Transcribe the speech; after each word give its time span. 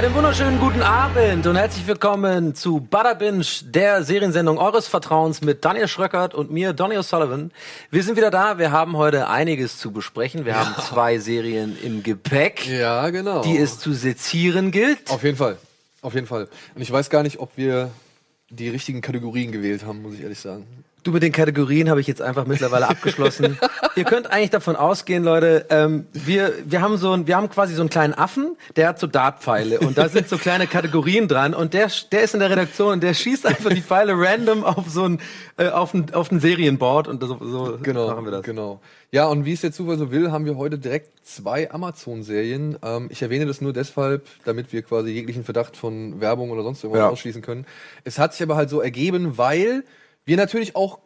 Einen 0.00 0.14
wunderschönen 0.14 0.58
guten 0.58 0.80
Abend 0.80 1.46
und 1.46 1.56
herzlich 1.56 1.86
willkommen 1.86 2.54
zu 2.54 2.80
Binge, 2.80 3.44
der 3.64 4.02
Seriensendung 4.02 4.56
eures 4.56 4.86
Vertrauens 4.86 5.42
mit 5.42 5.62
Daniel 5.62 5.88
Schröckert 5.88 6.34
und 6.34 6.50
mir, 6.50 6.72
Donny 6.72 6.96
O'Sullivan. 6.96 7.50
Wir 7.90 8.02
sind 8.02 8.16
wieder 8.16 8.30
da, 8.30 8.56
wir 8.56 8.72
haben 8.72 8.96
heute 8.96 9.28
einiges 9.28 9.76
zu 9.76 9.90
besprechen. 9.92 10.46
Wir 10.46 10.58
haben 10.58 10.74
zwei 10.82 11.18
Serien 11.18 11.76
im 11.82 12.02
Gepäck, 12.02 12.66
Ja, 12.66 13.10
genau. 13.10 13.42
die 13.42 13.58
es 13.58 13.78
zu 13.78 13.92
sezieren 13.92 14.70
gilt. 14.70 15.10
Auf 15.10 15.22
jeden 15.22 15.36
Fall. 15.36 15.58
Auf 16.00 16.14
jeden 16.14 16.26
Fall. 16.26 16.48
Und 16.74 16.80
ich 16.80 16.90
weiß 16.90 17.10
gar 17.10 17.22
nicht, 17.22 17.38
ob 17.38 17.50
wir 17.56 17.90
die 18.48 18.70
richtigen 18.70 19.02
Kategorien 19.02 19.52
gewählt 19.52 19.84
haben, 19.84 20.00
muss 20.00 20.14
ich 20.14 20.22
ehrlich 20.22 20.40
sagen. 20.40 20.66
Du 21.02 21.12
mit 21.12 21.22
den 21.22 21.32
Kategorien 21.32 21.88
habe 21.88 22.00
ich 22.00 22.06
jetzt 22.06 22.20
einfach 22.20 22.46
mittlerweile 22.46 22.86
abgeschlossen. 22.88 23.58
Ihr 23.96 24.04
könnt 24.04 24.30
eigentlich 24.30 24.50
davon 24.50 24.76
ausgehen, 24.76 25.24
Leute, 25.24 25.64
ähm, 25.70 26.06
wir, 26.12 26.52
wir 26.66 26.82
haben 26.82 26.98
so 26.98 27.12
ein, 27.12 27.26
wir 27.26 27.36
haben 27.36 27.48
quasi 27.48 27.74
so 27.74 27.80
einen 27.80 27.88
kleinen 27.88 28.12
Affen, 28.12 28.56
der 28.76 28.88
hat 28.88 28.98
so 28.98 29.06
Dartpfeile 29.06 29.80
und 29.80 29.96
da 29.96 30.08
sind 30.10 30.28
so 30.28 30.36
kleine 30.36 30.66
Kategorien 30.66 31.26
dran 31.26 31.54
und 31.54 31.72
der, 31.72 31.90
der 32.12 32.22
ist 32.22 32.34
in 32.34 32.40
der 32.40 32.50
Redaktion 32.50 32.92
und 32.92 33.02
der 33.02 33.14
schießt 33.14 33.46
einfach 33.46 33.70
die 33.70 33.80
Pfeile 33.80 34.12
random 34.14 34.62
auf 34.62 34.90
so 34.90 35.04
ein, 35.04 35.20
äh, 35.56 35.68
auf 35.68 35.94
ein, 35.94 36.12
auf 36.12 36.30
ein 36.30 36.38
Serienboard 36.40 37.08
und 37.08 37.22
so, 37.22 37.38
so 37.40 37.78
Genau. 37.82 38.08
machen 38.08 38.24
wir 38.26 38.32
das. 38.32 38.42
Genau. 38.42 38.80
Ja, 39.10 39.26
und 39.26 39.44
wie 39.46 39.54
es 39.54 39.62
der 39.62 39.72
Zufall 39.72 39.96
so 39.98 40.10
will, 40.12 40.30
haben 40.30 40.44
wir 40.44 40.56
heute 40.56 40.78
direkt 40.78 41.26
zwei 41.26 41.70
Amazon-Serien. 41.70 42.76
Ähm, 42.82 43.08
ich 43.10 43.22
erwähne 43.22 43.46
das 43.46 43.60
nur 43.60 43.72
deshalb, 43.72 44.26
damit 44.44 44.72
wir 44.72 44.82
quasi 44.82 45.10
jeglichen 45.10 45.44
Verdacht 45.44 45.76
von 45.76 46.20
Werbung 46.20 46.50
oder 46.50 46.62
sonst 46.62 46.84
irgendwas 46.84 47.00
Ja. 47.00 47.08
ausschließen 47.08 47.42
können. 47.42 47.66
Es 48.04 48.18
hat 48.18 48.34
sich 48.34 48.42
aber 48.42 48.56
halt 48.56 48.68
so 48.70 48.80
ergeben, 48.80 49.38
weil 49.38 49.84
wir 50.24 50.36
natürlich 50.36 50.76
auch 50.76 50.98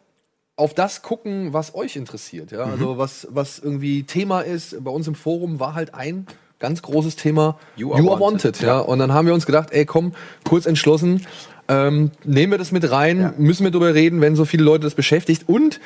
auf 0.55 0.73
das 0.73 1.01
gucken, 1.01 1.53
was 1.53 1.75
euch 1.75 1.95
interessiert. 1.95 2.51
Ja? 2.51 2.63
Also 2.63 2.97
was, 2.97 3.27
was 3.31 3.59
irgendwie 3.59 4.03
Thema 4.03 4.41
ist. 4.41 4.83
Bei 4.83 4.91
uns 4.91 5.07
im 5.07 5.15
Forum 5.15 5.59
war 5.59 5.73
halt 5.73 5.93
ein 5.93 6.27
ganz 6.59 6.81
großes 6.81 7.15
Thema 7.17 7.59
You 7.75 7.93
are 7.93 8.19
wanted. 8.19 8.61
ja. 8.61 8.79
Und 8.79 8.99
dann 8.99 9.13
haben 9.13 9.27
wir 9.27 9.33
uns 9.33 9.45
gedacht, 9.45 9.69
ey 9.71 9.85
komm, 9.85 10.13
kurz 10.45 10.65
entschlossen, 10.65 11.25
ähm, 11.67 12.11
nehmen 12.23 12.51
wir 12.51 12.57
das 12.57 12.71
mit 12.71 12.89
rein, 12.89 13.33
müssen 13.37 13.63
wir 13.63 13.71
drüber 13.71 13.93
reden, 13.93 14.21
wenn 14.21 14.35
so 14.35 14.45
viele 14.45 14.63
Leute 14.63 14.83
das 14.83 14.95
beschäftigt. 14.95 15.43
Und 15.47 15.79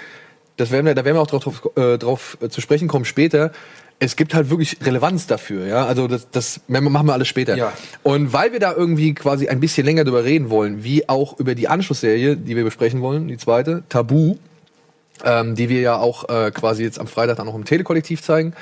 das 0.57 0.71
werden 0.71 0.85
wir, 0.85 0.93
da 0.93 1.05
werden 1.05 1.15
wir 1.15 1.21
auch 1.21 1.27
drauf, 1.27 1.69
äh, 1.75 1.97
drauf 1.97 2.37
äh, 2.41 2.49
zu 2.49 2.61
sprechen 2.61 2.87
kommen 2.87 3.05
später. 3.05 3.51
Es 4.01 4.15
gibt 4.15 4.33
halt 4.33 4.49
wirklich 4.49 4.77
Relevanz 4.81 5.27
dafür, 5.27 5.65
ja. 5.67 5.85
Also 5.85 6.07
das, 6.07 6.29
das 6.31 6.61
machen 6.67 7.05
wir 7.05 7.13
alles 7.13 7.27
später. 7.27 7.57
Ja. 7.57 7.73
Und 8.01 8.31
weil 8.31 8.53
wir 8.53 8.59
da 8.59 8.73
irgendwie 8.73 9.13
quasi 9.13 9.49
ein 9.49 9.59
bisschen 9.59 9.85
länger 9.85 10.05
drüber 10.05 10.23
reden 10.23 10.49
wollen, 10.49 10.83
wie 10.83 11.09
auch 11.09 11.37
über 11.37 11.53
die 11.53 11.67
Anschlussserie, 11.67 12.37
die 12.37 12.55
wir 12.55 12.63
besprechen 12.63 13.01
wollen, 13.01 13.27
die 13.27 13.37
zweite, 13.37 13.83
Tabu, 13.89 14.37
ähm, 15.25 15.55
die 15.55 15.67
wir 15.67 15.81
ja 15.81 15.97
auch 15.97 16.29
äh, 16.29 16.51
quasi 16.51 16.83
jetzt 16.83 16.99
am 16.99 17.07
Freitag 17.07 17.37
dann 17.37 17.45
noch 17.45 17.55
im 17.55 17.65
Telekollektiv 17.65 18.21
zeigen, 18.21 18.53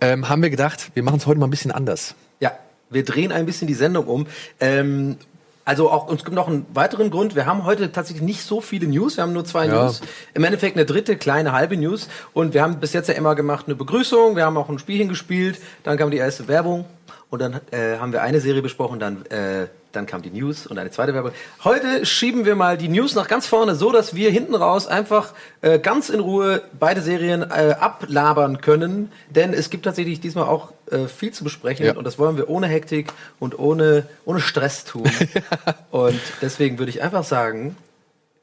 ähm, 0.00 0.28
haben 0.28 0.42
wir 0.42 0.50
gedacht, 0.50 0.90
wir 0.94 1.02
machen 1.02 1.18
es 1.18 1.26
heute 1.26 1.40
mal 1.40 1.48
ein 1.48 1.50
bisschen 1.50 1.72
anders. 1.72 2.14
Ja, 2.38 2.52
wir 2.90 3.04
drehen 3.04 3.32
ein 3.32 3.46
bisschen 3.46 3.66
die 3.66 3.74
Sendung 3.74 4.06
um. 4.06 4.26
Ähm, 4.60 5.16
also 5.64 5.90
auch 5.90 6.08
uns 6.08 6.24
gibt 6.24 6.34
noch 6.34 6.48
einen 6.48 6.66
weiteren 6.74 7.10
Grund. 7.10 7.34
Wir 7.34 7.46
haben 7.46 7.64
heute 7.64 7.90
tatsächlich 7.90 8.22
nicht 8.22 8.42
so 8.42 8.60
viele 8.60 8.86
News. 8.86 9.16
Wir 9.16 9.22
haben 9.22 9.32
nur 9.32 9.44
zwei 9.44 9.66
Ja. 9.66 9.84
News. 9.84 10.02
Im 10.34 10.44
Endeffekt 10.44 10.76
eine 10.76 10.84
dritte 10.84 11.16
kleine 11.16 11.52
halbe 11.52 11.76
News. 11.76 12.08
Und 12.32 12.52
wir 12.54 12.62
haben 12.62 12.80
bis 12.80 12.92
jetzt 12.92 13.08
ja 13.08 13.14
immer 13.14 13.34
gemacht 13.34 13.64
eine 13.66 13.74
Begrüßung. 13.74 14.36
Wir 14.36 14.44
haben 14.44 14.56
auch 14.58 14.68
ein 14.68 14.78
Spielchen 14.78 15.08
gespielt. 15.08 15.58
Dann 15.82 15.96
kam 15.96 16.10
die 16.10 16.18
erste 16.18 16.48
Werbung. 16.48 16.84
Und 17.30 17.40
dann 17.40 17.60
äh, 17.70 17.98
haben 17.98 18.12
wir 18.12 18.22
eine 18.22 18.40
Serie 18.40 18.62
besprochen. 18.62 18.98
Dann, 19.00 19.26
äh, 19.26 19.66
dann 19.92 20.06
kam 20.06 20.22
die 20.22 20.30
News 20.30 20.66
und 20.66 20.78
eine 20.78 20.90
zweite 20.90 21.14
Werbung. 21.14 21.32
Heute 21.62 22.04
schieben 22.04 22.44
wir 22.44 22.56
mal 22.56 22.76
die 22.76 22.88
News 22.88 23.14
nach 23.14 23.28
ganz 23.28 23.46
vorne, 23.46 23.74
so 23.74 23.92
dass 23.92 24.14
wir 24.14 24.30
hinten 24.30 24.54
raus 24.54 24.86
einfach 24.86 25.32
äh, 25.60 25.78
ganz 25.78 26.08
in 26.08 26.20
Ruhe 26.20 26.62
beide 26.78 27.00
Serien 27.00 27.42
äh, 27.42 27.76
ablabern 27.78 28.60
können. 28.60 29.12
Denn 29.30 29.52
es 29.52 29.70
gibt 29.70 29.84
tatsächlich 29.84 30.20
diesmal 30.20 30.44
auch 30.44 30.72
äh, 30.90 31.06
viel 31.06 31.32
zu 31.32 31.44
besprechen. 31.44 31.86
Ja. 31.86 31.96
Und 31.96 32.04
das 32.04 32.18
wollen 32.18 32.36
wir 32.36 32.48
ohne 32.48 32.66
Hektik 32.66 33.12
und 33.38 33.58
ohne, 33.58 34.06
ohne 34.24 34.40
Stress 34.40 34.84
tun. 34.84 35.10
und 35.90 36.20
deswegen 36.42 36.78
würde 36.78 36.90
ich 36.90 37.02
einfach 37.02 37.24
sagen, 37.24 37.76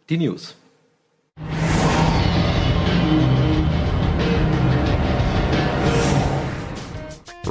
die 0.10 0.18
News. 0.18 0.56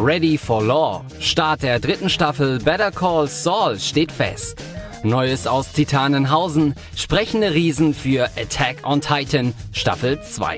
Ready 0.02 0.38
for 0.38 0.62
Law. 0.64 1.04
Start 1.20 1.62
der 1.62 1.78
dritten 1.78 2.08
Staffel 2.08 2.58
Better 2.58 2.90
Call 2.90 3.28
Saul 3.28 3.78
steht 3.78 4.10
fest. 4.10 4.62
Neues 5.02 5.46
aus 5.46 5.72
Titanenhausen. 5.72 6.74
Sprechende 6.96 7.52
Riesen 7.52 7.92
für 7.92 8.30
Attack 8.38 8.78
on 8.84 9.02
Titan 9.02 9.52
Staffel 9.72 10.18
2. 10.22 10.56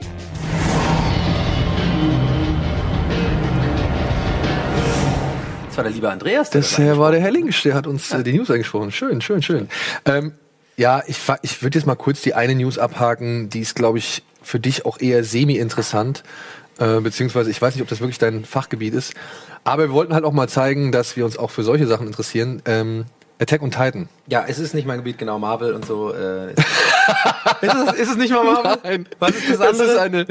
Das 5.67 5.77
war 5.77 5.85
der 5.85 5.93
liebe 5.93 6.09
Andreas. 6.09 6.51
der 6.51 6.61
Das 6.61 6.77
das 6.77 6.79
äh, 6.79 6.97
war 6.97 7.11
der 7.11 7.21
Herr 7.21 7.33
Linkisch, 7.33 7.65
der 7.65 7.75
hat 7.75 7.89
uns 7.89 8.13
äh, 8.13 8.23
die 8.23 8.35
News 8.35 8.49
eingesprochen. 8.49 8.93
Schön, 8.93 9.21
schön, 9.21 9.43
schön. 9.43 9.69
Ähm, 10.05 10.35
ja, 10.77 11.03
ich, 11.09 11.19
ich 11.43 11.63
würde 11.65 11.79
jetzt 11.81 11.87
mal 11.87 11.97
kurz 11.97 12.21
die 12.21 12.35
eine 12.35 12.55
News 12.55 12.79
abhaken, 12.79 13.49
die 13.49 13.61
ist, 13.61 13.75
glaube 13.75 13.99
ich, 13.99 14.23
für 14.41 14.61
dich 14.61 14.87
auch 14.87 15.01
eher 15.01 15.25
semi-interessant. 15.25 16.23
Äh, 16.79 17.01
beziehungsweise, 17.01 17.51
ich 17.51 17.61
weiß 17.61 17.75
nicht, 17.75 17.83
ob 17.83 17.89
das 17.89 18.01
wirklich 18.01 18.19
dein 18.19 18.45
Fachgebiet 18.45 18.95
ist. 18.95 19.15
Aber 19.65 19.85
wir 19.85 19.93
wollten 19.93 20.15
halt 20.15 20.25
auch 20.25 20.33
mal 20.33 20.49
zeigen, 20.49 20.91
dass 20.93 21.17
wir 21.17 21.25
uns 21.25 21.37
auch 21.39 21.51
für 21.51 21.63
solche 21.63 21.87
Sachen 21.87 22.07
interessieren. 22.07 22.63
Ähm, 22.67 23.05
Attack 23.39 23.63
on 23.63 23.73
Titan. 23.73 24.09
Ja, 24.29 24.45
es 24.47 24.61
ist 24.61 24.73
nicht 24.73 24.87
mein 24.87 24.99
Gebiet, 24.99 25.19
genau, 25.19 25.37
Marvel 25.41 25.73
und 25.75 25.85
so. 25.85 26.15
Äh, 26.15 26.53
ist, 26.53 26.59
es, 27.61 27.93
ist 27.99 28.11
es 28.11 28.17
nicht 28.17 28.33
mal 28.33 28.45
Marvel? 28.45 28.79
Nein. 28.85 29.09
Was 29.19 29.31
ist 29.31 29.49
das 29.51 29.59
Es 29.59 29.61
andere? 29.81 29.91
ist 29.93 29.99
eine, 29.99 30.27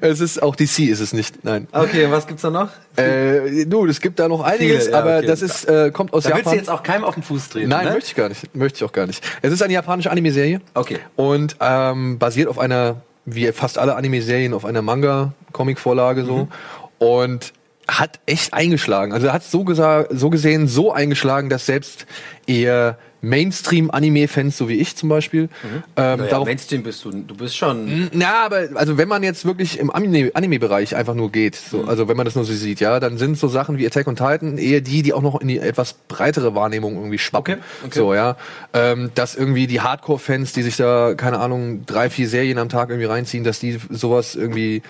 es 0.00 0.20
ist 0.20 0.42
auch 0.42 0.56
DC, 0.56 0.80
ist 0.80 0.98
es 0.98 1.12
nicht. 1.12 1.44
Nein. 1.44 1.68
okay, 1.70 2.06
und 2.06 2.10
was 2.12 2.26
gibt's 2.26 2.42
da 2.42 2.50
noch? 2.50 2.70
Äh, 2.96 3.66
du, 3.66 3.86
es 3.86 4.00
gibt 4.00 4.18
da 4.18 4.26
noch 4.26 4.40
einiges, 4.42 4.84
Viele, 4.86 4.90
ja, 4.92 4.98
aber 4.98 5.18
okay. 5.18 5.26
das 5.26 5.42
ist, 5.42 5.64
äh, 5.66 5.92
kommt 5.92 6.12
aus 6.12 6.24
Da 6.24 6.30
willst 6.30 6.38
Japan. 6.40 6.52
du 6.54 6.58
jetzt 6.58 6.70
auch 6.70 6.82
keinem 6.82 7.04
auf 7.04 7.14
den 7.14 7.22
Fuß 7.22 7.50
treten, 7.50 7.68
Nein, 7.68 7.86
ne? 7.86 7.92
möchte 7.92 8.08
ich 8.08 8.16
gar 8.16 8.28
nicht. 8.28 8.56
Möchte 8.56 8.78
ich 8.78 8.84
auch 8.84 8.92
gar 8.92 9.06
nicht. 9.06 9.24
Es 9.42 9.52
ist 9.52 9.62
eine 9.62 9.72
japanische 9.72 10.10
Anime-Serie. 10.10 10.60
Okay. 10.74 10.98
Und 11.14 11.56
ähm, 11.60 12.18
basiert 12.18 12.48
auf 12.48 12.58
einer, 12.58 12.96
wie 13.26 13.50
fast 13.52 13.76
alle 13.76 13.96
Anime-Serien, 13.96 14.54
auf 14.54 14.64
einer 14.64 14.82
Manga-Comic-Vorlage 14.82 16.24
so. 16.24 16.36
Mhm. 16.36 16.48
Und 16.98 17.52
hat 17.88 18.18
echt 18.26 18.52
eingeschlagen. 18.52 19.12
Also 19.12 19.32
hat 19.32 19.44
so, 19.44 19.64
so 20.10 20.30
gesehen 20.30 20.66
so 20.66 20.92
eingeschlagen, 20.92 21.48
dass 21.48 21.66
selbst 21.66 22.06
eher 22.46 22.98
Mainstream-Anime-Fans, 23.28 24.56
so 24.56 24.68
wie 24.68 24.74
ich 24.74 24.96
zum 24.96 25.08
Beispiel, 25.08 25.48
ähm, 25.96 26.18
Naja, 26.20 26.44
Mainstream 26.44 26.82
bist 26.82 27.04
du, 27.04 27.10
du 27.10 27.34
bist 27.34 27.56
schon. 27.56 28.08
na, 28.12 28.44
aber 28.46 28.68
also 28.74 28.98
wenn 28.98 29.08
man 29.08 29.22
jetzt 29.22 29.44
wirklich 29.44 29.78
im 29.78 29.90
Anime- 29.90 30.30
Anime-Bereich 30.34 30.94
einfach 30.96 31.14
nur 31.14 31.30
geht, 31.32 31.54
so, 31.56 31.78
Mhm. 31.78 31.88
also 31.88 32.08
wenn 32.08 32.16
man 32.16 32.24
das 32.24 32.34
nur 32.34 32.44
so 32.44 32.52
sieht, 32.52 32.80
ja, 32.80 33.00
dann 33.00 33.18
sind 33.18 33.38
so 33.38 33.48
Sachen 33.48 33.78
wie 33.78 33.86
Attack 33.86 34.06
on 34.06 34.16
Titan 34.16 34.58
eher 34.58 34.80
die, 34.80 35.02
die 35.02 35.12
auch 35.12 35.22
noch 35.22 35.40
in 35.40 35.48
die 35.48 35.58
etwas 35.58 35.94
breitere 36.08 36.54
Wahrnehmung 36.54 36.96
irgendwie 36.96 37.18
schwappen. 37.18 37.54
Okay, 37.54 37.62
okay. 37.86 37.98
So, 37.98 38.14
ja. 38.14 38.36
Ähm, 38.72 39.10
dass 39.14 39.34
irgendwie 39.36 39.66
die 39.66 39.80
Hardcore-Fans, 39.80 40.52
die 40.52 40.62
sich 40.62 40.76
da, 40.76 41.14
keine 41.16 41.38
Ahnung, 41.38 41.84
drei, 41.86 42.10
vier 42.10 42.28
Serien 42.28 42.58
am 42.58 42.68
Tag 42.68 42.90
irgendwie 42.90 43.06
reinziehen, 43.06 43.44
dass 43.44 43.58
die 43.60 43.78
sowas 43.90 44.34
irgendwie 44.34 44.82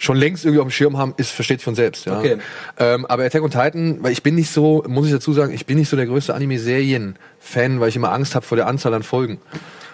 schon 0.00 0.16
längst 0.16 0.44
irgendwie 0.44 0.60
auf 0.60 0.66
dem 0.66 0.70
Schirm 0.70 0.96
haben, 0.96 1.12
ist 1.18 1.30
versteht 1.30 1.60
sich 1.60 1.64
von 1.64 1.74
selbst, 1.74 2.06
ja. 2.06 2.18
Okay. 2.18 2.38
Ähm, 2.78 3.04
aber 3.06 3.24
Attack 3.24 3.42
on 3.42 3.50
Titan, 3.50 4.02
weil 4.02 4.12
ich 4.12 4.22
bin 4.22 4.34
nicht 4.34 4.50
so, 4.50 4.82
muss 4.88 5.06
ich 5.06 5.12
dazu 5.12 5.34
sagen, 5.34 5.52
ich 5.52 5.66
bin 5.66 5.78
nicht 5.78 5.90
so 5.90 5.96
der 5.96 6.06
größte 6.06 6.34
Anime-Serien-Fan, 6.34 7.80
weil 7.80 7.90
ich 7.90 7.96
immer 7.96 8.10
Angst 8.10 8.34
habe 8.34 8.44
vor 8.44 8.56
der 8.56 8.66
Anzahl 8.66 8.94
an 8.94 9.02
Folgen. 9.02 9.40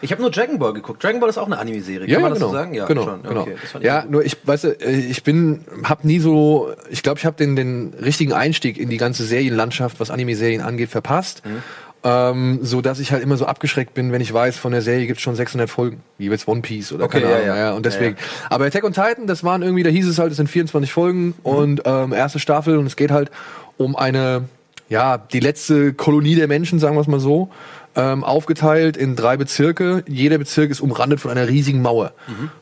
Ich 0.02 0.12
habe 0.12 0.22
nur 0.22 0.30
Dragon 0.30 0.58
Ball 0.58 0.74
geguckt. 0.74 1.02
Dragon 1.02 1.18
Ball 1.18 1.28
ist 1.28 1.38
auch 1.38 1.46
eine 1.46 1.58
Anime-Serie. 1.58 2.06
Kann 2.06 2.22
man 2.22 2.30
das 2.30 2.40
so 2.40 2.52
sagen? 2.52 2.72
Ja, 2.74 2.86
genau, 2.86 3.02
schon. 3.04 3.22
genau. 3.24 3.40
Okay, 3.42 3.56
ja, 3.80 4.02
gut. 4.02 4.10
nur 4.10 4.24
ich, 4.24 4.36
weißt 4.44 4.64
du, 4.64 4.68
äh, 4.80 4.92
ich 4.92 5.24
bin, 5.24 5.64
hab 5.82 6.04
nie 6.04 6.20
so, 6.20 6.70
ich 6.88 7.02
glaube, 7.02 7.18
ich 7.18 7.26
habe 7.26 7.36
den, 7.36 7.56
den 7.56 7.92
richtigen 8.00 8.32
Einstieg 8.32 8.78
in 8.78 8.88
die 8.88 8.98
ganze 8.98 9.24
Serienlandschaft, 9.24 9.98
was 9.98 10.10
Anime-Serien 10.10 10.60
angeht, 10.60 10.90
verpasst. 10.90 11.42
Mhm. 11.44 11.62
Ähm, 12.08 12.60
so 12.62 12.82
dass 12.82 13.00
ich 13.00 13.10
halt 13.10 13.24
immer 13.24 13.36
so 13.36 13.46
abgeschreckt 13.46 13.92
bin, 13.94 14.12
wenn 14.12 14.20
ich 14.20 14.32
weiß, 14.32 14.56
von 14.58 14.70
der 14.70 14.80
Serie 14.80 15.08
gibt's 15.08 15.22
schon 15.22 15.34
600 15.34 15.68
Folgen, 15.68 16.02
wie 16.18 16.26
jetzt 16.26 16.46
One 16.46 16.60
Piece 16.60 16.92
oder 16.92 17.06
Okay, 17.06 17.20
keine 17.20 17.32
ja, 17.32 17.38
Ahnung. 17.38 17.56
ja. 17.56 17.72
und 17.72 17.84
deswegen. 17.84 18.14
Ja, 18.14 18.46
Aber 18.50 18.66
Attack 18.66 18.84
on 18.84 18.92
Titan, 18.92 19.26
das 19.26 19.42
waren 19.42 19.62
irgendwie, 19.62 19.82
da 19.82 19.90
hieß 19.90 20.06
es 20.06 20.18
halt, 20.20 20.30
es 20.30 20.36
sind 20.36 20.48
24 20.48 20.92
Folgen 20.92 21.34
und 21.42 21.82
ähm, 21.84 22.12
erste 22.12 22.38
Staffel 22.38 22.78
und 22.78 22.86
es 22.86 22.94
geht 22.94 23.10
halt 23.10 23.32
um 23.76 23.96
eine, 23.96 24.44
ja, 24.88 25.18
die 25.18 25.40
letzte 25.40 25.94
Kolonie 25.94 26.36
der 26.36 26.46
Menschen, 26.46 26.78
sagen 26.78 26.94
wir 26.94 27.00
es 27.00 27.08
mal 27.08 27.18
so, 27.18 27.50
ähm, 27.96 28.22
aufgeteilt 28.24 28.96
in 28.96 29.16
drei 29.16 29.36
Bezirke. 29.36 30.04
Jeder 30.06 30.38
Bezirk 30.38 30.70
ist 30.70 30.80
umrandet 30.80 31.18
von 31.20 31.30
einer 31.30 31.48
riesigen 31.48 31.82
Mauer. 31.82 32.12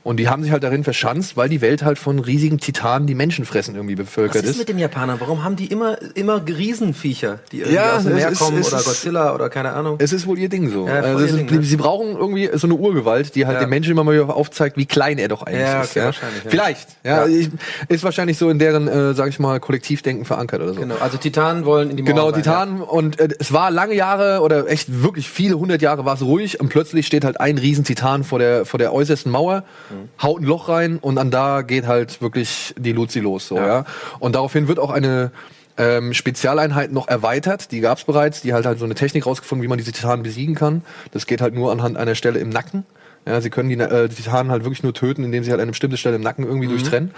Und 0.03 0.19
die 0.19 0.29
haben 0.29 0.43
sich 0.43 0.53
halt 0.53 0.63
darin 0.63 0.85
verschanzt, 0.85 1.37
weil 1.37 1.49
die 1.49 1.61
Welt 1.61 1.83
halt 1.85 1.99
von 1.99 2.19
riesigen 2.21 2.59
Titanen, 2.59 3.07
die 3.07 3.15
Menschen 3.15 3.45
fressen, 3.45 3.75
irgendwie 3.75 3.99
Was 3.99 4.07
bevölkert 4.07 4.45
ist 4.45 4.51
ist. 4.53 4.59
mit 4.59 4.69
den 4.69 4.79
Japanern? 4.79 5.19
Warum 5.21 5.43
haben 5.45 5.57
die 5.57 5.67
immer, 5.67 5.97
immer 6.15 6.41
Riesenviecher, 6.47 7.41
die 7.53 7.59
irgendwie 7.61 7.75
Ja, 7.77 7.97
aus 7.97 8.05
dem 8.05 8.15
Meer 8.15 8.29
ist- 8.31 8.39
kommen 8.39 8.63
oder 8.63 8.79
ist- 8.79 8.85
Godzilla 8.85 9.35
oder 9.35 9.49
keine 9.51 9.73
Ahnung? 9.73 9.97
Es 9.99 10.13
ist 10.13 10.27
wohl 10.27 10.39
ihr 10.39 10.49
Ding 10.49 10.71
so. 10.71 10.87
Ja, 10.87 11.01
also 11.01 11.25
ist, 11.25 11.37
Ding, 11.37 11.51
ne? 11.51 11.63
Sie 11.63 11.77
brauchen 11.77 12.17
irgendwie 12.17 12.51
so 12.55 12.67
eine 12.67 12.75
Urgewalt, 12.75 13.35
die 13.35 13.47
halt 13.47 13.57
Ja. 13.57 13.65
den 13.65 13.71
Menschen 13.71 13.93
immer 13.93 14.05
mal 14.05 14.15
wieder 14.15 14.35
aufzeigt, 14.35 14.77
wie 14.77 14.87
klein 14.87 15.19
er 15.19 15.29
doch 15.29 15.43
eigentlich 15.43 15.61
Ja, 15.61 15.83
ist. 15.83 15.91
okay, 15.91 15.99
Ja? 16.01 16.05
wahrscheinlich, 16.07 16.45
ja. 16.45 16.51
Vielleicht. 16.51 16.89
Ja. 17.05 17.27
Ich, 17.27 17.51
ist 17.89 18.05
wahrscheinlich 18.05 18.39
so 18.39 18.51
in 18.51 18.59
deren, 18.59 18.89
äh, 18.89 19.15
sag 19.15 19.29
ich 19.29 19.39
mal, 19.39 19.61
Kollektivdenken 19.61 20.25
verankert 20.25 20.61
oder 20.63 20.75
so. 20.75 20.81
Genau, 20.81 20.97
also 21.01 21.17
Titanen 21.19 21.65
wollen 21.65 21.91
in 21.91 21.97
die 21.97 22.03
Mauer 22.03 22.13
Genau, 22.13 22.27
rein, 22.29 22.35
Titanen 22.35 22.81
und 22.81 23.19
äh, 23.21 23.29
es 23.39 23.53
war 23.53 23.71
lange 23.71 23.95
Jahre 23.95 24.41
oder 24.41 24.69
echt 24.69 25.03
wirklich 25.03 25.24
viele 25.29 25.59
hundert 25.59 25.83
Jahre 25.83 26.05
war 26.05 26.15
es 26.15 26.23
ruhig 26.23 26.61
und 26.61 26.69
plötzlich 26.69 27.07
steht 27.07 27.25
halt 27.25 27.41
ein 27.41 27.59
Riesentitan 27.59 28.25
vor 28.25 28.39
der 28.39 28.65
vor 28.65 28.79
der 28.79 28.93
äußersten 28.93 29.31
Mauer, 29.31 29.65
Mhm. 29.91 30.09
haut 30.23 30.41
ein 30.41 30.45
Loch 30.45 30.69
rein 30.69 30.99
und 30.99 31.19
an 31.19 31.31
da 31.31 31.63
geht 31.63 31.87
halt 31.87 32.21
wirklich 32.23 32.75
die 32.79 32.93
Luzi 32.93 33.21
los 33.21 33.49
so, 33.49 33.57
Ja. 33.57 33.67
ja. 33.67 33.85
Und 34.19 34.35
daraufhin 34.35 34.69
wird 34.69 34.79
auch 34.79 34.91
eine 34.91 35.31
ähm, 35.77 36.15
Spezialeinheiten 36.15 36.95
noch 36.95 37.09
erweitert. 37.09 37.73
Die 37.73 37.81
gab 37.81 37.99
es 37.99 38.05
bereits. 38.05 38.41
Die 38.43 38.53
halt 38.53 38.65
halt 38.65 38.79
so 38.79 38.85
eine 38.85 38.95
Technik 38.95 39.27
rausgefunden, 39.27 39.63
wie 39.65 39.69
man 39.69 39.77
diese 39.79 39.91
Titanen 39.91 40.23
besiegen 40.23 40.55
kann. 40.55 40.83
Das 41.11 41.27
geht 41.27 41.41
halt 41.41 41.53
nur 41.55 41.73
anhand 41.73 41.97
einer 41.97 42.15
Stelle 42.15 42.39
im 42.39 42.49
Nacken. 42.49 42.87
Ja, 43.27 43.41
sie 43.41 43.51
können 43.51 43.71
die, 43.71 43.75
äh, 43.79 44.09
die 44.09 44.15
Titanen 44.15 44.53
halt 44.53 44.63
wirklich 44.65 44.83
nur 44.85 44.93
töten, 44.95 45.25
indem 45.25 45.43
sie 45.43 45.51
halt 45.51 45.61
eine 45.61 45.73
bestimmte 45.73 45.97
Stelle 45.97 46.15
im 46.17 46.23
Nacken 46.23 46.45
irgendwie 46.47 46.69
durchtrennen. 46.69 47.11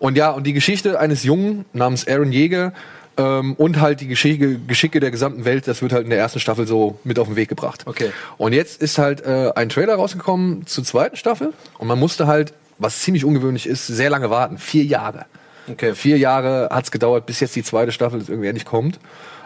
Und 0.00 0.16
ja, 0.16 0.30
und 0.30 0.44
die 0.44 0.54
Geschichte 0.54 0.98
eines 0.98 1.22
Jungen 1.22 1.66
namens 1.72 2.08
Aaron 2.08 2.32
Jäger 2.32 2.72
ähm, 3.16 3.54
und 3.54 3.80
halt 3.80 4.00
die 4.00 4.06
Geschicke, 4.06 4.58
Geschicke 4.58 5.00
der 5.00 5.10
gesamten 5.10 5.44
Welt, 5.44 5.66
das 5.66 5.82
wird 5.82 5.92
halt 5.92 6.04
in 6.04 6.10
der 6.10 6.18
ersten 6.18 6.40
Staffel 6.40 6.66
so 6.66 6.98
mit 7.04 7.18
auf 7.18 7.28
den 7.28 7.36
Weg 7.36 7.48
gebracht. 7.48 7.82
Okay. 7.86 8.10
Und 8.38 8.52
jetzt 8.52 8.80
ist 8.80 8.98
halt 8.98 9.24
äh, 9.24 9.52
ein 9.54 9.68
Trailer 9.68 9.94
rausgekommen 9.94 10.66
zur 10.66 10.84
zweiten 10.84 11.16
Staffel 11.16 11.52
und 11.78 11.88
man 11.88 11.98
musste 11.98 12.26
halt, 12.26 12.52
was 12.78 13.00
ziemlich 13.00 13.24
ungewöhnlich 13.24 13.66
ist, 13.66 13.86
sehr 13.86 14.10
lange 14.10 14.30
warten. 14.30 14.58
Vier 14.58 14.84
Jahre. 14.84 15.26
Okay. 15.70 15.94
Vier 15.94 16.18
Jahre 16.18 16.68
hat's 16.72 16.90
gedauert, 16.90 17.26
bis 17.26 17.40
jetzt 17.40 17.54
die 17.54 17.62
zweite 17.62 17.92
Staffel 17.92 18.22
irgendwie 18.26 18.48
endlich 18.48 18.64
kommt. 18.64 18.98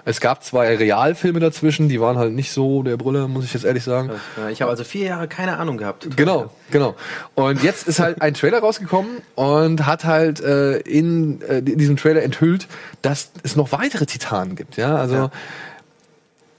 Es 0.07 0.21
gab 0.21 0.45
zwei 0.45 0.77
Realfilme 0.77 1.41
dazwischen, 1.41 1.89
die 1.89 2.01
waren 2.01 2.19
halt 2.19 2.33
nicht 2.33 2.53
so 2.53 2.83
der 2.83 2.97
Brüller, 2.97 3.27
muss 3.27 3.45
ich 3.45 3.55
jetzt 3.55 3.65
ehrlich 3.65 3.85
sagen. 3.85 4.11
Ich 4.51 4.61
habe 4.61 4.71
also 4.71 4.85
vier 4.85 5.07
Jahre 5.07 5.29
keine 5.29 5.57
Ahnung 5.57 5.79
gehabt. 5.79 6.17
Genau, 6.17 6.51
genau. 6.71 6.95
Und 7.35 7.63
jetzt 7.63 7.89
ist 7.89 8.01
halt 8.01 8.21
ein 8.21 8.35
Trailer 8.35 8.59
rausgekommen 8.59 9.23
und 9.35 9.87
hat 9.87 10.05
halt 10.05 10.41
äh, 10.41 10.79
in 10.81 11.41
äh, 11.43 11.63
diesem 11.63 11.97
Trailer 11.97 12.23
enthüllt, 12.23 12.67
dass 13.01 13.31
es 13.43 13.57
noch 13.57 13.73
weitere 13.73 14.05
Titanen 14.05 14.57
gibt. 14.57 14.77
Ja, 14.77 14.97
also 14.97 15.15
Ja. 15.15 15.31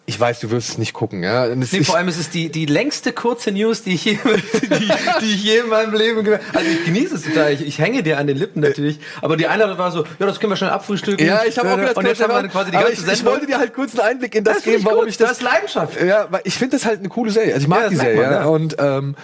Ich 0.07 0.19
weiß, 0.19 0.39
du 0.39 0.51
wirst 0.51 0.69
es 0.69 0.77
nicht 0.77 0.93
gucken. 0.93 1.23
Ja, 1.23 1.47
es 1.47 1.71
Nee, 1.71 1.83
vor 1.83 1.97
allem 1.97 2.07
ist 2.07 2.19
es 2.19 2.29
die, 2.29 2.49
die 2.49 2.67
längste 2.67 3.11
kurze 3.11 3.51
News, 3.51 3.81
die 3.81 3.95
ich, 3.95 4.05
je, 4.05 4.19
die, 4.23 4.69
die 5.21 5.33
ich 5.33 5.43
je 5.43 5.57
in 5.59 5.69
meinem 5.69 5.93
Leben 5.95 6.23
gehört 6.23 6.41
Also 6.53 6.69
ich 6.69 6.85
genieße 6.85 7.15
es 7.15 7.23
total. 7.23 7.53
Ich, 7.53 7.65
ich 7.65 7.79
hänge 7.79 8.03
dir 8.03 8.19
an 8.19 8.27
den 8.27 8.37
Lippen 8.37 8.61
natürlich. 8.61 8.99
Aber 9.23 9.35
die 9.35 9.47
Einladung 9.47 9.79
war 9.79 9.91
so, 9.91 10.03
ja, 10.19 10.25
das 10.27 10.39
können 10.39 10.51
wir 10.51 10.57
schnell 10.57 10.69
abfrühstücken. 10.69 11.25
ja, 11.25 11.43
ich 11.43 11.57
habe 11.57 11.71
auch 11.73 11.77
wieder 11.77 11.97
Und 11.97 12.05
jetzt 12.05 12.21
haben 12.21 12.43
wir 12.43 12.49
quasi 12.49 12.69
die 12.69 12.77
ganze 12.77 12.91
ich, 12.93 12.99
ich 12.99 13.05
Sendung. 13.05 13.33
wollte 13.33 13.47
dir 13.47 13.57
halt 13.57 13.73
kurz 13.73 13.97
einen 13.97 14.07
Einblick 14.07 14.35
in 14.35 14.43
das, 14.43 14.57
finde 14.57 14.77
geben, 14.77 14.85
warum 14.85 14.99
gut. 14.99 15.09
ich 15.09 15.17
das. 15.17 15.29
Das 15.29 15.37
ist 15.39 15.43
Leidenschaft. 15.43 15.99
Ja, 16.01 16.27
weil 16.29 16.41
ich 16.43 16.53
finde 16.55 16.77
das 16.77 16.85
halt 16.85 16.99
eine 16.99 17.09
coole 17.09 17.31
Serie. 17.31 17.53
Also 17.55 17.63
ich 17.63 17.67
mag 17.67 17.79
Ja, 17.79 17.83
das 17.85 17.91
die 17.93 17.97
Serie. 17.97 18.21
man, 18.21 18.31
ja. 18.31 18.45
Und 18.45 18.75
ähm, 18.79 19.15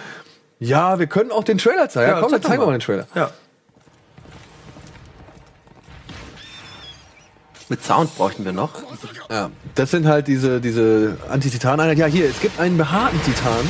ja, 0.58 0.98
wir 0.98 1.06
können 1.06 1.30
auch 1.30 1.44
den 1.44 1.58
Trailer 1.58 1.88
zeigen. 1.88 2.10
Ja, 2.10 2.20
komm, 2.20 2.30
zeig 2.30 2.42
dann 2.42 2.50
zeigen 2.50 2.62
wir 2.62 2.66
mal. 2.66 2.72
mal 2.72 2.78
den 2.78 2.84
Trailer. 2.84 3.06
Ja. 3.14 3.30
Mit 7.72 7.82
Sound 7.82 8.14
bräuchten 8.18 8.44
wir 8.44 8.52
noch. 8.52 8.68
Ja, 9.30 9.50
das 9.74 9.90
sind 9.90 10.06
halt 10.06 10.28
diese, 10.28 10.60
diese 10.60 11.16
Anti-Titan-Einheit. 11.30 11.96
Ja, 11.96 12.04
hier, 12.04 12.28
es 12.28 12.38
gibt 12.38 12.60
einen 12.60 12.76
behaarten 12.76 13.18
Titan. 13.22 13.64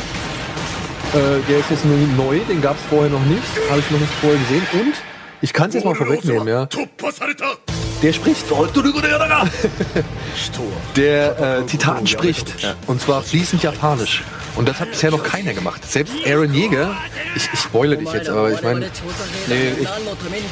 Äh, 1.12 1.40
der 1.48 1.60
ist 1.60 1.70
jetzt 1.70 1.84
nur 1.84 1.96
neu, 2.16 2.40
den 2.48 2.60
gab 2.60 2.74
es 2.74 2.82
vorher 2.90 3.10
noch 3.10 3.24
nicht. 3.26 3.44
Habe 3.70 3.78
ich 3.78 3.88
noch 3.92 4.00
nicht 4.00 4.12
vorher 4.14 4.40
gesehen. 4.40 4.66
Und 4.72 4.94
ich 5.40 5.52
kann 5.52 5.68
es 5.68 5.76
jetzt 5.76 5.84
mal 5.84 5.94
vorwegnehmen, 5.94 6.48
ja. 6.48 6.66
Der 8.02 8.12
spricht. 8.12 8.50
Der 10.96 11.60
äh, 11.60 11.66
Titan 11.66 12.06
spricht. 12.06 12.54
Und 12.86 13.00
zwar 13.00 13.22
fließend 13.22 13.62
japanisch. 13.62 14.22
Und 14.54 14.68
das 14.68 14.80
hat 14.80 14.90
bisher 14.90 15.10
noch 15.10 15.22
keiner 15.22 15.54
gemacht. 15.54 15.90
Selbst 15.90 16.12
Aaron 16.26 16.52
Jäger, 16.52 16.94
ich, 17.34 17.48
ich 17.52 17.60
spoile 17.60 17.96
dich 17.96 18.12
jetzt, 18.12 18.28
aber 18.28 18.52
ich 18.52 18.60
meine, 18.60 18.80
nee, 19.46 19.86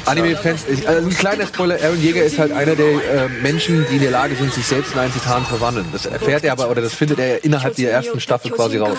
Anime-Fans, 0.05 0.65
also 0.87 1.07
ein 1.07 1.15
kleiner 1.15 1.45
Spoiler, 1.45 1.75
Aaron 1.83 2.01
Jäger 2.01 2.23
ist 2.23 2.39
halt 2.39 2.51
einer 2.51 2.75
der 2.75 2.87
äh, 2.87 3.29
Menschen, 3.43 3.85
die 3.91 3.97
in 3.97 4.01
der 4.01 4.11
Lage 4.11 4.35
sind, 4.35 4.51
sich 4.53 4.65
selbst 4.65 4.93
in 4.93 4.99
einen 4.99 5.13
Titan 5.13 5.43
zu 5.43 5.49
verwandeln. 5.49 5.85
Das 5.91 6.07
erfährt 6.07 6.43
er 6.43 6.53
aber, 6.53 6.69
oder 6.69 6.81
das 6.81 6.95
findet 6.95 7.19
er 7.19 7.43
innerhalb 7.43 7.75
der 7.75 7.91
ersten 7.91 8.19
Staffel 8.19 8.51
quasi 8.51 8.77
raus. 8.77 8.97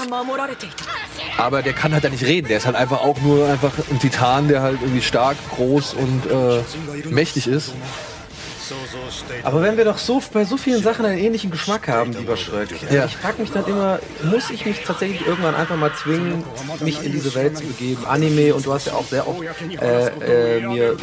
Aber 1.36 1.62
der 1.62 1.72
kann 1.72 1.92
halt 1.92 2.04
da 2.04 2.08
nicht 2.08 2.24
reden, 2.24 2.46
der 2.46 2.58
ist 2.58 2.66
halt 2.66 2.76
einfach 2.76 3.00
auch 3.00 3.20
nur 3.22 3.48
einfach 3.48 3.72
ein 3.90 3.98
Titan, 3.98 4.46
der 4.46 4.62
halt 4.62 4.78
irgendwie 4.82 5.02
stark, 5.02 5.36
groß 5.56 5.94
und 5.94 6.22
äh, 6.30 7.10
mächtig 7.10 7.48
ist 7.48 7.72
aber 9.42 9.62
wenn 9.62 9.76
wir 9.76 9.84
doch 9.84 9.98
so 9.98 10.22
bei 10.32 10.44
so 10.44 10.56
vielen 10.56 10.82
Sachen 10.82 11.04
einen 11.04 11.18
ähnlichen 11.18 11.50
Geschmack 11.50 11.88
haben, 11.88 12.12
lieber 12.12 12.36
Schröck, 12.36 12.68
Ja. 12.90 13.04
ich 13.04 13.16
frage 13.16 13.40
mich 13.40 13.50
dann 13.50 13.64
immer, 13.66 13.98
muss 14.24 14.50
ich 14.50 14.64
mich 14.66 14.82
tatsächlich 14.84 15.26
irgendwann 15.26 15.54
einfach 15.54 15.76
mal 15.76 15.92
zwingen, 15.94 16.44
mich 16.80 17.02
in 17.04 17.12
diese 17.12 17.34
Welt 17.34 17.56
zu 17.56 17.64
begeben? 17.64 18.04
Anime 18.06 18.54
und 18.54 18.64
du 18.66 18.72
hast 18.72 18.86
ja 18.86 18.94
auch 18.94 19.06
sehr 19.06 19.26
oft 19.28 19.40
äh, 19.80 20.58
äh, 20.58 20.60
mir 20.66 20.96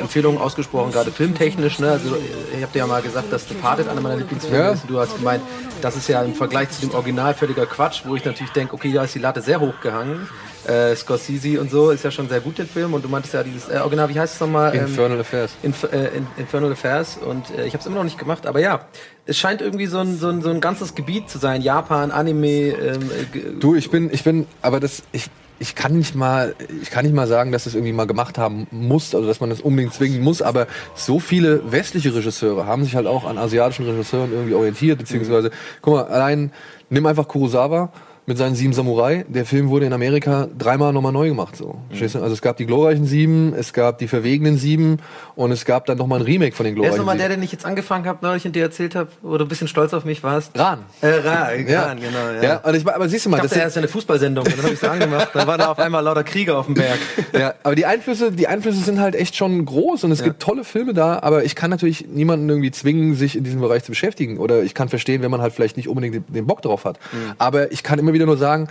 Empfehlungen 0.00 0.40
ausgesprochen, 0.40 0.92
gerade 0.92 1.10
filmtechnisch. 1.10 1.78
Ne? 1.78 1.90
Also 1.92 2.16
ich 2.54 2.62
habe 2.62 2.72
dir 2.72 2.78
ja 2.80 2.86
mal 2.86 3.02
gesagt, 3.02 3.32
dass 3.32 3.46
Departed 3.46 3.88
einer 3.88 4.00
meiner 4.00 4.16
Lieblingsfilme 4.16 4.58
Ja. 4.64 4.70
ist. 4.72 4.82
Du 4.88 4.98
hast 4.98 5.16
gemeint, 5.16 5.42
das 5.80 5.96
ist 5.96 6.08
ja 6.08 6.22
im 6.22 6.34
Vergleich 6.34 6.70
zu 6.70 6.80
dem 6.82 6.94
Original 6.94 7.34
völliger 7.34 7.66
Quatsch, 7.66 8.02
wo 8.04 8.16
ich 8.16 8.24
natürlich 8.24 8.52
denke, 8.52 8.74
okay, 8.74 8.92
da 8.92 9.04
ist 9.04 9.14
die 9.14 9.18
Latte 9.20 9.40
sehr 9.42 9.60
hoch 9.60 9.74
gehangen. 9.80 10.28
Äh, 10.68 10.94
Scorsese 10.96 11.60
und 11.60 11.70
so 11.70 11.90
ist 11.90 12.04
ja 12.04 12.10
schon 12.10 12.28
sehr 12.28 12.40
gut, 12.40 12.58
der 12.58 12.66
Film. 12.66 12.92
Und 12.92 13.04
du 13.04 13.08
meintest 13.08 13.34
ja 13.34 13.42
dieses 13.42 13.68
äh, 13.68 13.78
Original, 13.78 14.08
wie 14.10 14.20
heißt 14.20 14.34
es 14.34 14.40
nochmal? 14.40 14.74
Ähm, 14.74 14.82
Infernal 14.82 15.20
Affairs. 15.20 15.52
Inf 15.62 15.84
äh, 15.84 16.16
in 16.16 16.26
Infernal 16.36 16.72
Affairs 16.72 17.16
und 17.16 17.50
äh, 17.50 17.64
ich 17.66 17.72
habe 17.72 17.78
es 17.78 17.86
immer 17.86 17.96
noch 17.96 18.04
nicht 18.04 18.18
gemacht, 18.18 18.46
aber 18.46 18.60
ja, 18.60 18.86
es 19.24 19.38
scheint 19.38 19.62
irgendwie 19.62 19.86
so 19.86 19.98
ein, 19.98 20.18
so 20.18 20.28
ein, 20.28 20.42
so 20.42 20.50
ein 20.50 20.60
ganzes 20.60 20.94
Gebiet 20.94 21.30
zu 21.30 21.38
sein. 21.38 21.62
Japan, 21.62 22.10
Anime, 22.10 22.48
ähm, 22.48 23.10
äh, 23.34 23.60
Du, 23.60 23.74
ich 23.74 23.90
bin, 23.90 24.12
ich 24.12 24.24
bin, 24.24 24.46
aber 24.62 24.78
das, 24.78 25.02
ich, 25.12 25.30
ich 25.58 25.74
kann 25.74 25.96
nicht 25.96 26.14
mal, 26.14 26.54
ich 26.82 26.90
kann 26.90 27.04
nicht 27.04 27.14
mal 27.14 27.26
sagen, 27.26 27.50
dass 27.50 27.64
das 27.64 27.74
irgendwie 27.74 27.92
mal 27.92 28.06
gemacht 28.06 28.38
haben 28.38 28.66
muss, 28.70 29.14
also 29.14 29.26
dass 29.26 29.40
man 29.40 29.50
das 29.50 29.60
unbedingt 29.60 29.94
zwingen 29.94 30.22
muss, 30.22 30.42
aber 30.42 30.66
so 30.94 31.18
viele 31.18 31.72
westliche 31.72 32.14
Regisseure 32.14 32.66
haben 32.66 32.84
sich 32.84 32.94
halt 32.94 33.06
auch 33.06 33.24
an 33.24 33.38
asiatischen 33.38 33.86
Regisseuren 33.86 34.32
irgendwie 34.32 34.54
orientiert, 34.54 34.98
beziehungsweise, 34.98 35.50
guck 35.80 35.94
mal, 35.94 36.04
allein, 36.04 36.52
nimm 36.90 37.06
einfach 37.06 37.26
Kurosawa 37.26 37.92
mit 38.28 38.36
seinen 38.36 38.54
sieben 38.54 38.74
Samurai. 38.74 39.24
Der 39.26 39.46
Film 39.46 39.70
wurde 39.70 39.86
in 39.86 39.92
Amerika 39.94 40.48
dreimal 40.58 40.92
nochmal 40.92 41.12
neu 41.12 41.28
gemacht, 41.28 41.56
so. 41.56 41.76
Du? 41.90 42.04
Also 42.04 42.26
es 42.26 42.42
gab 42.42 42.58
die 42.58 42.66
glorreichen 42.66 43.06
sieben, 43.06 43.54
es 43.54 43.72
gab 43.72 43.96
die 43.96 44.06
verwegenen 44.06 44.58
sieben 44.58 44.98
und 45.34 45.50
es 45.50 45.64
gab 45.64 45.86
dann 45.86 45.96
nochmal 45.96 46.20
ein 46.20 46.26
Remake 46.26 46.54
von 46.54 46.66
den 46.66 46.74
Wer 46.74 46.82
ist 46.82 46.84
glorreichen 46.84 46.98
nochmal 46.98 47.16
der, 47.16 47.28
sieben. 47.28 47.40
den 47.40 47.44
ich 47.44 47.52
jetzt 47.52 47.64
angefangen 47.64 48.04
habe, 48.04 48.18
neulich 48.20 48.44
und 48.44 48.54
dir 48.54 48.64
erzählt 48.64 48.94
habe, 48.96 49.08
wo 49.22 49.38
du 49.38 49.46
ein 49.46 49.48
bisschen 49.48 49.66
stolz 49.66 49.94
auf 49.94 50.04
mich 50.04 50.22
warst? 50.22 50.58
Ran. 50.58 50.80
Äh, 51.00 51.06
Ra, 51.06 51.54
Ja, 51.54 51.84
Ran, 51.86 52.00
genau. 52.00 52.18
Ja. 52.36 52.42
ja. 52.42 52.56
und 52.58 52.74
ich, 52.74 52.86
aber 52.86 53.08
siehst 53.08 53.24
du 53.24 53.30
mal, 53.30 53.38
Ich 53.38 53.44
das 53.44 53.50
dachte, 53.52 53.62
er 53.62 53.68
ist 53.68 53.76
ja 53.76 53.80
eine 53.80 53.88
Fußballsendung. 53.88 54.44
Und 54.44 54.58
dann 54.58 54.62
habe 54.62 54.74
ich 54.74 54.80
so 54.80 54.88
angemacht. 54.88 55.30
Dann 55.32 55.46
waren 55.46 55.58
da 55.58 55.70
auf 55.70 55.78
einmal 55.78 56.04
lauter 56.04 56.22
Krieger 56.24 56.58
auf 56.58 56.66
dem 56.66 56.74
Berg. 56.74 56.98
Ja, 57.38 57.54
aber 57.62 57.74
die 57.76 57.86
Einflüsse, 57.86 58.32
die 58.32 58.48
Einflüsse 58.48 58.80
sind 58.80 59.00
halt 59.00 59.14
echt 59.14 59.36
schon 59.36 59.64
groß 59.64 60.04
und 60.04 60.12
es 60.12 60.22
gibt 60.24 60.40
tolle 60.40 60.64
Filme 60.64 60.92
da, 60.92 61.20
aber 61.20 61.44
ich 61.44 61.54
kann 61.54 61.70
natürlich 61.70 62.06
niemanden 62.08 62.48
irgendwie 62.48 62.70
zwingen, 62.70 63.14
sich 63.14 63.36
in 63.36 63.44
diesem 63.44 63.60
Bereich 63.60 63.84
zu 63.84 63.92
beschäftigen. 63.92 64.38
Oder 64.38 64.62
ich 64.62 64.74
kann 64.74 64.88
verstehen, 64.88 65.22
wenn 65.22 65.30
man 65.30 65.40
halt 65.40 65.52
vielleicht 65.52 65.76
nicht 65.76 65.88
unbedingt 65.88 66.14
den, 66.14 66.24
den 66.28 66.46
Bock 66.46 66.62
drauf 66.62 66.84
hat. 66.84 66.98
Aber 67.38 67.70
ich 67.70 67.82
kann 67.82 67.98
immer 67.98 68.12
wieder 68.12 68.17
nur 68.26 68.36
sagen, 68.36 68.68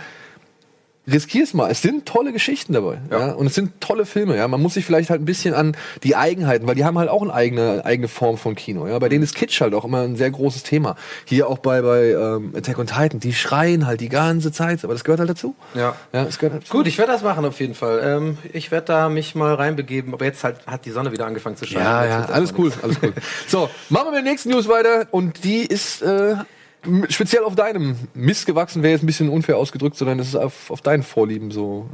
riskier's 1.10 1.54
mal. 1.54 1.70
Es 1.70 1.82
sind 1.82 2.06
tolle 2.06 2.32
Geschichten 2.32 2.72
dabei. 2.72 2.98
Ja. 3.10 3.32
Und 3.32 3.46
es 3.46 3.54
sind 3.54 3.80
tolle 3.80 4.06
Filme. 4.06 4.36
Ja. 4.36 4.46
Man 4.48 4.60
muss 4.60 4.74
sich 4.74 4.84
vielleicht 4.84 5.10
halt 5.10 5.20
ein 5.22 5.24
bisschen 5.24 5.54
an 5.54 5.76
die 6.02 6.16
Eigenheiten, 6.16 6.66
weil 6.66 6.74
die 6.74 6.84
haben 6.84 6.98
halt 6.98 7.08
auch 7.08 7.22
eine 7.22 7.32
eigene, 7.32 7.84
eigene 7.84 8.08
Form 8.08 8.36
von 8.36 8.54
Kino. 8.54 8.86
Ja. 8.86 8.98
Bei 8.98 9.08
denen 9.08 9.24
ist 9.24 9.34
Kitsch 9.34 9.60
halt 9.60 9.74
auch 9.74 9.84
immer 9.84 10.02
ein 10.02 10.16
sehr 10.16 10.30
großes 10.30 10.62
Thema. 10.62 10.96
Hier 11.24 11.48
auch 11.48 11.58
bei, 11.58 11.82
bei 11.82 12.10
ähm, 12.10 12.52
Attack 12.56 12.78
on 12.78 12.86
Titan. 12.86 13.20
Die 13.20 13.32
schreien 13.32 13.86
halt 13.86 14.00
die 14.00 14.08
ganze 14.08 14.52
Zeit, 14.52 14.84
aber 14.84 14.92
das 14.92 15.04
gehört 15.04 15.20
halt 15.20 15.30
dazu. 15.30 15.54
Ja. 15.74 15.96
Ja, 16.12 16.24
es 16.24 16.38
gehört 16.38 16.52
halt 16.54 16.62
dazu. 16.64 16.72
Gut, 16.76 16.86
ich 16.86 16.98
werde 16.98 17.12
das 17.12 17.22
machen 17.22 17.44
auf 17.44 17.58
jeden 17.60 17.74
Fall. 17.74 18.00
Ähm, 18.04 18.38
ich 18.52 18.70
werde 18.70 18.86
da 18.86 19.08
mich 19.08 19.34
mal 19.34 19.54
reinbegeben. 19.54 20.12
Aber 20.12 20.24
jetzt 20.24 20.44
halt 20.44 20.66
hat 20.66 20.84
die 20.84 20.90
Sonne 20.90 21.12
wieder 21.12 21.26
angefangen 21.26 21.56
zu 21.56 21.66
scheinen. 21.66 21.84
Ja, 21.84 22.04
ja, 22.04 22.24
alles 22.26 22.54
cool, 22.58 22.72
alles 22.82 22.98
cool. 23.02 23.12
So, 23.46 23.70
machen 23.88 24.08
wir 24.08 24.12
mit 24.12 24.24
der 24.24 24.32
nächsten 24.32 24.50
News 24.50 24.68
weiter 24.68 25.06
und 25.10 25.44
die 25.44 25.64
ist 25.64 26.02
äh, 26.02 26.36
speziell 27.08 27.44
auf 27.44 27.54
deinem 27.54 27.96
Mist 28.14 28.46
gewachsen, 28.46 28.82
wäre 28.82 28.92
jetzt 28.92 29.02
ein 29.02 29.06
bisschen 29.06 29.28
unfair 29.28 29.56
ausgedrückt, 29.56 29.96
sondern 29.96 30.18
es 30.18 30.28
ist 30.28 30.36
auf, 30.36 30.70
auf 30.70 30.80
deinen 30.80 31.02
Vorlieben 31.02 31.50
so. 31.50 31.88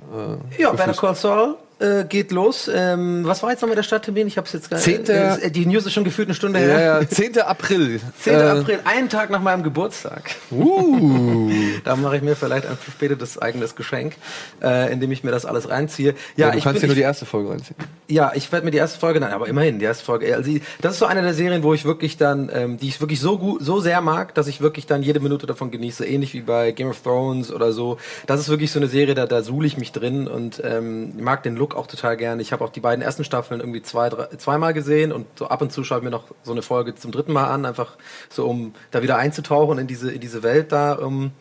Äh, 0.58 0.62
Ja, 0.62 0.72
Better. 0.72 0.92
Call 0.92 1.14
Saul 1.14 1.56
äh, 1.80 2.04
geht 2.04 2.30
los. 2.32 2.70
Ähm, 2.72 3.22
was 3.24 3.42
war 3.42 3.50
jetzt 3.50 3.60
noch 3.62 3.68
mit 3.68 3.76
der 3.78 3.82
Stadttermin? 3.82 4.26
Ich 4.26 4.36
habe 4.36 4.46
es 4.46 4.52
jetzt 4.52 4.70
gar 4.70 4.78
Zehnter- 4.78 5.42
Äh, 5.42 5.50
die 5.50 5.66
News 5.66 5.84
ist 5.86 5.92
schon 5.92 6.04
gefühlt 6.04 6.28
eine 6.28 6.34
Stunde 6.34 6.58
her. 6.58 6.80
ja, 7.00 7.08
10. 7.08 7.38
April. 7.40 8.00
10. 8.20 8.32
Äh, 8.34 8.36
April, 8.42 8.78
einen 8.84 9.08
Tag 9.08 9.30
nach 9.30 9.40
meinem 9.42 9.62
Geburtstag. 9.62 10.30
Uh, 10.50 11.50
Da 11.84 11.96
mache 11.96 12.16
ich 12.16 12.22
mir 12.22 12.36
vielleicht 12.36 12.66
ein 12.66 12.76
verspätetes 12.76 13.38
eigenes 13.40 13.74
Geschenk, 13.76 14.14
äh, 14.62 14.92
indem 14.92 15.10
ich 15.12 15.24
mir 15.24 15.30
das 15.30 15.44
alles 15.46 15.68
reinziehe. 15.68 16.14
Ja, 16.36 16.46
ja, 16.46 16.52
du 16.52 16.58
ich 16.58 16.64
kannst 16.64 16.80
bin, 16.80 16.88
dir 16.88 16.94
nur 16.94 16.96
die 16.96 17.02
erste 17.02 17.26
Folge 17.26 17.50
reinziehen. 17.50 17.76
ja, 18.08 18.32
ich 18.34 18.50
werde 18.52 18.64
mir 18.64 18.70
die 18.70 18.78
erste 18.78 18.98
Folge, 18.98 19.20
nein, 19.20 19.32
aber 19.32 19.48
immerhin 19.48 19.78
die 19.78 19.84
erste 19.84 20.04
Folge. 20.04 20.34
Also, 20.34 20.50
das 20.80 20.92
ist 20.94 20.98
so 21.00 21.06
eine 21.06 21.22
der 21.22 21.34
Serien, 21.34 21.62
wo 21.62 21.74
ich 21.74 21.84
wirklich 21.84 22.16
dann, 22.16 22.50
ähm, 22.52 22.78
die 22.78 22.88
ich 22.88 23.00
wirklich 23.00 23.20
so 23.20 23.38
gut, 23.38 23.62
so 23.64 23.80
sehr 23.80 24.00
mag, 24.00 24.34
dass 24.34 24.46
ich 24.46 24.60
wirklich 24.60 24.86
dann 24.86 25.02
jede 25.02 25.20
Minute 25.20 25.46
davon 25.46 25.70
genieße, 25.70 26.06
ähnlich 26.06 26.32
wie 26.34 26.40
bei 26.42 26.70
Game 26.72 26.88
of 26.88 27.00
Thrones 27.02 27.52
oder 27.52 27.72
so. 27.72 27.98
Das 28.26 28.40
ist 28.40 28.48
wirklich 28.48 28.70
so 28.70 28.78
eine 28.78 28.88
Serie, 28.88 29.14
da, 29.14 29.26
da 29.26 29.42
suhle 29.42 29.66
ich 29.66 29.76
mich 29.76 29.92
drin 29.92 30.28
und 30.28 30.60
ähm, 30.64 31.12
mag 31.18 31.42
den 31.42 31.56
Look 31.56 31.63
auch 31.72 31.86
total 31.86 32.16
gerne. 32.16 32.42
Ich 32.42 32.52
habe 32.52 32.64
auch 32.64 32.70
die 32.70 32.80
beiden 32.80 33.02
ersten 33.02 33.24
Staffeln 33.24 33.60
irgendwie 33.60 33.82
zwei, 33.82 34.10
drei, 34.10 34.26
zweimal 34.36 34.74
gesehen 34.74 35.12
und 35.12 35.26
so 35.38 35.46
ab 35.46 35.62
und 35.62 35.72
zu 35.72 35.84
schaue 35.84 35.98
ich 35.98 36.04
mir 36.04 36.10
noch 36.10 36.24
so 36.42 36.52
eine 36.52 36.62
Folge 36.62 36.94
zum 36.94 37.12
dritten 37.12 37.32
Mal 37.32 37.46
an, 37.46 37.64
einfach 37.64 37.96
so 38.28 38.46
um 38.46 38.74
da 38.90 39.02
wieder 39.02 39.16
einzutauchen 39.16 39.78
in 39.78 39.86
diese 39.86 40.10
in 40.10 40.20
diese 40.20 40.42
Welt 40.42 40.72
da. 40.72 40.92
Um, 40.92 41.32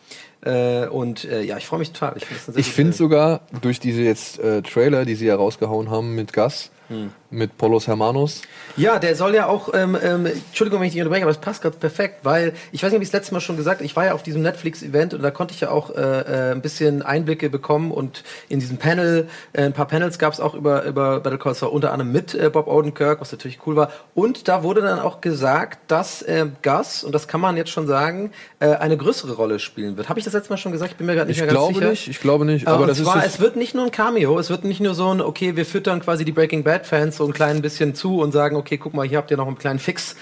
Äh, 0.44 0.88
und 0.88 1.24
äh, 1.24 1.42
ja, 1.42 1.56
ich 1.56 1.66
freue 1.66 1.78
mich 1.78 1.92
total. 1.92 2.16
Ich, 2.18 2.66
finde 2.66 2.92
sogar 2.92 3.40
durch 3.62 3.80
diese 3.80 4.02
jetzt 4.02 4.38
äh, 4.38 4.60
Trailer, 4.60 5.06
die 5.06 5.14
sie 5.14 5.24
ja 5.24 5.36
rausgehauen 5.36 5.90
haben 5.90 6.14
mit 6.14 6.34
Gas, 6.34 6.70
hm. 6.88 7.12
Mit 7.34 7.56
Polos 7.58 7.86
Hermanos. 7.86 8.42
Ja, 8.76 8.98
der 8.98 9.14
soll 9.14 9.34
ja 9.34 9.46
auch, 9.46 9.72
ähm, 9.74 9.96
ähm, 10.02 10.26
Entschuldigung, 10.26 10.80
wenn 10.80 10.88
ich 10.88 10.94
dich 10.94 11.02
unterbreche, 11.02 11.22
aber 11.22 11.30
es 11.30 11.38
passt 11.38 11.62
gerade 11.62 11.76
perfekt, 11.76 12.20
weil 12.24 12.54
ich 12.72 12.82
weiß 12.82 12.90
nicht, 12.90 12.96
ob 12.96 13.02
ich 13.02 13.08
es 13.08 13.12
letztes 13.12 13.32
Mal 13.32 13.40
schon 13.40 13.56
gesagt 13.56 13.82
ich 13.84 13.96
war 13.96 14.06
ja 14.06 14.14
auf 14.14 14.22
diesem 14.22 14.42
Netflix-Event 14.42 15.14
und 15.14 15.22
da 15.22 15.30
konnte 15.30 15.54
ich 15.54 15.60
ja 15.60 15.70
auch 15.70 15.90
äh, 15.90 16.00
äh, 16.00 16.52
ein 16.52 16.62
bisschen 16.62 17.02
Einblicke 17.02 17.50
bekommen 17.50 17.90
und 17.90 18.24
in 18.48 18.60
diesem 18.60 18.78
Panel, 18.78 19.28
äh, 19.52 19.62
ein 19.62 19.72
paar 19.72 19.86
Panels 19.86 20.18
gab 20.18 20.32
es 20.32 20.40
auch 20.40 20.54
über, 20.54 20.84
über 20.84 21.20
Battle 21.20 21.38
Call 21.38 21.54
Saul, 21.54 21.70
unter 21.70 21.92
anderem 21.92 22.12
mit 22.12 22.34
äh, 22.34 22.50
Bob 22.50 22.66
Odenkirk, 22.66 23.20
was 23.20 23.32
natürlich 23.32 23.58
cool 23.66 23.76
war. 23.76 23.90
Und 24.14 24.48
da 24.48 24.62
wurde 24.62 24.80
dann 24.80 24.98
auch 24.98 25.20
gesagt, 25.20 25.90
dass 25.90 26.22
äh, 26.22 26.46
Gus, 26.62 27.04
und 27.04 27.14
das 27.14 27.28
kann 27.28 27.40
man 27.40 27.56
jetzt 27.56 27.70
schon 27.70 27.86
sagen, 27.86 28.32
äh, 28.60 28.68
eine 28.68 28.96
größere 28.96 29.34
Rolle 29.34 29.58
spielen 29.58 29.96
wird. 29.96 30.08
Habe 30.08 30.18
ich 30.18 30.24
das 30.24 30.34
letztes 30.34 30.50
Mal 30.50 30.56
schon 30.56 30.72
gesagt? 30.72 30.92
Ich 30.92 30.96
bin 30.96 31.06
mir 31.06 31.14
gerade 31.14 31.28
nicht 31.28 31.38
ich 31.38 31.44
mehr 31.44 31.54
ganz 31.54 31.68
sicher. 31.68 31.90
Nicht, 31.90 32.08
ich 32.08 32.20
glaube 32.20 32.44
nicht, 32.44 32.66
aber 32.66 32.86
das 32.86 32.98
zwar, 32.98 33.24
ist 33.24 33.34
es 33.34 33.40
wird 33.40 33.56
nicht 33.56 33.74
nur 33.74 33.84
ein 33.84 33.90
Cameo, 33.90 34.38
es 34.38 34.50
wird 34.50 34.64
nicht 34.64 34.80
nur 34.80 34.94
so 34.94 35.12
ein, 35.12 35.20
okay, 35.20 35.56
wir 35.56 35.66
füttern 35.66 36.00
quasi 36.00 36.24
die 36.24 36.32
Breaking 36.32 36.64
Bad 36.64 36.86
Fans 36.86 37.16
so 37.24 37.30
ein 37.30 37.32
klein 37.32 37.62
bisschen 37.62 37.94
zu 37.94 38.18
und 38.18 38.32
sagen, 38.32 38.56
okay, 38.56 38.76
guck 38.76 38.92
mal, 38.92 39.06
hier 39.06 39.16
habt 39.16 39.30
ihr 39.30 39.38
noch 39.38 39.46
einen 39.46 39.56
kleinen 39.56 39.78
Fix 39.78 40.14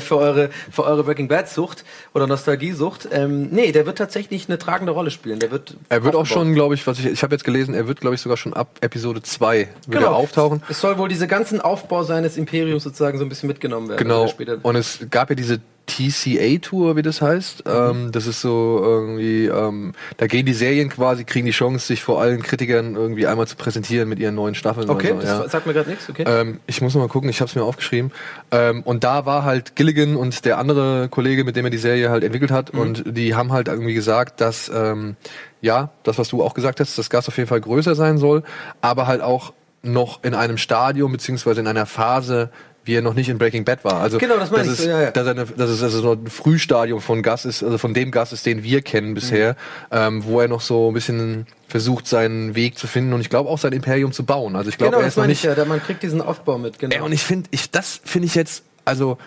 für 0.00 0.16
eure, 0.16 0.50
für 0.70 0.82
eure 0.82 1.04
Breaking 1.04 1.28
Bad 1.28 1.48
Sucht 1.48 1.84
oder 2.14 2.26
Nostalgiesucht. 2.26 3.08
Ähm, 3.12 3.48
nee, 3.52 3.70
der 3.70 3.86
wird 3.86 3.98
tatsächlich 3.98 4.48
eine 4.48 4.58
tragende 4.58 4.92
Rolle 4.92 5.12
spielen. 5.12 5.38
Der 5.38 5.52
wird 5.52 5.76
er 5.88 6.02
wird 6.02 6.16
auch 6.16 6.26
schon, 6.26 6.54
glaube 6.54 6.74
ich, 6.74 6.86
was 6.86 6.98
ich, 6.98 7.06
ich 7.06 7.22
habe 7.22 7.34
jetzt 7.34 7.44
gelesen, 7.44 7.74
er 7.74 7.86
wird, 7.86 8.00
glaube 8.00 8.16
ich, 8.16 8.20
sogar 8.20 8.36
schon 8.36 8.54
ab 8.54 8.76
Episode 8.80 9.22
2 9.22 9.68
genau. 9.86 10.08
auftauchen. 10.08 10.62
Es 10.68 10.80
soll 10.80 10.98
wohl 10.98 11.08
diese 11.08 11.28
ganzen 11.28 11.60
Aufbau 11.60 12.02
seines 12.02 12.36
Imperiums 12.36 12.82
sozusagen 12.82 13.18
so 13.18 13.24
ein 13.24 13.28
bisschen 13.28 13.46
mitgenommen 13.46 13.88
werden. 13.88 13.98
Genau. 13.98 14.28
Und 14.62 14.74
es 14.74 15.06
gab 15.10 15.30
ja 15.30 15.36
diese 15.36 15.60
TCA-Tour, 15.98 16.96
wie 16.96 17.02
das 17.02 17.20
heißt. 17.20 17.66
Mhm. 17.66 17.72
Ähm, 17.72 18.12
das 18.12 18.26
ist 18.26 18.40
so 18.40 18.80
irgendwie, 18.82 19.46
ähm, 19.46 19.92
da 20.16 20.26
gehen 20.26 20.46
die 20.46 20.52
Serien 20.52 20.88
quasi, 20.88 21.24
kriegen 21.24 21.46
die 21.46 21.52
Chance, 21.52 21.86
sich 21.86 22.02
vor 22.02 22.20
allen 22.20 22.42
Kritikern 22.42 22.94
irgendwie 22.94 23.26
einmal 23.26 23.46
zu 23.46 23.56
präsentieren 23.56 24.08
mit 24.08 24.18
ihren 24.18 24.34
neuen 24.34 24.54
Staffeln. 24.54 24.88
Okay, 24.88 25.08
so, 25.08 25.14
das 25.20 25.24
ja. 25.24 25.48
sagt 25.48 25.66
mir 25.66 25.72
gerade 25.72 25.90
nichts, 25.90 26.08
okay. 26.08 26.24
Ähm, 26.26 26.60
ich 26.66 26.80
muss 26.80 26.94
noch 26.94 27.02
mal 27.02 27.08
gucken, 27.08 27.28
ich 27.28 27.40
habe 27.40 27.48
es 27.48 27.54
mir 27.54 27.64
aufgeschrieben. 27.64 28.12
Ähm, 28.50 28.82
und 28.82 29.04
da 29.04 29.26
war 29.26 29.44
halt 29.44 29.76
Gilligan 29.76 30.16
und 30.16 30.44
der 30.44 30.58
andere 30.58 31.08
Kollege, 31.08 31.44
mit 31.44 31.56
dem 31.56 31.64
er 31.64 31.70
die 31.70 31.78
Serie 31.78 32.10
halt 32.10 32.22
entwickelt 32.22 32.50
hat, 32.50 32.72
mhm. 32.72 32.80
und 32.80 33.04
die 33.16 33.34
haben 33.34 33.52
halt 33.52 33.68
irgendwie 33.68 33.94
gesagt, 33.94 34.40
dass 34.40 34.70
ähm, 34.74 35.16
ja, 35.60 35.90
das, 36.04 36.18
was 36.18 36.28
du 36.28 36.42
auch 36.42 36.54
gesagt 36.54 36.80
hast, 36.80 36.96
das 36.96 37.10
Gas 37.10 37.28
auf 37.28 37.36
jeden 37.36 37.48
Fall 37.48 37.60
größer 37.60 37.94
sein 37.94 38.18
soll, 38.18 38.44
aber 38.80 39.06
halt 39.06 39.20
auch 39.20 39.52
noch 39.82 40.22
in 40.24 40.34
einem 40.34 40.58
Stadium 40.58 41.12
beziehungsweise 41.12 41.60
in 41.60 41.66
einer 41.66 41.86
Phase 41.86 42.50
wie 42.88 42.94
er 42.94 43.02
noch 43.02 43.14
nicht 43.14 43.28
in 43.28 43.36
Breaking 43.36 43.64
Bad 43.64 43.84
war. 43.84 44.00
Also 44.00 44.16
genau, 44.16 44.38
das 44.38 44.50
meine 44.50 44.64
ich. 44.64 44.72
Ist, 44.72 44.82
so, 44.82 44.88
ja, 44.88 45.02
ja. 45.02 45.10
Dass, 45.10 45.28
eine, 45.28 45.44
dass 45.44 45.70
es 45.70 45.82
also 45.82 46.12
ein 46.12 46.26
Frühstadium 46.26 47.00
von 47.00 47.22
Gas 47.22 47.44
ist, 47.44 47.62
also 47.62 47.76
von 47.76 47.92
dem 47.92 48.10
Gas 48.10 48.32
ist, 48.32 48.46
den 48.46 48.64
wir 48.64 48.80
kennen 48.80 49.14
bisher, 49.14 49.56
mhm. 49.90 49.96
ähm, 49.96 50.24
wo 50.24 50.40
er 50.40 50.48
noch 50.48 50.62
so 50.62 50.90
ein 50.90 50.94
bisschen 50.94 51.46
versucht, 51.68 52.06
seinen 52.06 52.54
Weg 52.54 52.78
zu 52.78 52.86
finden 52.86 53.12
und 53.12 53.20
ich 53.20 53.28
glaube 53.28 53.50
auch 53.50 53.58
sein 53.58 53.72
Imperium 53.72 54.12
zu 54.12 54.24
bauen. 54.24 54.56
Also 54.56 54.70
ich 54.70 54.78
glaube, 54.78 54.92
genau, 54.92 55.02
er 55.02 55.08
ist 55.08 55.18
noch 55.18 55.26
nicht. 55.26 55.44
Ich, 55.44 55.56
ja, 55.56 55.64
man 55.66 55.82
kriegt 55.82 56.02
diesen 56.02 56.22
Aufbau 56.22 56.56
mit. 56.56 56.78
Genau. 56.78 56.96
Ey, 56.96 57.02
und 57.02 57.12
ich 57.12 57.22
finde, 57.22 57.48
ich 57.52 57.70
das 57.70 58.00
finde 58.04 58.26
ich 58.26 58.34
jetzt, 58.34 58.64
also 58.86 59.18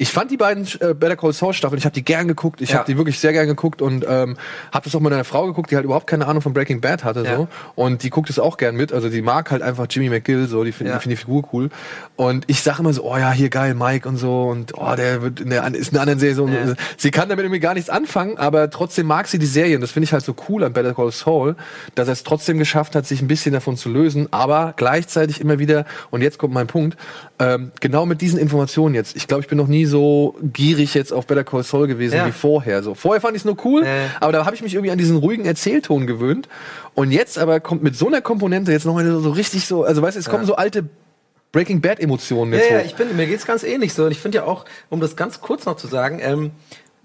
ich 0.00 0.10
fand 0.10 0.30
die 0.30 0.38
beiden 0.38 0.66
äh, 0.80 0.94
Better 0.94 1.14
Call 1.14 1.34
Saul 1.34 1.52
Staffeln, 1.52 1.78
ich 1.78 1.84
habe 1.84 1.92
die 1.92 2.02
gern 2.02 2.26
geguckt, 2.26 2.62
ich 2.62 2.70
ja. 2.70 2.78
habe 2.78 2.90
die 2.90 2.96
wirklich 2.96 3.18
sehr 3.18 3.34
gern 3.34 3.46
geguckt 3.46 3.82
und 3.82 4.06
ähm, 4.08 4.38
habe 4.72 4.84
das 4.84 4.94
auch 4.94 5.00
mit 5.00 5.12
einer 5.12 5.24
Frau 5.24 5.46
geguckt, 5.46 5.70
die 5.70 5.76
halt 5.76 5.84
überhaupt 5.84 6.06
keine 6.06 6.26
Ahnung 6.26 6.40
von 6.40 6.54
Breaking 6.54 6.80
Bad 6.80 7.04
hatte 7.04 7.22
ja. 7.22 7.36
so 7.36 7.48
und 7.74 8.02
die 8.02 8.08
guckt 8.08 8.30
es 8.30 8.38
auch 8.38 8.56
gern 8.56 8.76
mit, 8.76 8.94
also 8.94 9.10
die 9.10 9.20
mag 9.20 9.50
halt 9.50 9.60
einfach 9.60 9.86
Jimmy 9.90 10.08
McGill 10.08 10.46
so, 10.46 10.64
die 10.64 10.72
finde 10.72 10.94
ja. 10.94 10.98
find 11.00 11.12
die 11.12 11.16
Figur 11.16 11.44
cool 11.52 11.68
und 12.16 12.44
ich 12.46 12.62
sage 12.62 12.78
immer 12.78 12.94
so, 12.94 13.04
oh 13.04 13.18
ja, 13.18 13.30
hier 13.30 13.50
geil 13.50 13.74
Mike 13.74 14.08
und 14.08 14.16
so 14.16 14.44
und 14.44 14.72
oh, 14.78 14.94
der 14.96 15.20
wird 15.20 15.40
in 15.40 15.50
der 15.50 15.66
ist 15.74 15.88
in 15.88 15.96
einer 15.96 16.00
anderen 16.00 16.18
Serie 16.18 16.34
so, 16.34 16.48
ja. 16.48 16.74
sie 16.96 17.10
kann 17.10 17.28
damit 17.28 17.44
irgendwie 17.44 17.60
gar 17.60 17.74
nichts 17.74 17.90
anfangen, 17.90 18.38
aber 18.38 18.70
trotzdem 18.70 19.06
mag 19.06 19.28
sie 19.28 19.38
die 19.38 19.44
Serie 19.44 19.74
und 19.74 19.82
das 19.82 19.90
finde 19.90 20.04
ich 20.04 20.14
halt 20.14 20.24
so 20.24 20.34
cool 20.48 20.64
an 20.64 20.72
Better 20.72 20.94
Call 20.94 21.12
Saul, 21.12 21.56
dass 21.94 22.08
er 22.08 22.12
es 22.12 22.24
trotzdem 22.24 22.56
geschafft 22.56 22.96
hat, 22.96 23.06
sich 23.06 23.20
ein 23.20 23.28
bisschen 23.28 23.52
davon 23.52 23.76
zu 23.76 23.90
lösen, 23.90 24.28
aber 24.30 24.72
gleichzeitig 24.78 25.42
immer 25.42 25.58
wieder 25.58 25.84
und 26.08 26.22
jetzt 26.22 26.38
kommt 26.38 26.54
mein 26.54 26.68
Punkt, 26.68 26.96
ähm, 27.38 27.72
genau 27.80 28.06
mit 28.06 28.22
diesen 28.22 28.38
Informationen 28.38 28.94
jetzt, 28.94 29.14
ich 29.14 29.26
glaube, 29.26 29.42
ich 29.42 29.48
bin 29.48 29.58
noch 29.58 29.66
nie 29.66 29.89
so 29.90 30.36
gierig 30.42 30.94
jetzt 30.94 31.12
auf 31.12 31.26
Better 31.26 31.44
Call 31.44 31.62
Saul 31.62 31.86
gewesen 31.86 32.16
ja. 32.16 32.26
wie 32.26 32.32
vorher. 32.32 32.82
So 32.82 32.94
vorher 32.94 33.20
fand 33.20 33.36
ich 33.36 33.42
es 33.42 33.44
nur 33.44 33.56
cool, 33.64 33.84
äh. 33.84 34.06
aber 34.20 34.32
da 34.32 34.46
habe 34.46 34.56
ich 34.56 34.62
mich 34.62 34.74
irgendwie 34.74 34.90
an 34.90 34.98
diesen 34.98 35.18
ruhigen 35.18 35.44
Erzählton 35.44 36.06
gewöhnt. 36.06 36.48
Und 36.94 37.12
jetzt 37.12 37.38
aber 37.38 37.60
kommt 37.60 37.82
mit 37.82 37.96
so 37.96 38.06
einer 38.06 38.22
Komponente 38.22 38.72
jetzt 38.72 38.86
nochmal 38.86 39.04
so 39.04 39.30
richtig 39.30 39.66
so, 39.66 39.84
also 39.84 40.00
weißt 40.00 40.16
du, 40.16 40.20
es 40.20 40.26
ja. 40.26 40.32
kommen 40.32 40.46
so 40.46 40.56
alte 40.56 40.84
Breaking 41.52 41.80
Bad 41.80 41.98
Emotionen 41.98 42.52
jetzt 42.52 42.70
ja, 42.70 42.78
ja, 42.78 42.84
ich 42.84 42.94
bin, 42.94 43.16
mir 43.16 43.26
geht's 43.26 43.44
ganz 43.44 43.64
ähnlich 43.64 43.92
so. 43.92 44.04
Und 44.04 44.12
ich 44.12 44.20
finde 44.20 44.38
ja 44.38 44.44
auch, 44.44 44.64
um 44.88 45.00
das 45.00 45.16
ganz 45.16 45.40
kurz 45.40 45.66
noch 45.66 45.76
zu 45.76 45.88
sagen, 45.88 46.20
ähm, 46.22 46.52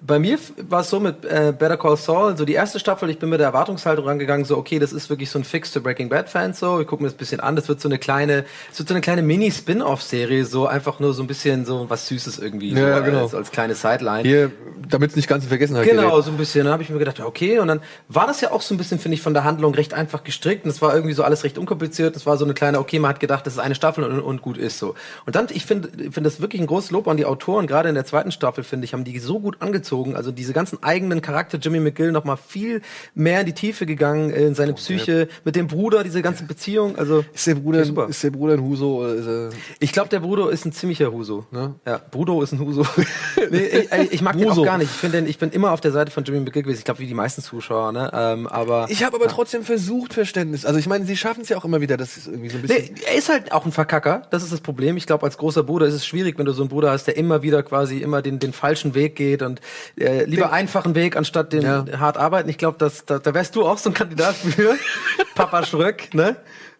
bei 0.01 0.19
mir 0.19 0.37
war 0.69 0.81
es 0.81 0.89
so 0.89 0.99
mit 0.99 1.25
äh, 1.25 1.53
Better 1.57 1.77
Call 1.77 1.97
Saul, 1.97 2.37
so 2.37 2.45
die 2.45 2.53
erste 2.53 2.79
Staffel, 2.79 3.09
ich 3.09 3.17
bin 3.17 3.29
mit 3.29 3.39
der 3.39 3.47
Erwartungshaltung 3.47 4.05
rangegangen, 4.05 4.45
so 4.45 4.57
okay, 4.57 4.77
das 4.77 4.93
ist 4.93 5.09
wirklich 5.09 5.29
so 5.29 5.39
ein 5.39 5.43
Fix 5.43 5.71
zu 5.71 5.81
Breaking 5.81 6.09
Bad 6.09 6.29
Fans, 6.29 6.59
so 6.59 6.79
ich 6.79 6.87
gucke 6.87 7.01
mir 7.01 7.07
das 7.07 7.15
ein 7.15 7.17
bisschen 7.17 7.39
an, 7.39 7.55
das 7.55 7.67
wird 7.69 7.79
so 7.81 7.87
eine 7.87 7.97
kleine, 7.97 8.45
es 8.71 8.77
wird 8.77 8.89
so 8.89 8.93
eine 8.93 9.01
kleine 9.01 9.21
Mini-Spin-off-Serie, 9.21 10.45
so 10.45 10.67
einfach 10.67 10.99
nur 10.99 11.13
so 11.13 11.23
ein 11.23 11.27
bisschen 11.27 11.65
so 11.65 11.89
was 11.89 12.07
Süßes 12.07 12.39
irgendwie, 12.39 12.73
ja, 12.73 12.97
so 12.97 13.03
genau. 13.03 13.23
als, 13.23 13.33
als 13.33 13.51
kleine 13.51 13.73
Sideline. 13.73 14.23
Hier, 14.23 14.51
damit 14.87 15.11
es 15.11 15.15
nicht 15.15 15.27
ganz 15.27 15.43
in 15.43 15.49
Vergessenheit 15.49 15.85
Genau, 15.85 16.11
gerät. 16.11 16.25
so 16.25 16.31
ein 16.31 16.37
bisschen, 16.37 16.65
dann 16.65 16.73
habe 16.73 16.83
ich 16.83 16.89
mir 16.89 16.99
gedacht, 16.99 17.19
okay, 17.21 17.59
und 17.59 17.67
dann 17.67 17.79
war 18.09 18.27
das 18.27 18.41
ja 18.41 18.51
auch 18.51 18.61
so 18.61 18.75
ein 18.75 18.77
bisschen, 18.77 18.99
finde 18.99 19.15
ich, 19.15 19.21
von 19.21 19.33
der 19.33 19.43
Handlung 19.43 19.73
recht 19.73 19.93
einfach 19.93 20.23
gestrickt 20.23 20.65
und 20.65 20.71
es 20.71 20.81
war 20.81 20.93
irgendwie 20.93 21.13
so 21.13 21.23
alles 21.23 21.43
recht 21.43 21.57
unkompliziert, 21.57 22.15
es 22.15 22.25
war 22.25 22.37
so 22.37 22.45
eine 22.45 22.53
kleine, 22.53 22.79
okay, 22.79 22.99
man 22.99 23.09
hat 23.09 23.19
gedacht, 23.19 23.47
das 23.47 23.53
ist 23.53 23.59
eine 23.59 23.75
Staffel 23.75 24.03
und, 24.03 24.19
und 24.19 24.41
gut 24.41 24.57
ist 24.57 24.77
so. 24.77 24.93
Und 25.25 25.35
dann, 25.35 25.47
ich 25.49 25.65
finde, 25.65 25.89
finde 25.89 26.23
das 26.23 26.41
wirklich 26.41 26.61
ein 26.61 26.67
großes 26.67 26.91
Lob 26.91 27.07
an 27.07 27.17
die 27.17 27.25
Autoren, 27.25 27.65
gerade 27.65 27.89
in 27.89 27.95
der 27.95 28.05
zweiten 28.05 28.31
Staffel, 28.31 28.63
finde 28.63 28.85
ich, 28.85 28.93
haben 28.93 29.03
die 29.03 29.17
so 29.19 29.39
gut 29.39 29.61
angezogen, 29.61 29.84
also 29.93 30.31
diese 30.31 30.53
ganzen 30.53 30.81
eigenen 30.83 31.21
Charakter 31.21 31.57
Jimmy 31.57 31.79
McGill 31.79 32.11
noch 32.11 32.23
mal 32.23 32.35
viel 32.35 32.81
mehr 33.13 33.41
in 33.41 33.45
die 33.45 33.53
Tiefe 33.53 33.85
gegangen, 33.85 34.31
äh, 34.31 34.45
in 34.45 34.55
seine 34.55 34.73
Psyche, 34.73 35.27
mit 35.43 35.55
dem 35.55 35.67
Bruder, 35.67 36.03
diese 36.03 36.21
ganze 36.21 36.43
Beziehung. 36.43 36.97
Also 36.97 37.23
ist 37.33 37.47
der 37.47 37.55
Bruder, 37.55 37.85
super. 37.85 38.07
ist 38.09 38.23
der 38.23 38.31
Bruder 38.31 38.53
ein 38.53 38.61
Huso? 38.61 39.01
Oder 39.01 39.15
ist 39.15 39.27
er 39.27 39.49
ich 39.79 39.91
glaube, 39.91 40.09
der 40.09 40.19
Bruder 40.19 40.49
ist 40.51 40.65
ein 40.65 40.71
ziemlicher 40.71 41.11
Huso. 41.11 41.45
Ne? 41.51 41.75
Ja, 41.85 41.99
Bruder 42.11 42.41
ist 42.43 42.51
ein 42.51 42.59
Huso. 42.59 42.85
nee, 43.51 43.87
ich, 44.01 44.13
ich, 44.13 44.21
mag 44.21 44.35
Huso. 44.35 44.45
den 44.45 44.51
auch 44.51 44.63
gar 44.63 44.77
nicht. 44.77 44.91
Ich 44.91 44.97
finde, 44.97 45.19
ich 45.19 45.37
bin 45.37 45.51
immer 45.51 45.71
auf 45.71 45.81
der 45.81 45.91
Seite 45.91 46.11
von 46.11 46.23
Jimmy 46.23 46.39
McGill 46.39 46.63
gewesen. 46.63 46.79
Ich 46.79 46.85
glaube, 46.85 46.99
wie 46.99 47.07
die 47.07 47.13
meisten 47.13 47.41
Zuschauer. 47.41 47.91
Ne? 47.91 48.09
Ähm, 48.13 48.47
aber 48.47 48.87
ich 48.89 49.03
habe 49.03 49.15
aber 49.15 49.25
ja. 49.25 49.31
trotzdem 49.31 49.63
versucht 49.63 50.13
Verständnis. 50.13 50.65
Also 50.65 50.79
ich 50.79 50.87
meine, 50.87 51.05
sie 51.05 51.17
schaffen 51.17 51.41
es 51.41 51.49
ja 51.49 51.57
auch 51.57 51.65
immer 51.65 51.81
wieder. 51.81 51.97
Das 51.97 52.17
ist 52.17 52.27
irgendwie 52.27 52.49
so 52.49 52.57
ein 52.57 52.61
bisschen. 52.61 52.93
Nee, 52.93 53.01
er 53.07 53.15
ist 53.15 53.29
halt 53.29 53.51
auch 53.51 53.65
ein 53.65 53.71
Verkacker. 53.71 54.23
Das 54.31 54.43
ist 54.43 54.51
das 54.51 54.61
Problem. 54.61 54.97
Ich 54.97 55.05
glaube, 55.05 55.25
als 55.25 55.37
großer 55.37 55.63
Bruder 55.63 55.85
ist 55.85 55.93
es 55.93 56.05
schwierig, 56.05 56.37
wenn 56.37 56.45
du 56.45 56.53
so 56.53 56.61
einen 56.61 56.69
Bruder 56.69 56.91
hast, 56.91 57.05
der 57.05 57.17
immer 57.17 57.41
wieder 57.41 57.63
quasi 57.63 57.99
immer 57.99 58.21
den 58.21 58.39
den 58.39 58.53
falschen 58.53 58.95
Weg 58.95 59.15
geht 59.15 59.41
und 59.41 59.61
äh, 59.99 60.25
lieber 60.25 60.45
den, 60.45 60.53
einfachen 60.53 60.95
Weg 60.95 61.15
anstatt 61.15 61.35
statt 61.35 61.53
den 61.53 61.63
ja. 61.63 61.99
hart 61.99 62.17
arbeiten. 62.17 62.49
Ich 62.49 62.57
glaube, 62.57 62.77
da, 62.77 63.19
da 63.19 63.33
wärst 63.33 63.55
du 63.55 63.65
auch 63.65 63.77
so 63.77 63.89
ein 63.89 63.93
Kandidat 63.93 64.35
für. 64.35 64.75
Papa 65.35 65.65
Schröck, 65.65 66.13
ne? 66.13 66.37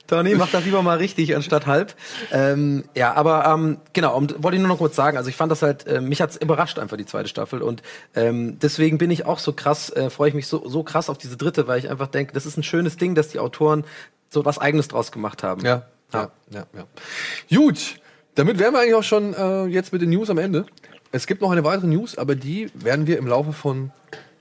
Tony, 0.08 0.36
mach 0.36 0.52
das 0.52 0.64
lieber 0.64 0.84
mal 0.84 0.98
richtig 0.98 1.36
anstatt 1.36 1.66
halb. 1.66 1.96
Ähm, 2.32 2.84
ja, 2.96 3.14
aber 3.14 3.46
ähm, 3.48 3.78
genau, 3.94 4.16
um, 4.16 4.28
wollte 4.38 4.56
ich 4.56 4.62
nur 4.62 4.70
noch 4.70 4.78
kurz 4.78 4.96
sagen, 4.96 5.18
also 5.18 5.30
ich 5.30 5.36
fand 5.36 5.52
das 5.52 5.64
halt, 5.64 5.88
äh, 5.88 6.00
mich 6.00 6.22
hat's 6.22 6.38
überrascht 6.38 6.78
einfach 6.78 6.96
die 6.96 7.08
zweite 7.08 7.28
Staffel 7.28 7.64
und 7.64 7.82
ähm, 8.14 8.60
deswegen 8.60 9.00
bin 9.00 9.10
ich 9.10 9.26
auch 9.26 9.40
so 9.40 9.52
krass, 9.52 9.90
äh, 9.90 10.12
freue 10.12 10.30
ich 10.30 10.36
mich 10.36 10.46
so, 10.46 10.68
so 10.70 10.84
krass 10.84 11.10
auf 11.10 11.18
diese 11.18 11.38
dritte, 11.38 11.68
weil 11.68 11.80
ich 11.80 11.90
einfach 11.90 12.08
denke, 12.08 12.34
das 12.34 12.46
ist 12.46 12.56
ein 12.56 12.62
schönes 12.62 12.98
Ding, 12.98 13.16
dass 13.16 13.30
die 13.30 13.40
Autoren 13.40 13.84
so 14.30 14.46
was 14.46 14.60
Eigenes 14.60 14.90
draus 14.90 15.12
gemacht 15.12 15.42
haben. 15.42 15.66
Ja, 15.66 15.88
ja, 16.14 16.30
ja. 16.52 16.66
ja. 16.72 17.58
Gut, 17.58 18.00
damit 18.36 18.60
wären 18.60 18.74
wir 18.74 18.82
eigentlich 18.82 18.94
auch 18.94 19.04
schon 19.04 19.34
äh, 19.34 19.66
jetzt 19.66 19.92
mit 19.92 20.04
den 20.04 20.12
News 20.12 20.30
am 20.30 20.38
Ende. 20.38 20.68
Es 21.16 21.28
gibt 21.28 21.42
noch 21.42 21.52
eine 21.52 21.64
weitere 21.64 21.88
News, 21.88 22.18
aber 22.18 22.36
die 22.36 22.70
werden 22.74 23.08
wir 23.08 23.18
im 23.18 23.26
Laufe 23.26 23.54
von 23.54 23.92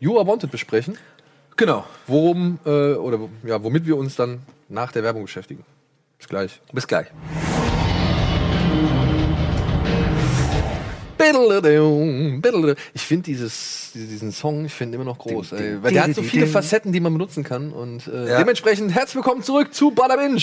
You 0.01 0.19
Are 0.19 0.27
Wanted 0.27 0.51
besprechen. 0.51 0.99
Genau. 1.57 1.85
Worum, 2.09 2.59
äh, 2.67 2.95
oder 2.95 3.21
ja, 3.45 3.63
womit 3.63 3.87
wir 3.87 3.97
uns 3.97 4.17
dann 4.17 4.43
nach 4.69 4.91
der 4.91 5.05
Werbung 5.05 5.23
beschäftigen. 5.23 5.65
Bis 6.19 6.27
gleich. 6.27 6.61
Bis 6.73 6.89
gleich. 6.89 7.07
Ich 12.93 13.03
finde 13.03 13.23
dieses, 13.23 13.93
diesen 13.95 14.33
Song, 14.33 14.65
ich 14.65 14.75
finde 14.75 14.97
immer 14.97 15.05
noch 15.05 15.19
groß, 15.19 15.53
ey, 15.53 15.81
weil 15.81 15.93
der 15.93 16.03
hat 16.03 16.15
so 16.17 16.23
viele 16.23 16.49
Facetten, 16.49 16.91
die 16.91 16.99
man 16.99 17.13
benutzen 17.13 17.45
kann 17.45 17.73
und 17.73 18.09
äh, 18.09 18.31
ja. 18.31 18.39
dementsprechend 18.39 18.93
herzlich 18.93 19.15
willkommen 19.15 19.45
zurück 19.45 19.73
zu 19.73 19.93
Bada 19.93 20.17
Binge. 20.17 20.43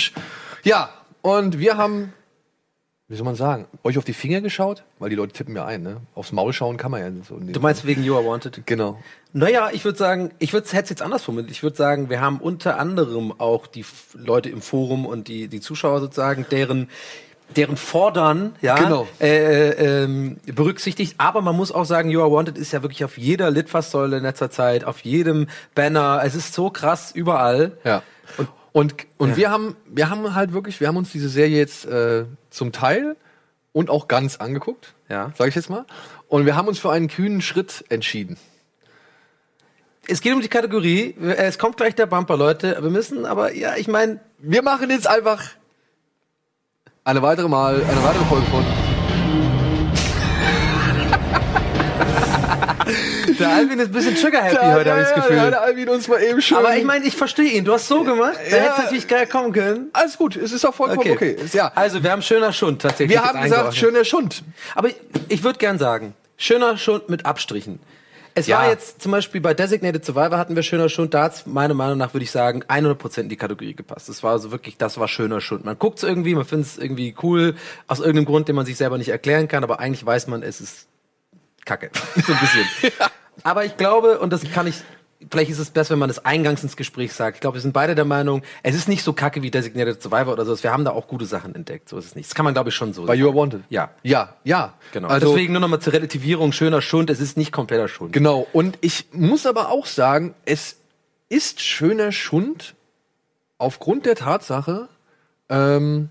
Ja, 0.64 0.92
und 1.22 1.60
wir 1.60 1.76
haben 1.76 2.14
wie 3.12 3.18
soll 3.18 3.26
man 3.26 3.36
sagen, 3.36 3.66
euch 3.84 3.98
auf 3.98 4.06
die 4.06 4.14
Finger 4.14 4.40
geschaut? 4.40 4.84
Weil 4.98 5.10
die 5.10 5.18
Leute 5.18 5.34
tippen 5.34 5.54
ja 5.54 5.66
ein, 5.66 5.84
ne? 5.84 5.98
Aufs 6.16 6.32
Maul 6.32 6.54
schauen 6.54 6.78
kann 6.78 6.92
man 6.92 7.02
ja 7.02 7.24
so. 7.28 7.38
Du 7.38 7.60
meinst 7.60 7.86
wegen 7.86 8.06
You 8.06 8.16
Are 8.16 8.26
Wanted? 8.26 8.66
Genau. 8.66 8.98
Naja, 9.34 9.70
ich 9.74 9.84
würde 9.84 9.98
sagen, 9.98 10.32
ich 10.40 10.54
würde 10.54 10.66
es 10.66 10.72
jetzt 10.72 11.02
anders 11.02 11.24
formuliert. 11.24 11.52
Ich 11.52 11.62
würde 11.62 11.76
sagen, 11.76 12.10
wir 12.10 12.22
haben 12.22 12.40
unter 12.40 12.80
anderem 12.80 13.34
auch 13.38 13.68
die 13.68 13.84
Leute 14.14 14.48
im 14.50 14.62
Forum 14.62 15.06
und 15.06 15.28
die, 15.28 15.50
die 15.50 15.60
Zuschauer 15.60 16.00
sozusagen, 16.00 16.46
deren 16.52 16.88
deren 17.58 17.76
Fordern 17.76 18.56
ja 18.62 18.76
genau. 18.76 19.06
äh, 19.20 19.72
äh, 19.72 20.04
ähm, 20.04 20.38
berücksichtigt. 20.46 21.16
Aber 21.18 21.42
man 21.42 21.58
muss 21.58 21.74
auch 21.74 21.84
sagen, 21.84 22.10
You 22.10 22.22
Are 22.22 22.32
Wanted 22.32 22.58
ist 22.58 22.72
ja 22.72 22.82
wirklich 22.82 23.04
auf 23.04 23.18
jeder 23.18 23.52
Litfaßsäule 23.52 24.18
in 24.20 24.24
letzter 24.24 24.50
Zeit, 24.50 24.86
auf 24.86 25.02
jedem 25.02 25.48
Banner. 25.76 26.22
Es 26.24 26.34
ist 26.34 26.54
so 26.54 26.70
krass 26.70 27.12
überall. 27.12 27.74
Ja. 27.84 28.04
Und 28.38 28.48
und, 28.74 28.96
und 29.18 29.32
ja. 29.32 29.38
wir 29.38 29.52
haben, 29.52 29.76
wir 29.86 30.10
haben 30.10 30.34
halt 30.34 30.54
wirklich, 30.54 30.80
wir 30.80 30.88
haben 30.88 30.98
uns 30.98 31.12
diese 31.12 31.30
Serie 31.30 31.58
jetzt 31.58 31.86
äh, 31.86 32.26
zum 32.50 32.72
Teil 32.72 33.16
und 33.74 33.90
auch 33.90 34.08
ganz 34.08 34.38
angeguckt, 34.38 34.94
ja. 35.10 35.32
sage 35.38 35.50
ich 35.50 35.56
jetzt 35.56 35.70
mal. 35.70 35.86
Und 36.28 36.46
wir 36.46 36.56
haben 36.56 36.68
uns 36.68 36.80
für 36.80 36.92
einen 36.92 37.08
kühnen 37.08 37.42
Schritt 37.42 37.84
entschieden. 37.90 38.38
Es 40.08 40.22
geht 40.22 40.34
um 40.34 40.42
die 40.42 40.48
Kategorie. 40.48 41.16
Es 41.20 41.60
kommt 41.60 41.78
gleich 41.78 41.96
der 41.96 42.06
Bumper, 42.06 42.36
Leute. 42.36 42.78
Wir 42.82 42.90
müssen 42.90 43.26
aber, 43.26 43.54
ja, 43.54 43.76
ich 43.76 43.88
meine, 43.88 44.20
Wir 44.40 44.64
machen 44.64 44.90
jetzt 44.90 45.08
einfach 45.08 45.44
eine 47.04 47.22
weitere 47.22 47.48
Mal, 47.48 47.76
eine 47.76 48.04
weitere 48.04 48.26
Folge 48.26 48.46
von. 48.48 48.66
der 53.40 53.50
Alvin 53.50 53.80
ist 53.80 53.88
ein 53.88 53.92
bisschen 53.92 54.16
sugar-happy 54.16 54.56
heute, 54.74 54.92
habe 54.92 55.02
ich 55.02 55.08
das 55.08 55.10
Ja, 55.10 55.16
Gefühl. 55.22 55.38
ja, 55.38 55.50
der 55.50 55.62
Alvin 55.62 55.90
uns 55.90 56.08
mal 56.08 56.22
eben 56.22 56.42
schön. 56.42 56.58
aber 56.58 56.76
ich 56.78 56.84
meine, 56.84 57.06
ich 57.06 57.16
verstehe 57.16 57.52
ihn. 57.52 57.66
Du 57.66 57.74
hast 57.74 57.88
so 57.88 58.04
gemacht. 58.04 58.38
Da 58.50 58.58
Ja. 58.58 58.64
hätte 58.64 58.82
natürlich 58.84 59.08
geil 59.08 59.28
kommen 59.28 59.54
können. 59.54 59.90
alles 59.94 60.18
gut, 60.18 60.36
es 60.36 60.52
ist 60.52 60.66
auch 60.66 60.74
vollkommen 60.74 61.12
okay. 61.12 61.32
Ist- 61.44 61.54
Ja. 61.54 61.72
Also, 61.76 62.04
wir 62.04 62.12
haben 62.12 62.22
schöner 62.22 62.54
Schund 62.54 62.82
tatsächlich. 62.82 63.18
Wir 63.18 63.24
haben 63.24 63.42
gesagt, 63.42 63.76
schöner 63.76 64.04
Schund. 64.06 64.44
Aber 64.76 64.90
ich, 64.90 64.96
ich 65.30 65.44
würde 65.44 65.60
gern 65.60 65.78
sagen, 65.80 66.14
schöner 66.38 66.78
Schund 66.78 67.10
mit 67.10 67.26
Abstrichen. 67.26 67.80
Es 68.34 68.48
Ja. 68.48 68.60
war 68.60 68.70
jetzt 68.70 69.02
zum 69.02 69.12
Beispiel 69.12 69.42
bei 69.42 69.54
Designated 69.54 70.06
Survivor 70.06 70.38
hatten 70.38 70.56
wir 70.56 70.64
schöner 70.64 70.88
Schund. 70.88 71.14
Da 71.14 71.24
hat 71.24 71.46
meiner 71.48 71.74
Meinung 71.74 71.98
nach, 71.98 72.14
würde 72.14 72.24
ich 72.24 72.32
sagen, 72.32 72.64
100% 72.70 73.24
in 73.26 73.30
die 73.30 73.36
Kategorie 73.36 73.74
gepasst. 73.74 74.08
Das 74.08 74.24
war 74.24 74.32
also 74.32 74.52
wirklich, 74.52 74.78
das 74.78 74.98
war 74.98 75.10
schöner 75.10 75.42
Schund. 75.42 75.66
Man 75.66 75.78
guckt 75.78 75.98
es 75.98 76.04
irgendwie, 76.06 76.34
man 76.34 76.46
findet 76.46 76.68
es 76.70 76.78
irgendwie 76.78 77.14
cool, 77.24 77.56
aus 77.88 78.00
irgendeinem 78.00 78.26
Grund, 78.26 78.48
den 78.48 78.56
man 78.56 78.66
sich 78.66 78.78
selber 78.78 78.98
nicht 78.98 79.10
erklären 79.10 79.50
kann, 79.50 79.66
aber 79.66 79.82
eigentlich 79.82 80.06
weiß 80.06 80.28
man, 80.28 80.44
es 80.44 80.62
ist 80.62 80.88
Kacke. 81.66 81.92
so 82.26 82.34
ein 82.34 82.40
bisschen. 82.40 82.92
Aber 83.44 83.66
ich 83.66 83.78
glaube, 83.78 84.20
und 84.20 84.32
das 84.32 84.44
kann 84.52 84.68
ich, 84.68 84.76
vielleicht 85.30 85.52
ist 85.52 85.60
es 85.60 85.70
besser, 85.70 85.92
wenn 85.92 86.00
man 86.00 86.10
das 86.10 86.26
eingangs 86.26 86.64
ins 86.64 86.76
Gespräch 86.76 87.14
sagt. 87.14 87.38
Ich 87.38 87.42
glaube, 87.42 87.56
wir 87.56 87.62
sind 87.62 87.74
beide 87.74 87.96
der 87.96 88.06
Meinung, 88.06 88.44
es 88.64 88.76
ist 88.76 88.88
nicht 88.88 89.04
so 89.04 89.14
kacke 89.14 89.42
wie 89.42 89.52
Designated 89.52 90.02
Survivor 90.02 90.34
oder 90.34 90.46
so. 90.46 90.62
Wir 90.62 90.72
haben 90.72 90.86
da 90.86 90.92
auch 90.92 91.08
gute 91.08 91.26
Sachen 91.26 91.56
entdeckt. 91.56 91.90
So 91.90 91.98
ist 91.98 92.06
es 92.06 92.16
nicht. 92.16 92.30
Das 92.30 92.36
kann 92.36 92.46
man, 92.46 92.54
glaube 92.54 92.70
ich, 92.70 92.76
schon 92.76 92.94
so 92.94 93.06
Bei 93.06 93.16
You 93.16 93.28
Are 93.30 93.36
Wanted. 93.36 93.64
Ja. 93.70 93.92
Ja, 94.04 94.36
ja. 94.44 94.74
Genau. 94.92 95.08
Also, 95.08 95.30
Deswegen 95.30 95.54
nur 95.54 95.62
nochmal 95.62 95.80
zur 95.80 95.94
Relativierung, 95.94 96.52
schöner 96.52 96.82
Schund, 96.82 97.10
es 97.10 97.20
ist 97.20 97.38
nicht 97.38 97.52
kompletter 97.52 97.88
Schund. 97.88 98.14
Genau. 98.14 98.48
Und 98.54 98.78
ich 98.82 99.06
muss 99.12 99.46
aber 99.46 99.70
auch 99.70 99.86
sagen, 99.86 100.36
es 100.46 100.78
ist 101.30 101.62
schöner 101.62 102.12
Schund 102.12 102.76
aufgrund 103.58 104.06
der 104.06 104.16
Tatsache, 104.16 104.90
ähm, 105.50 106.10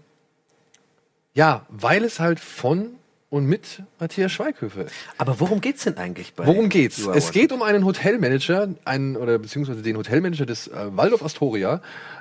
ja, 1.35 1.67
weil 1.69 2.05
es 2.05 2.21
halt 2.21 2.41
von 2.41 2.95
und 3.31 3.47
mit 3.47 3.83
Matthias 3.99 4.33
Schweighöfer. 4.33 4.87
Aber 5.17 5.39
worum 5.39 5.61
geht's 5.61 5.85
denn 5.85 5.97
eigentlich 5.97 6.35
bei 6.35 6.47
Worum 6.47 6.69
geht's? 6.69 7.07
Are 7.07 7.17
Es 7.17 7.31
geht 7.31 7.53
um 7.53 7.63
einen 7.63 7.85
Hotelmanager, 7.85 8.69
einen 8.85 9.17
oder 9.17 9.39
beziehungsweise 9.39 9.83
den 9.83 9.97
Hotelmanager 9.97 10.47
des 10.47 10.67
äh, 10.67 10.97
Waldorf 10.97 11.23
Astoria, 11.23 11.81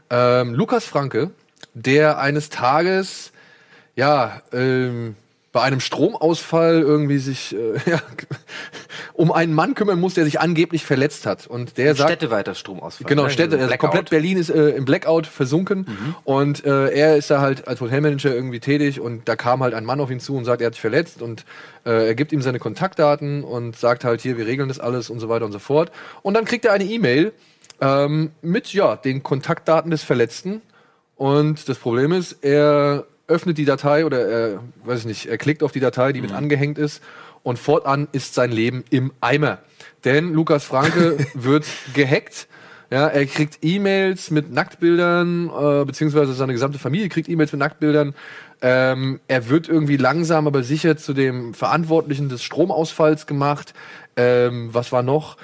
ähm, 0.09 0.53
Lukas 0.53 0.85
Franke, 0.85 1.31
der 1.73 2.19
eines 2.19 2.49
Tages 2.49 3.31
ja 3.95 4.41
ähm, 4.53 5.15
bei 5.51 5.61
einem 5.61 5.79
Stromausfall 5.79 6.81
irgendwie 6.81 7.17
sich 7.17 7.55
äh, 7.55 7.79
ja, 7.89 8.01
um 9.19 9.33
einen 9.33 9.53
Mann 9.53 9.75
kümmern 9.75 9.99
muss, 9.99 10.13
der 10.13 10.23
sich 10.23 10.39
angeblich 10.39 10.85
verletzt 10.85 11.25
hat 11.25 11.45
und 11.45 11.77
der 11.77 11.93
sagt 11.93 12.09
Städteweiter 12.09 12.55
Stromausfall. 12.55 13.05
Genau, 13.05 13.23
ne? 13.23 13.29
Städte, 13.29 13.59
also 13.59 13.75
komplett 13.75 14.09
Berlin 14.09 14.38
ist 14.38 14.49
äh, 14.49 14.69
im 14.69 14.85
Blackout 14.85 15.27
versunken 15.27 15.85
und 16.23 16.63
äh, 16.63 16.88
er 16.91 17.17
ist 17.17 17.29
da 17.29 17.41
halt 17.41 17.67
als 17.67 17.81
Hotelmanager 17.81 18.33
irgendwie 18.33 18.61
tätig 18.61 19.01
und 19.01 19.27
da 19.27 19.35
kam 19.35 19.61
halt 19.61 19.73
ein 19.73 19.83
Mann 19.83 19.99
auf 19.99 20.09
ihn 20.09 20.21
zu 20.21 20.38
und 20.38 20.45
sagt, 20.45 20.61
er 20.61 20.67
hat 20.67 20.75
sich 20.75 20.79
verletzt 20.79 21.21
und 21.21 21.43
äh, 21.85 22.07
er 22.07 22.15
gibt 22.15 22.31
ihm 22.31 22.41
seine 22.41 22.59
Kontaktdaten 22.59 23.43
und 23.43 23.75
sagt 23.75 24.05
halt 24.05 24.21
hier, 24.21 24.38
wir 24.38 24.47
regeln 24.47 24.69
das 24.69 24.79
alles 24.79 25.09
und 25.09 25.19
so 25.19 25.27
weiter 25.27 25.43
und 25.43 25.51
so 25.51 25.59
fort. 25.59 25.91
Und 26.21 26.35
dann 26.35 26.45
kriegt 26.45 26.63
er 26.63 26.71
eine 26.71 26.85
E-Mail 26.85 27.33
ähm, 27.81 28.31
mit 28.41 28.71
ja 28.71 28.95
den 28.95 29.21
Kontaktdaten 29.21 29.91
des 29.91 30.01
Verletzten 30.01 30.61
und 31.17 31.67
das 31.67 31.77
Problem 31.77 32.13
ist, 32.13 32.38
er 32.41 33.03
öffnet 33.27 33.57
die 33.57 33.65
Datei 33.65 34.05
oder 34.05 34.25
er, 34.25 34.63
weiß 34.85 35.01
ich 35.01 35.05
nicht, 35.05 35.25
er 35.25 35.38
klickt 35.38 35.61
auf 35.61 35.73
die 35.73 35.81
Datei, 35.81 36.13
die 36.13 36.21
mit 36.21 36.31
angehängt 36.31 36.77
ist 36.77 37.01
und 37.43 37.58
fortan 37.60 38.08
ist 38.12 38.34
sein 38.34 38.51
Leben 38.51 38.84
im 38.89 39.12
Eimer. 39.22 39.60
Denn 40.05 40.34
Lukas 40.34 40.63
Franke 40.63 41.17
wird 41.34 41.65
gehackt. 41.93 42.48
Ja, 42.91 43.08
er 43.08 43.25
kriegt 43.27 43.60
E-Mails 43.62 44.31
mit 44.31 44.51
Nacktbildern, 44.51 45.50
äh, 45.50 45.86
beziehungsweise 45.86 46.34
seine 46.34 46.53
gesamte 46.53 46.79
Familie 46.79 47.08
kriegt 47.10 47.29
E-Mails 47.29 47.51
mit 47.51 47.60
Nacktbildern. 47.60 48.15
Ähm, 48.62 49.19
er 49.27 49.48
wird 49.48 49.69
irgendwie 49.69 49.96
langsam, 49.98 50.48
aber 50.48 50.63
sicher 50.63 50.98
zu 50.98 51.13
dem 51.13 51.53
Verantwortlichen 51.53 52.29
des 52.29 52.44
Stromausfalls 52.44 53.27
gemacht. 53.27 53.74
Ähm, 54.18 54.70
was 54.74 54.92
war 54.92 55.03
noch? 55.03 55.37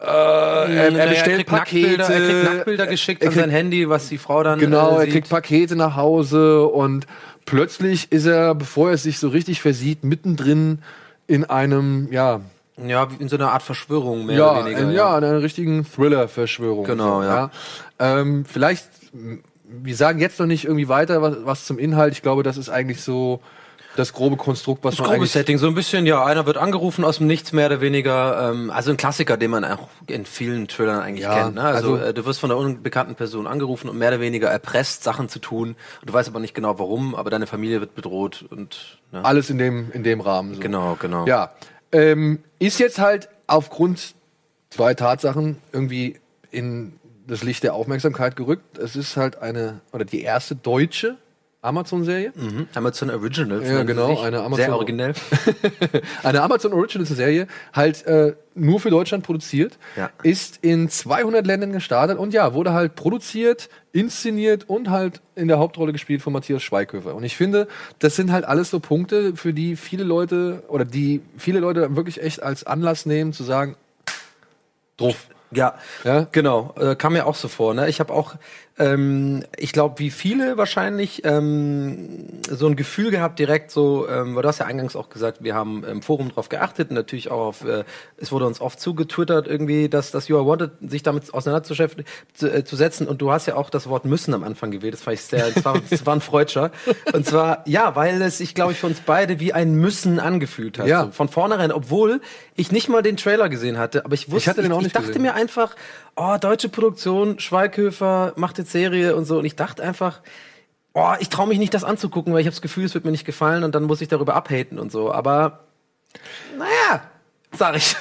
Äh, 0.00 0.06
er, 0.06 0.66
er 0.66 0.90
Naja, 0.90 1.06
bestellt 1.10 1.36
kriegt 1.36 1.50
Pakete. 1.50 1.98
Nacktbilder, 1.98 2.08
er 2.14 2.20
kriegt 2.20 2.44
Nacktbilder 2.54 2.86
geschickt 2.88 3.22
er 3.22 3.28
an 3.28 3.34
kriegt- 3.34 3.42
sein 3.44 3.50
Handy, 3.50 3.88
was 3.88 4.08
die 4.08 4.18
Frau 4.18 4.42
dann 4.42 4.58
Genau, 4.58 4.98
äh, 4.98 5.04
er 5.04 5.06
kriegt 5.12 5.28
Pakete 5.28 5.76
nach 5.76 5.94
Hause 5.94 6.66
und 6.66 7.06
plötzlich 7.46 8.10
ist 8.12 8.26
er, 8.26 8.54
bevor 8.54 8.90
er 8.90 8.98
sich 8.98 9.18
so 9.18 9.28
richtig 9.28 9.60
versieht, 9.60 10.04
mittendrin 10.04 10.78
in 11.26 11.44
einem, 11.44 12.08
ja, 12.10 12.40
Ja, 12.84 13.08
in 13.18 13.28
so 13.28 13.36
einer 13.36 13.52
Art 13.52 13.62
Verschwörung, 13.62 14.26
mehr 14.26 14.36
ja, 14.36 14.50
oder 14.52 14.64
weniger. 14.64 14.80
in, 14.80 14.90
ja, 14.92 15.16
einer 15.16 15.42
richtigen 15.42 15.84
Thriller-Verschwörung. 15.84 16.84
Genau, 16.84 17.20
so, 17.22 17.26
ja. 17.28 17.50
Ähm, 17.98 18.44
vielleicht, 18.44 18.88
wir 19.64 19.96
sagen 19.96 20.18
jetzt 20.18 20.40
noch 20.40 20.46
nicht 20.46 20.64
irgendwie 20.64 20.88
weiter 20.88 21.22
was, 21.22 21.36
was 21.44 21.64
zum 21.66 21.78
Inhalt. 21.78 22.12
Ich 22.14 22.22
glaube, 22.22 22.42
das 22.42 22.56
ist 22.56 22.68
eigentlich 22.68 23.02
so 23.02 23.40
das 23.96 24.12
grobe 24.12 24.36
Konstrukt, 24.36 24.84
was 24.84 24.92
Das 24.92 25.00
man 25.00 25.06
grobe 25.08 25.16
eigentlich 25.20 25.32
Setting, 25.32 25.58
so 25.58 25.66
ein 25.66 25.74
bisschen, 25.74 26.06
ja, 26.06 26.24
einer 26.24 26.46
wird 26.46 26.56
angerufen 26.56 27.04
aus 27.04 27.18
dem 27.18 27.26
Nichts, 27.26 27.52
mehr 27.52 27.66
oder 27.66 27.80
weniger. 27.80 28.50
Ähm, 28.50 28.70
also 28.70 28.90
ein 28.90 28.96
Klassiker, 28.96 29.36
den 29.36 29.50
man 29.50 29.64
auch 29.64 29.88
in 30.06 30.24
vielen 30.24 30.68
Thrillern 30.68 31.00
eigentlich 31.00 31.24
Ja, 31.24 31.42
kennt. 31.44 31.56
Ne? 31.56 31.62
Also, 31.62 31.94
also- 31.94 32.04
äh, 32.06 32.14
du 32.14 32.24
wirst 32.24 32.40
von 32.40 32.50
einer 32.50 32.58
unbekannten 32.58 33.14
Person 33.14 33.46
angerufen 33.46 33.88
und 33.88 33.98
mehr 33.98 34.08
oder 34.08 34.20
weniger 34.20 34.48
erpresst, 34.48 35.04
Sachen 35.04 35.28
zu 35.28 35.38
tun. 35.38 35.76
Und 36.00 36.08
du 36.08 36.12
weißt 36.12 36.28
aber 36.28 36.40
nicht 36.40 36.54
genau 36.54 36.78
warum, 36.78 37.14
aber 37.14 37.30
deine 37.30 37.46
Familie 37.46 37.80
wird 37.80 37.94
bedroht 37.94 38.44
und 38.50 38.98
ne? 39.12 39.24
alles 39.24 39.50
in 39.50 39.58
dem, 39.58 39.90
in 39.92 40.02
dem 40.02 40.20
Rahmen. 40.20 40.54
So. 40.54 40.60
Genau, 40.60 40.96
genau. 40.98 41.26
Ja, 41.26 41.52
ähm, 41.92 42.42
ist 42.58 42.78
jetzt 42.78 42.98
halt 42.98 43.28
aufgrund 43.46 44.14
zwei 44.70 44.94
Tatsachen 44.94 45.58
irgendwie 45.72 46.18
in 46.50 46.94
das 47.26 47.42
Licht 47.42 47.62
der 47.62 47.74
Aufmerksamkeit 47.74 48.36
gerückt. 48.36 48.78
Es 48.78 48.96
ist 48.96 49.16
halt 49.16 49.40
eine, 49.40 49.80
oder 49.92 50.04
die 50.04 50.22
erste 50.22 50.56
deutsche 50.56 51.16
Amazon-Serie. 51.62 52.32
Mhm. 52.34 52.66
Amazon 52.74 53.10
Originals. 53.10 53.68
Ja, 53.68 53.84
genau, 53.84 54.20
eine 54.20 54.40
Amazon- 54.40 54.64
Sehr 54.64 54.74
originell. 54.74 55.14
Eine 56.24 56.42
Amazon 56.42 56.72
Originals 56.72 57.08
Serie, 57.10 57.46
halt 57.72 58.04
äh, 58.06 58.34
nur 58.54 58.80
für 58.80 58.90
Deutschland 58.90 59.24
produziert, 59.24 59.78
Ja. 59.96 60.10
ist 60.24 60.58
in 60.62 60.88
200 60.88 61.46
Ländern 61.46 61.72
gestartet 61.72 62.18
und 62.18 62.34
ja, 62.34 62.52
wurde 62.54 62.72
halt 62.72 62.96
produziert, 62.96 63.68
inszeniert 63.92 64.68
und 64.68 64.90
halt 64.90 65.20
in 65.36 65.46
der 65.48 65.58
Hauptrolle 65.58 65.92
gespielt 65.92 66.20
von 66.20 66.32
Matthias 66.32 66.62
Schweighöfer. 66.64 67.14
Und 67.14 67.22
ich 67.22 67.36
finde, 67.36 67.68
das 68.00 68.16
sind 68.16 68.32
halt 68.32 68.44
alles 68.44 68.70
so 68.70 68.80
Punkte, 68.80 69.36
für 69.36 69.52
die 69.52 69.76
viele 69.76 70.02
Leute 70.04 70.64
oder 70.68 70.84
die 70.84 71.22
viele 71.38 71.60
Leute 71.60 71.94
wirklich 71.94 72.20
echt 72.22 72.42
als 72.42 72.64
Anlass 72.64 73.06
nehmen, 73.06 73.32
zu 73.32 73.44
sagen, 73.44 73.76
drauf. 74.96 75.28
Ja, 75.54 75.74
Ja? 76.02 76.26
genau. 76.32 76.74
Äh, 76.78 76.96
kam 76.96 77.12
mir 77.12 77.26
auch 77.26 77.34
so 77.34 77.46
vor. 77.46 77.74
Ne? 77.74 77.88
Ich 77.88 78.00
habe 78.00 78.12
auch, 78.12 78.36
ähm, 78.78 79.44
ich 79.56 79.72
glaube, 79.72 79.98
wie 79.98 80.10
viele 80.10 80.56
wahrscheinlich 80.56 81.22
ähm, 81.24 82.40
so 82.48 82.66
ein 82.66 82.76
Gefühl 82.76 83.10
gehabt 83.10 83.38
direkt 83.38 83.70
so, 83.70 84.08
ähm, 84.08 84.34
weil 84.34 84.42
du 84.42 84.48
hast 84.48 84.58
ja 84.60 84.66
eingangs 84.66 84.96
auch 84.96 85.10
gesagt, 85.10 85.42
wir 85.44 85.54
haben 85.54 85.84
im 85.84 86.00
Forum 86.02 86.30
drauf 86.30 86.48
geachtet 86.48 86.88
und 86.90 86.94
natürlich 86.96 87.30
auch 87.30 87.48
auf, 87.48 87.64
äh, 87.64 87.84
es 88.16 88.32
wurde 88.32 88.46
uns 88.46 88.60
oft 88.60 88.80
zugetwittert 88.80 89.46
irgendwie, 89.46 89.88
dass 89.88 90.10
das 90.10 90.28
You 90.28 90.36
Are 90.38 90.46
Wanted 90.46 90.70
sich 90.88 91.02
damit 91.02 91.32
auseinanderzusetzen 91.34 92.04
zu, 92.32 92.50
äh, 92.50 92.64
zu 92.64 92.76
setzen 92.76 93.06
und 93.08 93.20
du 93.20 93.30
hast 93.30 93.46
ja 93.46 93.56
auch 93.56 93.68
das 93.68 93.88
Wort 93.88 94.06
müssen 94.06 94.32
am 94.32 94.42
Anfang 94.42 94.70
gewählt. 94.70 94.94
Das 94.94 95.02
fand 95.02 95.14
ich 95.14 95.22
sehr, 95.22 95.50
das 95.50 95.64
war, 95.64 95.78
das 95.90 96.06
war 96.06 96.14
ein 96.16 96.20
Freudscher. 96.22 96.70
Und 97.12 97.26
zwar 97.26 97.62
ja, 97.66 97.94
weil 97.94 98.22
es 98.22 98.38
sich, 98.38 98.54
glaube 98.54 98.72
ich, 98.72 98.78
für 98.78 98.86
uns 98.86 99.00
beide 99.00 99.38
wie 99.38 99.52
ein 99.52 99.74
Müssen 99.74 100.18
angefühlt 100.18 100.78
hat. 100.78 100.86
Ja. 100.86 101.04
So, 101.04 101.10
von 101.10 101.28
vornherein, 101.28 101.72
obwohl 101.72 102.20
ich 102.56 102.72
nicht 102.72 102.88
mal 102.88 103.02
den 103.02 103.16
Trailer 103.16 103.48
gesehen 103.48 103.78
hatte, 103.78 104.04
aber 104.04 104.14
ich 104.14 104.30
wusste, 104.30 104.52
Ich 104.52 104.58
ich, 104.58 104.68
nicht 104.68 104.86
ich 104.86 104.92
dachte 104.92 105.08
gesehen. 105.08 105.22
mir 105.22 105.34
einfach, 105.34 105.74
oh, 106.16 106.36
deutsche 106.40 106.68
Produktion, 106.68 107.38
Schweighöfer 107.38 108.32
macht 108.36 108.58
jetzt 108.58 108.72
Serie 108.72 109.16
und 109.16 109.24
so. 109.24 109.38
Und 109.38 109.44
ich 109.44 109.56
dachte 109.56 109.82
einfach, 109.82 110.20
oh, 110.92 111.12
ich 111.20 111.28
traue 111.28 111.48
mich 111.48 111.58
nicht, 111.58 111.74
das 111.74 111.84
anzugucken, 111.84 112.32
weil 112.32 112.40
ich 112.40 112.46
habe 112.46 112.54
das 112.54 112.62
Gefühl, 112.62 112.84
es 112.84 112.94
wird 112.94 113.04
mir 113.04 113.10
nicht 113.10 113.24
gefallen 113.24 113.64
und 113.64 113.74
dann 113.74 113.84
muss 113.84 114.00
ich 114.00 114.08
darüber 114.08 114.34
abhaten 114.34 114.78
und 114.78 114.92
so. 114.92 115.12
Aber 115.12 115.60
naja, 116.58 117.02
sag 117.52 117.76
ich. 117.76 117.96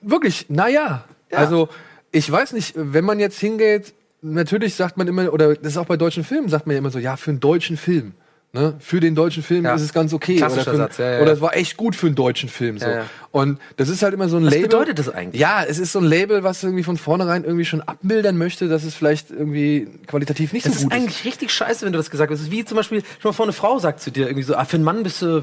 Wirklich, 0.00 0.46
naja. 0.48 1.04
Ja. 1.30 1.38
Also, 1.38 1.68
ich 2.12 2.30
weiß 2.30 2.52
nicht, 2.52 2.74
wenn 2.76 3.04
man 3.04 3.18
jetzt 3.18 3.38
hingeht, 3.38 3.94
natürlich 4.22 4.74
sagt 4.74 4.96
man 4.96 5.08
immer, 5.08 5.32
oder 5.32 5.54
das 5.54 5.72
ist 5.72 5.78
auch 5.78 5.86
bei 5.86 5.96
deutschen 5.96 6.24
Filmen, 6.24 6.48
sagt 6.48 6.66
man 6.66 6.74
ja 6.74 6.78
immer 6.78 6.90
so, 6.90 6.98
ja, 6.98 7.16
für 7.16 7.30
einen 7.30 7.40
deutschen 7.40 7.76
Film. 7.76 8.14
Ne? 8.52 8.74
Für 8.78 9.00
den 9.00 9.14
deutschen 9.14 9.42
Film 9.42 9.64
Ja. 9.66 9.74
ist 9.74 9.82
es 9.82 9.92
ganz 9.92 10.14
okay. 10.14 10.36
Klassischer 10.36 10.70
oder, 10.70 10.78
Satz, 10.78 10.96
ja, 10.98 11.10
ja, 11.10 11.16
oder 11.18 11.26
ja. 11.26 11.32
es 11.34 11.40
war 11.42 11.54
echt 11.56 11.76
gut 11.76 11.94
für 11.94 12.06
einen 12.06 12.14
deutschen 12.14 12.48
Film. 12.48 12.78
So. 12.78 12.86
Ja, 12.86 12.94
ja. 12.98 13.04
Und 13.30 13.58
das 13.76 13.90
ist 13.90 14.02
halt 14.02 14.14
immer 14.14 14.28
so 14.30 14.38
ein 14.38 14.46
Was 14.46 14.54
Label. 14.54 14.68
bedeutet 14.68 14.98
das 14.98 15.10
eigentlich? 15.10 15.38
Ja, 15.40 15.62
es 15.62 15.78
ist 15.78 15.92
so 15.92 15.98
ein 15.98 16.06
Label, 16.06 16.42
was 16.42 16.62
irgendwie 16.62 16.82
von 16.82 16.96
vornherein 16.96 17.44
irgendwie 17.44 17.66
schon 17.66 17.82
abmildern 17.82 18.38
möchte, 18.38 18.68
dass 18.68 18.84
es 18.84 18.94
vielleicht 18.94 19.30
irgendwie 19.30 19.88
qualitativ 20.06 20.54
nicht 20.54 20.64
Das 20.64 20.72
so 20.72 20.78
ist 20.78 20.84
gut 20.84 20.92
ist. 20.94 20.98
eigentlich 20.98 21.24
richtig 21.26 21.50
scheiße, 21.52 21.84
wenn 21.84 21.92
du 21.92 21.98
das 21.98 22.08
gesagt 22.10 22.30
hast. 22.30 22.38
Das 22.38 22.46
ist 22.46 22.52
wie 22.52 22.64
zum 22.64 22.76
Beispiel, 22.76 23.02
schon 23.20 23.28
mal 23.30 23.32
vor 23.34 23.44
eine 23.44 23.52
Frau 23.52 23.78
sagt 23.78 24.00
zu 24.00 24.10
dir 24.10 24.26
irgendwie 24.26 24.44
so, 24.44 24.54
ah, 24.56 24.64
für 24.64 24.76
einen 24.76 24.84
Mann 24.84 25.02
bist 25.02 25.20
du 25.20 25.42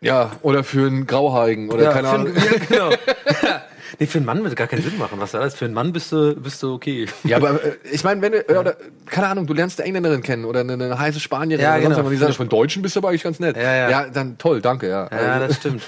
Ja, 0.00 0.32
oder 0.40 0.64
für 0.64 0.86
einen 0.86 1.06
Grauhaarigen 1.06 1.68
oder 1.70 1.92
keine 1.92 2.08
für 2.08 2.14
Ahnung. 2.14 2.26
einen- 2.28 2.36
ja, 2.70 2.88
genau. 2.88 2.90
nee, 3.98 4.06
für 4.06 4.18
einen 4.18 4.26
Mann 4.26 4.42
würde 4.42 4.54
gar 4.54 4.66
keinen 4.66 4.82
Sinn 4.82 4.98
machen. 4.98 5.18
Was 5.20 5.32
da 5.32 5.44
ist. 5.44 5.56
Für 5.56 5.64
einen 5.64 5.74
Mann 5.74 5.92
bist 5.92 6.12
du, 6.12 6.34
bist 6.34 6.62
du 6.62 6.74
okay. 6.74 7.06
Ja, 7.24 7.36
aber 7.36 7.62
äh, 7.64 7.76
ich 7.90 8.04
meine, 8.04 8.22
wenn 8.22 8.32
du, 8.32 8.48
äh, 8.48 8.56
oder, 8.56 8.76
keine 9.06 9.28
Ahnung, 9.28 9.46
du 9.46 9.54
lernst 9.54 9.80
eine 9.80 9.86
Engländerin 9.86 10.22
kennen 10.22 10.44
oder 10.44 10.60
eine, 10.60 10.74
eine 10.74 10.98
heiße 10.98 11.20
Spanierin 11.20 11.62
Ja, 11.62 11.72
oder 11.74 11.82
sonst 11.82 11.96
genau. 11.96 12.06
und 12.06 12.12
die 12.12 12.18
sagen, 12.18 12.32
von 12.34 12.48
Deutschen 12.48 12.82
bist 12.82 12.96
du 12.96 13.00
aber 13.00 13.08
eigentlich 13.08 13.22
ganz 13.22 13.40
nett. 13.40 13.56
Ja, 13.56 13.88
ja. 13.88 14.06
dann 14.08 14.38
toll, 14.38 14.60
danke, 14.60 14.88
ja. 14.88 15.08
Ja, 15.10 15.38
das 15.38 15.56
stimmt. 15.56 15.82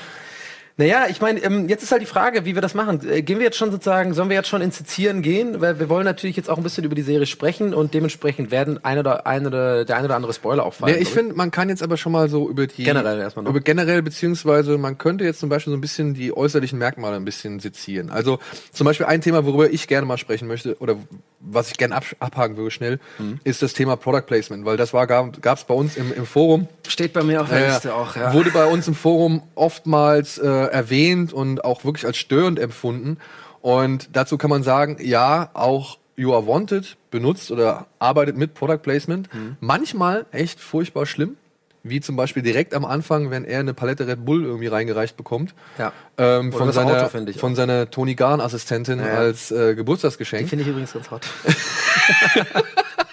Naja, 0.78 1.06
ich 1.10 1.20
meine, 1.20 1.42
ähm, 1.42 1.68
jetzt 1.68 1.82
ist 1.82 1.90
halt 1.90 2.02
die 2.02 2.06
Frage, 2.06 2.44
wie 2.44 2.54
wir 2.54 2.62
das 2.62 2.72
machen. 2.72 3.00
Äh, 3.10 3.22
gehen 3.22 3.38
wir 3.38 3.44
jetzt 3.44 3.56
schon 3.56 3.72
sozusagen, 3.72 4.14
sollen 4.14 4.28
wir 4.28 4.36
jetzt 4.36 4.48
schon 4.48 4.62
ins 4.62 4.78
Sezieren 4.78 5.22
gehen? 5.22 5.60
Weil 5.60 5.80
wir 5.80 5.88
wollen 5.88 6.04
natürlich 6.04 6.36
jetzt 6.36 6.48
auch 6.48 6.56
ein 6.56 6.62
bisschen 6.62 6.84
über 6.84 6.94
die 6.94 7.02
Serie 7.02 7.26
sprechen 7.26 7.74
und 7.74 7.94
dementsprechend 7.94 8.52
werden 8.52 8.84
ein 8.84 8.96
oder, 8.96 9.26
ein 9.26 9.44
oder 9.44 9.84
der 9.84 9.96
ein 9.96 10.04
oder 10.04 10.14
andere 10.14 10.32
Spoiler 10.32 10.64
auffallen. 10.64 10.94
Ja, 10.94 11.00
ich 11.00 11.08
finde, 11.08 11.34
man 11.34 11.50
kann 11.50 11.68
jetzt 11.68 11.82
aber 11.82 11.96
schon 11.96 12.12
mal 12.12 12.28
so 12.28 12.48
über 12.48 12.68
die 12.68 12.84
Generell 12.84 13.18
erstmal 13.18 13.42
noch. 13.42 13.50
über 13.50 13.60
generell 13.60 14.02
beziehungsweise 14.02 14.78
man 14.78 14.98
könnte 14.98 15.24
jetzt 15.24 15.40
zum 15.40 15.48
Beispiel 15.48 15.72
so 15.72 15.76
ein 15.76 15.80
bisschen 15.80 16.14
die 16.14 16.32
äußerlichen 16.32 16.78
Merkmale 16.78 17.16
ein 17.16 17.24
bisschen 17.24 17.58
sezieren. 17.58 18.10
Also 18.10 18.38
zum 18.72 18.84
Beispiel 18.84 19.06
ein 19.06 19.20
Thema, 19.20 19.44
worüber 19.44 19.68
ich 19.68 19.88
gerne 19.88 20.06
mal 20.06 20.16
sprechen 20.16 20.46
möchte 20.46 20.78
oder 20.78 20.96
was 21.40 21.70
ich 21.70 21.76
gerne 21.78 21.94
ab, 21.94 22.04
abhaken 22.18 22.56
würde 22.56 22.70
schnell, 22.70 22.98
Mhm. 23.18 23.40
ist 23.44 23.62
das 23.62 23.72
Thema 23.72 23.96
Product 23.96 24.22
Placement, 24.26 24.64
weil 24.64 24.76
das 24.76 24.92
war 24.92 25.06
gab 25.06 25.58
es 25.58 25.64
bei 25.64 25.74
uns 25.74 25.96
im, 25.96 26.12
im 26.12 26.26
Forum 26.26 26.68
Steht 26.86 27.12
bei 27.12 27.22
mir 27.22 27.42
auf 27.42 27.50
Ja, 27.52 27.58
ja. 28.16 28.32
Wurde 28.32 28.50
bei 28.50 28.66
uns 28.66 28.88
im 28.88 28.94
Forum 28.94 29.42
oftmals 29.54 30.38
äh, 30.38 30.46
erwähnt 30.46 31.32
und 31.32 31.64
auch 31.64 31.84
wirklich 31.84 32.06
als 32.06 32.16
störend 32.16 32.58
empfunden. 32.58 33.18
Und 33.60 34.10
dazu 34.12 34.38
kann 34.38 34.50
man 34.50 34.62
sagen, 34.62 34.96
ja, 35.00 35.50
auch 35.54 35.98
You 36.16 36.32
Are 36.34 36.46
Wanted 36.46 36.96
benutzt 37.10 37.50
oder 37.50 37.86
arbeitet 37.98 38.36
mit 38.36 38.54
Product 38.54 38.78
Placement. 38.82 39.28
Manchmal 39.60 40.26
echt 40.32 40.58
furchtbar 40.60 41.06
schlimm. 41.06 41.36
Wie 41.82 42.00
zum 42.00 42.16
Beispiel 42.16 42.42
direkt 42.42 42.74
am 42.74 42.84
Anfang, 42.84 43.30
wenn 43.30 43.44
er 43.44 43.60
eine 43.60 43.72
Palette 43.74 44.06
Red 44.06 44.24
Bull 44.24 44.44
irgendwie 44.44 44.66
reingereicht 44.66 45.16
bekommt. 45.16 45.54
Ja. 45.78 45.92
Ähm, 46.18 46.52
von, 46.52 46.72
seiner, 46.72 47.06
Auto, 47.06 47.38
von 47.38 47.54
seiner 47.54 47.90
Tony 47.90 48.14
Garn-Assistentin 48.14 48.98
Ja. 48.98 49.06
als 49.14 49.50
äh, 49.50 49.74
Geburtstagsgeschenk. 49.74 50.48
Finde 50.48 50.64
ich 50.64 50.68
übrigens 50.68 50.92
ganz 50.92 51.10
hot. 51.10 51.22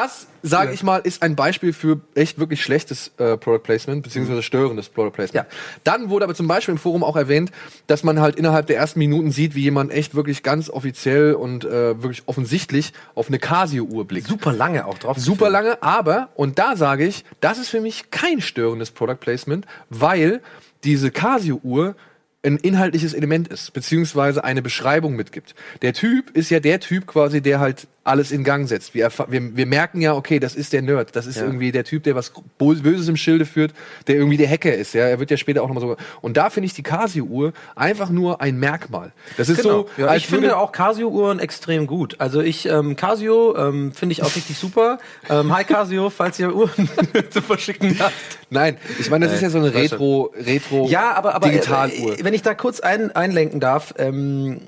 Das, 0.00 0.26
sage 0.42 0.72
ich 0.72 0.82
mal, 0.82 0.98
ist 0.98 1.22
ein 1.22 1.36
Beispiel 1.36 1.74
für 1.74 2.00
echt 2.14 2.38
wirklich 2.38 2.62
schlechtes 2.62 3.10
äh, 3.18 3.36
Product 3.36 3.62
Placement, 3.62 4.02
beziehungsweise 4.02 4.42
störendes 4.42 4.88
Product 4.88 5.10
Placement. 5.10 5.46
Ja. 5.46 5.56
Dann 5.84 6.08
wurde 6.08 6.24
aber 6.24 6.34
zum 6.34 6.48
Beispiel 6.48 6.72
im 6.72 6.78
Forum 6.78 7.04
auch 7.04 7.16
erwähnt, 7.16 7.52
dass 7.86 8.02
man 8.02 8.18
halt 8.18 8.36
innerhalb 8.36 8.66
der 8.66 8.76
ersten 8.76 8.98
Minuten 8.98 9.30
sieht, 9.30 9.54
wie 9.54 9.62
jemand 9.62 9.92
echt 9.92 10.14
wirklich 10.14 10.42
ganz 10.42 10.70
offiziell 10.70 11.34
und 11.34 11.64
äh, 11.64 12.02
wirklich 12.02 12.22
offensichtlich 12.24 12.94
auf 13.14 13.28
eine 13.28 13.38
Casio-Uhr 13.38 14.06
blickt. 14.06 14.28
Super 14.28 14.52
lange 14.52 14.86
auch 14.86 14.96
drauf. 14.96 15.18
Super 15.18 15.50
lange, 15.50 15.82
aber, 15.82 16.30
und 16.34 16.58
da 16.58 16.76
sage 16.76 17.06
ich, 17.06 17.24
das 17.40 17.58
ist 17.58 17.68
für 17.68 17.82
mich 17.82 18.10
kein 18.10 18.40
störendes 18.40 18.92
Product 18.92 19.20
Placement, 19.20 19.66
weil 19.90 20.40
diese 20.82 21.10
Casio-Uhr 21.10 21.94
ein 22.42 22.56
inhaltliches 22.56 23.12
Element 23.12 23.48
ist, 23.48 23.72
beziehungsweise 23.72 24.44
eine 24.44 24.62
Beschreibung 24.62 25.14
mitgibt. 25.14 25.54
Der 25.82 25.92
Typ 25.92 26.30
ist 26.30 26.50
ja 26.50 26.60
der 26.60 26.80
Typ 26.80 27.06
quasi, 27.06 27.42
der 27.42 27.60
halt 27.60 27.86
alles 28.10 28.30
in 28.32 28.44
Gang 28.44 28.68
setzt. 28.68 28.92
Wir, 28.94 29.08
wir, 29.28 29.56
wir 29.56 29.66
merken 29.66 30.00
ja, 30.02 30.14
okay, 30.14 30.38
das 30.40 30.54
ist 30.54 30.72
der 30.72 30.82
Nerd, 30.82 31.16
das 31.16 31.26
ist 31.26 31.36
Ja. 31.38 31.44
irgendwie 31.44 31.72
der 31.72 31.84
Typ, 31.84 32.02
der 32.02 32.14
was 32.14 32.32
Böses 32.58 33.08
im 33.08 33.16
Schilde 33.16 33.46
führt, 33.46 33.72
der 34.06 34.16
irgendwie 34.16 34.36
der 34.36 34.48
Hacker 34.50 34.74
ist. 34.74 34.92
Ja, 34.92 35.04
er 35.06 35.18
wird 35.20 35.30
ja 35.30 35.36
später 35.36 35.62
auch 35.62 35.68
nochmal 35.68 35.82
so. 35.82 35.96
Und 36.20 36.36
da 36.36 36.50
finde 36.50 36.66
ich 36.66 36.74
die 36.74 36.82
Casio-Uhr 36.82 37.52
einfach 37.76 38.10
nur 38.10 38.40
ein 38.42 38.58
Merkmal. 38.58 39.12
Das 39.36 39.48
ist 39.48 39.62
Genau. 39.62 39.86
so, 39.96 40.02
ja, 40.02 40.14
ich 40.16 40.26
finde 40.26 40.56
auch 40.56 40.72
Casio-Uhren 40.72 41.38
extrem 41.38 41.86
gut. 41.86 42.16
Also 42.18 42.40
ich, 42.40 42.66
ähm, 42.66 42.96
Casio 42.96 43.56
ähm, 43.56 43.92
finde 43.92 44.12
ich 44.12 44.22
auch 44.22 44.34
richtig 44.36 44.58
super. 44.58 44.98
Ähm, 45.28 45.54
hi 45.56 45.64
Casio, 45.64 46.10
falls 46.10 46.38
ihr 46.38 46.54
Uhren 46.54 46.88
zu 47.30 47.40
verschicken 47.40 47.96
habt. 47.98 48.12
Nein, 48.50 48.76
ich 48.98 49.08
meine, 49.10 49.26
das 49.26 49.34
ist 49.36 49.42
ja 49.42 49.50
so 49.50 49.58
eine 49.58 49.70
du. 49.70 49.78
Retro, 49.78 50.34
Retro 50.36 50.86
Ja, 50.88 51.12
aber, 51.14 51.34
aber 51.36 51.48
Digitaluhr. 51.48 52.18
äh, 52.18 52.24
wenn 52.24 52.34
ich 52.34 52.42
da 52.42 52.54
kurz 52.54 52.80
ein, 52.80 53.14
einlenken 53.14 53.60
darf, 53.60 53.94
ähm, 53.98 54.62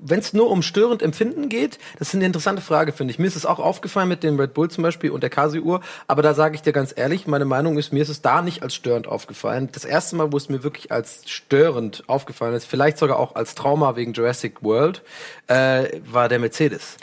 wenn 0.00 0.20
es 0.20 0.32
nur 0.32 0.50
um 0.50 0.62
störend 0.62 1.02
Empfinden 1.02 1.48
geht, 1.48 1.78
das 1.98 2.08
ist 2.08 2.14
eine 2.14 2.26
interessante 2.26 2.62
Frage, 2.62 2.92
finde 2.92 3.12
ich. 3.12 3.18
Mir 3.18 3.26
ist 3.26 3.36
es 3.36 3.46
auch 3.46 3.58
aufgefallen 3.58 4.08
mit 4.08 4.22
dem 4.22 4.38
Red 4.38 4.54
Bull 4.54 4.70
zum 4.70 4.82
Beispiel 4.82 5.10
und 5.10 5.22
der 5.22 5.30
Casio-Uhr, 5.30 5.80
aber 6.06 6.22
da 6.22 6.34
sage 6.34 6.54
ich 6.54 6.62
dir 6.62 6.72
ganz 6.72 6.92
ehrlich, 6.96 7.26
meine 7.26 7.44
Meinung 7.44 7.78
ist, 7.78 7.92
mir 7.92 8.02
ist 8.02 8.08
es 8.08 8.22
da 8.22 8.42
nicht 8.42 8.62
als 8.62 8.74
störend 8.74 9.06
aufgefallen. 9.06 9.68
Das 9.72 9.84
erste 9.84 10.16
Mal, 10.16 10.32
wo 10.32 10.36
es 10.36 10.48
mir 10.48 10.62
wirklich 10.62 10.90
als 10.92 11.22
störend 11.26 12.04
aufgefallen 12.06 12.54
ist, 12.54 12.66
vielleicht 12.66 12.98
sogar 12.98 13.18
auch 13.18 13.34
als 13.34 13.54
Trauma 13.54 13.96
wegen 13.96 14.12
Jurassic 14.12 14.62
World, 14.62 15.02
äh, 15.46 15.88
war 16.10 16.28
der 16.28 16.38
Mercedes. 16.38 16.96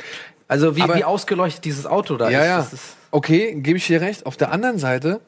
Also 0.48 0.76
wie, 0.76 0.82
Aber- 0.84 0.96
wie 0.96 1.04
ausgeleuchtet 1.04 1.66
dieses 1.66 1.86
Auto 1.86 2.18
da 2.18 2.30
Ja, 2.30 2.60
ist. 2.60 2.72
ja. 2.74 2.78
Okay, 3.12 3.56
gebe 3.62 3.78
ich 3.78 3.88
dir 3.88 4.02
recht. 4.02 4.26
Auf 4.26 4.38
der 4.38 4.52
anderen 4.52 4.78
Seite 4.78 5.20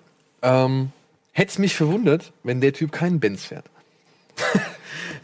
ähm, 0.42 0.92
hätte 1.32 1.52
es 1.52 1.58
mich 1.58 1.76
verwundert, 1.76 2.32
wenn 2.44 2.62
der 2.62 2.74
Typ 2.74 2.92
keinen 2.92 3.20
Benz 3.20 3.46
fährt. 3.46 3.66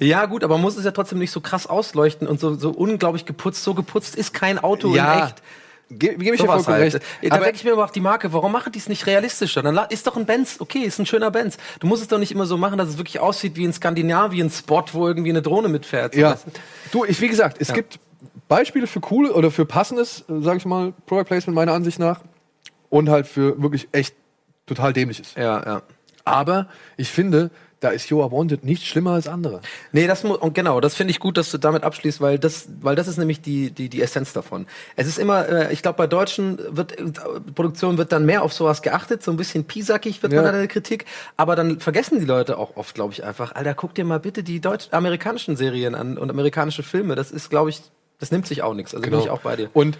Ja, 0.03 0.25
gut, 0.25 0.43
aber 0.43 0.55
man 0.55 0.61
muss 0.61 0.77
es 0.77 0.85
ja 0.85 0.91
trotzdem 0.91 1.19
nicht 1.19 1.31
so 1.31 1.41
krass 1.41 1.67
ausleuchten 1.67 2.27
und 2.27 2.39
so, 2.39 2.55
so 2.55 2.69
unglaublich 2.71 3.25
geputzt. 3.25 3.63
So 3.63 3.73
geputzt 3.73 4.15
ist 4.15 4.33
kein 4.33 4.59
Auto 4.59 4.93
in 4.93 5.03
echt. 5.03 5.41
Ge 5.89 6.15
gebe 6.15 6.23
ich 6.23 6.31
dir 6.31 6.37
Sowas 6.47 6.63
vollkommen 6.65 6.77
halt. 6.83 6.93
recht. 6.95 7.05
Da 7.21 7.37
denke 7.37 7.55
ich 7.55 7.63
mir 7.63 7.73
aber 7.73 7.85
auch 7.85 7.89
die 7.91 7.99
Marke, 7.99 8.33
warum 8.33 8.51
machen 8.51 8.71
die 8.71 8.79
es 8.79 8.89
nicht 8.89 9.05
realistischer? 9.05 9.61
Dann 9.61 9.77
ist 9.89 10.07
doch 10.07 10.15
ein 10.17 10.25
Benz, 10.25 10.55
okay, 10.59 10.79
ist 10.79 10.97
ein 10.97 11.05
schöner 11.05 11.29
Benz. 11.29 11.57
Du 11.79 11.87
musst 11.87 12.01
es 12.01 12.07
doch 12.07 12.17
nicht 12.17 12.31
immer 12.31 12.45
so 12.45 12.57
machen, 12.57 12.77
dass 12.77 12.89
es 12.89 12.97
wirklich 12.97 13.19
aussieht 13.19 13.57
wie 13.57 13.65
ein 13.65 13.73
Skandinavien-Spot, 13.73 14.85
wo 14.93 15.07
irgendwie 15.07 15.29
eine 15.29 15.41
Drohne 15.41 15.67
mitfährt. 15.67 16.13
So, 16.15 16.19
ja. 16.21 16.33
du? 16.91 16.99
Du, 16.99 17.05
ich, 17.05 17.19
wie 17.21 17.27
gesagt, 17.27 17.57
es 17.59 17.67
Ja. 17.67 17.75
gibt 17.75 17.99
Beispiele 18.47 18.87
für 18.87 19.01
coole 19.01 19.33
oder 19.33 19.51
für 19.51 19.65
passendes, 19.65 20.23
sage 20.27 20.57
ich 20.57 20.65
mal, 20.65 20.93
Product 21.05 21.25
Placement 21.25 21.55
meiner 21.55 21.73
Ansicht 21.73 21.99
nach. 21.99 22.21
Und 22.89 23.09
halt 23.09 23.27
für 23.27 23.61
wirklich 23.61 23.87
echt 23.91 24.15
total 24.65 24.93
dämliches. 24.93 25.35
ja, 25.35 25.63
ja. 25.65 25.81
Aber 26.25 26.67
ich 26.95 27.09
finde, 27.09 27.51
da 27.83 27.89
ist 27.89 28.09
Joa 28.09 28.31
Wanted 28.31 28.63
nicht 28.63 28.85
schlimmer 28.85 29.11
als 29.11 29.27
andere. 29.27 29.61
Nee, 29.91 30.07
das 30.07 30.23
muss, 30.23 30.37
und 30.37 30.53
genau, 30.55 30.79
das 30.79 30.95
finde 30.95 31.11
ich 31.11 31.19
gut, 31.19 31.37
dass 31.37 31.51
du 31.51 31.57
damit 31.57 31.83
abschließt, 31.83 32.21
weil 32.21 32.39
das, 32.39 32.67
weil 32.81 32.95
das 32.95 33.07
ist 33.07 33.17
nämlich 33.17 33.41
die, 33.41 33.71
die, 33.71 33.89
die 33.89 34.01
Essenz 34.01 34.33
davon. 34.33 34.65
Es 34.95 35.07
ist 35.07 35.17
immer, 35.19 35.47
äh, 35.49 35.73
ich 35.73 35.81
glaube, 35.81 35.97
bei 35.97 36.07
Deutschen 36.07 36.59
wird, 36.69 36.97
äh, 36.99 37.03
Produktion 37.55 37.97
wird 37.97 38.11
dann 38.11 38.25
mehr 38.25 38.43
auf 38.43 38.53
sowas 38.53 38.81
geachtet, 38.81 39.23
so 39.23 39.31
ein 39.31 39.37
bisschen 39.37 39.65
piesackig 39.65 40.21
wird 40.23 40.33
Ja. 40.33 40.41
man 40.41 40.45
da 40.45 40.51
in 40.51 40.59
der 40.59 40.67
Kritik, 40.67 41.05
aber 41.37 41.55
dann 41.55 41.79
vergessen 41.79 42.19
die 42.19 42.25
Leute 42.25 42.57
auch 42.57 42.77
oft, 42.77 42.95
glaube 42.95 43.13
ich, 43.13 43.23
einfach, 43.23 43.53
Alter, 43.55 43.73
guck 43.73 43.93
dir 43.95 44.05
mal 44.05 44.19
bitte 44.19 44.43
die 44.43 44.59
deutsch-amerikanischen 44.61 45.55
Serien 45.55 45.95
an 45.95 46.17
und 46.17 46.29
amerikanische 46.29 46.83
Filme, 46.83 47.15
das 47.15 47.31
ist, 47.31 47.49
glaube 47.49 47.69
ich, 47.69 47.81
das 48.19 48.31
nimmt 48.31 48.47
sich 48.47 48.61
auch 48.63 48.73
nichts, 48.73 48.95
also 48.95 49.09
bin 49.09 49.19
ich 49.19 49.29
auch 49.29 49.41
bei 49.41 49.55
dir. 49.57 49.69
Und 49.73 49.97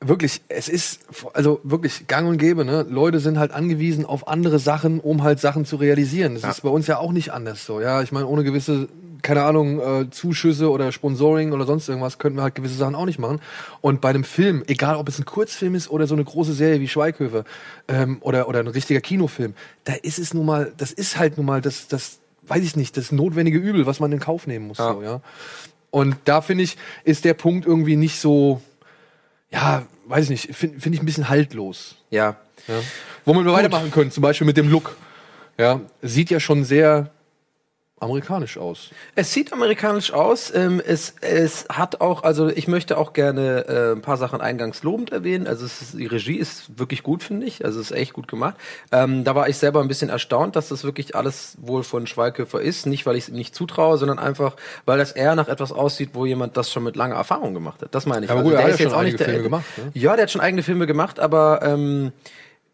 wirklich, 0.00 0.42
es 0.48 0.68
ist, 0.68 1.00
also 1.32 1.60
wirklich 1.64 2.06
gang 2.06 2.28
und 2.28 2.38
gäbe, 2.38 2.64
ne? 2.64 2.86
Leute 2.88 3.18
sind 3.20 3.38
halt 3.38 3.50
angewiesen 3.52 4.04
auf 4.06 4.28
andere 4.28 4.58
Sachen, 4.58 5.00
um 5.00 5.22
halt 5.24 5.40
Sachen 5.40 5.64
zu 5.64 5.76
realisieren. 5.76 6.34
Das 6.34 6.42
Ja. 6.44 6.50
ist 6.50 6.62
bei 6.62 6.68
uns 6.68 6.86
ja 6.86 6.98
auch 6.98 7.12
nicht 7.12 7.32
anders 7.32 7.64
so, 7.66 7.80
ja. 7.80 8.00
Ich 8.02 8.12
meine, 8.12 8.26
ohne 8.26 8.44
gewisse, 8.44 8.88
keine 9.22 9.42
Ahnung, 9.42 9.80
äh, 9.80 10.10
Zuschüsse 10.10 10.70
oder 10.70 10.92
Sponsoring 10.92 11.52
oder 11.52 11.66
sonst 11.66 11.88
irgendwas 11.88 12.18
könnten 12.18 12.38
wir 12.38 12.42
halt 12.44 12.54
gewisse 12.54 12.76
Sachen 12.76 12.94
auch 12.94 13.06
nicht 13.06 13.18
machen. 13.18 13.40
Und 13.80 14.00
bei 14.00 14.10
einem 14.10 14.22
Film, 14.22 14.62
egal 14.68 14.94
ob 14.96 15.08
es 15.08 15.18
ein 15.18 15.24
Kurzfilm 15.24 15.74
ist 15.74 15.90
oder 15.90 16.06
so 16.06 16.14
eine 16.14 16.22
große 16.24 16.52
Serie 16.52 16.80
wie 16.80 16.86
Schweighöfer 16.88 17.42
ähm, 17.88 18.18
oder, 18.20 18.48
oder 18.48 18.60
ein 18.60 18.68
richtiger 18.68 19.00
Kinofilm, 19.00 19.54
da 19.84 19.94
ist 19.94 20.20
es 20.20 20.32
nun 20.32 20.46
mal, 20.46 20.72
das 20.76 20.92
ist 20.92 21.18
halt 21.18 21.36
nun 21.36 21.46
mal 21.46 21.60
das, 21.60 21.88
das, 21.88 22.20
weiß 22.46 22.62
ich 22.62 22.76
nicht, 22.76 22.96
das 22.96 23.10
notwendige 23.10 23.58
Übel, 23.58 23.84
was 23.86 23.98
man 23.98 24.12
in 24.12 24.20
Kauf 24.20 24.46
nehmen 24.46 24.68
muss, 24.68 24.78
Ja. 24.78 24.92
so, 24.94 25.02
ja. 25.02 25.20
Und 25.90 26.16
da 26.26 26.40
finde 26.42 26.64
ich, 26.64 26.76
ist 27.04 27.24
der 27.24 27.32
Punkt 27.34 27.66
irgendwie 27.66 27.96
nicht 27.96 28.20
so, 28.20 28.60
ja, 29.50 29.86
weiß 30.06 30.24
ich 30.24 30.30
nicht, 30.30 30.56
finde 30.56 30.80
find 30.80 30.94
ich 30.94 31.02
ein 31.02 31.06
bisschen 31.06 31.28
haltlos. 31.28 31.96
Ja. 32.10 32.36
Ja. 32.66 32.80
Wo 33.24 33.34
wir 33.34 33.44
weitermachen 33.52 33.90
können, 33.90 34.10
zum 34.10 34.22
Beispiel 34.22 34.46
mit 34.46 34.56
dem 34.56 34.70
Look. 34.70 34.96
Ja, 35.58 35.80
sieht 36.02 36.30
ja 36.30 36.38
schon 36.38 36.64
sehr 36.64 37.10
amerikanisch 38.00 38.58
aus. 38.58 38.90
Es 39.14 39.32
sieht 39.32 39.52
amerikanisch 39.52 40.12
aus. 40.12 40.52
Ähm, 40.54 40.80
es, 40.84 41.14
es 41.20 41.66
hat 41.68 42.00
auch, 42.00 42.22
also 42.22 42.48
ich 42.48 42.68
möchte 42.68 42.96
auch 42.98 43.12
gerne 43.12 43.66
äh, 43.66 43.92
ein 43.92 44.02
paar 44.02 44.16
Sachen 44.16 44.40
eingangs 44.40 44.82
lobend 44.82 45.10
erwähnen. 45.12 45.46
Also 45.46 45.66
es 45.66 45.82
ist, 45.82 45.98
die 45.98 46.06
Regie 46.06 46.36
ist 46.36 46.78
wirklich 46.78 47.02
gut, 47.02 47.22
finde 47.22 47.46
ich. 47.46 47.64
Also 47.64 47.80
es 47.80 47.90
ist 47.90 47.96
echt 47.96 48.12
gut 48.12 48.28
gemacht. 48.28 48.56
Ähm, 48.92 49.24
da 49.24 49.34
war 49.34 49.48
ich 49.48 49.56
selber 49.56 49.80
ein 49.80 49.88
bisschen 49.88 50.10
erstaunt, 50.10 50.56
dass 50.56 50.68
das 50.68 50.84
wirklich 50.84 51.16
alles 51.16 51.56
wohl 51.60 51.82
von 51.82 52.06
Schweighöfer 52.06 52.60
ist. 52.60 52.86
Nicht, 52.86 53.04
weil 53.06 53.16
ich 53.16 53.24
es 53.24 53.28
ihm 53.30 53.34
nicht 53.36 53.54
zutraue, 53.54 53.98
sondern 53.98 54.18
einfach, 54.18 54.56
weil 54.84 54.98
das 54.98 55.12
eher 55.12 55.34
nach 55.34 55.48
etwas 55.48 55.72
aussieht, 55.72 56.10
wo 56.14 56.26
jemand 56.26 56.56
das 56.56 56.70
schon 56.72 56.84
mit 56.84 56.96
langer 56.96 57.16
Erfahrung 57.16 57.54
gemacht 57.54 57.82
hat. 57.82 57.94
Das 57.94 58.06
meine 58.06 58.26
ich. 58.26 58.30
Aber 58.30 58.42
gut, 58.42 58.52
er 58.52 58.58
der 58.58 58.64
hat 58.66 58.72
ist 58.74 58.78
ja 58.80 58.84
jetzt 58.86 58.94
schon 58.94 59.04
nicht 59.04 59.18
der- 59.20 59.26
Filme 59.28 59.42
gemacht, 59.42 59.64
ne? 59.76 59.90
Ja, 59.94 60.14
der 60.16 60.22
hat 60.24 60.30
schon 60.30 60.40
eigene 60.40 60.62
Filme 60.62 60.86
gemacht, 60.86 61.18
aber 61.20 61.60
ähm, 61.62 62.12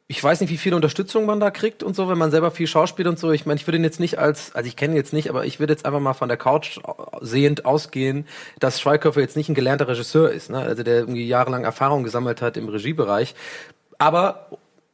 ich 0.06 0.22
weiß 0.22 0.40
nicht, 0.40 0.50
wie 0.50 0.58
viel 0.58 0.74
Unterstützung 0.74 1.24
man 1.24 1.40
da 1.40 1.50
kriegt 1.50 1.82
und 1.82 1.96
so, 1.96 2.10
wenn 2.10 2.18
man 2.18 2.30
selber 2.30 2.50
viel 2.50 2.66
schauspielt 2.66 3.08
und 3.08 3.18
so. 3.18 3.32
Ich 3.32 3.46
meine, 3.46 3.58
ich 3.58 3.66
würde 3.66 3.78
ihn 3.78 3.84
jetzt 3.84 4.00
nicht 4.00 4.18
als, 4.18 4.54
also 4.54 4.68
ich 4.68 4.76
kenne 4.76 4.92
ihn 4.92 4.96
jetzt 4.96 5.14
nicht, 5.14 5.30
aber 5.30 5.46
ich 5.46 5.60
würde 5.60 5.72
jetzt 5.72 5.86
einfach 5.86 6.00
mal 6.00 6.12
von 6.12 6.28
der 6.28 6.36
Couch 6.36 6.78
sehend 7.22 7.64
ausgehen, 7.64 8.26
dass 8.60 8.80
Schweighöfer 8.80 9.20
jetzt 9.20 9.36
nicht 9.36 9.48
ein 9.48 9.54
gelernter 9.54 9.88
Regisseur 9.88 10.30
ist, 10.30 10.50
ne? 10.50 10.58
also 10.58 10.82
der 10.82 10.96
irgendwie 10.96 11.26
jahrelang 11.26 11.64
Erfahrung 11.64 12.04
gesammelt 12.04 12.42
hat 12.42 12.58
im 12.58 12.68
Regiebereich. 12.68 13.34
Aber 13.96 14.50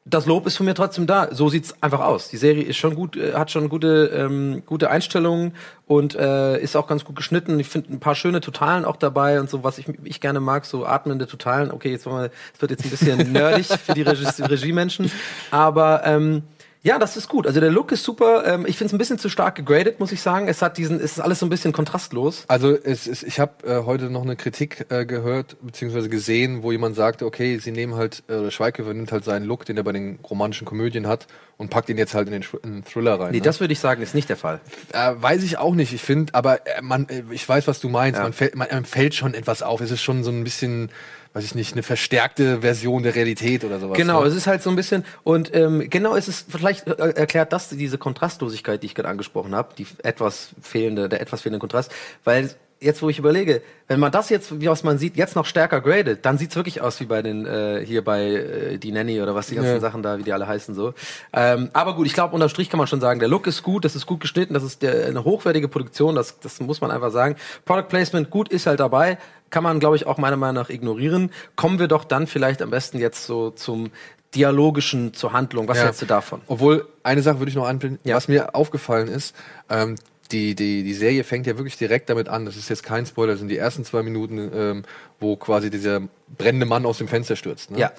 das 0.06 0.26
Lob 0.26 0.46
ist 0.46 0.56
von 0.56 0.66
mir 0.66 0.74
trotzdem 0.74 1.06
da. 1.06 1.28
So 1.30 1.48
sieht's 1.48 1.82
einfach 1.82 2.00
aus. 2.00 2.28
Die 2.28 2.38
Serie 2.38 2.64
ist 2.64 2.78
schon 2.78 2.94
gut, 2.94 3.16
äh, 3.16 3.34
hat 3.34 3.50
schon 3.50 3.68
gute, 3.68 4.06
ähm, 4.14 4.62
gute 4.64 4.90
Einstellungen 4.90 5.52
und 5.86 6.14
äh, 6.14 6.58
ist 6.60 6.74
auch 6.74 6.86
ganz 6.86 7.04
gut 7.04 7.16
geschnitten. 7.16 7.60
Ich 7.60 7.68
finde 7.68 7.92
ein 7.92 8.00
paar 8.00 8.14
schöne 8.14 8.40
Totalen 8.40 8.84
auch 8.84 8.96
dabei 8.96 9.40
und 9.40 9.50
so, 9.50 9.62
was 9.62 9.78
ich, 9.78 9.86
ich 10.04 10.20
gerne 10.20 10.40
mag, 10.40 10.64
so 10.64 10.86
atmende 10.86 11.26
Totalen. 11.26 11.70
Okay, 11.70 11.90
jetzt 11.90 12.06
wollen 12.06 12.24
wir, 12.24 12.30
es 12.54 12.60
wird 12.60 12.70
jetzt 12.70 12.84
ein 12.84 12.90
bisschen 12.90 13.32
nerdig 13.32 13.66
für 13.66 13.94
die 13.94 14.02
Regie 14.02 14.42
Regiemenschen, 14.42 15.10
aber 15.50 16.02
ähm, 16.04 16.42
Ja, 16.82 16.98
das 16.98 17.18
ist 17.18 17.28
gut. 17.28 17.46
Also 17.46 17.60
der 17.60 17.70
Look 17.70 17.92
ist 17.92 18.04
super. 18.04 18.44
Ähm, 18.46 18.64
ich 18.66 18.78
finde 18.78 18.86
es 18.86 18.94
ein 18.94 18.98
bisschen 18.98 19.18
zu 19.18 19.28
stark 19.28 19.54
gegradet, 19.54 20.00
muss 20.00 20.12
ich 20.12 20.22
sagen. 20.22 20.48
Es 20.48 20.62
hat 20.62 20.78
diesen, 20.78 20.96
es 20.96 21.12
ist 21.12 21.20
alles 21.20 21.38
so 21.38 21.46
ein 21.46 21.50
bisschen 21.50 21.72
kontrastlos. 21.72 22.44
Also 22.48 22.70
es 22.70 23.06
ist, 23.06 23.22
ich 23.22 23.38
habe 23.38 23.66
äh, 23.66 23.84
heute 23.84 24.08
noch 24.08 24.22
eine 24.22 24.34
Kritik 24.34 24.86
äh, 24.88 25.04
gehört 25.04 25.56
beziehungsweise 25.60 26.08
gesehen, 26.08 26.62
wo 26.62 26.72
jemand 26.72 26.96
sagte, 26.96 27.26
okay, 27.26 27.58
sie 27.58 27.70
nehmen 27.70 27.96
halt 27.96 28.22
äh, 28.30 28.50
Schweighöfer 28.50 28.94
nimmt 28.94 29.12
halt 29.12 29.24
seinen 29.24 29.44
Look, 29.44 29.66
den 29.66 29.76
er 29.76 29.82
bei 29.82 29.92
den 29.92 30.20
romantischen 30.24 30.66
Komödien 30.66 31.06
hat, 31.06 31.26
und 31.60 31.68
packt 31.68 31.90
ihn 31.90 31.98
jetzt 31.98 32.14
halt 32.14 32.26
in 32.28 32.32
den, 32.32 32.44
in 32.62 32.72
den 32.76 32.84
Thriller 32.86 33.20
rein. 33.20 33.32
Nee, 33.32 33.38
ne? 33.38 33.42
das 33.42 33.60
würde 33.60 33.74
ich 33.74 33.80
sagen, 33.80 34.00
ist 34.00 34.14
nicht 34.14 34.30
der 34.30 34.38
Fall. 34.38 34.62
Äh, 34.94 35.12
weiß 35.16 35.42
ich 35.42 35.58
auch 35.58 35.74
nicht. 35.74 35.92
Ich 35.92 36.00
finde, 36.00 36.34
aber 36.34 36.66
äh, 36.66 36.80
man, 36.80 37.06
äh, 37.10 37.22
ich 37.30 37.46
weiß, 37.46 37.68
was 37.68 37.80
du 37.80 37.90
meinst. 37.90 38.16
Ja. 38.16 38.22
Man, 38.22 38.32
fällt, 38.32 38.54
man 38.54 38.70
einem 38.70 38.86
fällt 38.86 39.14
schon 39.14 39.34
etwas 39.34 39.62
auf. 39.62 39.82
Es 39.82 39.90
ist 39.90 40.00
schon 40.00 40.24
so 40.24 40.30
ein 40.30 40.42
bisschen, 40.42 40.90
weiß 41.32 41.44
ich 41.44 41.54
nicht, 41.54 41.72
eine 41.72 41.82
verstärkte 41.82 42.62
Version 42.62 43.02
der 43.02 43.14
Realität 43.14 43.64
oder 43.64 43.78
sowas. 43.78 43.96
Genau, 43.96 44.22
ne? 44.22 44.26
es 44.28 44.34
ist 44.34 44.46
halt 44.46 44.62
so 44.62 44.70
ein 44.70 44.76
bisschen 44.76 45.04
und 45.22 45.54
ähm, 45.54 45.88
genau, 45.88 46.16
es 46.16 46.26
ist 46.26 46.50
vielleicht 46.50 46.88
äh, 46.88 47.10
erklärt 47.10 47.52
das 47.52 47.68
diese 47.68 47.98
Kontrastlosigkeit, 47.98 48.82
die 48.82 48.86
ich 48.86 48.94
gerade 48.94 49.08
angesprochen 49.08 49.54
habe, 49.54 49.74
die 49.76 49.86
etwas 50.02 50.50
fehlende, 50.60 51.08
der 51.08 51.20
etwas 51.20 51.42
fehlende 51.42 51.60
Kontrast, 51.60 51.92
weil 52.24 52.50
jetzt, 52.80 53.02
wo 53.02 53.10
ich 53.10 53.18
überlege, 53.18 53.60
wenn 53.88 54.00
man 54.00 54.10
das 54.10 54.30
jetzt, 54.30 54.58
wie 54.60 54.66
was 54.68 54.82
man 54.84 54.96
sieht, 54.96 55.16
jetzt 55.16 55.36
noch 55.36 55.44
stärker 55.44 55.80
gradet, 55.82 56.24
dann 56.24 56.38
sieht's 56.38 56.56
wirklich 56.56 56.80
aus 56.80 56.98
wie 57.00 57.04
bei 57.04 57.20
den 57.20 57.44
äh, 57.46 57.84
hier 57.84 58.02
bei 58.02 58.22
äh, 58.24 58.78
die 58.78 58.90
Nanny 58.90 59.20
oder 59.20 59.34
was 59.34 59.48
die 59.48 59.54
ganzen 59.56 59.72
Ja. 59.74 59.80
Sachen 59.80 60.02
da, 60.02 60.18
wie 60.18 60.22
die 60.22 60.32
alle 60.32 60.46
heißen 60.48 60.74
so. 60.74 60.94
Ähm, 61.32 61.68
aber 61.74 61.94
gut, 61.94 62.06
ich 62.06 62.14
glaube 62.14 62.34
unterm 62.34 62.48
Strich 62.48 62.70
kann 62.70 62.78
man 62.78 62.86
schon 62.86 63.00
sagen, 63.00 63.20
der 63.20 63.28
Look 63.28 63.46
ist 63.46 63.62
gut, 63.62 63.84
das 63.84 63.96
ist 63.96 64.06
gut 64.06 64.20
geschnitten, 64.20 64.54
das 64.54 64.62
ist 64.62 64.80
der, 64.82 65.06
eine 65.06 65.24
hochwertige 65.24 65.68
Produktion, 65.68 66.14
das 66.14 66.40
das 66.40 66.58
muss 66.60 66.80
man 66.80 66.90
einfach 66.90 67.10
sagen. 67.10 67.36
Product 67.66 67.88
Placement 67.88 68.30
gut 68.30 68.48
ist 68.48 68.66
halt 68.66 68.80
dabei, 68.80 69.18
kann 69.50 69.62
man 69.62 69.78
glaube 69.78 69.96
ich 69.96 70.06
auch 70.06 70.16
meiner 70.16 70.36
Meinung 70.38 70.54
nach 70.62 70.70
ignorieren. 70.70 71.30
Kommen 71.56 71.78
wir 71.78 71.86
doch 71.88 72.04
dann 72.04 72.26
vielleicht 72.26 72.62
am 72.62 72.70
besten 72.70 72.98
jetzt 72.98 73.26
so 73.26 73.50
zum 73.50 73.90
dialogischen 74.34 75.12
zur 75.12 75.32
Handlung. 75.32 75.68
Was 75.68 75.78
Ja. 75.78 75.84
hältst 75.84 76.00
du 76.02 76.06
davon? 76.06 76.40
Obwohl, 76.46 76.86
eine 77.02 77.20
Sache 77.20 77.40
würde 77.40 77.50
ich 77.50 77.56
noch 77.56 77.66
anbinden, 77.66 77.98
Ja. 78.04 78.16
was 78.16 78.28
mir 78.28 78.54
aufgefallen 78.54 79.08
ist, 79.08 79.34
ähm, 79.68 79.96
die, 80.32 80.54
die, 80.54 80.82
die 80.82 80.94
Serie 80.94 81.24
fängt 81.24 81.46
ja 81.46 81.56
wirklich 81.56 81.76
direkt 81.76 82.10
damit 82.10 82.28
an. 82.28 82.44
Das 82.44 82.56
ist 82.56 82.68
jetzt 82.68 82.82
kein 82.82 83.06
Spoiler, 83.06 83.32
das 83.32 83.40
sind 83.40 83.48
die 83.48 83.58
ersten 83.58 83.84
zwei 83.84 84.02
Minuten, 84.02 84.50
ähm, 84.54 84.84
wo 85.18 85.36
quasi 85.36 85.70
dieser 85.70 86.02
brennende 86.36 86.66
Mann 86.66 86.86
aus 86.86 86.98
dem 86.98 87.08
Fenster 87.08 87.36
stürzt. 87.36 87.70
Ne? 87.70 87.78
Ja. 87.78 87.92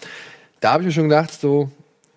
Da 0.59 0.73
habe 0.73 0.83
ich 0.83 0.87
mir 0.87 0.93
schon 0.93 1.09
gedacht, 1.09 1.31
so, 1.31 1.71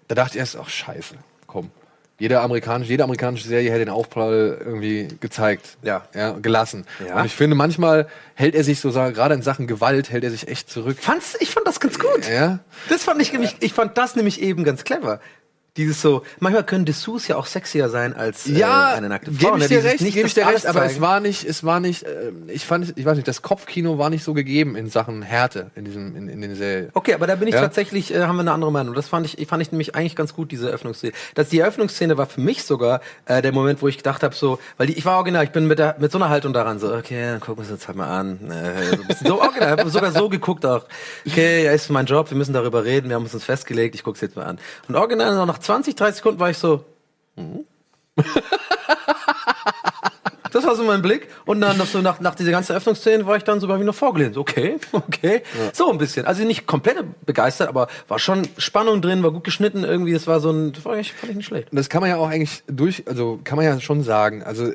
da 0.08 0.14
dachte 0.14 0.34
ich 0.34 0.40
erst, 0.40 0.56
ach 0.56 0.68
scheiße, 0.68 1.16
komm. 1.46 1.70
Jede 2.18 2.40
amerikanische, 2.40 2.92
jede 2.92 3.02
amerikanische 3.02 3.48
Serie 3.48 3.70
hätte 3.70 3.86
den 3.86 3.88
Aufprall 3.88 4.58
irgendwie 4.64 5.08
gezeigt. 5.18 5.76
Ja. 5.82 6.06
ja 6.14 6.30
gelassen. 6.32 6.86
Ja. 7.04 7.18
Und 7.18 7.26
ich 7.26 7.34
finde, 7.34 7.56
manchmal 7.56 8.06
hält 8.34 8.54
er 8.54 8.62
sich 8.62 8.78
so, 8.78 8.92
gerade 8.92 9.34
in 9.34 9.42
Sachen 9.42 9.66
Gewalt, 9.66 10.10
hält 10.10 10.22
er 10.22 10.30
sich 10.30 10.46
echt 10.46 10.70
zurück. 10.70 10.98
Fand's, 11.00 11.36
ich 11.40 11.50
fand 11.50 11.66
das 11.66 11.80
ganz 11.80 11.98
gut. 11.98 12.28
Ja. 12.28 12.60
Das 12.88 13.02
fand 13.02 13.20
ich 13.20 13.32
nämlich, 13.32 13.56
ich 13.58 13.72
fand 13.72 13.98
das 13.98 14.14
nämlich 14.14 14.40
eben 14.40 14.62
ganz 14.62 14.84
clever. 14.84 15.20
Dieses 15.76 16.00
so, 16.00 16.22
manchmal 16.38 16.62
können 16.62 16.84
Dessous 16.84 17.26
ja 17.26 17.34
auch 17.34 17.46
sexier 17.46 17.88
sein 17.88 18.14
als 18.14 18.46
äh, 18.46 18.52
Ja, 18.52 18.92
eine 18.94 19.08
nackte 19.08 19.32
Frau. 19.32 19.38
gebe 19.54 19.58
ne? 19.58 19.64
ich 19.64 19.68
dir 19.68 19.76
Dieses 19.78 19.90
recht, 20.00 20.14
gebe 20.14 20.26
ich 20.28 20.34
dir 20.34 20.46
recht, 20.46 20.66
aber 20.66 20.84
es 20.84 21.00
war 21.00 21.18
nicht, 21.18 21.44
es 21.44 21.64
war 21.64 21.80
nicht, 21.80 22.04
äh, 22.04 22.30
ich 22.46 22.64
fand, 22.64 22.96
ich 22.96 23.04
weiß 23.04 23.16
nicht, 23.16 23.26
das 23.26 23.42
Kopfkino 23.42 23.98
war 23.98 24.08
nicht 24.08 24.22
so 24.22 24.34
gegeben 24.34 24.76
in 24.76 24.88
Sachen 24.88 25.22
Härte 25.22 25.72
in 25.74 25.84
diesem, 25.84 26.14
in, 26.14 26.28
in 26.28 26.40
den 26.40 26.54
Serien. 26.54 26.90
Okay, 26.94 27.14
aber 27.14 27.26
da 27.26 27.34
bin 27.34 27.48
ich 27.48 27.54
Ja. 27.54 27.60
tatsächlich, 27.60 28.14
äh, 28.14 28.22
haben 28.22 28.36
wir 28.36 28.42
eine 28.42 28.52
andere 28.52 28.70
Meinung. 28.70 28.94
Das 28.94 29.08
fand 29.08 29.26
ich, 29.26 29.48
fand 29.48 29.62
ich 29.62 29.72
nämlich 29.72 29.96
eigentlich 29.96 30.14
ganz 30.14 30.32
gut, 30.32 30.52
diese 30.52 30.68
Eröffnungsszene. 30.68 31.12
Das, 31.34 31.48
die 31.48 31.58
Eröffnungsszene 31.58 32.16
war 32.16 32.26
für 32.26 32.40
mich 32.40 32.62
sogar 32.62 33.00
äh, 33.26 33.42
der 33.42 33.50
Moment, 33.50 33.82
wo 33.82 33.88
ich 33.88 33.96
gedacht 33.96 34.22
habe, 34.22 34.34
so, 34.36 34.60
weil 34.76 34.86
die, 34.86 34.92
ich 34.92 35.04
war 35.04 35.16
original, 35.16 35.42
ich 35.42 35.50
bin 35.50 35.66
mit, 35.66 35.80
der, 35.80 35.96
mit 35.98 36.12
so 36.12 36.18
einer 36.18 36.28
Haltung 36.28 36.52
daran, 36.52 36.78
so, 36.78 36.94
okay, 36.94 37.20
dann 37.32 37.40
gucken 37.40 37.64
wir 37.64 37.70
uns 37.72 37.80
jetzt 37.80 37.88
halt 37.88 37.96
mal 37.96 38.06
an. 38.16 38.48
Äh, 38.48 38.96
so, 38.96 39.26
so 39.28 39.40
original, 39.42 39.70
hab 39.72 39.88
sogar 39.88 40.12
so 40.12 40.28
geguckt 40.28 40.64
auch. 40.64 40.84
Okay, 41.26 41.64
ja, 41.64 41.72
ist 41.72 41.90
mein 41.90 42.06
Job, 42.06 42.30
wir 42.30 42.38
müssen 42.38 42.52
darüber 42.52 42.84
reden, 42.84 43.08
wir 43.08 43.16
haben 43.16 43.24
uns 43.24 43.42
festgelegt, 43.44 43.96
ich 43.96 44.04
guck's 44.04 44.20
jetzt 44.20 44.36
mal 44.36 44.44
an. 44.44 44.60
Und 44.86 44.94
original, 44.94 45.34
noch 45.34 45.46
nach 45.46 45.63
20, 45.64 45.94
30 45.94 46.16
Sekunden 46.16 46.40
war 46.40 46.50
ich 46.50 46.58
so, 46.58 46.84
hm? 47.36 47.64
Das 50.54 50.64
war 50.64 50.76
so 50.76 50.84
mein 50.84 51.02
Blick. 51.02 51.26
Und 51.46 51.60
dann 51.60 51.76
noch 51.76 51.86
so 51.86 52.00
nach, 52.00 52.20
nach 52.20 52.36
dieser 52.36 52.52
ganzen 52.52 52.72
Eröffnungsszene 52.72 53.26
war 53.26 53.36
ich 53.36 53.42
dann 53.42 53.58
so 53.58 53.66
bei 53.66 53.76
mir 53.76 53.84
noch 53.84 53.94
vorgelehnt. 53.94 54.36
Okay, 54.36 54.76
okay. 54.92 55.42
So 55.72 55.90
ein 55.90 55.98
bisschen. 55.98 56.26
Also 56.26 56.44
nicht 56.44 56.64
komplett 56.64 56.96
begeistert, 57.26 57.68
aber 57.68 57.88
war 58.06 58.20
schon 58.20 58.46
Spannung 58.56 59.02
drin, 59.02 59.24
war 59.24 59.32
gut 59.32 59.42
geschnitten 59.42 59.82
irgendwie. 59.82 60.12
Das 60.12 60.28
war 60.28 60.38
so 60.38 60.52
ein, 60.52 60.72
das 60.72 60.84
war 60.84 60.96
ich, 60.96 61.12
fand 61.12 61.30
ich 61.30 61.36
nicht 61.38 61.46
schlecht. 61.46 61.68
Das 61.72 61.88
kann 61.88 62.02
man 62.02 62.10
ja 62.10 62.18
auch 62.18 62.28
eigentlich 62.28 62.62
durch, 62.68 63.02
also 63.08 63.40
kann 63.42 63.56
man 63.56 63.66
ja 63.66 63.80
schon 63.80 64.04
sagen. 64.04 64.44
Also 64.44 64.72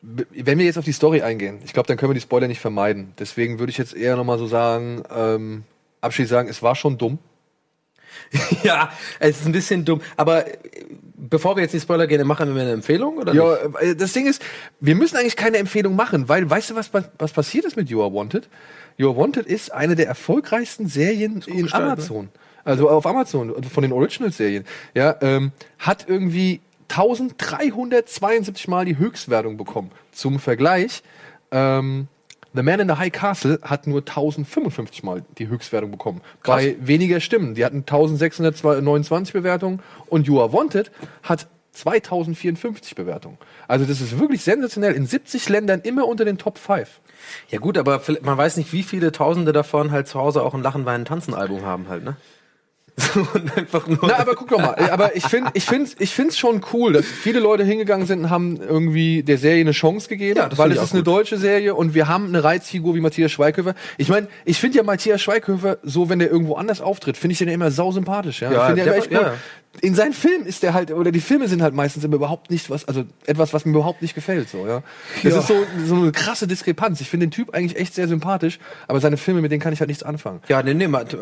wenn 0.00 0.58
wir 0.58 0.64
jetzt 0.64 0.78
auf 0.78 0.86
die 0.86 0.92
Story 0.92 1.20
eingehen, 1.20 1.58
ich 1.62 1.74
glaube, 1.74 1.86
dann 1.86 1.98
können 1.98 2.10
wir 2.10 2.14
die 2.14 2.22
Spoiler 2.22 2.48
nicht 2.48 2.60
vermeiden. 2.60 3.12
Deswegen 3.18 3.58
würde 3.58 3.70
ich 3.70 3.76
jetzt 3.76 3.94
eher 3.94 4.16
nochmal 4.16 4.38
so 4.38 4.46
sagen, 4.46 5.02
ähm, 5.14 5.64
abschließend 6.00 6.30
sagen, 6.30 6.48
es 6.48 6.62
war 6.62 6.74
schon 6.74 6.96
dumm. 6.96 7.18
ja, 8.62 8.90
es 9.18 9.40
ist 9.40 9.46
ein 9.46 9.52
bisschen 9.52 9.84
dumm. 9.84 10.00
Aber 10.16 10.46
äh, 10.46 10.56
bevor 11.16 11.56
wir 11.56 11.62
jetzt 11.62 11.74
in 11.74 11.80
die 11.80 11.82
Spoiler 11.82 12.06
gehen, 12.06 12.26
machen 12.26 12.54
wir 12.54 12.62
eine 12.62 12.72
Empfehlung 12.72 13.18
oder 13.18 13.32
Ja, 13.34 13.66
nicht? 13.66 13.82
äh, 13.82 13.96
das 13.96 14.12
Ding 14.12 14.26
ist, 14.26 14.42
wir 14.80 14.94
müssen 14.94 15.16
eigentlich 15.16 15.36
keine 15.36 15.58
Empfehlung 15.58 15.96
machen, 15.96 16.28
weil 16.28 16.48
weißt 16.48 16.70
du, 16.70 16.74
was, 16.74 16.90
was 16.92 17.32
passiert 17.32 17.64
ist 17.64 17.76
mit 17.76 17.90
You 17.90 18.02
Are 18.02 18.12
Wanted? 18.12 18.48
You 18.96 19.10
Are 19.10 19.16
Wanted 19.16 19.46
ist 19.46 19.72
eine 19.72 19.96
der 19.96 20.06
erfolgreichsten 20.06 20.86
Serien 20.86 21.42
in 21.46 21.66
ne? 21.66 21.74
Amazon. 21.74 22.28
Also 22.64 22.90
auf 22.90 23.06
Amazon, 23.06 23.54
von 23.64 23.82
den 23.82 23.92
Original-Serien. 23.92 24.64
Ja, 24.94 25.16
ähm, 25.22 25.52
hat 25.78 26.04
irgendwie 26.08 26.60
1372 26.88 28.68
Mal 28.68 28.84
die 28.84 28.98
Höchstwertung 28.98 29.56
bekommen. 29.56 29.90
Zum 30.12 30.38
Vergleich, 30.38 31.02
ähm, 31.50 32.08
The 32.52 32.62
Man 32.62 32.80
in 32.80 32.88
the 32.88 32.94
High 32.94 33.12
Castle 33.12 33.60
hat 33.62 33.86
nur 33.86 34.00
1055 34.00 35.02
Mal 35.04 35.22
die 35.38 35.48
Höchstwertung 35.48 35.92
bekommen. 35.92 36.20
Bei 36.42 36.76
weniger 36.80 37.20
Stimmen. 37.20 37.54
Die 37.54 37.64
hatten 37.64 37.78
1629 37.78 39.32
Bewertungen 39.32 39.80
und 40.06 40.26
You 40.26 40.40
Are 40.40 40.52
Wanted 40.52 40.90
hat 41.22 41.46
2054 41.72 42.96
Bewertungen. 42.96 43.38
Also 43.68 43.84
das 43.84 44.00
ist 44.00 44.18
wirklich 44.18 44.42
sensationell. 44.42 44.94
In 44.94 45.06
70 45.06 45.48
Ländern 45.48 45.80
immer 45.82 46.08
unter 46.08 46.24
den 46.24 46.38
Top 46.38 46.58
5. 46.58 47.00
Ja 47.50 47.58
gut, 47.58 47.78
aber 47.78 48.02
man 48.22 48.36
weiß 48.36 48.56
nicht, 48.56 48.72
wie 48.72 48.82
viele 48.82 49.12
Tausende 49.12 49.52
davon 49.52 49.92
halt 49.92 50.08
zu 50.08 50.18
Hause 50.18 50.42
auch 50.42 50.54
ein 50.54 50.62
Lachen, 50.62 50.84
Weinen, 50.84 51.04
Tanzen 51.04 51.34
Album 51.34 51.64
haben 51.64 51.88
halt, 51.88 52.04
ne? 52.04 52.16
Und 53.34 53.56
einfach 53.56 53.86
nur. 53.86 53.98
Na, 54.02 54.18
aber 54.18 54.34
guck 54.34 54.48
doch 54.48 54.58
mal. 54.58 54.74
Aber 54.90 55.16
ich 55.16 55.24
finde, 55.24 55.50
ich 55.54 55.64
finde, 55.64 55.90
ich 55.98 56.10
finde 56.14 56.30
es 56.30 56.38
schon 56.38 56.60
cool, 56.72 56.92
dass 56.92 57.06
viele 57.06 57.40
Leute 57.40 57.64
hingegangen 57.64 58.06
sind 58.06 58.20
und 58.20 58.30
haben 58.30 58.58
irgendwie 58.60 59.22
der 59.22 59.38
Serie 59.38 59.60
eine 59.62 59.72
Chance 59.72 60.08
gegeben, 60.08 60.36
Ja, 60.38 60.48
weil 60.56 60.70
es 60.72 60.78
ist 60.78 60.84
auch 60.90 60.92
eine 60.92 61.02
gut. 61.02 61.06
deutsche 61.14 61.36
Serie 61.38 61.74
und 61.74 61.94
wir 61.94 62.08
haben 62.08 62.26
eine 62.28 62.44
Reizfigur 62.44 62.94
wie 62.94 63.00
Matthias 63.00 63.32
Schweighöfer. 63.32 63.74
Ich 63.96 64.08
meine, 64.08 64.28
ich 64.44 64.58
finde 64.60 64.78
ja 64.78 64.82
Matthias 64.84 65.22
Schweighöfer 65.22 65.78
so, 65.82 66.08
wenn 66.08 66.18
der 66.18 66.30
irgendwo 66.30 66.54
anders 66.54 66.80
auftritt, 66.80 67.16
finde 67.16 67.32
ich 67.32 67.38
den 67.38 67.48
immer 67.48 67.70
sau 67.70 67.90
sympathisch. 67.92 68.42
Ja, 68.42 68.52
Ja, 68.52 68.60
ich 68.60 68.66
finde 68.74 68.82
immer 68.82 68.96
echt 68.96 69.10
gut. 69.10 69.20
ja. 69.20 69.34
In 69.82 69.94
seinen 69.94 70.12
Filmen 70.12 70.46
ist 70.46 70.64
der 70.64 70.74
halt, 70.74 70.90
oder 70.90 71.12
die 71.12 71.20
Filme 71.20 71.46
sind 71.46 71.62
halt 71.62 71.74
meistens 71.74 72.02
immer 72.02 72.16
überhaupt 72.16 72.50
nicht 72.50 72.68
was, 72.70 72.86
also 72.88 73.04
etwas, 73.26 73.54
was 73.54 73.64
mir 73.64 73.70
überhaupt 73.70 74.02
nicht 74.02 74.16
gefällt. 74.16 74.48
So, 74.48 74.66
ja. 74.66 74.82
Das 75.22 75.32
Ja. 75.32 75.38
ist 75.38 75.46
so, 75.46 75.54
so 75.86 75.94
eine 75.94 76.10
krasse 76.10 76.48
Diskrepanz. 76.48 77.00
Ich 77.00 77.08
finde 77.08 77.26
den 77.26 77.30
Typ 77.30 77.54
eigentlich 77.54 77.78
echt 77.78 77.94
sehr 77.94 78.08
sympathisch, 78.08 78.58
aber 78.88 78.98
seine 79.00 79.16
Filme, 79.16 79.40
mit 79.42 79.52
denen 79.52 79.60
kann 79.62 79.72
ich 79.72 79.78
halt 79.78 79.86
nichts 79.88 80.02
anfangen. 80.02 80.40
Ja, 80.48 80.60
nee, 80.64 80.74
nee, 80.74 80.88
Matt- 80.88 81.16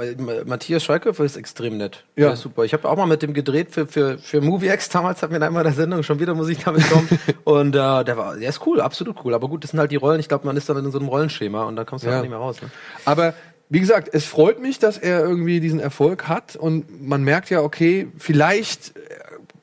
Matthias 0.47 0.83
Schweighöfer 0.83 1.25
ist 1.25 1.37
extrem 1.37 1.77
nett. 1.77 2.05
Ja. 2.17 2.35
Super. 2.37 2.65
Ich 2.65 2.73
habe 2.73 2.89
auch 2.89 2.97
mal 2.97 3.07
mit 3.07 3.21
dem 3.23 3.35
gedreht 3.35 3.69
für, 3.71 3.87
für, 3.87 4.17
für 4.17 4.41
MovieX 4.41 4.89
damals, 4.89 5.21
hat 5.23 5.31
mir 5.31 5.43
einmal 5.43 5.63
der 5.63 5.75
Sendung 5.75 6.03
schon 6.03 6.19
wieder 6.19 6.35
Musik 6.35 6.65
damit 6.65 6.89
kommen. 6.89 7.07
und 7.45 7.75
äh, 7.77 8.05
der 8.05 8.17
war, 8.17 8.35
der 8.37 8.49
ist 8.49 8.67
cool, 8.67 8.81
absolut 8.81 9.17
cool. 9.25 9.35
Aber 9.35 9.49
gut, 9.49 9.63
das 9.63 9.73
sind 9.73 9.79
halt 9.79 9.91
die 9.93 9.97
Rollen. 9.97 10.21
Ich 10.21 10.29
glaube, 10.29 10.47
man 10.47 10.57
ist 10.57 10.69
dann 10.71 10.79
in 10.79 10.91
so 10.91 10.99
einem 10.99 11.09
Rollenschema 11.09 11.65
und 11.65 11.77
da 11.77 11.85
kommst 11.85 12.05
du 12.05 12.09
Ja. 12.09 12.15
halt 12.15 12.23
nicht 12.23 12.31
mehr 12.31 12.39
raus. 12.41 12.63
Ne? 12.63 12.71
Aber 13.05 13.35
wie 13.71 13.81
gesagt, 13.81 14.09
es 14.13 14.25
freut 14.25 14.61
mich, 14.61 14.79
dass 14.79 14.99
er 14.99 15.21
irgendwie 15.21 15.61
diesen 15.61 15.81
Erfolg 15.81 16.29
hat 16.29 16.57
und 16.57 17.07
man 17.07 17.23
merkt 17.23 17.51
ja, 17.51 17.61
okay, 17.61 18.09
vielleicht 18.17 18.97
äh, 18.97 19.01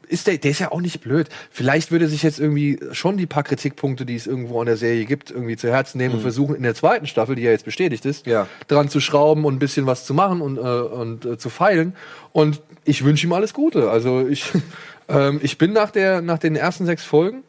ist 0.07 0.27
der, 0.27 0.37
der 0.37 0.51
ist 0.51 0.59
ja 0.59 0.71
auch 0.71 0.81
nicht 0.81 1.01
blöd. 1.01 1.27
Vielleicht 1.49 1.91
würde 1.91 2.05
er 2.05 2.09
sich 2.09 2.21
jetzt 2.21 2.39
irgendwie 2.39 2.79
schon 2.91 3.17
die 3.17 3.25
paar 3.25 3.41
Kritikpunkte, 3.41 4.05
die 4.05 4.15
es 4.15 4.27
irgendwo 4.27 4.59
an 4.59 4.67
der 4.67 4.77
Serie 4.77 5.05
gibt, 5.05 5.31
irgendwie 5.31 5.57
zu 5.57 5.69
Herzen 5.71 5.97
nehmen 5.97 6.13
und 6.15 6.21
versuchen 6.21 6.55
in 6.55 6.61
der 6.61 6.75
zweiten 6.75 7.07
Staffel, 7.07 7.35
die 7.35 7.41
ja 7.41 7.49
jetzt 7.49 7.65
bestätigt 7.65 8.05
ist, 8.05 8.27
Mhm. 8.27 8.31
Ja. 8.31 8.47
dran 8.67 8.87
zu 8.89 8.99
schrauben 8.99 9.43
und 9.45 9.55
ein 9.55 9.59
bisschen 9.59 9.87
was 9.87 10.05
zu 10.05 10.13
machen 10.13 10.41
und, 10.41 10.57
äh, 10.57 10.61
und 10.61 11.25
äh, 11.25 11.37
zu 11.39 11.49
feilen. 11.49 11.95
Und 12.31 12.61
ich 12.83 13.03
wünsche 13.03 13.25
ihm 13.25 13.33
alles 13.33 13.53
Gute. 13.55 13.89
Also 13.89 14.27
ich, 14.27 14.51
ähm, 15.09 15.39
ich 15.41 15.57
bin 15.57 15.73
nach 15.73 15.89
der, 15.89 16.21
nach 16.21 16.37
den 16.37 16.55
ersten 16.55 16.85
sechs 16.85 17.03
Folgen 17.03 17.41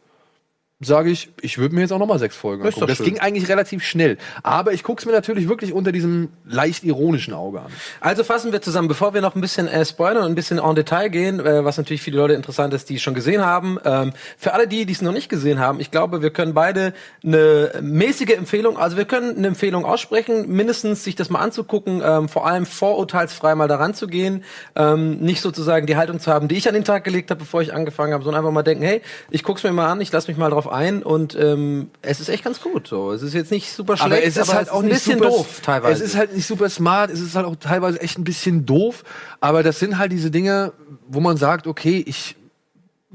sage 0.79 1.09
ich, 1.09 1.29
ich 1.41 1.57
würde 1.57 1.73
mir 1.73 1.81
jetzt 1.81 1.91
auch 1.91 1.97
noch 1.97 2.05
mal 2.05 2.19
sechs 2.19 2.35
Folgen 2.35 2.63
Das 2.63 2.75
angucken. 2.75 2.87
Das 2.89 3.03
ging 3.03 3.19
eigentlich 3.19 3.49
relativ 3.49 3.83
schnell. 3.83 4.17
Aber 4.43 4.73
ich 4.73 4.83
gucke 4.83 4.99
es 4.99 5.07
mir 5.07 5.11
natürlich 5.11 5.49
wirklich 5.49 5.73
unter 5.73 5.91
diesem 5.91 6.29
leicht 6.45 6.83
ironischen 6.83 7.33
Auge 7.33 7.61
an. 7.61 7.71
Also 7.99 8.23
fassen 8.23 8.51
wir 8.51 8.61
zusammen, 8.61 8.87
bevor 8.87 9.15
wir 9.15 9.21
noch 9.21 9.33
ein 9.33 9.41
bisschen 9.41 9.67
äh, 9.67 9.83
spoilern 9.83 10.23
und 10.23 10.31
ein 10.31 10.35
bisschen 10.35 10.59
en 10.59 10.75
Detail 10.75 11.09
gehen, 11.09 11.39
äh, 11.39 11.65
was 11.65 11.77
natürlich 11.77 12.03
viele 12.03 12.17
Leute 12.17 12.35
interessant 12.35 12.75
ist, 12.75 12.91
die 12.91 12.97
es 12.97 13.01
schon 13.01 13.15
gesehen 13.15 13.43
haben. 13.43 13.79
Ähm, 13.85 14.13
für 14.37 14.53
alle 14.53 14.67
die, 14.67 14.85
die 14.85 14.93
es 14.93 15.01
noch 15.01 15.13
nicht 15.13 15.29
gesehen 15.29 15.57
haben, 15.57 15.79
ich 15.79 15.89
glaube, 15.89 16.21
wir 16.21 16.29
können 16.29 16.53
beide 16.53 16.93
eine 17.23 17.71
mäßige 17.81 18.35
Empfehlung, 18.35 18.77
also 18.77 18.97
wir 18.97 19.05
können 19.05 19.35
eine 19.35 19.47
Empfehlung 19.47 19.83
aussprechen, 19.83 20.47
mindestens 20.47 21.03
sich 21.03 21.15
das 21.15 21.31
mal 21.31 21.39
anzugucken, 21.39 22.03
ähm, 22.05 22.29
vor 22.29 22.45
allem 22.45 22.67
vorurteilsfrei 22.67 23.55
mal 23.55 23.67
daran 23.67 23.95
zu 23.95 24.05
gehen, 24.05 24.43
ähm, 24.75 25.17
nicht 25.17 25.41
sozusagen 25.41 25.87
die 25.87 25.95
Haltung 25.95 26.19
zu 26.19 26.31
haben, 26.31 26.47
die 26.47 26.55
ich 26.55 26.67
an 26.67 26.75
den 26.75 26.83
Tag 26.83 27.03
gelegt 27.03 27.31
habe, 27.31 27.39
bevor 27.39 27.63
ich 27.63 27.73
angefangen 27.73 28.13
habe, 28.13 28.23
sondern 28.23 28.41
einfach 28.41 28.53
mal 28.53 28.61
denken, 28.61 28.83
hey, 28.83 29.01
ich 29.31 29.41
guck's 29.41 29.63
mir 29.63 29.71
mal 29.71 29.87
an, 29.91 30.01
ich 30.01 30.11
lasse 30.11 30.27
mich 30.29 30.37
mal 30.37 30.51
drauf 30.51 30.66
ein 30.69 31.03
und 31.03 31.35
ähm, 31.35 31.89
es 32.01 32.19
ist 32.19 32.29
echt 32.29 32.43
ganz 32.43 32.61
gut. 32.61 32.87
So, 32.87 33.11
es 33.11 33.21
ist 33.21 33.33
jetzt 33.33 33.51
nicht 33.51 33.71
super 33.71 33.97
schlecht, 33.97 34.13
aber 34.13 34.23
es 34.23 34.37
ist 34.37 34.53
halt 34.53 34.69
auch 34.69 34.79
ein 34.79 34.85
nicht 34.85 34.95
bisschen 34.95 35.19
super, 35.19 35.29
doof 35.29 35.61
teilweise. 35.61 36.03
Es 36.03 36.09
ist 36.09 36.17
halt 36.17 36.35
nicht 36.35 36.47
super 36.47 36.69
smart, 36.69 37.11
es 37.11 37.19
ist 37.19 37.35
halt 37.35 37.45
auch 37.45 37.55
teilweise 37.55 38.01
echt 38.01 38.17
ein 38.17 38.23
bisschen 38.23 38.65
doof, 38.65 39.03
aber 39.39 39.63
das 39.63 39.79
sind 39.79 39.97
halt 39.97 40.11
diese 40.11 40.31
Dinge, 40.31 40.73
wo 41.07 41.19
man 41.19 41.37
sagt, 41.37 41.67
okay, 41.67 42.03
ich 42.05 42.35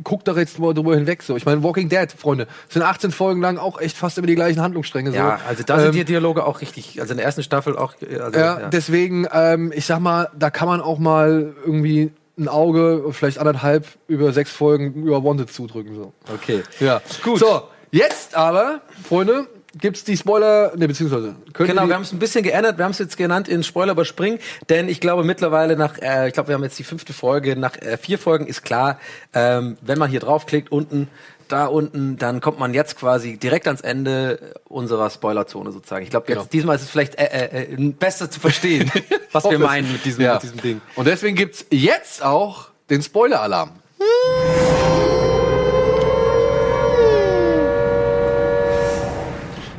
guckt 0.03 0.27
da 0.27 0.35
jetzt 0.35 0.59
mal 0.59 0.73
drüber 0.75 0.95
hinweg. 0.95 1.23
So, 1.23 1.37
ich 1.37 1.45
meine, 1.45 1.63
Walking 1.63 1.89
Dead, 1.89 2.11
Freunde, 2.13 2.47
sind 2.69 2.83
18 2.83 3.11
Folgen 3.11 3.41
lang 3.41 3.59
auch 3.59 3.81
echt 3.81 3.97
fast 3.97 4.19
immer 4.19 4.27
die 4.27 4.35
gleichen 4.35 4.61
Handlungsstränge. 4.61 5.11
So. 5.11 5.17
Ja, 5.17 5.41
also 5.47 5.63
da 5.65 5.81
sind 5.81 5.95
die 5.95 6.05
Dialoge 6.05 6.47
auch 6.47 6.61
richtig, 6.61 7.01
also 7.01 7.13
in 7.13 7.19
der 7.19 7.27
ersten 7.27 7.43
Staffel 7.43 7.77
auch. 7.77 7.95
Also, 8.01 8.39
ja, 8.39 8.69
deswegen, 8.71 9.27
ähm, 9.33 9.73
ich 9.75 9.87
sag 9.87 10.01
mal, 10.01 10.31
da 10.37 10.51
kann 10.51 10.69
man 10.69 10.81
auch 10.81 10.99
mal 10.99 11.55
irgendwie 11.65 12.11
ein 12.39 12.49
Auge, 12.49 13.05
vielleicht 13.13 13.39
anderthalb 13.39 13.87
über 14.09 14.33
sechs 14.33 14.51
Folgen 14.51 14.95
über 14.95 15.23
Wanted 15.23 15.53
zudrücken. 15.53 15.95
So. 15.95 16.13
Okay. 16.33 16.63
Ja, 16.81 17.03
gut. 17.23 17.39
So, 17.39 17.63
jetzt 17.91 18.35
aber, 18.35 18.81
Freunde, 19.07 19.49
gibt's 19.79 20.05
die 20.05 20.17
Spoiler, 20.17 20.73
ne, 20.77 20.87
beziehungsweise 20.87 21.35
können 21.53 21.69
Genau, 21.69 21.87
wir 21.87 21.95
haben 21.95 22.03
es 22.03 22.13
ein 22.13 22.19
bisschen 22.19 22.43
geändert. 22.43 22.79
Wir 22.79 22.85
haben 22.85 22.93
es 22.93 22.99
jetzt 22.99 23.17
genannt 23.17 23.49
in 23.49 23.63
Spoiler 23.63 23.93
überspringen, 23.93 24.39
denn 24.69 24.89
ich 24.89 25.01
glaube 25.01 25.25
mittlerweile 25.25 25.77
nach, 25.77 25.99
äh, 25.99 26.29
ich 26.29 26.35
glaube, 26.35 26.49
wir 26.49 26.55
haben 26.55 26.63
jetzt 26.63 26.79
die 26.79 26.85
fünfte 26.85 27.13
Folge. 27.13 27.57
Nach 27.57 27.77
äh, 27.77 27.97
vier 27.97 28.19
Folgen 28.19 28.47
ist 28.47 28.63
klar, 28.63 28.99
ähm, 29.35 29.77
wenn 29.81 29.99
man 29.99 30.11
hier 30.11 30.21
draufklickt 30.21 30.71
unten, 30.71 31.09
da 31.53 31.67
unten, 31.67 32.17
dann 32.17 32.41
kommt 32.41 32.59
man 32.59 32.73
jetzt 32.75 32.97
quasi 32.97 33.37
direkt 33.37 33.67
ans 33.67 33.81
Ende 33.83 34.55
unserer 34.65 35.11
Spoilerzone 35.11 35.71
sozusagen. 35.73 36.03
Ich 36.05 36.11
glaube, 36.11 36.27
jetzt 36.29 36.39
Genau. 36.39 36.49
diesmal 36.51 36.77
ist 36.77 36.83
es 36.83 36.91
vielleicht 36.91 37.17
äh, 37.19 37.25
äh, 37.25 37.73
äh, 37.75 37.93
besser 37.93 38.31
zu 38.31 38.41
verstehen, 38.41 38.91
was 39.33 39.45
wir 39.45 39.53
es. 39.53 39.59
meinen 39.59 39.93
mit 39.93 40.05
diesem, 40.05 40.23
ja. 40.25 40.35
mit 40.35 40.43
diesem 40.43 40.61
Ding. 40.61 40.81
Und 40.97 41.07
deswegen 41.07 41.37
gibt's 41.37 41.67
jetzt 41.71 42.23
auch 42.25 42.69
den 42.91 43.03
Spoiler-Alarm. 43.03 43.71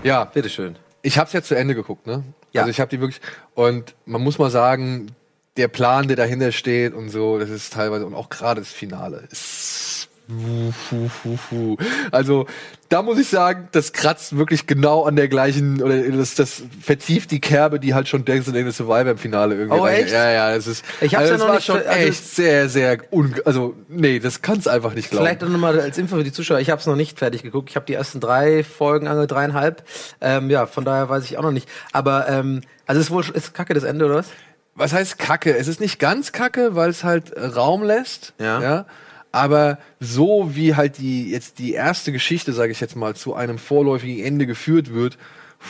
Ja, 0.03 0.25
Bitteschön. 0.25 0.75
ich 1.01 1.17
habe 1.17 1.27
es 1.27 1.33
jetzt 1.33 1.47
zu 1.47 1.55
Ende 1.55 1.75
geguckt, 1.75 2.05
ne? 2.07 2.23
Ja. 2.51 2.61
Also 2.61 2.71
ich 2.71 2.79
habe 2.79 2.89
die 2.89 2.99
wirklich 2.99 3.21
und 3.55 3.95
man 4.05 4.21
muss 4.21 4.37
mal 4.37 4.51
sagen, 4.51 5.07
der 5.57 5.67
Plan, 5.69 6.07
der 6.07 6.17
dahinter 6.17 6.51
steht 6.51 6.93
und 6.93 7.09
so, 7.09 7.39
das 7.39 7.49
ist 7.49 7.73
teilweise 7.73 8.05
und 8.05 8.13
auch 8.13 8.29
gerade 8.29 8.61
das 8.61 8.71
Finale 8.71 9.23
ist. 9.31 9.92
Also 12.11 12.45
da 12.89 13.01
muss 13.01 13.17
ich 13.17 13.27
sagen, 13.27 13.69
das 13.71 13.93
kratzt 13.93 14.37
wirklich 14.37 14.67
genau 14.67 15.03
an 15.03 15.15
der 15.15 15.27
gleichen 15.27 15.81
oder 15.81 15.97
das, 15.97 16.35
das 16.35 16.63
vertieft 16.81 17.31
die 17.31 17.39
Kerbe, 17.41 17.79
die 17.79 17.93
halt 17.93 18.07
schon 18.07 18.25
Dance 18.25 18.55
in 18.55 18.71
Survivor 18.71 19.11
im 19.11 19.17
Finale 19.17 19.55
irgendwie. 19.55 19.79
Oh, 19.79 19.87
echt? 19.87 20.11
Ja, 20.11 20.31
ja, 20.31 20.55
es 20.55 20.67
ist. 20.67 20.85
Ich 21.01 21.15
hab's 21.15 21.29
also 21.29 21.33
ja 21.33 21.39
noch 21.39 21.47
war 21.47 21.55
nicht 21.55 21.65
schon 21.65 21.77
also- 21.77 21.89
echt 21.89 22.35
sehr, 22.35 22.69
sehr 22.69 22.97
un 23.11 23.35
also 23.45 23.75
nee, 23.89 24.19
das 24.19 24.41
kann's 24.41 24.67
einfach 24.67 24.93
nicht 24.93 25.09
glauben. 25.09 25.25
Vielleicht 25.25 25.41
noch 25.41 25.49
mal 25.57 25.79
als 25.79 25.97
Info 25.97 26.17
für 26.17 26.23
die 26.23 26.31
Zuschauer. 26.31 26.59
Ich 26.59 26.69
habe 26.69 26.79
es 26.79 26.87
noch 26.87 26.95
nicht 26.95 27.19
fertig 27.19 27.43
geguckt. 27.43 27.69
Ich 27.69 27.75
habe 27.75 27.85
die 27.85 27.93
ersten 27.93 28.19
drei 28.19 28.63
Folgen, 28.63 29.07
ange 29.07 29.27
dreieinhalb. 29.27 29.83
Ähm, 30.21 30.49
ja, 30.49 30.65
von 30.65 30.85
daher 30.85 31.09
weiß 31.09 31.23
ich 31.25 31.37
auch 31.37 31.43
noch 31.43 31.51
nicht. 31.51 31.67
Aber 31.91 32.27
ähm, 32.29 32.61
also 32.85 33.01
ist 33.01 33.11
wohl 33.11 33.23
ist 33.33 33.53
Kacke 33.53 33.73
das 33.73 33.83
Ende 33.83 34.05
oder 34.05 34.15
was? 34.15 34.27
was 34.75 34.93
heißt 34.93 35.19
Kacke? 35.19 35.55
Es 35.55 35.67
ist 35.67 35.79
nicht 35.79 35.99
ganz 35.99 36.31
Kacke, 36.31 36.75
weil 36.75 36.89
es 36.89 37.03
halt 37.03 37.33
Raum 37.37 37.83
lässt. 37.83 38.33
Ja. 38.39 38.85
Aber 39.33 39.79
so 39.99 40.55
wie 40.55 40.75
halt 40.75 40.99
die 40.99 41.31
jetzt 41.31 41.57
die 41.57 41.73
erste 41.73 42.11
Geschichte, 42.11 42.53
sage 42.53 42.71
ich 42.71 42.79
jetzt 42.79 42.95
mal, 42.95 43.15
zu 43.15 43.33
einem 43.33 43.57
vorläufigen 43.57 44.23
Ende 44.23 44.45
geführt 44.45 44.93
wird, 44.93 45.17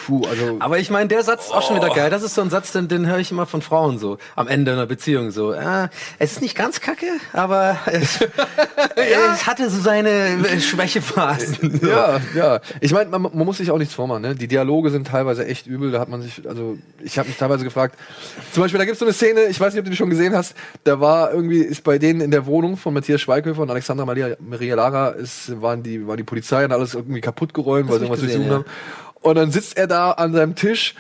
puh, 0.05 0.23
also 0.29 0.57
Aber 0.59 0.79
ich 0.79 0.89
meine, 0.89 1.07
der 1.07 1.23
Satz 1.23 1.45
ist 1.45 1.51
auch 1.51 1.61
schon 1.61 1.75
wieder 1.75 1.89
geil. 1.89 2.09
Das 2.09 2.23
ist 2.23 2.35
so 2.35 2.41
ein 2.41 2.49
Satz, 2.49 2.71
den, 2.71 2.87
den 2.87 3.07
höre 3.07 3.19
ich 3.19 3.31
immer 3.31 3.45
von 3.45 3.61
Frauen 3.61 3.97
so 3.99 4.17
am 4.35 4.47
Ende 4.47 4.73
einer 4.73 4.85
Beziehung 4.85 5.31
so. 5.31 5.53
Ah, 5.53 5.89
es 6.19 6.33
ist 6.33 6.41
nicht 6.41 6.55
ganz 6.55 6.81
kacke, 6.81 7.07
aber 7.33 7.77
es, 7.85 8.19
es 8.95 9.47
hatte 9.47 9.69
so 9.69 9.81
seine 9.81 10.59
Schwächephasen. 10.59 11.79
So. 11.81 11.87
ja, 11.89 12.19
ja. 12.35 12.59
Ich 12.81 12.93
meine, 12.93 13.09
man, 13.09 13.21
man 13.21 13.45
muss 13.45 13.57
sich 13.57 13.71
auch 13.71 13.77
nichts 13.77 13.93
vormachen. 13.93 14.21
Ne? 14.21 14.35
Die 14.35 14.47
Dialoge 14.47 14.89
sind 14.89 15.07
teilweise 15.07 15.45
echt 15.45 15.67
übel. 15.67 15.91
Da 15.91 15.99
hat 15.99 16.09
man 16.09 16.21
sich, 16.21 16.47
also 16.47 16.77
ich 17.01 17.17
habe 17.17 17.29
mich 17.29 17.37
teilweise 17.37 17.63
gefragt. 17.63 17.97
Zum 18.51 18.63
Beispiel, 18.63 18.77
da 18.77 18.85
gibt 18.85 18.93
es 18.93 18.99
so 18.99 19.05
eine 19.05 19.13
Szene. 19.13 19.45
Ich 19.45 19.59
weiß 19.59 19.73
nicht, 19.73 19.79
ob 19.79 19.85
du 19.85 19.91
die 19.91 19.97
schon 19.97 20.09
gesehen 20.09 20.35
hast. 20.35 20.55
Da 20.83 20.99
war 20.99 21.31
irgendwie 21.31 21.59
ist 21.59 21.83
bei 21.83 21.97
denen 21.97 22.21
in 22.21 22.31
der 22.31 22.45
Wohnung 22.45 22.77
von 22.77 22.93
Matthias 22.93 23.21
Schweighöfer 23.21 23.61
und 23.61 23.69
Alexandra 23.69 24.05
Maria, 24.05 24.35
Maria 24.39 24.75
Lara 24.75 25.09
ist, 25.09 25.61
waren 25.61 25.83
die 25.83 26.07
war 26.07 26.17
die 26.17 26.23
Polizei 26.23 26.65
und 26.65 26.71
alles 26.71 26.93
irgendwie 26.93 27.21
kaputt 27.21 27.53
geräumt, 27.53 27.89
weil 27.89 27.99
sie 27.99 28.05
irgendwas 28.05 28.21
gesehen, 28.21 28.47
durchsucht 28.47 28.65
haben. 28.67 29.12
Und 29.23 29.35
dann 29.35 29.51
sitzt 29.51 29.75
er 29.77 29.87
da 29.87 30.11
an 30.11 30.33
seinem 30.33 30.55
Tisch. 30.55 30.93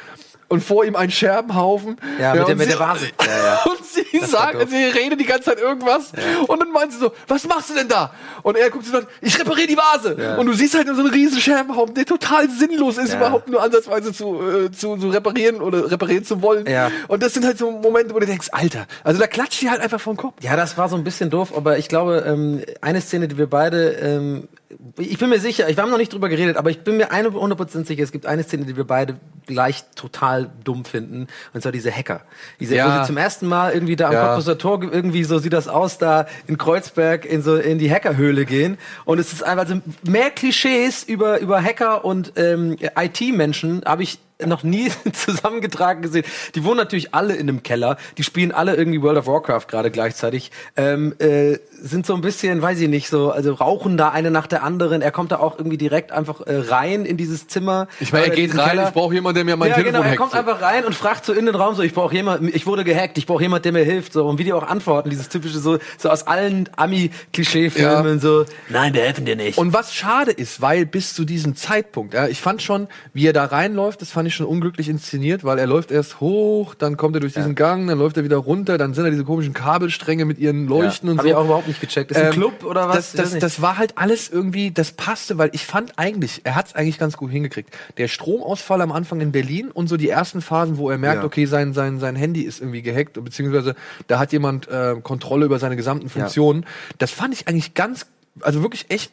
Und 0.49 0.61
vor 0.63 0.85
ihm 0.85 0.95
ein 0.95 1.09
Scherbenhaufen. 1.09 1.97
Ja, 2.19 2.35
mit 2.35 2.41
der- 2.41 2.47
und 2.49 2.57
mit 2.59 2.67
sie- 2.67 2.73
der 2.73 2.79
Vase. 2.79 3.05
Ja, 3.25 3.43
ja. 3.45 3.63
Und 3.65 3.83
sie 3.85 4.21
war 4.21 4.27
sagt, 4.27 4.69
sie 4.69 4.83
redet 4.83 5.19
die 5.19 5.25
ganze 5.25 5.45
Zeit 5.45 5.59
irgendwas. 5.59 6.11
Und 6.45 6.59
dann 6.61 6.71
meint 6.71 6.91
sie 6.91 6.99
so, 6.99 7.11
was 7.27 7.47
machst 7.47 7.71
du 7.71 7.73
denn 7.73 7.87
da? 7.87 8.11
Und 8.43 8.55
er 8.57 8.69
guckt 8.69 8.85
sie 8.85 8.95
an, 8.95 9.07
ich 9.21 9.39
repariere 9.39 9.65
die 9.67 9.77
Vase. 9.77 10.15
Ja. 10.19 10.35
Und 10.35 10.45
du 10.45 10.53
siehst 10.53 10.75
halt 10.75 10.85
so 10.87 10.93
einen 10.93 11.07
riesen 11.09 11.39
Scherbenhaufen, 11.39 11.95
der 11.95 12.05
total 12.05 12.47
sinnlos 12.51 12.99
ist, 12.99 13.13
Ja. 13.13 13.17
überhaupt 13.17 13.47
nur 13.49 13.63
ansatzweise 13.63 14.13
zu, 14.13 14.41
äh, 14.67 14.71
zu, 14.71 14.95
zu 14.97 15.09
reparieren 15.09 15.59
oder 15.59 15.89
reparieren 15.89 16.23
zu 16.23 16.43
wollen. 16.43 16.67
Ja. 16.67 16.91
Und 17.07 17.23
das 17.23 17.33
sind 17.33 17.45
halt 17.45 17.57
so 17.57 17.71
Momente, 17.71 18.13
wo 18.13 18.19
du 18.19 18.27
denkst, 18.27 18.49
Alter, 18.51 18.85
also 19.03 19.19
da 19.19 19.25
klatscht 19.25 19.59
die 19.61 19.71
halt 19.71 19.81
einfach 19.81 20.01
vom 20.01 20.17
Kopf. 20.17 20.35
Ja, 20.41 20.55
das 20.55 20.77
war 20.77 20.87
so 20.87 20.95
ein 20.97 21.03
bisschen 21.03 21.31
doof, 21.31 21.51
aber 21.55 21.79
ich 21.79 21.87
glaube, 21.87 22.25
ähm, 22.27 22.61
eine 22.81 23.01
Szene, 23.01 23.27
die 23.27 23.39
wir 23.39 23.47
beide, 23.49 23.89
ähm, 23.93 24.47
ich 24.97 25.17
bin 25.17 25.29
mir 25.29 25.39
sicher, 25.39 25.67
wir 25.67 25.75
haben 25.77 25.89
noch 25.89 25.97
nicht 25.97 26.13
drüber 26.13 26.29
geredet, 26.29 26.57
aber 26.57 26.69
ich 26.69 26.81
bin 26.81 26.97
mir 26.97 27.11
100% 27.11 27.85
sicher, 27.85 28.03
es 28.03 28.11
gibt 28.11 28.25
eine 28.25 28.43
Szene, 28.43 28.65
die 28.65 28.75
wir 28.77 28.83
beide 28.83 29.17
gleich 29.45 29.83
total 29.95 30.49
dumm 30.63 30.85
finden, 30.85 31.27
und 31.53 31.61
zwar 31.61 31.71
diese 31.71 31.91
Hacker. 31.91 32.21
Diese, 32.59 32.75
Ja. 32.75 32.87
wo 32.95 33.01
sie 33.01 33.07
zum 33.07 33.17
ersten 33.17 33.47
Mal 33.47 33.73
irgendwie 33.73 33.95
da 33.95 34.07
am 34.07 34.13
Ja. 34.13 34.55
Tor, 34.55 34.81
irgendwie 34.83 35.23
so 35.23 35.39
sieht 35.39 35.53
das 35.53 35.67
aus, 35.67 35.97
da 35.97 36.27
in 36.47 36.57
Kreuzberg 36.57 37.25
in 37.25 37.41
so 37.41 37.55
in 37.57 37.77
die 37.79 37.91
Hackerhöhle 37.91 38.45
gehen 38.45 38.77
und 39.05 39.19
es 39.19 39.33
ist 39.33 39.43
einfach, 39.43 39.63
also 39.63 39.81
mehr 40.03 40.29
Klischees 40.29 41.03
über, 41.03 41.39
über 41.39 41.61
Hacker 41.61 42.05
und 42.05 42.33
ähm, 42.35 42.77
IT-Menschen 42.97 43.83
habe 43.85 44.03
ich 44.03 44.19
noch 44.49 44.63
nie 44.63 44.91
zusammengetragen 45.13 46.01
gesehen. 46.01 46.25
Die 46.55 46.63
wohnen 46.63 46.77
natürlich 46.77 47.13
alle 47.13 47.33
in 47.35 47.49
einem 47.49 47.63
Keller. 47.63 47.97
Die 48.17 48.23
spielen 48.23 48.51
alle 48.51 48.75
irgendwie 48.75 49.01
World 49.01 49.17
of 49.17 49.27
Warcraft 49.27 49.67
gerade 49.67 49.91
gleichzeitig. 49.91 50.51
Ähm, 50.75 51.15
äh, 51.19 51.57
sind 51.81 52.05
so 52.05 52.15
ein 52.15 52.21
bisschen, 52.21 52.61
weiß 52.61 52.79
ich 52.79 52.87
nicht, 52.89 53.09
so, 53.09 53.31
also 53.31 53.53
rauchen 53.53 53.97
da 53.97 54.09
eine 54.09 54.31
nach 54.31 54.47
der 54.47 54.63
anderen. 54.63 55.01
Er 55.01 55.11
kommt 55.11 55.31
da 55.31 55.37
auch 55.39 55.57
irgendwie 55.57 55.77
direkt 55.77 56.11
einfach 56.11 56.41
äh, 56.41 56.55
rein 56.57 57.05
in 57.05 57.17
dieses 57.17 57.47
Zimmer. 57.47 57.87
Ich 57.99 58.11
meine, 58.13 58.27
er 58.27 58.33
in 58.33 58.35
geht 58.37 58.57
rein, 58.57 58.69
Keller. 58.69 58.87
ich 58.87 58.93
brauche 58.93 59.13
jemanden, 59.13 59.35
der 59.35 59.45
mir 59.45 59.57
mein 59.57 59.69
ja, 59.69 59.75
Telefon 59.75 59.93
genau, 59.93 60.03
er 60.03 60.09
hackt. 60.11 60.19
kommt 60.19 60.33
einfach 60.35 60.61
rein 60.61 60.85
und 60.85 60.95
fragt 60.95 61.25
so 61.25 61.33
in 61.33 61.45
den 61.45 61.55
Raum 61.55 61.75
so, 61.75 61.81
ich 61.83 61.93
brauche 61.93 62.13
jemanden, 62.15 62.49
ich 62.53 62.65
wurde 62.65 62.83
gehackt, 62.83 63.17
ich 63.17 63.25
brauche 63.25 63.41
jemanden, 63.43 63.63
der 63.63 63.71
mir 63.73 63.83
hilft. 63.83 64.13
So, 64.13 64.25
und 64.25 64.37
wie 64.39 64.43
die 64.45 64.53
auch 64.53 64.63
antworten, 64.67 65.09
dieses 65.09 65.29
typische 65.29 65.59
so, 65.59 65.77
so 65.97 66.09
aus 66.09 66.25
allen 66.27 66.69
Ami-Klischee-Filmen, 66.75 68.13
Ja. 68.15 68.19
so, 68.19 68.45
nein, 68.69 68.93
wir 68.93 69.01
helfen 69.01 69.25
dir 69.25 69.35
nicht. 69.35 69.57
Und 69.57 69.73
was 69.73 69.93
schade 69.93 70.31
ist, 70.31 70.61
weil 70.61 70.85
bis 70.85 71.13
zu 71.13 71.25
diesem 71.25 71.55
Zeitpunkt, 71.55 72.13
ja, 72.13 72.27
ich 72.27 72.41
fand 72.41 72.61
schon, 72.61 72.87
wie 73.13 73.27
er 73.27 73.33
da 73.33 73.45
reinläuft, 73.45 74.01
das 74.01 74.11
fand 74.11 74.27
ich 74.27 74.32
schon 74.33 74.45
unglücklich 74.45 74.89
inszeniert, 74.89 75.43
weil 75.43 75.59
er 75.59 75.67
läuft 75.67 75.91
erst 75.91 76.19
hoch, 76.19 76.75
dann 76.75 76.97
kommt 76.97 77.15
er 77.15 77.19
durch 77.19 77.33
diesen 77.33 77.55
Gang, 77.55 77.87
dann 77.87 77.97
läuft 77.99 78.17
er 78.17 78.23
wieder 78.23 78.37
runter, 78.37 78.77
dann 78.77 78.93
sind 78.93 79.03
da 79.05 79.09
diese 79.09 79.23
komischen 79.23 79.53
Kabelstränge 79.53 80.25
mit 80.25 80.39
ihren 80.39 80.67
Leuchten 80.67 81.09
und 81.09 81.17
Habe 81.19 81.27
so. 81.27 81.31
ich 81.31 81.35
auch 81.35 81.45
überhaupt 81.45 81.67
nicht 81.67 81.79
gecheckt. 81.81 82.11
Ist 82.11 82.17
ein 82.17 82.27
Ähm, 82.27 82.31
Club 82.33 82.63
oder 82.63 82.87
was? 82.89 83.13
Das, 83.13 83.13
Ich 83.13 83.31
das, 83.31 83.39
das 83.39 83.61
war 83.61 83.77
halt 83.77 83.97
alles 83.97 84.29
irgendwie, 84.29 84.71
das 84.71 84.91
passte, 84.91 85.37
weil 85.37 85.49
ich 85.53 85.65
fand 85.65 85.93
eigentlich, 85.97 86.41
er 86.43 86.55
hat 86.55 86.67
es 86.67 86.75
eigentlich 86.75 86.99
ganz 86.99 87.17
gut 87.17 87.31
hingekriegt. 87.31 87.69
Der 87.97 88.07
Stromausfall 88.07 88.81
am 88.81 88.91
Anfang 88.91 89.21
in 89.21 89.31
Berlin 89.31 89.69
und 89.71 89.87
so 89.87 89.97
die 89.97 90.09
ersten 90.09 90.41
Phasen, 90.41 90.77
wo 90.77 90.89
er 90.89 90.97
merkt, 90.97 91.21
Ja. 91.21 91.25
okay, 91.25 91.45
sein, 91.45 91.73
sein, 91.73 91.99
sein 91.99 92.15
Handy 92.15 92.41
ist 92.41 92.59
irgendwie 92.59 92.81
gehackt, 92.81 93.23
beziehungsweise 93.23 93.75
da 94.07 94.19
hat 94.19 94.31
jemand 94.31 94.67
äh, 94.67 94.95
Kontrolle 95.01 95.45
über 95.45 95.59
seine 95.59 95.75
gesamten 95.75 96.09
Funktionen. 96.09 96.65
Das 96.97 97.11
fand 97.11 97.33
ich 97.33 97.47
eigentlich 97.47 97.73
ganz, 97.73 98.05
also 98.41 98.61
wirklich 98.61 98.85
echt 98.89 99.11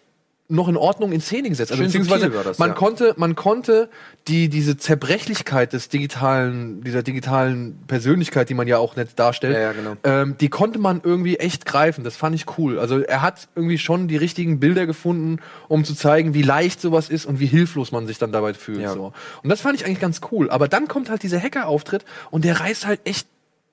noch 0.50 0.68
in 0.68 0.76
Ordnung 0.76 1.12
in 1.12 1.20
Szene 1.20 1.48
gesetzt. 1.48 1.70
Also 1.70 1.82
Schön 1.82 1.92
beziehungsweise 1.92 2.30
das, 2.30 2.58
man 2.58 2.70
ja. 2.70 2.74
konnte, 2.74 3.14
man 3.16 3.34
konnte 3.34 3.88
die 4.28 4.48
diese 4.48 4.76
Zerbrechlichkeit 4.76 5.72
des 5.72 5.88
digitalen, 5.88 6.82
dieser 6.82 7.02
digitalen 7.02 7.78
Persönlichkeit, 7.86 8.48
die 8.48 8.54
man 8.54 8.66
ja 8.68 8.78
auch 8.78 8.96
nicht 8.96 9.18
darstellt, 9.18 9.54
Ja, 9.54 9.60
ja, 9.60 9.72
genau. 9.72 9.96
ähm, 10.04 10.36
die 10.40 10.48
konnte 10.48 10.78
man 10.78 11.00
irgendwie 11.02 11.36
echt 11.36 11.64
greifen. 11.64 12.04
Das 12.04 12.16
fand 12.16 12.34
ich 12.34 12.58
cool. 12.58 12.78
Also 12.78 13.00
er 13.00 13.22
hat 13.22 13.48
irgendwie 13.54 13.78
schon 13.78 14.08
die 14.08 14.16
richtigen 14.16 14.60
Bilder 14.60 14.86
gefunden, 14.86 15.38
um 15.68 15.84
zu 15.84 15.94
zeigen, 15.94 16.34
wie 16.34 16.42
leicht 16.42 16.80
sowas 16.80 17.08
ist 17.08 17.26
und 17.26 17.40
wie 17.40 17.46
hilflos 17.46 17.92
man 17.92 18.06
sich 18.06 18.18
dann 18.18 18.32
dabei 18.32 18.54
fühlt. 18.54 18.88
So. 18.88 19.12
Und 19.42 19.50
das 19.50 19.60
fand 19.60 19.76
ich 19.76 19.86
eigentlich 19.86 20.00
ganz 20.00 20.20
cool. 20.32 20.50
Aber 20.50 20.68
dann 20.68 20.88
kommt 20.88 21.10
halt 21.10 21.22
dieser 21.22 21.40
Hacker-Auftritt 21.40 22.04
und 22.30 22.44
der 22.44 22.60
reißt 22.60 22.86
halt 22.86 23.00
echt 23.04 23.26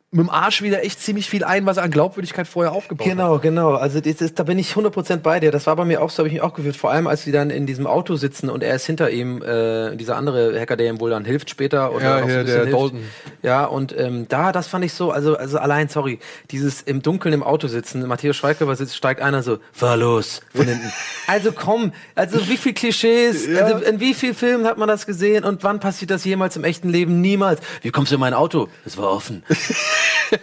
mit 0.09 0.21
dem 0.21 0.29
Arsch 0.29 0.61
wieder 0.61 0.85
echt 0.85 1.01
ziemlich 1.01 1.29
viel 1.29 1.43
ein, 1.43 1.65
was 1.65 1.75
er 1.75 1.83
an 1.83 1.91
Glaubwürdigkeit 1.91 2.47
vorher 2.47 2.71
aufgebaut 2.71 3.05
hat. 3.05 3.11
Genau, 3.11 3.39
genau. 3.39 3.73
Also 3.73 3.99
das 3.99 4.21
ist, 4.21 4.39
da 4.39 4.43
bin 4.43 4.57
ich 4.57 4.71
100% 4.71 5.17
bei 5.17 5.41
dir. 5.41 5.51
Das 5.51 5.67
war 5.67 5.75
bei 5.75 5.83
mir 5.83 6.01
auch 6.01 6.09
so, 6.09 6.19
habe 6.19 6.29
ich 6.29 6.33
mich 6.35 6.41
auch 6.41 6.53
gefühlt. 6.53 6.77
Vor 6.77 6.91
allem, 6.91 7.07
als 7.07 7.23
sie 7.23 7.33
dann 7.33 7.49
in 7.49 7.65
diesem 7.65 7.85
Auto 7.85 8.15
sitzen 8.15 8.49
und 8.49 8.63
er 8.63 8.73
ist 8.75 8.85
hinter 8.85 9.09
ihm, 9.11 9.41
äh, 9.41 9.97
dieser 9.97 10.15
andere 10.15 10.57
Hacker, 10.57 10.77
der 10.77 10.89
ihm 10.89 11.01
wohl 11.01 11.09
dann 11.09 11.25
hilft 11.25 11.49
später. 11.49 11.93
Oder 11.93 12.03
Ja, 12.05 12.15
auch 12.15 12.21
so 12.21 12.27
bisschen 12.27 12.45
der 12.45 12.55
hilft. 12.55 12.73
Dalton. 12.73 13.03
Ja, 13.43 13.65
und 13.65 13.97
ähm, 13.99 14.27
da, 14.29 14.53
das 14.53 14.67
fand 14.67 14.85
ich 14.85 14.93
so, 14.93 15.11
also, 15.11 15.35
also 15.35 15.57
allein, 15.57 15.89
sorry, 15.89 16.19
dieses 16.51 16.81
im 16.83 17.01
Dunkeln 17.01 17.33
im 17.33 17.43
Auto 17.43 17.67
sitzen, 17.67 18.07
Matthias 18.07 18.37
Schweighöfer 18.37 18.77
sitzt, 18.77 18.95
steigt 18.95 19.21
einer 19.21 19.43
so, 19.43 19.59
fahr 19.73 19.97
los, 19.97 20.39
von 20.55 20.67
hinten. 20.67 20.89
also 21.27 21.51
komm, 21.51 21.91
also 22.15 22.47
wie 22.47 22.55
viel 22.55 22.73
Klischees, 22.73 23.45
also 23.61 23.83
in 23.83 23.99
wie 23.99 24.13
viel 24.13 24.33
Filmen 24.33 24.65
hat 24.67 24.77
man 24.77 24.87
das 24.87 25.05
gesehen 25.05 25.43
und 25.43 25.65
wann 25.65 25.81
passiert 25.81 26.11
das 26.11 26.23
jemals 26.23 26.55
im 26.55 26.63
echten 26.63 26.87
Leben? 26.87 27.19
Niemals. 27.19 27.59
Wie 27.81 27.91
kommst 27.91 28.11
du 28.11 28.15
in 28.15 28.21
mein 28.21 28.33
Auto? 28.33 28.69
Es 28.85 28.97
war 28.97 29.11
offen. 29.11 29.43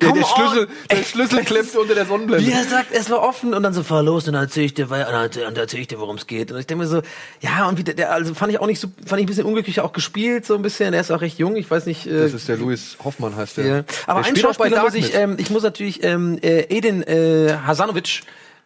Der, 0.00 0.12
der 0.12 0.24
Schlüssel, 0.24 0.68
der 0.90 1.02
Schlüssel 1.02 1.44
klemmt 1.44 1.74
unter 1.76 1.94
der 1.94 2.04
Sonnenblende. 2.06 2.46
Wie 2.46 2.52
er 2.52 2.62
sagt, 2.64 2.88
es 2.92 3.08
war 3.10 3.22
offen 3.22 3.54
und 3.54 3.62
dann 3.62 3.72
so 3.72 3.82
fahr 3.82 4.02
los 4.02 4.26
und 4.26 4.34
dann 4.34 4.44
erzähl 4.44 4.64
ich 4.64 4.74
dir, 4.74 4.90
weil- 4.90 5.04
dann 5.04 5.56
erzähl, 5.56 5.80
ich 5.80 5.88
dir, 5.88 5.98
worum 5.98 6.16
es 6.16 6.26
geht. 6.26 6.52
Und 6.52 6.58
ich 6.60 6.66
denke 6.66 6.84
mir 6.84 6.88
so, 6.88 7.02
ja, 7.40 7.66
und 7.68 7.78
wie 7.78 7.84
der, 7.84 8.12
also 8.12 8.34
fand 8.34 8.52
ich 8.52 8.60
auch 8.60 8.66
nicht 8.66 8.80
so, 8.80 8.88
fand 9.06 9.20
ich 9.20 9.24
ein 9.24 9.28
bisschen 9.28 9.46
unglücklich 9.46 9.80
auch 9.80 9.92
gespielt, 9.92 10.44
so 10.46 10.54
ein 10.54 10.62
bisschen. 10.62 10.92
Er 10.94 11.00
ist 11.00 11.10
auch 11.10 11.20
recht 11.20 11.38
jung, 11.38 11.56
ich 11.56 11.70
weiß 11.70 11.86
nicht. 11.86 12.06
Äh, 12.06 12.20
Das 12.20 12.34
ist 12.34 12.48
der 12.48 12.58
Louis 12.58 12.96
Hoffmann, 13.02 13.34
heißt 13.34 13.56
der. 13.56 13.66
ja. 13.66 13.84
Aber 14.06 14.20
der 14.22 14.30
ein 14.30 14.36
Schauspieler 14.36 14.82
muss 14.82 14.94
ich, 14.94 15.14
ähm, 15.14 15.36
ich 15.38 15.50
muss 15.50 15.62
natürlich 15.62 16.04
ähm, 16.04 16.38
äh, 16.42 16.66
Edin 16.76 17.02
äh, 17.02 17.56
Hasanovic 17.66 18.22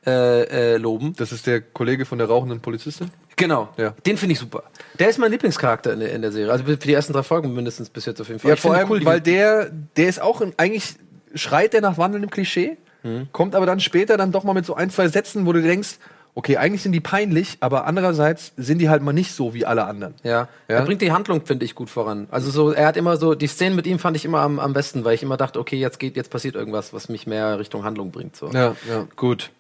äh, 0.07 0.73
äh, 0.75 0.77
loben. 0.77 1.15
Das 1.17 1.33
ist 1.33 1.47
der 1.47 1.61
Kollege 1.61 2.05
von 2.05 2.19
der 2.19 2.27
rauchenden 2.29 2.61
Polizistin. 2.61 3.11
Genau. 3.39 3.71
Ja. 3.79 3.95
Den 4.05 4.19
finde 4.19 4.35
ich 4.35 4.39
super. 4.39 4.65
Der 4.99 5.09
ist 5.09 5.19
mein 5.19 5.31
Lieblingscharakter 5.31 5.95
in 5.95 6.01
der, 6.01 6.13
in 6.13 6.21
der 6.21 6.33
Serie. 6.33 6.53
Also 6.53 6.65
für 6.65 6.77
die 6.77 6.93
ersten 6.93 7.13
drei 7.15 7.23
Folgen 7.23 7.55
mindestens 7.55 7.89
bis 7.89 8.05
jetzt 8.05 8.21
auf 8.21 8.29
jeden 8.29 8.41
Fall. 8.41 8.51
Ja, 8.51 8.55
Ich 8.57 8.61
vor 8.61 8.75
allem, 8.75 8.91
cool, 8.91 9.05
weil 9.05 9.21
der, 9.21 9.71
der 9.97 10.09
ist 10.09 10.21
auch 10.21 10.41
in, 10.43 10.53
eigentlich 10.59 10.97
schreit 11.35 11.73
der 11.73 11.81
nach 11.81 11.97
wandelndem 11.97 12.31
Klischee, 12.31 12.77
Mhm. 13.05 13.29
kommt 13.31 13.55
aber 13.55 13.65
dann 13.65 13.79
später 13.79 14.17
dann 14.17 14.33
doch 14.33 14.43
mal 14.43 14.55
mit 14.55 14.67
so 14.67 14.75
ein, 14.75 14.91
zwei 14.91 15.07
Sätzen, 15.07 15.47
wo 15.47 15.53
du 15.53 15.63
denkst, 15.63 15.99
okay, 16.35 16.57
eigentlich 16.57 16.83
sind 16.83 16.91
die 16.93 17.01
peinlich, 17.01 17.57
aber 17.61 17.87
andererseits 17.87 18.53
sind 18.57 18.79
die 18.79 18.89
halt 18.89 19.03
mal 19.03 19.13
nicht 19.13 19.33
so 19.33 19.55
wie 19.55 19.65
alle 19.67 19.85
anderen. 19.85 20.15
Ja. 20.25 20.31
Ja? 20.33 20.49
Er 20.79 20.83
bringt 20.83 21.01
die 21.01 21.13
Handlung, 21.13 21.47
finde 21.47 21.65
ich, 21.65 21.77
gut 21.77 21.91
voran. 21.91 22.27
Also 22.33 22.51
so, 22.51 22.73
er 22.73 22.87
hat 22.89 22.97
immer 22.97 23.17
so, 23.17 23.37
die 23.37 23.47
Szenen 23.47 23.77
mit 23.77 23.87
ihm 23.87 24.01
fand 24.01 24.17
ich 24.17 24.25
immer 24.25 24.41
am, 24.41 24.59
am 24.59 24.73
besten, 24.73 25.05
weil 25.05 25.15
ich 25.15 25.23
immer 25.23 25.37
dachte, 25.37 25.61
okay, 25.61 25.77
jetzt 25.77 26.01
geht, 26.01 26.17
jetzt 26.17 26.31
passiert 26.31 26.57
irgendwas, 26.57 26.93
was 26.93 27.09
mich 27.09 27.29
mehr 27.29 27.59
Richtung 27.61 27.85
Handlung 27.85 28.11
bringt. 28.11 28.35
So. 28.35 28.51
Ja, 28.51 28.75
ja. 28.89 29.07
Gut. 29.15 29.51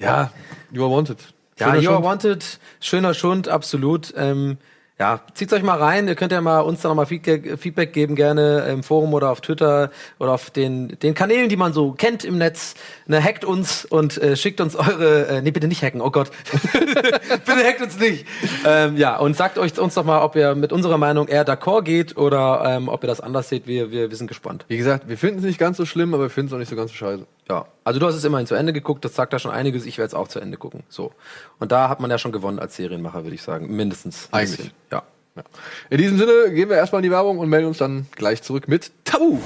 Ja, 0.00 0.32
you 0.72 0.82
are 0.84 0.90
wanted. 0.92 1.18
Ja, 1.58 1.66
Schöner 1.66 1.80
You 1.80 1.90
Are 1.90 1.96
Schund. 1.96 2.06
Wanted, 2.06 2.58
schöner 2.80 3.14
Schund, 3.14 3.48
absolut. 3.48 4.12
Ähm, 4.16 4.58
ja, 4.96 5.20
zieht's 5.34 5.52
euch 5.52 5.64
mal 5.64 5.76
rein. 5.76 6.06
Ihr 6.06 6.14
könnt 6.14 6.30
ja 6.30 6.40
mal 6.40 6.60
uns 6.60 6.80
da 6.80 6.88
nochmal 6.88 7.06
Feedback, 7.06 7.58
Feedback 7.58 7.92
geben, 7.92 8.14
gerne 8.14 8.60
im 8.70 8.84
Forum 8.84 9.12
oder 9.12 9.30
auf 9.30 9.40
Twitter 9.40 9.90
oder 10.20 10.30
auf 10.30 10.50
den, 10.50 10.96
den 11.02 11.14
Kanälen, 11.14 11.48
die 11.48 11.56
man 11.56 11.72
so 11.72 11.90
kennt 11.92 12.24
im 12.24 12.38
Netz. 12.38 12.76
Ne, 13.06 13.22
hackt 13.22 13.44
uns 13.44 13.84
und 13.84 14.18
äh, 14.18 14.36
schickt 14.36 14.60
uns 14.60 14.76
eure, 14.76 15.26
äh, 15.26 15.42
nee, 15.42 15.50
bitte 15.50 15.66
nicht 15.66 15.82
hacken, 15.82 16.00
oh 16.00 16.12
Gott. 16.12 16.30
bitte 16.72 17.64
hackt 17.64 17.82
uns 17.82 17.98
nicht. 17.98 18.24
Ähm, 18.64 18.96
ja, 18.96 19.16
und 19.16 19.36
sagt 19.36 19.58
euch 19.58 19.76
uns 19.80 19.94
doch 19.94 20.04
mal, 20.04 20.22
ob 20.22 20.36
ihr 20.36 20.54
mit 20.54 20.72
unserer 20.72 20.96
Meinung 20.96 21.26
eher 21.26 21.44
d'accord 21.44 21.82
geht 21.82 22.16
oder 22.16 22.62
ähm, 22.64 22.88
ob 22.88 23.02
ihr 23.02 23.08
das 23.08 23.20
anders 23.20 23.48
seht. 23.48 23.66
Wir, 23.66 23.90
wir, 23.90 24.10
wir 24.10 24.16
sind 24.16 24.28
gespannt. 24.28 24.64
Wie 24.68 24.76
gesagt, 24.76 25.08
wir 25.08 25.18
finden 25.18 25.38
es 25.38 25.44
nicht 25.44 25.58
ganz 25.58 25.76
so 25.76 25.86
schlimm, 25.86 26.14
aber 26.14 26.24
wir 26.24 26.30
finden 26.30 26.50
es 26.50 26.52
auch 26.54 26.58
nicht 26.58 26.70
so 26.70 26.76
ganz 26.76 26.92
so 26.92 26.96
scheiße. 26.96 27.26
Ja, 27.48 27.66
also 27.84 28.00
du 28.00 28.06
hast 28.06 28.14
es 28.14 28.24
immerhin 28.24 28.46
zu 28.46 28.54
Ende 28.54 28.72
geguckt, 28.72 29.04
das 29.04 29.14
sagt 29.14 29.34
da 29.34 29.38
schon 29.38 29.50
einiges, 29.50 29.84
ich 29.84 29.98
werde 29.98 30.06
es 30.08 30.14
auch 30.14 30.28
zu 30.28 30.40
Ende 30.40 30.56
gucken. 30.56 30.82
So. 30.88 31.12
Und 31.58 31.72
da 31.72 31.90
hat 31.90 32.00
man 32.00 32.10
ja 32.10 32.16
schon 32.16 32.32
gewonnen 32.32 32.58
als 32.58 32.76
Serienmacher, 32.76 33.24
würde 33.24 33.34
ich 33.34 33.42
sagen. 33.42 33.74
Mindestens. 33.74 34.28
Eigentlich. 34.32 34.72
Ja. 34.90 35.02
Ja. 35.36 35.42
In 35.90 35.98
diesem 35.98 36.16
Sinne 36.16 36.52
gehen 36.54 36.70
wir 36.70 36.76
erstmal 36.76 37.00
in 37.00 37.02
die 37.02 37.10
Werbung 37.10 37.38
und 37.38 37.48
melden 37.50 37.66
uns 37.66 37.78
dann 37.78 38.06
gleich 38.16 38.42
zurück 38.42 38.66
mit 38.68 38.92
Tabu. 39.04 39.38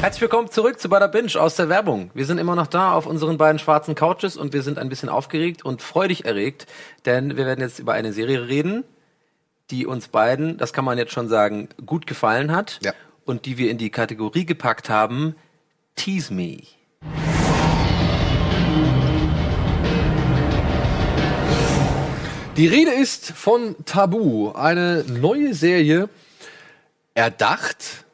Herzlich 0.00 0.20
willkommen 0.20 0.50
zurück 0.50 0.78
zu 0.78 0.88
Bada 0.88 1.06
Binge 1.06 1.40
aus 1.40 1.56
der 1.56 1.68
Werbung. 1.68 2.10
Wir 2.14 2.26
sind 2.26 2.38
immer 2.38 2.54
noch 2.54 2.66
da 2.66 2.92
auf 2.92 3.06
unseren 3.06 3.38
beiden 3.38 3.58
schwarzen 3.58 3.94
Couches 3.94 4.36
und 4.36 4.52
wir 4.52 4.62
sind 4.62 4.78
ein 4.78 4.88
bisschen 4.88 5.08
aufgeregt 5.08 5.64
und 5.64 5.80
freudig 5.80 6.24
erregt, 6.24 6.66
denn 7.04 7.36
wir 7.36 7.46
werden 7.46 7.60
jetzt 7.60 7.78
über 7.78 7.94
eine 7.94 8.12
Serie 8.12 8.46
reden, 8.48 8.84
die 9.70 9.86
uns 9.86 10.08
beiden, 10.08 10.58
das 10.58 10.72
kann 10.72 10.84
man 10.84 10.98
jetzt 10.98 11.12
schon 11.12 11.28
sagen, 11.28 11.68
gut 11.86 12.06
gefallen 12.06 12.54
hat 12.54 12.78
Ja. 12.82 12.92
Und 13.24 13.46
die 13.46 13.58
wir 13.58 13.70
in 13.70 13.78
die 13.78 13.90
Kategorie 13.90 14.44
gepackt 14.44 14.88
haben, 14.88 15.34
Tease 15.96 16.32
Me. 16.32 16.58
Die 22.56 22.66
Rede 22.66 22.90
ist 22.90 23.32
von 23.32 23.76
Tabu, 23.86 24.52
eine 24.52 25.04
neue 25.08 25.54
Serie, 25.54 26.08
erdacht, 27.14 28.04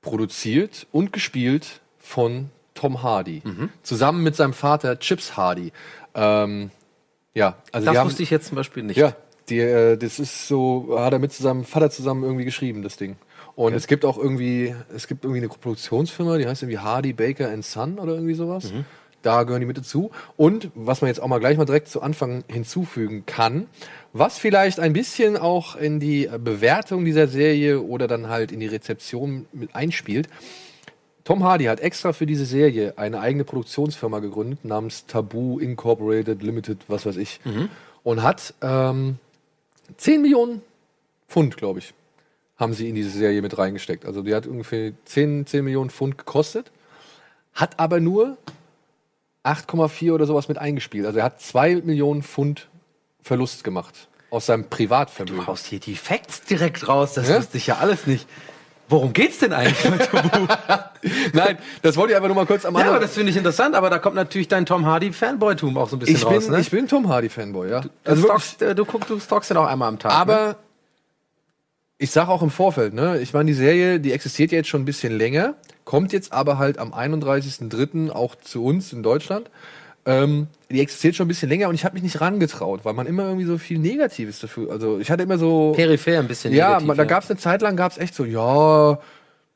produziert 0.00 0.86
und 0.92 1.12
gespielt 1.12 1.80
von 1.98 2.50
Tom 2.74 3.02
Hardy. 3.02 3.42
Zusammen 3.82 4.22
mit 4.22 4.34
seinem 4.34 4.54
Vater 4.54 4.98
Chips 4.98 5.36
Hardy. 5.36 5.72
Ähm, 6.14 6.70
ja, 7.34 7.56
also 7.70 7.92
Das 7.92 8.04
wusste 8.04 8.22
ich 8.22 8.30
jetzt 8.30 8.48
zum 8.48 8.56
Beispiel 8.56 8.82
nicht. 8.82 8.96
Ja, 8.96 9.14
die, 9.50 9.58
äh, 9.58 9.96
das 9.98 10.18
ist 10.18 10.48
so, 10.48 10.96
hat 10.98 11.12
er 11.12 11.18
mit 11.18 11.32
seinem 11.32 11.64
Vater 11.64 11.90
zusammen 11.90 12.24
irgendwie 12.24 12.46
geschrieben, 12.46 12.82
das 12.82 12.96
Ding. 12.96 13.16
Und 13.60 13.74
es 13.74 13.86
gibt 13.86 14.06
auch 14.06 14.16
irgendwie, 14.16 14.74
es 14.96 15.06
gibt 15.06 15.22
irgendwie 15.22 15.40
eine 15.40 15.48
Produktionsfirma, 15.48 16.38
die 16.38 16.46
heißt 16.46 16.62
irgendwie 16.62 16.78
Hardy 16.78 17.12
Baker 17.12 17.50
and 17.50 17.62
Son 17.62 17.98
oder 17.98 18.14
irgendwie 18.14 18.32
sowas. 18.32 18.72
Da 19.20 19.42
gehören 19.42 19.60
die 19.60 19.66
mit 19.66 19.76
dazu. 19.76 20.10
Und 20.38 20.70
was 20.74 21.02
man 21.02 21.08
jetzt 21.08 21.20
auch 21.20 21.26
mal 21.26 21.40
gleich 21.40 21.58
mal 21.58 21.66
direkt 21.66 21.88
zu 21.88 22.00
Anfang 22.00 22.42
hinzufügen 22.48 23.24
kann, 23.26 23.66
was 24.14 24.38
vielleicht 24.38 24.80
ein 24.80 24.94
bisschen 24.94 25.36
auch 25.36 25.76
in 25.76 26.00
die 26.00 26.26
Bewertung 26.42 27.04
dieser 27.04 27.28
Serie 27.28 27.82
oder 27.82 28.08
dann 28.08 28.30
halt 28.30 28.50
in 28.50 28.60
die 28.60 28.66
Rezeption 28.66 29.44
mit 29.52 29.74
einspielt. 29.74 30.30
Tom 31.24 31.44
Hardy 31.44 31.64
hat 31.66 31.80
extra 31.80 32.14
für 32.14 32.24
diese 32.24 32.46
Serie 32.46 32.96
eine 32.96 33.20
eigene 33.20 33.44
Produktionsfirma 33.44 34.20
gegründet 34.20 34.64
namens 34.64 35.04
Taboo 35.04 35.58
Incorporated 35.58 36.42
Limited, 36.42 36.78
was 36.88 37.04
weiß 37.04 37.18
ich. 37.18 37.40
Und 38.04 38.22
hat 38.22 38.54
ähm, 38.62 39.18
10 39.98 40.22
Millionen 40.22 40.62
Pfund, 41.28 41.58
glaube 41.58 41.80
ich, 41.80 41.92
haben 42.60 42.74
sie 42.74 42.88
in 42.88 42.94
diese 42.94 43.10
Serie 43.10 43.42
mit 43.42 43.56
reingesteckt. 43.58 44.04
Also 44.04 44.22
die 44.22 44.34
hat 44.34 44.46
ungefähr 44.46 44.92
10, 45.06 45.46
10 45.46 45.64
Millionen 45.64 45.90
Pfund 45.90 46.18
gekostet, 46.18 46.70
hat 47.54 47.78
aber 47.80 47.98
nur 48.00 48.36
8,4 49.44 50.12
oder 50.12 50.26
sowas 50.26 50.48
mit 50.48 50.58
eingespielt. 50.58 51.06
Also 51.06 51.18
er 51.18 51.24
hat 51.24 51.40
2 51.40 51.76
Millionen 51.76 52.22
Pfund 52.22 52.68
Verlust 53.22 53.64
gemacht 53.64 54.08
aus 54.30 54.46
seinem 54.46 54.64
Privatvermögen. 54.68 55.40
Du 55.40 55.46
haust 55.46 55.66
hier 55.66 55.80
die 55.80 55.96
Facts 55.96 56.42
direkt 56.42 56.86
raus, 56.88 57.14
das 57.14 57.28
Ja? 57.28 57.38
wusste 57.38 57.56
ich 57.56 57.66
ja 57.66 57.78
alles 57.78 58.06
nicht. 58.06 58.28
Worum 58.88 59.12
geht's 59.12 59.38
denn 59.38 59.52
eigentlich 59.52 59.78
Tabu? 60.10 60.28
Nein, 61.32 61.58
das 61.82 61.96
wollte 61.96 62.12
ich 62.12 62.16
einfach 62.16 62.28
nur 62.28 62.34
mal 62.34 62.46
kurz 62.46 62.64
am 62.64 62.74
ja, 62.74 62.80
Anfang. 62.80 62.94
aber 62.96 63.04
das 63.04 63.14
finde 63.14 63.30
ich 63.30 63.36
interessant, 63.36 63.74
aber 63.76 63.88
da 63.88 63.98
kommt 64.00 64.16
natürlich 64.16 64.48
dein 64.48 64.66
Tom 64.66 64.84
Hardy 64.84 65.12
Fanboy-Tum 65.12 65.78
auch 65.78 65.88
so 65.88 65.96
ein 65.96 66.00
bisschen 66.00 66.16
ich, 66.16 66.24
raus, 66.26 66.44
bin, 66.44 66.54
ne? 66.54 66.60
ich 66.60 66.70
bin 66.70 66.88
Tom 66.88 67.08
Hardy 67.08 67.28
Fanboy, 67.28 67.70
ja. 67.70 67.80
du, 67.82 67.88
Also 68.04 68.24
stalkst, 68.24 68.62
äh, 68.62 68.74
du, 68.74 68.84
guck, 68.84 69.06
du 69.06 69.18
stalkst 69.20 69.50
ihn 69.52 69.56
auch 69.58 69.66
einmal 69.66 69.88
am 69.88 69.98
Tag. 69.98 70.12
ne? 70.26 70.56
Ich 72.02 72.10
sage 72.12 72.30
auch 72.30 72.40
im 72.42 72.48
Vorfeld, 72.50 72.94
ne, 72.94 73.18
ich 73.20 73.34
meine, 73.34 73.46
die 73.48 73.52
Serie, 73.54 74.00
die 74.00 74.12
existiert 74.12 74.52
ja 74.52 74.56
jetzt 74.58 74.68
schon 74.70 74.80
ein 74.80 74.86
bisschen 74.86 75.12
länger, 75.18 75.52
kommt 75.84 76.14
jetzt 76.14 76.32
aber 76.32 76.56
halt 76.56 76.78
am 76.78 76.94
31.03. 76.94 78.10
auch 78.10 78.36
zu 78.36 78.64
uns 78.64 78.94
in 78.94 79.02
Deutschland. 79.02 79.50
Ähm, 80.06 80.46
die 80.70 80.80
existiert 80.80 81.14
schon 81.14 81.26
ein 81.26 81.28
bisschen 81.28 81.50
länger 81.50 81.68
und 81.68 81.74
ich 81.74 81.84
habe 81.84 81.92
mich 81.92 82.02
nicht 82.02 82.22
rangetraut, 82.22 82.86
weil 82.86 82.94
man 82.94 83.06
immer 83.06 83.24
irgendwie 83.24 83.44
so 83.44 83.58
viel 83.58 83.78
Negatives 83.78 84.38
dafür. 84.40 84.70
Also 84.72 84.98
ich 84.98 85.10
hatte 85.10 85.24
immer 85.24 85.36
so. 85.36 85.72
peripher 85.76 86.18
ein 86.20 86.26
bisschen 86.26 86.54
ja, 86.54 86.68
negativ, 86.68 86.86
man, 86.88 86.96
da 86.96 87.04
gab 87.04 87.22
es 87.22 87.30
eine 87.30 87.38
Zeit 87.38 87.60
lang, 87.60 87.76
gab 87.76 87.92
es 87.92 87.98
echt 87.98 88.14
so, 88.14 88.24
ja, 88.24 88.98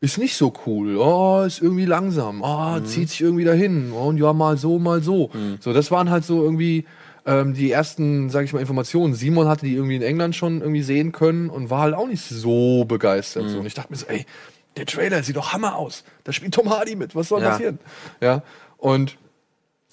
ist 0.02 0.18
nicht 0.18 0.36
so 0.36 0.52
cool, 0.66 0.98
oh, 0.98 1.44
ist 1.46 1.62
irgendwie 1.62 1.86
langsam, 1.86 2.42
oh, 2.42 2.78
Mhm. 2.78 2.84
zieht 2.84 3.08
sich 3.08 3.22
irgendwie 3.22 3.44
dahin, 3.44 3.90
oh, 3.94 4.08
und 4.08 4.18
ja, 4.18 4.34
mal 4.34 4.58
so, 4.58 4.78
mal 4.78 5.02
so. 5.02 5.30
So, 5.60 5.72
das 5.72 5.90
waren 5.90 6.10
halt 6.10 6.26
so 6.26 6.42
irgendwie 6.42 6.84
ähm, 7.26 7.54
die 7.54 7.70
ersten, 7.70 8.28
sag 8.30 8.44
ich 8.44 8.52
mal, 8.52 8.60
Informationen. 8.60 9.14
Simon 9.14 9.48
hatte 9.48 9.66
die 9.66 9.74
irgendwie 9.74 9.96
in 9.96 10.02
England 10.02 10.36
schon 10.36 10.60
irgendwie 10.60 10.82
sehen 10.82 11.12
können 11.12 11.50
und 11.50 11.70
war 11.70 11.80
halt 11.82 11.94
auch 11.94 12.06
nicht 12.06 12.22
so 12.22 12.84
begeistert. 12.84 13.44
Mhm. 13.44 13.48
So. 13.48 13.58
Und 13.60 13.66
ich 13.66 13.74
dachte 13.74 13.92
mir 13.92 13.96
so, 13.98 14.06
ey, 14.06 14.26
der 14.76 14.86
Trailer 14.86 15.22
sieht 15.22 15.36
doch 15.36 15.52
Hammer 15.52 15.76
aus. 15.76 16.04
Da 16.24 16.32
spielt 16.32 16.54
Tom 16.54 16.68
Hardy 16.70 16.96
mit, 16.96 17.14
was 17.14 17.28
soll 17.28 17.40
Ja. 17.42 17.50
passieren? 17.50 17.78
Ja, 18.20 18.42
und 18.76 19.16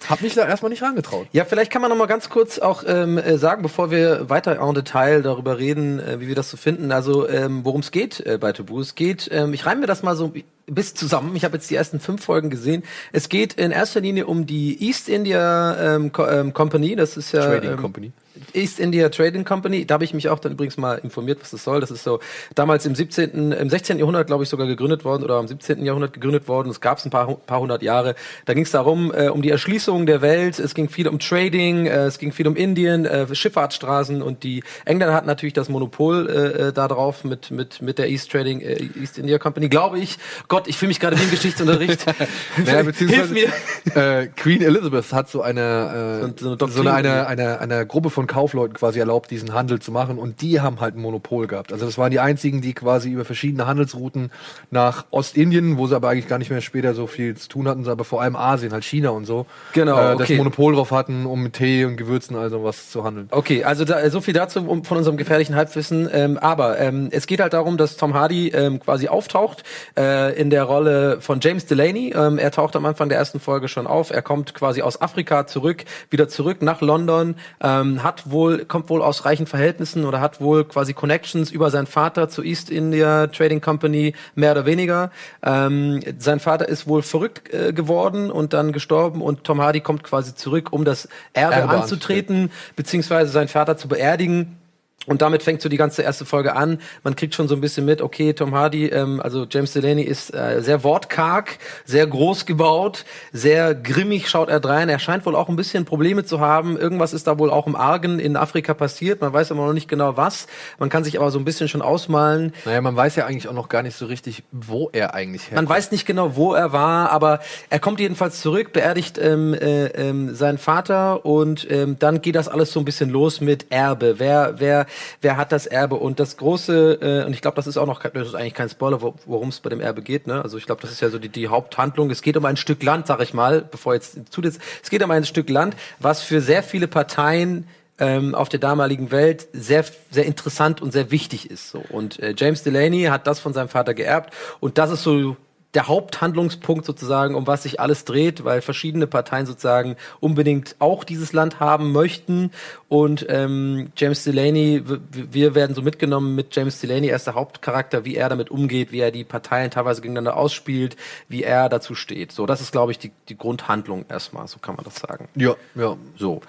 hab 0.09 0.21
mich 0.21 0.33
da 0.33 0.47
erstmal 0.47 0.69
nicht 0.69 0.81
rangetraut. 0.81 1.27
Ja, 1.31 1.45
vielleicht 1.45 1.71
kann 1.71 1.81
man 1.81 1.89
noch 1.89 1.97
mal 1.97 2.07
ganz 2.07 2.29
kurz 2.29 2.59
auch 2.59 2.83
ähm, 2.85 3.17
äh, 3.17 3.37
sagen, 3.37 3.61
bevor 3.61 3.91
wir 3.91 4.29
weiter 4.29 4.59
en 4.59 4.73
Detail 4.73 5.21
darüber 5.21 5.57
reden, 5.57 5.99
äh, 5.99 6.19
wie 6.19 6.27
wir 6.27 6.35
das 6.35 6.49
so 6.49 6.57
finden, 6.57 6.91
also 6.91 7.27
ähm, 7.27 7.63
worum 7.63 7.81
es 7.81 7.91
geht 7.91 8.19
äh, 8.25 8.37
bei 8.37 8.51
Tabu. 8.51 8.79
Es 8.79 8.95
geht, 8.95 9.29
ähm, 9.31 9.53
ich 9.53 9.65
reime 9.65 9.81
mir 9.81 9.87
das 9.87 10.03
mal 10.03 10.15
so 10.15 10.33
bis 10.67 10.93
zusammen. 10.93 11.35
Ich 11.35 11.43
habe 11.43 11.57
jetzt 11.57 11.69
die 11.69 11.75
ersten 11.75 11.99
fünf 11.99 12.23
Folgen 12.23 12.49
gesehen. 12.49 12.83
Es 13.11 13.29
geht 13.29 13.53
in 13.53 13.71
erster 13.71 13.99
Linie 13.99 14.25
um 14.25 14.45
die 14.45 14.87
East 14.87 15.09
India 15.09 15.95
ähm, 15.95 16.11
Co 16.11 16.27
ähm, 16.27 16.53
Company. 16.53 16.95
Das 16.95 17.17
ist 17.17 17.31
ja 17.31 17.45
Trading 17.45 17.71
ähm, 17.71 17.77
Company. 17.77 18.11
East 18.55 18.79
India 18.79 19.09
Trading 19.09 19.43
Company. 19.45 19.85
Da 19.85 19.95
habe 19.95 20.03
ich 20.03 20.13
mich 20.13 20.29
auch 20.29 20.39
dann 20.39 20.51
übrigens 20.53 20.77
mal 20.77 20.95
informiert, 20.95 21.39
was 21.41 21.51
das 21.51 21.63
soll. 21.63 21.79
Das 21.79 21.91
ist 21.91 22.03
so 22.03 22.19
damals 22.55 22.85
im 22.85 22.95
17., 22.95 23.51
im 23.51 23.69
16. 23.69 23.99
Jahrhundert, 23.99 24.27
glaube 24.27 24.43
ich, 24.43 24.49
sogar 24.49 24.67
gegründet 24.67 25.03
worden 25.05 25.23
oder 25.23 25.39
im 25.39 25.47
17. 25.47 25.85
Jahrhundert 25.85 26.13
gegründet 26.13 26.47
worden. 26.47 26.69
Es 26.69 26.81
gab 26.81 26.97
es 26.97 27.05
ein 27.05 27.09
paar, 27.11 27.27
paar 27.35 27.59
hundert 27.59 27.81
Jahre. 27.83 28.15
Da 28.45 28.53
ging 28.53 28.63
es 28.63 28.71
darum, 28.71 29.11
äh, 29.13 29.27
um 29.29 29.41
die 29.41 29.49
Erschließung 29.49 30.05
der 30.05 30.21
Welt. 30.21 30.59
Es 30.59 30.73
ging 30.73 30.89
viel 30.89 31.07
um 31.07 31.19
Trading, 31.19 31.85
äh, 31.85 32.05
es 32.05 32.17
ging 32.19 32.31
viel 32.31 32.47
um 32.47 32.55
Indien, 32.55 33.05
äh, 33.05 33.27
Schifffahrtsstraßen 33.33 34.21
und 34.21 34.43
die 34.43 34.63
Engländer 34.85 35.13
hatten 35.15 35.27
natürlich 35.27 35.53
das 35.53 35.69
Monopol 35.69 36.29
äh, 36.29 36.67
äh, 36.69 36.73
da 36.73 36.87
drauf 36.87 37.23
mit, 37.23 37.51
mit, 37.51 37.81
mit 37.81 37.97
der 37.99 38.09
East 38.09 38.31
Trading, 38.31 38.61
äh, 38.61 38.87
East 39.01 39.17
India 39.17 39.37
Company, 39.39 39.69
glaube 39.69 39.99
ich. 39.99 40.17
Gott, 40.47 40.67
ich 40.67 40.77
fühle 40.77 40.89
mich 40.89 40.99
gerade 40.99 41.17
wie 41.19 41.23
im 41.23 41.31
Geschichtsunterricht. 41.31 42.05
Naja, 42.57 42.73
Hilf 42.81 42.85
beziehungsweise 42.87 43.33
mir. 43.33 43.47
äh, 43.95 44.27
Queen 44.27 44.61
Elizabeth 44.61 45.11
hat 45.13 45.29
so 45.29 45.41
eine, 45.41 46.21
äh, 46.37 46.41
So- 46.41 46.55
so 46.57 46.65
eine 46.65 46.71
so 46.71 46.81
eine, 46.81 46.93
eine, 46.93 47.27
eine, 47.27 47.59
eine 47.59 47.85
Gruppe 47.85 48.09
von 48.09 48.27
Kaufleuten 48.41 48.73
quasi 48.73 48.99
erlaubt, 48.99 49.29
diesen 49.29 49.53
Handel 49.53 49.79
zu 49.79 49.91
machen 49.91 50.17
und 50.17 50.41
die 50.41 50.61
haben 50.61 50.79
halt 50.79 50.95
ein 50.95 51.01
Monopol 51.01 51.45
gehabt. 51.45 51.71
Also 51.71 51.85
das 51.85 51.99
waren 51.99 52.09
die 52.09 52.19
einzigen, 52.19 52.59
die 52.59 52.73
quasi 52.73 53.11
über 53.11 53.23
verschiedene 53.23 53.67
Handelsrouten 53.67 54.31
nach 54.71 55.05
Ostindien, 55.11 55.77
wo 55.77 55.85
sie 55.85 55.95
aber 55.95 56.09
eigentlich 56.09 56.27
gar 56.27 56.39
nicht 56.39 56.49
mehr 56.49 56.61
später 56.61 56.95
so 56.95 57.05
viel 57.05 57.37
zu 57.37 57.47
tun 57.47 57.67
hatten, 57.67 57.87
aber 57.87 58.03
vor 58.03 58.19
allem 58.19 58.35
Asien, 58.35 58.73
halt 58.73 58.83
China 58.83 59.09
und 59.09 59.25
so, 59.25 59.45
Genau, 59.73 59.95
äh, 59.95 60.17
das 60.17 60.21
okay. 60.21 60.37
Monopol 60.37 60.73
drauf 60.73 60.89
hatten, 60.89 61.27
um 61.27 61.43
mit 61.43 61.53
Tee 61.53 61.85
und 61.85 61.97
Gewürzen 61.97 62.35
also 62.35 62.63
was 62.63 62.89
zu 62.89 63.03
handeln. 63.03 63.27
Okay, 63.29 63.63
also 63.63 63.85
da, 63.85 64.09
so 64.09 64.21
viel 64.21 64.33
dazu 64.33 64.61
um, 64.61 64.83
von 64.83 64.97
unserem 64.97 65.17
gefährlichen 65.17 65.55
Halbwissen. 65.55 66.09
Ähm, 66.11 66.39
aber 66.39 66.79
ähm, 66.79 67.09
es 67.11 67.27
geht 67.27 67.41
halt 67.41 67.53
darum, 67.53 67.77
dass 67.77 67.95
Tom 67.95 68.15
Hardy 68.15 68.47
ähm, 68.49 68.79
quasi 68.79 69.07
auftaucht 69.07 69.63
äh, 69.95 70.35
in 70.39 70.49
der 70.49 70.63
Rolle 70.63 71.21
von 71.21 71.41
James 71.41 71.67
Delaney. 71.67 72.13
Ähm, 72.15 72.39
er 72.39 72.49
taucht 72.49 72.75
am 72.75 72.87
Anfang 72.87 73.09
der 73.09 73.19
ersten 73.19 73.39
Folge 73.39 73.67
schon 73.67 73.85
auf. 73.85 74.09
Er 74.09 74.23
kommt 74.23 74.55
quasi 74.55 74.81
aus 74.81 74.99
Afrika 74.99 75.45
zurück, 75.45 75.85
wieder 76.09 76.27
zurück 76.27 76.63
nach 76.63 76.81
London, 76.81 77.35
ähm, 77.61 78.03
hat 78.03 78.30
wohl, 78.31 78.65
kommt 78.65 78.89
wohl 78.89 79.01
aus 79.01 79.25
reichen 79.25 79.47
Verhältnissen 79.47 80.05
oder 80.05 80.21
hat 80.21 80.41
wohl 80.41 80.65
quasi 80.65 80.93
Connections 80.93 81.51
über 81.51 81.69
seinen 81.69 81.87
Vater 81.87 82.29
zur 82.29 82.45
East 82.45 82.69
India 82.69 83.27
Trading 83.27 83.61
Company, 83.61 84.13
mehr 84.35 84.51
oder 84.51 84.65
weniger. 84.65 85.11
Ähm, 85.43 85.99
sein 86.17 86.39
Vater 86.39 86.67
ist 86.67 86.87
wohl 86.87 87.01
verrückt 87.01 87.53
äh, 87.53 87.73
geworden 87.73 88.31
und 88.31 88.53
dann 88.53 88.71
gestorben 88.71 89.21
und 89.21 89.43
Tom 89.43 89.61
Hardy 89.61 89.81
kommt 89.81 90.03
quasi 90.03 90.35
zurück, 90.35 90.71
um 90.71 90.85
das 90.85 91.07
Erbe, 91.33 91.55
Erbe 91.55 91.81
anzutreten, 91.81 92.51
beziehungsweise 92.75 93.31
seinen 93.31 93.47
Vater 93.47 93.77
zu 93.77 93.87
beerdigen. 93.87 94.60
Und 95.07 95.23
damit 95.23 95.41
fängt 95.41 95.63
so 95.63 95.69
die 95.69 95.77
ganze 95.77 96.03
erste 96.03 96.25
Folge 96.25 96.55
an. 96.55 96.79
Man 97.03 97.15
kriegt 97.15 97.33
schon 97.33 97.47
so 97.47 97.55
ein 97.55 97.61
bisschen 97.61 97.85
mit, 97.85 98.03
okay, 98.03 98.33
Tom 98.33 98.53
Hardy, 98.53 98.85
ähm, 98.85 99.19
also 99.19 99.47
James 99.49 99.73
Delaney 99.73 100.03
ist 100.03 100.33
äh, 100.33 100.61
sehr 100.61 100.83
wortkarg, 100.83 101.57
sehr 101.85 102.05
groß 102.05 102.45
gebaut, 102.45 103.03
sehr 103.33 103.73
grimmig 103.73 104.29
schaut 104.29 104.49
er 104.49 104.59
drein. 104.59 104.89
Er 104.89 104.99
scheint 104.99 105.25
wohl 105.25 105.35
auch 105.35 105.49
ein 105.49 105.55
bisschen 105.55 105.85
Probleme 105.85 106.23
zu 106.23 106.39
haben. 106.39 106.77
Irgendwas 106.77 107.13
ist 107.13 107.25
da 107.25 107.39
wohl 107.39 107.49
auch 107.49 107.65
im 107.65 107.75
Argen 107.75 108.19
in 108.19 108.37
Afrika 108.37 108.75
passiert. 108.75 109.21
Man 109.21 109.33
weiß 109.33 109.51
aber 109.51 109.65
noch 109.65 109.73
nicht 109.73 109.87
genau 109.87 110.17
was. 110.17 110.45
Man 110.77 110.89
kann 110.89 111.03
sich 111.03 111.19
aber 111.19 111.31
so 111.31 111.39
ein 111.39 111.45
bisschen 111.45 111.67
schon 111.67 111.81
ausmalen. 111.81 112.53
Naja, 112.65 112.81
man 112.81 112.95
weiß 112.95 113.15
ja 113.15 113.25
eigentlich 113.25 113.47
auch 113.47 113.53
noch 113.53 113.69
gar 113.69 113.81
nicht 113.81 113.95
so 113.95 114.05
richtig, 114.05 114.43
wo 114.51 114.89
er 114.93 115.15
eigentlich 115.15 115.49
herkommt. 115.49 115.67
Man 115.67 115.75
weiß 115.75 115.91
nicht 115.91 116.05
genau, 116.05 116.35
wo 116.35 116.53
er 116.53 116.73
war, 116.73 117.09
aber 117.09 117.39
er 117.71 117.79
kommt 117.79 117.99
jedenfalls 117.99 118.39
zurück, 118.39 118.71
beerdigt 118.71 119.17
ähm, 119.17 119.55
äh, 119.55 119.87
ähm, 119.87 120.35
seinen 120.35 120.59
Vater 120.59 121.25
und 121.25 121.65
ähm, 121.71 121.97
dann 121.97 122.21
geht 122.21 122.35
das 122.35 122.47
alles 122.47 122.71
so 122.71 122.79
ein 122.79 122.85
bisschen 122.85 123.09
los 123.09 123.41
mit 123.41 123.71
Erbe. 123.71 124.19
Wer, 124.19 124.55
wer, 124.57 124.85
wer 125.21 125.37
hat 125.37 125.51
das 125.51 125.65
Erbe? 125.65 125.95
Und 125.95 126.19
das 126.19 126.37
große, 126.37 126.99
äh, 127.01 127.25
und 127.25 127.33
ich 127.33 127.41
glaube, 127.41 127.55
das 127.55 127.67
ist 127.67 127.77
auch 127.77 127.87
noch, 127.87 128.03
das 128.03 128.27
ist 128.27 128.35
eigentlich 128.35 128.53
kein 128.53 128.69
Spoiler, 128.69 129.01
wo- 129.01 129.15
worum 129.25 129.49
es 129.49 129.59
bei 129.61 129.69
dem 129.69 129.81
Erbe 129.81 130.01
geht. 130.01 130.27
Ne? 130.27 130.41
Also 130.43 130.57
ich 130.57 130.65
glaube, 130.65 130.81
das 130.81 130.91
ist 130.91 131.01
ja 131.01 131.09
so 131.09 131.19
die, 131.19 131.29
die 131.29 131.47
Haupthandlung. 131.47 132.09
Es 132.11 132.21
geht 132.21 132.35
um 132.37 132.45
ein 132.45 132.57
Stück 132.57 132.83
Land, 132.83 133.07
sag 133.07 133.21
ich 133.21 133.33
mal, 133.33 133.61
bevor 133.61 133.93
jetzt 133.93 134.17
zu 134.29 134.41
es 134.41 134.89
geht 134.89 135.03
um 135.03 135.11
ein 135.11 135.23
Stück 135.23 135.49
Land, 135.49 135.75
was 135.99 136.21
für 136.21 136.41
sehr 136.41 136.63
viele 136.63 136.87
Parteien 136.87 137.67
ähm, 137.99 138.33
auf 138.33 138.49
der 138.49 138.59
damaligen 138.59 139.11
Welt 139.11 139.47
sehr, 139.53 139.85
sehr 140.09 140.25
interessant 140.25 140.81
und 140.81 140.91
sehr 140.91 141.11
wichtig 141.11 141.49
ist. 141.49 141.69
So. 141.69 141.83
Und 141.89 142.19
äh, 142.19 142.33
James 142.35 142.63
Delaney 142.63 143.03
hat 143.03 143.27
das 143.27 143.39
von 143.39 143.53
seinem 143.53 143.69
Vater 143.69 143.93
geerbt 143.93 144.33
und 144.59 144.77
das 144.79 144.89
ist 144.91 145.03
so 145.03 145.37
der 145.73 145.87
Haupthandlungspunkt 145.87 146.85
sozusagen, 146.85 147.35
um 147.35 147.47
was 147.47 147.63
sich 147.63 147.79
alles 147.79 148.03
dreht, 148.03 148.43
weil 148.43 148.61
verschiedene 148.61 149.07
Parteien 149.07 149.45
sozusagen 149.45 149.95
unbedingt 150.19 150.75
auch 150.79 151.03
dieses 151.03 151.31
Land 151.31 151.59
haben 151.59 151.91
möchten. 151.91 152.51
Und 152.89 153.25
ähm, 153.29 153.91
James 153.95 154.23
Delaney, 154.23 154.83
wir 155.11 155.55
werden 155.55 155.73
so 155.73 155.81
mitgenommen 155.81 156.35
mit 156.35 156.55
James 156.55 156.79
Delaney, 156.81 157.07
er 157.07 157.15
ist 157.15 157.27
der 157.27 157.35
Hauptcharakter, 157.35 158.03
wie 158.03 158.15
er 158.15 158.27
damit 158.27 158.51
umgeht, 158.51 158.91
wie 158.91 158.99
er 158.99 159.11
die 159.11 159.23
Parteien 159.23 159.71
teilweise 159.71 160.01
gegeneinander 160.01 160.35
ausspielt, 160.35 160.97
wie 161.29 161.43
er 161.43 161.69
dazu 161.69 161.95
steht. 161.95 162.33
So, 162.33 162.45
das 162.45 162.59
ist, 162.59 162.73
glaube 162.73 162.91
ich, 162.91 162.99
die, 162.99 163.11
die 163.29 163.37
Grundhandlung 163.37 164.05
erstmal, 164.09 164.47
so 164.47 164.59
kann 164.59 164.75
man 164.75 164.83
das 164.83 164.97
sagen. 164.97 165.29
Ja, 165.35 165.55
ja. 165.75 165.95
So. 166.17 166.41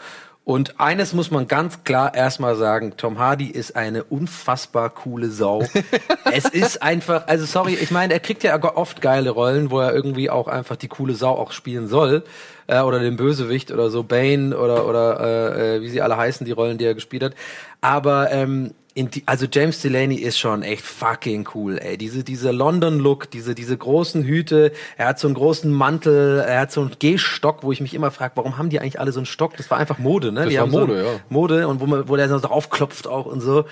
Und 0.44 0.80
eines 0.80 1.12
muss 1.12 1.30
man 1.30 1.46
ganz 1.46 1.84
klar 1.84 2.14
erstmal 2.14 2.56
sagen, 2.56 2.94
Tom 2.96 3.20
Hardy 3.20 3.46
ist 3.46 3.76
eine 3.76 4.02
unfassbar 4.02 4.90
coole 4.90 5.30
Sau. 5.30 5.62
es 6.32 6.46
ist 6.46 6.82
einfach, 6.82 7.28
also 7.28 7.46
sorry, 7.46 7.74
ich 7.74 7.92
meine, 7.92 8.12
er 8.12 8.20
kriegt 8.20 8.42
ja 8.42 8.60
oft 8.74 9.00
geile 9.00 9.30
Rollen, 9.30 9.70
wo 9.70 9.78
er 9.78 9.94
irgendwie 9.94 10.30
auch 10.30 10.48
einfach 10.48 10.74
die 10.74 10.88
coole 10.88 11.14
Sau 11.14 11.30
auch 11.30 11.52
spielen 11.52 11.86
soll. 11.86 12.24
Äh, 12.66 12.80
oder 12.80 12.98
den 12.98 13.16
Bösewicht 13.16 13.70
oder 13.70 13.88
so, 13.90 14.02
Bane 14.02 14.56
oder, 14.56 14.88
oder 14.88 15.20
äh, 15.20 15.76
äh, 15.76 15.82
wie 15.82 15.88
sie 15.88 16.02
alle 16.02 16.16
heißen, 16.16 16.44
die 16.44 16.52
Rollen, 16.52 16.78
die 16.78 16.86
er 16.86 16.94
gespielt 16.94 17.22
hat. 17.22 17.34
Aber 17.80 18.32
ähm, 18.32 18.74
die, 18.94 19.22
also 19.26 19.46
James 19.50 19.80
Delaney 19.80 20.16
ist 20.16 20.38
schon 20.38 20.62
echt 20.62 20.82
fucking 20.84 21.48
cool, 21.54 21.78
ey. 21.78 21.96
Diese, 21.96 22.24
diese 22.24 22.50
London-Look, 22.50 23.30
diese, 23.30 23.54
diese 23.54 23.76
großen 23.76 24.22
Hüte, 24.24 24.72
er 24.98 25.06
hat 25.08 25.18
so 25.18 25.28
einen 25.28 25.34
großen 25.34 25.70
Mantel, 25.72 26.40
er 26.46 26.60
hat 26.60 26.72
so 26.72 26.82
einen 26.82 26.92
Gehstock, 26.98 27.62
wo 27.62 27.72
ich 27.72 27.80
mich 27.80 27.94
immer 27.94 28.10
frage, 28.10 28.32
warum 28.36 28.58
haben 28.58 28.68
die 28.68 28.80
eigentlich 28.80 29.00
alle 29.00 29.12
so 29.12 29.20
einen 29.20 29.26
Stock? 29.26 29.56
Das 29.56 29.70
war 29.70 29.78
einfach 29.78 29.98
Mode, 29.98 30.30
ne? 30.32 30.40
Das 30.44 30.50
die 30.50 30.58
war 30.58 30.68
so 30.68 30.78
Mode, 30.80 30.94
einen- 30.94 31.04
ja. 31.06 31.10
Mode 31.30 31.68
und 31.68 31.80
wo, 31.80 31.86
man, 31.86 32.08
wo 32.08 32.16
der 32.16 32.28
so 32.28 32.38
draufklopft 32.38 33.06
auch 33.06 33.24
und 33.26 33.40
so. 33.40 33.64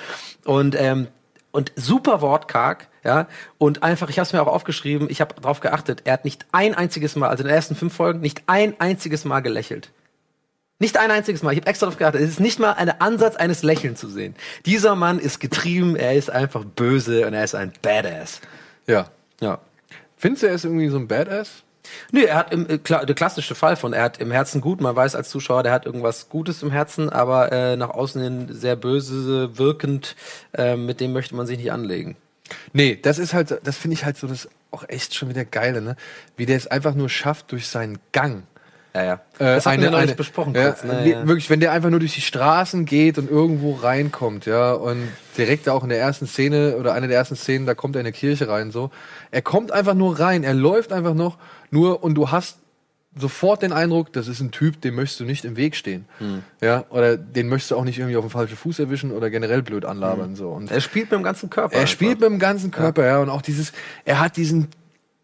Und, 0.45 0.75
ähm, 0.81 1.09
und 1.53 1.73
super 1.77 2.23
wortkarg, 2.23 2.89
ja. 3.05 3.27
Und 3.59 3.83
einfach, 3.83 4.09
ich 4.09 4.19
habe 4.19 4.25
es 4.27 4.33
mir 4.33 4.41
auch 4.41 4.47
aufgeschrieben, 4.47 5.09
ich 5.11 5.21
habe 5.21 5.35
darauf 5.35 5.61
geachtet, 5.61 6.03
er 6.05 6.15
hat 6.15 6.25
nicht 6.25 6.47
ein 6.53 6.75
einziges 6.75 7.15
Mal, 7.17 7.29
also 7.29 7.43
in 7.43 7.49
den 7.49 7.57
ersten 7.57 7.75
fünf 7.75 7.93
Folgen, 7.95 8.21
nicht 8.21 8.45
ein 8.47 8.75
einziges 8.81 9.25
Mal 9.27 9.41
gelächelt. 9.41 9.91
Nicht 10.81 10.97
ein 10.97 11.11
einziges 11.11 11.43
Mal. 11.43 11.53
Ich 11.53 11.59
habe 11.59 11.69
extra 11.69 11.87
darauf 11.87 11.99
geachtet. 11.99 12.23
Es 12.23 12.31
ist 12.31 12.41
nicht 12.41 12.59
mal 12.59 12.73
ein 12.73 12.89
Ansatz 13.01 13.37
eines 13.37 13.63
Lächelns 13.63 14.01
zu 14.01 14.09
sehen. 14.09 14.35
Dieser 14.65 14.97
Mann 14.97 15.19
ist 15.19 15.39
getrieben, 15.39 15.95
er 15.95 16.15
ist 16.15 16.31
einfach 16.31 16.65
böse 16.65 17.27
und 17.27 17.35
er 17.35 17.45
ist 17.45 17.55
ein 17.55 17.73
Badass. 17.83 18.41
Ja. 18.87 19.11
Ja. 19.41 19.61
Findest 20.17 20.43
du, 20.43 20.47
er 20.49 20.55
ist 20.55 20.65
irgendwie 20.65 20.89
so 20.89 20.97
ein 20.97 21.07
Badass? 21.07 21.65
Nee, 22.13 22.25
er 22.25 22.37
hat 22.37 22.53
im, 22.53 22.69
äh, 22.69 22.79
klar, 22.79 23.05
der 23.05 23.15
klassische 23.15 23.55
Fall 23.55 23.77
von, 23.77 23.93
er 23.93 24.03
hat 24.03 24.19
im 24.19 24.31
Herzen 24.31 24.61
gut, 24.61 24.81
man 24.81 24.97
weiß 24.97 25.15
als 25.15 25.29
Zuschauer, 25.29 25.63
der 25.63 25.73
hat 25.73 25.87
irgendwas 25.87 26.29
Gutes 26.29 26.63
im 26.63 26.71
Herzen, 26.71 27.11
aber 27.11 27.53
äh, 27.53 27.77
nach 27.77 27.91
außen 27.91 28.23
hin 28.23 28.49
sehr 28.51 28.77
böse 28.77 29.59
wirkend, 29.59 30.17
äh, 30.53 30.77
mit 30.77 31.01
dem 31.01 31.13
möchte 31.13 31.35
man 31.35 31.47
sich 31.47 31.59
nicht 31.59 31.73
anlegen. 31.73 32.17
Nee, 32.73 32.99
das 33.01 33.19
ist 33.19 33.35
halt, 33.35 33.61
das 33.65 33.77
finde 33.77 33.95
ich 33.95 34.05
halt 34.05 34.17
so 34.17 34.27
das 34.27 34.49
auch 34.71 34.89
echt 34.89 35.15
schon 35.15 35.29
wieder 35.29 35.45
geile, 35.45 35.81
ne? 35.81 35.97
Wie 36.37 36.47
der 36.47 36.57
es 36.57 36.67
einfach 36.67 36.95
nur 36.95 37.09
schafft 37.09 37.53
durch 37.53 37.69
seinen 37.69 37.99
Gang. 38.13 38.45
Ja, 38.95 39.05
ja. 39.05 39.13
Äh, 39.15 39.19
das 39.39 39.67
haben 39.67 39.75
eine- 39.75 39.83
wir 39.85 39.91
noch 39.93 40.01
nicht 40.01 40.17
besprochen 40.17 40.55
ja, 40.55 40.71
kurz. 40.71 40.85
Ne? 40.85 41.09
ja. 41.09 41.27
Wirklich, 41.27 41.49
wenn 41.49 41.61
der 41.61 41.73
einfach 41.73 41.91
nur 41.91 42.01
durch 42.01 42.15
die 42.15 42.21
Straßen 42.21 42.85
geht 42.87 43.19
und 43.19 43.31
irgendwo 43.31 43.75
reinkommt, 43.75 44.47
ja, 44.47 44.73
und 44.73 45.09
direkt 45.39 45.69
auch 45.69 45.83
in 45.85 45.91
der 45.91 45.99
ersten 46.01 46.27
Szene 46.27 46.77
oder 46.77 46.93
einer 46.95 47.07
der 47.09 47.17
ersten 47.17 47.37
Szenen, 47.37 47.67
da 47.67 47.75
kommt 47.75 47.95
er 47.97 48.01
in 48.01 48.07
eine 48.07 48.13
Kirche 48.13 48.49
rein, 48.49 48.71
so. 48.73 48.91
Er 49.31 49.43
kommt 49.43 49.71
einfach 49.73 49.95
nur 49.95 50.19
rein, 50.19 50.43
er 50.45 50.55
läuft 50.55 50.93
einfach 50.93 51.15
noch 51.15 51.39
nur 51.71 52.03
und 52.03 52.15
du 52.15 52.31
hast 52.31 52.59
sofort 53.17 53.63
den 53.63 53.73
Eindruck, 53.73 54.13
das 54.13 54.29
ist 54.29 54.41
ein 54.41 54.51
Typ, 54.53 54.81
dem 54.83 54.95
möchtest 54.95 55.21
du 55.21 55.25
nicht 55.25 55.45
im 55.45 55.57
Weg 55.57 55.75
stehen. 55.75 56.05
Hm. 56.19 56.43
Ja, 56.61 56.85
oder 56.91 57.17
den 57.17 57.49
möchtest 57.49 57.73
du 57.73 57.77
auch 57.77 57.85
nicht 57.85 57.99
irgendwie 57.99 58.17
auf 58.17 58.25
den 58.25 58.31
falschen 58.31 58.57
Fuß 58.57 58.79
erwischen 58.79 59.11
oder 59.11 59.31
generell 59.31 59.63
blöd 59.63 59.85
anlabern, 59.85 60.37
so. 60.37 60.51
Und 60.51 60.71
Er 60.71 60.81
spielt 60.81 61.11
mit 61.11 61.19
dem 61.19 61.25
ganzen 61.25 61.51
Körper. 61.51 61.75
er 61.75 61.81
einfach. 61.83 61.93
spielt 61.93 62.21
mit 62.21 62.29
dem 62.29 62.39
ganzen 62.39 62.71
Körper, 62.71 63.05
ja. 63.05 63.19
und 63.19 63.29
auch 63.29 63.43
dieses, 63.43 63.73
er 64.05 64.21
hat 64.21 64.37
diesen, 64.37 64.69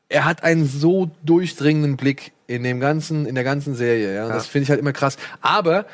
er 0.09 0.25
hat 0.25 0.43
einen 0.43 0.67
so 0.67 1.11
durchdringenden 1.25 1.97
Blick 1.97 2.33
in 2.47 2.63
dem 2.63 2.81
ganzen, 2.81 3.27
in 3.27 3.35
der 3.35 3.45
ganzen 3.45 3.75
Serie, 3.75 4.15
ja. 4.15 4.29
Das 4.29 4.47
finde 4.47 4.65
ich 4.65 4.71
halt 4.71 4.81
immer 4.81 4.93
krass. 4.93 5.17
Aber, 5.41 5.87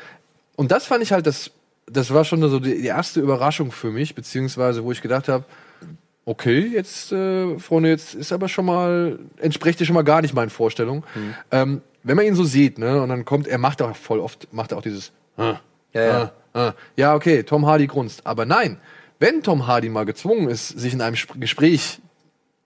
und 0.55 0.71
das 0.71 0.85
fand 0.85 1.03
ich 1.03 1.11
halt, 1.11 1.25
das, 1.25 1.51
das 1.87 2.13
war 2.13 2.25
schon 2.25 2.41
so 2.41 2.59
die, 2.59 2.81
die 2.81 2.87
erste 2.87 3.19
Überraschung 3.19 3.71
für 3.71 3.91
mich, 3.91 4.15
beziehungsweise 4.15 4.83
wo 4.83 4.91
ich 4.91 5.01
gedacht 5.01 5.27
habe, 5.27 5.45
okay, 6.25 6.59
jetzt, 6.73 7.11
äh, 7.11 7.57
Freunde, 7.59 7.89
jetzt 7.89 8.15
ist 8.15 8.31
aber 8.31 8.47
schon 8.47 8.65
mal, 8.65 9.19
entspricht 9.37 9.79
dir 9.79 9.85
schon 9.85 9.95
mal 9.95 10.03
gar 10.03 10.21
nicht 10.21 10.33
meinen 10.33 10.49
Vorstellungen. 10.49 11.03
Mhm. 11.15 11.35
Ähm, 11.51 11.81
wenn 12.03 12.15
man 12.15 12.25
ihn 12.25 12.35
so 12.35 12.43
sieht, 12.43 12.77
ne, 12.77 13.01
und 13.01 13.09
dann 13.09 13.25
kommt, 13.25 13.47
er 13.47 13.57
macht 13.57 13.81
auch 13.81 13.95
voll 13.95 14.19
oft, 14.19 14.51
macht 14.53 14.71
er 14.71 14.77
auch 14.77 14.81
dieses, 14.81 15.11
ah, 15.37 15.55
Ja, 15.93 16.01
ja. 16.01 16.31
Ah, 16.53 16.59
ah. 16.59 16.73
ja, 16.95 17.15
okay, 17.15 17.43
Tom 17.43 17.65
Hardy 17.65 17.87
grunzt. 17.87 18.25
Aber 18.25 18.45
nein, 18.45 18.77
wenn 19.19 19.41
Tom 19.41 19.67
Hardy 19.67 19.89
mal 19.89 20.05
gezwungen 20.05 20.49
ist, 20.49 20.67
sich 20.67 20.93
in 20.93 21.01
einem 21.01 21.15
Sp 21.15 21.39
Gespräch 21.39 21.99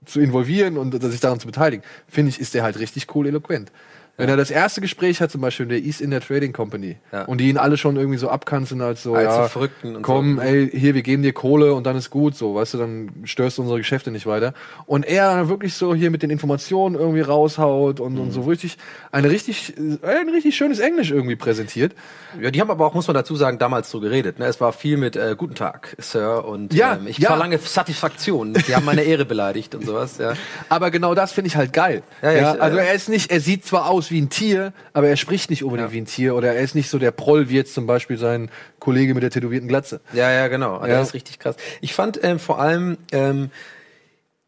zu 0.06 0.20
involvieren 0.20 0.78
und 0.78 1.02
sich 1.02 1.20
daran 1.20 1.40
zu 1.40 1.48
beteiligen, 1.48 1.84
finde 2.08 2.30
ich, 2.30 2.40
ist 2.40 2.54
der 2.54 2.64
halt 2.64 2.80
richtig 2.80 3.14
cool 3.16 3.28
eloquent. 3.28 3.72
Wenn 4.18 4.30
er 4.30 4.36
das 4.38 4.50
erste 4.50 4.82
Gespräch 4.82 5.22
hat, 5.22 5.30
zum 5.32 5.42
Beispiel 5.42 5.66
in 5.66 5.70
der 5.70 5.80
East 5.84 6.02
India 6.02 6.20
Trading 6.20 6.52
Company, 6.52 6.98
Ja. 7.12 7.26
und 7.26 7.38
die 7.40 7.50
ihn 7.50 7.58
alle 7.58 7.78
schon 7.78 7.98
irgendwie 7.98 8.18
so 8.18 8.30
abkanzeln 8.30 8.82
als 8.82 9.04
so, 9.04 9.14
Als 9.14 9.26
ja, 9.26 9.48
Verrückten 9.48 9.96
und 9.96 10.02
komm, 10.02 10.38
so. 10.38 10.42
ey, 10.42 10.70
hier, 10.74 10.96
wir 10.96 11.04
geben 11.04 11.22
dir 11.22 11.34
Kohle 11.34 11.74
und 11.76 11.86
dann 11.86 11.96
ist 11.96 12.10
gut, 12.10 12.36
so, 12.36 12.56
weißt 12.56 12.74
du, 12.74 12.78
dann 12.80 13.12
störst 13.26 13.58
du 13.60 13.62
unsere 13.62 13.78
Geschäfte 13.78 14.10
nicht 14.10 14.26
weiter. 14.26 14.54
Und 14.88 15.06
er 15.06 15.50
wirklich 15.50 15.76
so 15.76 15.94
hier 15.94 16.10
mit 16.10 16.24
den 16.24 16.32
Informationen 16.32 16.96
irgendwie 16.96 17.22
raushaut 17.22 18.00
und, 18.00 18.14
Mhm. 18.16 18.20
und 18.22 18.32
so 18.32 18.42
richtig, 18.42 18.78
eine 19.12 19.30
richtig, 19.30 19.76
äh, 19.78 20.08
ein 20.20 20.30
richtig 20.30 20.58
schönes 20.58 20.80
Englisch 20.80 21.12
irgendwie 21.12 21.36
präsentiert. 21.36 21.94
Ja, 22.42 22.50
die 22.50 22.60
haben 22.60 22.72
aber 22.72 22.88
auch, 22.88 22.96
muss 22.96 23.06
man 23.08 23.14
dazu 23.14 23.36
sagen, 23.36 23.60
damals 23.60 23.92
so 23.92 24.00
geredet. 24.00 24.40
Ne? 24.40 24.46
Es 24.48 24.60
war 24.60 24.74
viel 24.74 24.98
mit 24.98 25.16
äh, 25.16 25.36
Guten 25.38 25.54
Tag, 25.56 25.96
Sir, 26.00 26.44
und 26.44 26.74
Ja, 26.74 26.96
ähm, 26.96 27.06
ich 27.08 27.20
ja. 27.20 27.30
verlange 27.30 27.60
Satisfaktion. 27.60 28.56
Sie 28.66 28.76
haben 28.76 28.86
meine 28.86 29.04
Ehre 29.04 29.26
beleidigt 29.26 29.76
und 29.76 29.86
sowas. 29.86 30.18
Ja. 30.18 30.34
Aber 30.70 30.90
genau 30.92 31.14
das 31.14 31.32
finde 31.32 31.50
ich 31.50 31.56
halt 31.56 31.72
geil. 31.72 32.02
Ja, 32.24 32.32
Ja, 32.32 32.54
ich, 32.54 32.58
äh, 32.58 32.62
also 32.62 32.78
er 32.78 32.94
ist 32.94 33.10
nicht, 33.10 33.30
er 33.32 33.40
sieht 33.40 33.64
zwar 33.64 33.88
aus 33.90 34.07
wie 34.12 34.22
ein 34.22 34.30
Tier, 34.30 34.74
aber 34.94 35.08
er 35.08 35.18
spricht 35.18 35.50
nicht 35.50 35.64
unbedingt 35.64 35.90
Ja. 35.90 35.94
wie 35.94 36.02
ein 36.02 36.06
Tier 36.06 36.36
oder 36.36 36.54
er 36.54 36.62
ist 36.62 36.76
nicht 36.76 36.90
so 36.90 37.00
der 37.00 37.12
Proll 37.12 37.50
wie 37.50 37.56
jetzt 37.56 37.74
zum 37.74 37.88
Beispiel 37.88 38.18
sein 38.18 38.50
Kollege 38.80 39.14
mit 39.14 39.24
der 39.24 39.30
tätowierten 39.32 39.68
Glatze. 39.68 40.02
Ja, 40.14 40.32
ja, 40.32 40.48
genau. 40.48 40.80
Ja. 40.82 40.88
Das 40.88 41.10
ist 41.10 41.14
richtig 41.14 41.40
krass. 41.40 41.56
Ich 41.82 41.94
fand 41.94 42.20
ähm, 42.24 42.40
vor 42.40 42.60
allem, 42.60 42.98
ähm, 43.12 43.50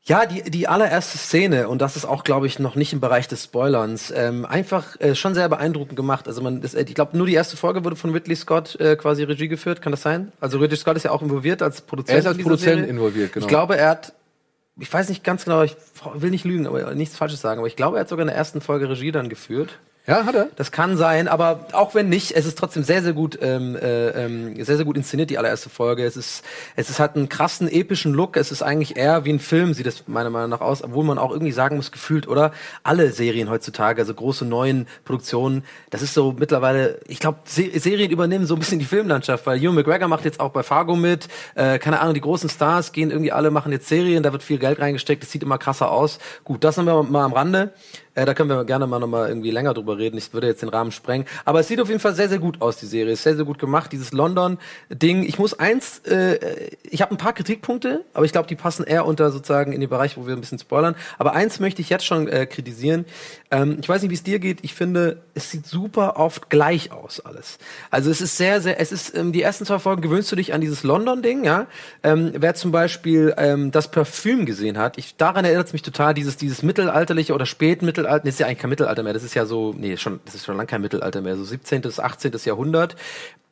ja, 0.03 0.26
die, 0.26 0.41
die 0.49 0.68
allererste 0.68 1.20
Szene, 1.20 1.68
und 1.70 1.82
das 1.84 1.95
ist 1.95 2.05
auch, 2.05 2.24
glaube 2.24 2.47
ich, 2.47 2.57
noch 2.57 2.76
nicht 2.76 2.93
im 2.93 2.99
Bereich 2.99 3.28
des 3.28 3.43
Spoilerns, 3.43 4.12
ähm, 4.16 4.43
einfach 4.43 4.99
äh, 4.99 5.14
schon 5.14 5.36
sehr 5.36 5.47
beeindruckend 5.49 5.95
gemacht. 5.95 6.28
Also 6.28 6.41
man, 6.41 6.62
das, 6.62 6.74
äh, 6.74 6.84
ich 6.88 6.95
glaube, 6.95 7.16
nur 7.16 7.28
die 7.28 7.36
erste 7.36 7.57
Folge 7.57 7.84
wurde 7.84 7.95
von 7.95 8.10
Ridley 8.12 8.36
Scott 8.36 8.80
äh, 8.80 8.95
quasi 8.95 9.22
Regie 9.24 9.47
geführt, 9.49 9.84
kann 9.84 9.91
das 9.91 10.01
sein? 10.01 10.32
Also 10.39 10.57
Ridley 10.57 10.78
Scott 10.78 10.97
ist 10.97 11.03
ja 11.03 11.12
auch 11.12 11.22
involviert 11.22 11.62
als 11.62 11.82
Produzent. 11.82 12.16
Er 12.16 12.20
ist 12.22 12.26
als 12.26 12.38
Produzent 12.38 12.78
Serie. 12.78 12.86
involviert, 12.89 13.34
genau. 13.34 13.45
Ich 13.45 13.49
glaube, 13.49 13.78
er 13.78 13.89
hat, 13.89 14.14
ich 14.80 14.92
weiß 14.92 15.10
nicht 15.10 15.24
ganz 15.24 15.46
genau, 15.46 15.64
ich 15.64 15.76
will 16.14 16.32
nicht 16.32 16.46
lügen, 16.46 16.68
aber 16.68 16.94
nichts 16.96 17.18
Falsches 17.18 17.42
sagen, 17.42 17.60
aber 17.60 17.68
ich 17.68 17.76
glaube, 17.76 17.98
er 17.98 18.02
hat 18.02 18.10
sogar 18.10 18.24
in 18.24 18.28
der 18.28 18.38
ersten 18.38 18.62
Folge 18.62 18.90
Regie 18.90 19.12
dann 19.12 19.30
geführt. 19.30 19.80
Ja, 20.10 20.26
hat 20.26 20.34
er? 20.34 20.49
Das 20.55 20.72
kann 20.72 20.97
sein, 20.97 21.28
aber 21.28 21.68
auch 21.74 21.93
wenn 21.93 22.10
nicht, 22.10 22.32
es 22.32 22.47
ist 22.47 22.57
trotzdem 22.57 22.82
sehr, 22.82 23.03
sehr 23.03 23.14
gut, 23.14 23.38
ähm, 23.43 23.76
äh, 23.76 24.07
ähm, 24.26 24.55
sehr, 24.55 24.76
sehr 24.76 24.84
gut 24.84 24.97
inszeniert, 24.97 25.30
die 25.30 25.38
allererste 25.38 25.70
Folge. 25.70 26.03
Es 26.03 26.18
ist, 26.18 26.43
es 26.76 26.89
ist 26.89 26.99
hat 26.99 27.16
einen 27.16 27.30
krassen, 27.30 27.68
epischen 27.68 28.16
Look. 28.16 28.36
Es 28.36 28.51
ist 28.51 28.64
eigentlich 28.64 28.97
eher 28.97 29.24
wie 29.26 29.30
ein 29.32 29.39
Film, 29.39 29.76
sieht 29.76 29.86
es 29.86 30.07
meiner 30.07 30.32
Meinung 30.32 30.49
nach 30.49 30.62
aus, 30.62 30.84
obwohl 30.84 31.03
man 31.03 31.20
auch 31.20 31.30
irgendwie 31.30 31.51
sagen 31.51 31.76
muss, 31.76 31.91
gefühlt, 31.91 32.28
oder? 32.28 32.53
Alle 32.82 33.12
Serien 33.12 33.51
heutzutage, 33.51 34.01
also 34.01 34.16
große 34.16 34.45
neuen 34.45 34.88
Produktionen, 35.05 35.64
das 35.91 36.01
ist 36.01 36.16
so 36.16 36.36
mittlerweile, 36.36 36.99
ich 37.07 37.20
glaube, 37.20 37.41
Se 37.43 37.70
Serien 37.80 38.10
übernehmen 38.10 38.47
so 38.47 38.55
ein 38.55 38.60
bisschen 38.60 38.80
die 38.80 38.86
Filmlandschaft, 38.86 39.45
weil 39.45 39.60
Hugh 39.60 39.74
McGregor 39.74 40.07
macht 40.07 40.26
jetzt 40.26 40.39
auch 40.39 40.49
bei 40.49 40.64
Fargo 40.64 40.95
mit, 40.95 41.28
äh, 41.53 41.78
keine 41.78 41.99
Ahnung, 41.99 42.16
die 42.16 42.22
großen 42.22 42.49
Stars 42.49 42.93
gehen 42.93 43.12
irgendwie 43.12 43.32
alle, 43.32 43.51
machen 43.51 43.72
jetzt 43.72 43.88
Serien, 43.88 44.24
da 44.24 44.32
wird 44.32 44.41
viel 44.41 44.57
Geld 44.57 44.80
reingesteckt, 44.80 45.22
es 45.22 45.32
sieht 45.32 45.43
immer 45.43 45.60
krasser 45.60 45.91
aus. 45.91 46.18
Gut, 46.45 46.64
das 46.64 46.80
haben 46.80 46.86
wir 46.86 47.03
mal 47.03 47.26
am 47.26 47.34
Rande. 47.34 47.74
Äh, 48.16 48.26
da 48.26 48.34
können 48.34 48.49
wir 48.49 48.66
gerne 48.66 48.88
mal 48.88 48.99
nochmal 48.99 49.30
irgendwie 49.30 49.51
länger 49.51 49.74
drüber 49.74 49.97
reden. 49.97 50.18
Ich 50.18 50.34
würde 50.34 50.47
jetzt 50.47 50.62
den 50.62 50.70
Rahmen 50.70 50.91
sprengen. 50.91 51.26
Aber 51.45 51.60
es 51.60 51.68
sieht 51.68 51.80
auf 51.80 51.89
jeden 51.89 51.99
Fall 51.99 52.16
sehr, 52.16 52.30
sehr 52.30 52.39
gut 52.39 52.62
aus, 52.62 52.78
die 52.78 52.86
Serie. 52.86 53.14
Ist 53.14 53.24
sehr, 53.24 53.36
sehr 53.36 53.45
gut 53.45 53.60
gemacht, 53.60 53.91
dieses 53.91 54.12
London-Ding. 54.12 55.24
Ich 55.24 55.38
muss 55.38 55.57
eins, 55.60 55.99
äh, 55.99 56.70
ich 56.84 57.01
habe 57.01 57.14
ein 57.14 57.18
paar 57.18 57.34
Kritikpunkte, 57.34 58.03
aber 58.14 58.26
ich 58.26 58.32
glaube, 58.32 58.47
die 58.47 58.55
passen 58.55 58.84
eher 58.84 59.05
unter 59.05 59.32
sozusagen 59.32 59.72
in 59.74 59.80
den 59.80 59.89
Bereich, 59.89 60.18
wo 60.18 60.26
wir 60.26 60.34
ein 60.34 60.41
bisschen 60.41 60.60
spoilern. 60.60 60.95
Aber 61.18 61.34
eins 61.34 61.60
möchte 61.60 61.82
ich 61.82 61.89
jetzt 61.89 62.05
schon 62.05 62.28
äh, 62.28 62.45
kritisieren. 62.45 63.05
Ähm, 63.51 63.78
ich 63.82 63.88
weiß 63.88 64.01
nicht, 64.01 64.12
wie 64.12 64.16
es 64.16 64.24
dir 64.24 64.39
geht. 64.39 64.60
Ich 64.64 64.74
finde, 64.74 65.22
es 65.36 65.51
sieht 65.51 65.68
super 65.68 66.18
oft 66.18 66.49
gleich 66.49 66.91
aus, 66.91 67.20
alles. 67.20 67.60
Also 67.91 68.10
es 68.10 68.22
ist 68.22 68.38
sehr, 68.38 68.60
sehr, 68.62 68.80
es 68.80 68.91
ist, 68.91 69.16
ähm, 69.16 69.32
die 69.32 69.41
ersten 69.41 69.66
zwei 69.66 69.80
Folgen 69.80 70.01
gewöhnst 70.01 70.32
du 70.32 70.36
dich 70.36 70.53
an 70.53 70.62
dieses 70.62 70.84
London-Ding, 70.84 71.43
ja. 71.43 71.68
Ähm, 72.03 72.34
wer 72.36 72.55
zum 72.55 72.72
Beispiel 72.72 73.34
ähm, 73.38 73.72
das 73.72 73.91
Parfüm 73.91 74.45
gesehen 74.45 74.78
hat, 74.78 74.97
ich, 74.97 75.16
daran 75.16 75.45
erinnert 75.45 75.68
es 75.68 75.74
mich 75.74 75.84
total, 75.84 76.14
dieses, 76.14 76.38
dieses 76.38 76.64
mittelalterliche 76.64 77.34
oder 77.34 77.45
spätmittelalterliche 77.45 77.99
Mittelalter, 78.00 78.26
das 78.26 78.36
ist 78.36 78.39
ja 78.39 78.47
eigentlich 78.47 78.60
kein 78.60 78.70
Mittelalter 78.70 79.04
mehr, 79.04 79.14
das 79.14 79.24
ist 79.24 79.34
ja 79.34 79.45
so, 79.45 79.74
nee, 79.78 79.97
schon, 79.97 80.20
das 80.26 80.36
ist 80.36 80.45
schon 80.45 80.58
lange 80.58 80.68
kein 80.68 80.82
Mittelalter 80.82 81.22
mehr, 81.22 81.36
so 81.36 81.43
17., 81.43 81.84
18. 81.97 82.32
Jahrhundert 82.45 82.95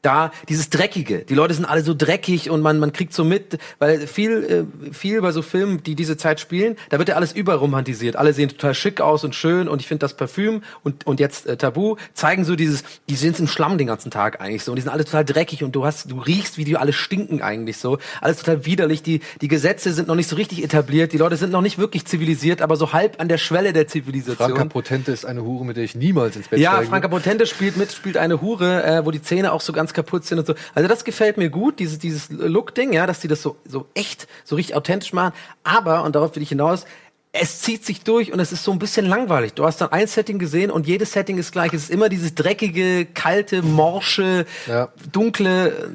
da 0.02 0.32
dieses 0.48 0.70
Dreckige. 0.70 1.20
Die 1.20 1.34
Leute 1.34 1.54
sind 1.54 1.66
alle 1.66 1.82
so 1.82 1.94
dreckig 1.94 2.50
und 2.50 2.62
man, 2.62 2.80
man 2.80 2.94
kriegt 2.94 3.14
so 3.14 3.24
mit, 3.24 3.58
weil 3.80 4.08
viel, 4.08 4.68
äh, 4.90 4.94
viel 4.94 5.22
bei 5.22 5.32
so 5.32 5.42
Filmen, 5.42 5.84
die 5.84 5.96
diese 5.96 6.18
Zeit 6.18 6.40
spielen, 6.40 6.76
da 6.90 7.00
wird 7.00 7.10
ja 7.10 7.16
alles 7.16 7.34
überromantisiert. 7.34 8.16
Alle 8.16 8.34
sehen 8.34 8.50
total 8.50 8.74
schick 8.74 9.02
aus 9.02 9.24
und 9.24 9.36
schön 9.36 9.68
und 9.68 9.82
ich 9.82 9.88
finde 9.88 10.00
das 10.00 10.16
Parfüm 10.16 10.62
und, 10.84 11.06
und 11.06 11.20
jetzt 11.20 11.48
äh, 11.48 11.58
Tabu 11.58 11.98
zeigen 12.14 12.46
so 12.46 12.56
dieses, 12.56 12.84
die 13.10 13.16
sind 13.16 13.40
im 13.40 13.48
Schlamm 13.48 13.78
den 13.78 13.88
ganzen 13.88 14.12
Tag 14.12 14.40
eigentlich 14.40 14.64
so 14.64 14.72
und 14.72 14.78
die 14.78 14.82
sind 14.82 14.92
alle 14.92 15.04
total 15.04 15.26
dreckig 15.26 15.64
und 15.64 15.76
du 15.76 15.86
hast, 15.86 16.10
du 16.12 16.20
riechst, 16.20 16.58
wie 16.58 16.64
die 16.64 16.78
alle 16.78 16.94
stinken 16.94 17.42
eigentlich 17.42 17.78
so. 17.78 17.98
Alles 18.22 18.38
total 18.38 18.66
widerlich. 18.66 19.04
Die, 19.04 19.22
die 19.42 19.48
Gesetze 19.48 19.94
sind 19.94 20.08
noch 20.08 20.16
nicht 20.16 20.30
so 20.30 20.36
richtig 20.36 20.64
etabliert. 20.64 21.12
Die 21.12 21.18
Leute 21.18 21.36
sind 21.36 21.52
noch 21.52 21.62
nicht 21.62 21.78
wirklich 21.78 22.06
zivilisiert, 22.06 22.62
aber 22.62 22.76
so 22.76 22.94
halb 22.94 23.20
an 23.20 23.28
der 23.28 23.38
Schwelle 23.38 23.74
der 23.74 23.88
Zivilisation. 23.88 24.50
Franka 24.50 24.66
Potente 24.66 25.12
ist 25.12 25.26
eine 25.26 25.44
Hure, 25.44 25.66
mit 25.66 25.76
der 25.76 25.84
ich 25.84 25.96
niemals 25.96 26.36
ins 26.36 26.48
Bett 26.48 26.60
Ja. 26.60 26.82
Franka 26.84 27.08
Potente 27.08 27.46
spielt 27.46 27.78
mit, 27.78 27.92
spielt 27.92 28.18
eine 28.18 28.42
Hure, 28.42 28.84
äh, 28.84 29.06
wo 29.06 29.12
die 29.12 29.22
Zähne 29.22 29.52
auch 29.52 29.62
so 29.62 29.74
ganz 29.74 29.87
kaputt 29.94 30.26
sind 30.26 30.40
und 30.40 30.48
so. 30.48 30.56
Also 30.74 30.88
das 30.88 31.04
gefällt 31.04 31.38
mir 31.38 31.50
gut, 31.50 31.80
dieses, 31.80 32.00
dieses 32.00 32.30
Look-Ding, 32.30 32.94
ja, 32.94 33.06
dass 33.08 33.20
die 33.20 33.28
das 33.28 33.42
so, 33.42 33.58
so 33.66 33.88
echt, 33.94 34.28
so 34.44 34.56
richtig 34.56 34.76
authentisch 34.76 35.14
machen. 35.14 35.34
Aber, 35.64 36.04
und 36.04 36.16
darauf 36.16 36.36
will 36.36 36.44
ich 36.44 36.50
hinaus, 36.50 36.86
es 37.34 37.62
zieht 37.62 37.86
sich 37.86 38.02
durch 38.02 38.32
und 38.34 38.40
es 38.40 38.52
ist 38.52 38.64
so 38.64 38.72
ein 38.72 38.80
bisschen 38.80 39.06
langweilig. 39.06 39.54
Du 39.54 39.66
hast 39.66 39.80
dann 39.82 39.92
ein 39.92 40.08
Setting 40.08 40.40
gesehen 40.40 40.72
und 40.72 40.88
jedes 40.88 41.12
Setting 41.12 41.38
ist 41.38 41.52
gleich. 41.52 41.74
Es 41.74 41.84
ist 41.84 41.92
immer 41.92 42.10
dieses 42.10 42.34
dreckige, 42.36 43.06
kalte, 43.06 43.62
morsche, 43.62 44.46
Ja. 44.68 44.90
dunkle. 45.12 45.92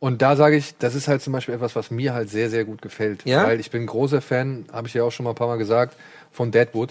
Und 0.00 0.22
da 0.22 0.36
sage 0.36 0.56
ich, 0.56 0.76
das 0.78 0.94
ist 0.94 1.08
halt 1.08 1.22
zum 1.22 1.32
Beispiel 1.32 1.54
etwas, 1.54 1.74
was 1.74 1.90
mir 1.90 2.14
halt 2.14 2.30
sehr, 2.30 2.48
sehr 2.50 2.64
gut 2.64 2.80
gefällt. 2.80 3.24
Ja? 3.24 3.44
Weil 3.44 3.58
ich 3.60 3.70
bin 3.70 3.84
großer 3.86 4.20
Fan, 4.20 4.64
habe 4.72 4.86
ich 4.88 4.94
ja 4.94 5.02
auch 5.02 5.10
schon 5.10 5.24
mal 5.24 5.30
ein 5.30 5.36
paar 5.36 5.48
Mal 5.48 5.58
gesagt, 5.58 5.96
von 6.32 6.50
Deadwood. 6.50 6.90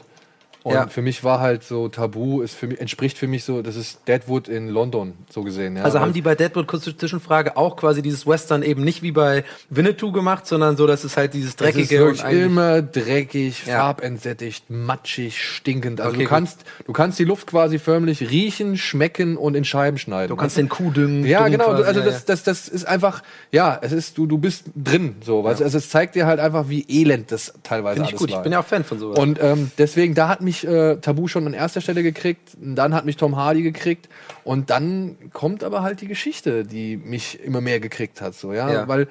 Und 0.67 0.73
Ja. 0.73 0.87
für 0.87 1.01
mich 1.01 1.23
war 1.23 1.39
halt 1.39 1.63
so 1.63 1.87
Tabu, 1.87 2.41
ist 2.41 2.53
für 2.53 2.67
mich, 2.67 2.81
entspricht 2.81 3.17
für 3.17 3.27
mich 3.27 3.45
so, 3.45 3.61
das 3.61 3.77
ist 3.77 4.01
Deadwood 4.05 4.49
in 4.49 4.67
London, 4.67 5.13
so 5.29 5.41
gesehen. 5.43 5.77
Ja. 5.77 5.83
Also 5.83 6.01
haben 6.01 6.11
die 6.11 6.21
bei 6.21 6.35
Deadwood, 6.35 6.67
kurze 6.67 6.95
Zwischenfrage, 6.97 7.55
auch 7.55 7.77
quasi 7.77 8.01
dieses 8.01 8.27
Western 8.27 8.63
eben 8.63 8.83
nicht 8.83 9.01
wie 9.01 9.13
bei 9.13 9.45
Winnetou 9.69 10.11
gemacht, 10.11 10.45
sondern 10.45 10.75
so, 10.75 10.85
dass 10.85 11.05
es 11.05 11.15
halt 11.15 11.33
dieses 11.33 11.51
Es 11.51 11.53
ist 11.53 11.61
dreckige 11.61 11.99
wirklich 11.99 12.23
immer 12.25 12.81
dreckig, 12.81 13.65
Ja. 13.65 13.77
farbentsättigt, 13.77 14.69
matschig, 14.69 15.41
stinkend. 15.41 16.01
Also 16.01 16.13
Okay, 16.15 16.23
du 16.23 16.29
kannst, 16.29 16.65
du 16.85 16.91
kannst 16.91 17.17
die 17.19 17.23
Luft 17.23 17.47
quasi 17.47 17.79
förmlich 17.79 18.29
riechen, 18.29 18.75
schmecken 18.77 19.37
und 19.37 19.55
in 19.55 19.63
Scheiben 19.63 19.97
schneiden. 19.97 20.29
Du 20.29 20.35
kannst 20.35 20.57
den 20.57 20.67
Kuh 20.67 20.91
düngen. 20.91 21.23
ja, 21.25 21.43
düngen 21.45 21.53
genau. 21.59 21.69
quasi, 21.71 21.83
Also 21.83 22.01
das, 22.01 22.25
das, 22.25 22.43
das 22.43 22.67
ist 22.67 22.85
einfach, 22.85 23.23
ja, 23.53 23.79
es 23.81 23.93
ist, 23.93 24.17
du, 24.17 24.25
du 24.25 24.37
bist 24.37 24.65
drin, 24.75 25.15
so. 25.23 25.43
Weißt? 25.45 25.61
Also 25.61 25.77
es 25.77 25.89
zeigt 25.89 26.15
dir 26.15 26.25
halt 26.25 26.41
einfach, 26.41 26.67
wie 26.67 26.85
elend 26.89 27.31
das 27.31 27.53
teilweise 27.63 27.95
Finde 27.95 28.09
ich 28.09 28.13
alles 28.15 28.19
gut. 28.19 28.31
war. 28.31 28.37
Ich 28.39 28.43
bin 28.43 28.51
ja 28.51 28.59
auch 28.59 28.65
Fan 28.65 28.83
von 28.83 28.99
sowas. 28.99 29.17
Und 29.17 29.39
ähm, 29.41 29.71
deswegen, 29.77 30.13
da 30.13 30.27
hat 30.27 30.41
mich 30.41 30.56
äh, 30.65 30.97
Tabu 30.97 31.27
schon 31.27 31.45
an 31.47 31.53
erster 31.53 31.81
Stelle 31.81 32.03
gekriegt, 32.03 32.49
dann 32.59 32.93
hat 32.93 33.05
mich 33.05 33.17
Tom 33.17 33.35
Hardy 33.35 33.61
gekriegt 33.63 34.07
und 34.43 34.69
dann 34.69 35.17
kommt 35.33 35.63
aber 35.63 35.81
halt 35.83 36.01
die 36.01 36.07
Geschichte, 36.07 36.63
die 36.63 36.97
mich 36.97 37.39
immer 37.43 37.61
mehr 37.61 37.79
gekriegt 37.79 38.21
hat, 38.21 38.33
so 38.35 38.53
ja, 38.53 38.71
Ja. 38.71 38.87
weil 38.87 39.07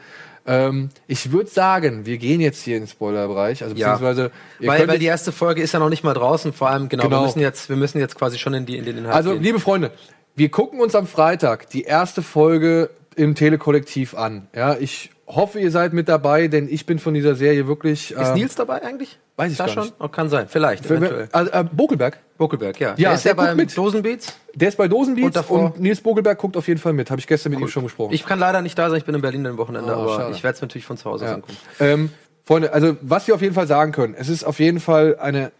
ähm, 0.48 0.90
ich 1.08 1.32
würde 1.32 1.50
sagen, 1.50 2.06
wir 2.06 2.18
gehen 2.18 2.40
jetzt 2.40 2.62
hier 2.62 2.76
in 2.76 2.84
den 2.84 2.88
Spoilerbereich, 2.88 3.62
also 3.64 3.74
Ja. 3.74 3.92
beziehungsweise 3.92 4.30
ihr 4.60 4.68
weil, 4.68 4.86
weil 4.86 4.98
die 4.98 5.06
erste 5.06 5.32
Folge 5.32 5.60
ist 5.60 5.72
ja 5.72 5.80
noch 5.80 5.88
nicht 5.88 6.04
mal 6.04 6.14
draußen. 6.14 6.52
Vor 6.52 6.70
allem, 6.70 6.88
genau, 6.88 7.02
Genau. 7.04 7.20
Wir, 7.20 7.26
müssen 7.26 7.40
jetzt, 7.40 7.68
wir 7.68 7.76
müssen 7.76 7.98
jetzt 7.98 8.14
quasi 8.14 8.38
schon 8.38 8.54
in, 8.54 8.64
die, 8.64 8.76
in 8.78 8.84
den 8.84 8.96
Inhalt 8.98 9.16
Also, 9.16 9.32
gehen. 9.32 9.42
liebe 9.42 9.58
Freunde, 9.58 9.90
wir 10.36 10.48
gucken 10.50 10.80
uns 10.80 10.94
am 10.94 11.06
Freitag 11.08 11.68
die 11.70 11.82
erste 11.82 12.22
Folge 12.22 12.90
im 13.16 13.34
Telekollektiv 13.34 14.14
an. 14.14 14.46
Ja, 14.54 14.76
ich 14.78 15.10
hoffe, 15.26 15.58
ihr 15.58 15.72
seid 15.72 15.92
mit 15.92 16.08
dabei, 16.08 16.46
denn 16.46 16.68
ich 16.70 16.86
bin 16.86 16.98
von 17.00 17.14
dieser 17.14 17.34
Serie 17.34 17.66
wirklich. 17.66 18.12
Ist 18.12 18.20
ähm, 18.28 18.34
Nils 18.34 18.54
dabei 18.54 18.82
eigentlich? 18.84 19.18
Weiß 19.36 19.52
ich 19.52 19.58
da 19.58 19.66
gar 19.66 19.74
schon? 19.74 19.82
nicht. 19.84 19.94
Oh, 19.98 20.08
kann 20.08 20.28
sein, 20.28 20.46
vielleicht, 20.48 20.84
eventuell. 20.86 21.28
Also, 21.32 21.50
äh, 21.52 21.64
Bokelberg, 21.70 22.18
Bokelberg, 22.38 22.78
ja. 22.80 22.88
Ja, 22.90 22.94
der 22.96 23.12
ist 23.14 23.24
der 23.24 23.32
ja 23.32 23.36
beim 23.36 23.56
mit. 23.56 23.76
Dosenbeats. 23.76 24.34
der 24.54 24.68
ist 24.68 24.76
bei 24.76 24.88
Dosenbeats 24.88 25.26
Und 25.26 25.36
davor- 25.36 25.64
und 25.74 25.80
Nils 25.80 26.00
Bogelberg 26.00 26.38
guckt 26.38 26.56
auf 26.56 26.66
jeden 26.68 26.80
Fall 26.80 26.92
mit. 26.92 27.10
Habe 27.10 27.20
ich 27.20 27.26
gestern 27.26 27.50
mit 27.52 27.60
ihm 27.60 27.68
schon 27.68 27.84
gesprochen. 27.84 28.12
Ich 28.12 28.24
kann 28.24 28.38
leider 28.38 28.62
nicht 28.62 28.78
da 28.78 28.88
sein, 28.90 28.98
ich 28.98 29.04
bin 29.04 29.14
in 29.14 29.20
Berlin 29.22 29.46
am 29.46 29.58
Wochenende, 29.58 29.94
Oh, 29.96 30.00
aber 30.00 30.14
schade. 30.16 30.34
ich 30.34 30.42
werde 30.42 30.56
es 30.56 30.62
natürlich 30.62 30.86
von 30.86 30.96
zu 30.96 31.10
Hause 31.10 31.24
aus 31.24 31.30
Ja. 31.30 31.34
angucken. 31.36 31.56
Ähm, 31.80 32.10
Freunde, 32.44 32.72
also 32.72 32.96
was 33.02 33.26
wir 33.26 33.34
auf 33.34 33.42
jeden 33.42 33.54
Fall 33.54 33.66
sagen 33.66 33.92
können, 33.92 34.14
es 34.16 34.28
ist 34.28 34.44
auf 34.44 34.58
jeden 34.60 34.80
Fall 34.80 35.16
eine 35.18 35.50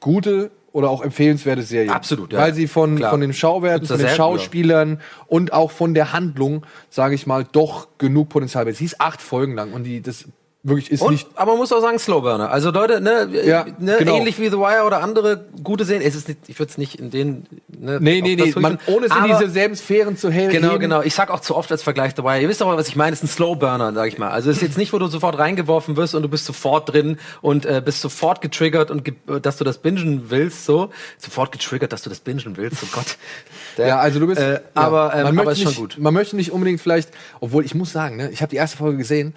gute 0.00 0.50
oder 0.72 0.88
auch 0.88 1.02
empfehlenswerte 1.02 1.62
Serie. 1.62 1.92
Absolut, 1.92 2.32
ja. 2.32 2.38
Weil 2.38 2.54
sie 2.54 2.66
von, 2.66 2.96
Klar. 2.96 3.10
von 3.10 3.20
den 3.20 3.34
Schauwerten, 3.34 3.86
von 3.86 3.98
den 3.98 4.08
Schauspielern 4.08 5.00
und 5.26 5.52
auch 5.52 5.70
von 5.70 5.92
der 5.92 6.14
Handlung, 6.14 6.64
sage 6.88 7.14
ich 7.14 7.26
mal, 7.26 7.44
doch 7.52 7.88
genug 7.98 8.30
Potenzial 8.30 8.66
hat. 8.66 8.74
Sie 8.74 8.86
ist 8.86 8.98
acht 8.98 9.20
Folgen 9.20 9.54
lang 9.54 9.74
und 9.74 9.84
die 9.84 10.00
das 10.00 10.24
wirklich 10.64 10.90
ist 10.92 11.00
Und, 11.02 11.12
nicht. 11.12 11.28
aber 11.34 11.52
man 11.52 11.58
muss 11.58 11.72
auch 11.72 11.80
sagen, 11.80 11.98
Slowburner. 11.98 12.50
Also 12.50 12.70
Leute, 12.70 13.00
ne, 13.00 13.28
Ja, 13.44 13.66
ne 13.78 13.96
genau. 13.98 14.16
ähnlich 14.16 14.38
wie 14.38 14.48
The 14.48 14.58
Wire 14.58 14.84
oder 14.84 15.02
andere 15.02 15.44
gute 15.64 15.84
Serien. 15.84 16.06
Es 16.06 16.14
ist 16.14 16.28
nicht, 16.28 16.38
ich 16.46 16.58
würde 16.58 16.70
es 16.70 16.78
nicht 16.78 17.00
in 17.00 17.10
den. 17.10 17.46
Ne, 17.68 17.98
Nee, 18.00 18.20
nee, 18.22 18.36
nee, 18.36 18.52
man, 18.56 18.78
ohne 18.86 19.06
es 19.06 19.12
in 19.12 19.18
Aber- 19.18 19.26
diese 19.38 19.50
selben 19.50 19.74
Sphären 19.74 20.16
zu 20.16 20.30
hellen. 20.30 20.50
Genau, 20.52 20.78
genau. 20.78 21.02
Ich 21.02 21.14
sag 21.14 21.30
auch 21.30 21.40
zu 21.40 21.56
oft 21.56 21.70
als 21.72 21.82
Vergleich 21.82 22.12
The 22.16 22.22
Wire. 22.22 22.40
Ihr 22.40 22.48
wisst 22.48 22.62
aber, 22.62 22.76
was 22.76 22.86
ich 22.86 22.94
meine. 22.94 23.12
Es 23.12 23.18
ist 23.22 23.24
ein 23.24 23.34
Slowburner, 23.34 23.92
sag 23.92 24.06
ich 24.06 24.18
mal. 24.18 24.30
Also 24.30 24.50
es 24.50 24.56
ist 24.58 24.62
jetzt 24.62 24.78
nicht, 24.78 24.92
wo 24.92 24.98
du 25.00 25.08
sofort 25.08 25.36
reingeworfen 25.38 25.96
wirst 25.96 26.14
und 26.14 26.22
du 26.22 26.28
bist 26.28 26.44
sofort 26.44 26.92
drin 26.92 27.18
und 27.40 27.66
äh, 27.66 27.82
bist 27.84 28.00
sofort 28.00 28.40
getriggert 28.40 28.90
und 28.92 29.04
ge 29.04 29.14
äh, 29.28 29.40
dass 29.40 29.56
du 29.56 29.64
das 29.64 29.78
bingen 29.78 30.26
willst, 30.28 30.64
so 30.64 30.90
sofort 31.18 31.50
getriggert, 31.50 31.92
dass 31.92 32.02
du 32.02 32.08
das 32.10 32.20
bingen 32.20 32.56
willst. 32.56 32.82
Oh 32.84 32.86
Gott. 32.92 33.16
Der- 33.78 33.86
Ja, 33.92 33.98
also 33.98 34.20
du 34.20 34.28
bist. 34.28 34.40
Äh, 34.40 34.52
ja, 34.54 34.60
aber 34.74 35.12
ähm, 35.14 35.22
man 35.24 35.26
aber 35.26 35.32
möchte 35.46 35.50
ist 35.52 35.58
schon 35.62 35.68
nicht, 35.70 35.96
gut. 35.96 35.96
Man 35.98 36.14
möchte 36.14 36.36
nicht 36.36 36.52
unbedingt 36.52 36.80
vielleicht, 36.80 37.08
obwohl 37.40 37.64
ich 37.64 37.74
muss 37.74 37.90
sagen, 37.92 38.16
ne, 38.16 38.30
ich 38.30 38.42
habe 38.42 38.50
die 38.50 38.56
erste 38.56 38.76
Folge 38.76 38.96
gesehen 38.98 39.34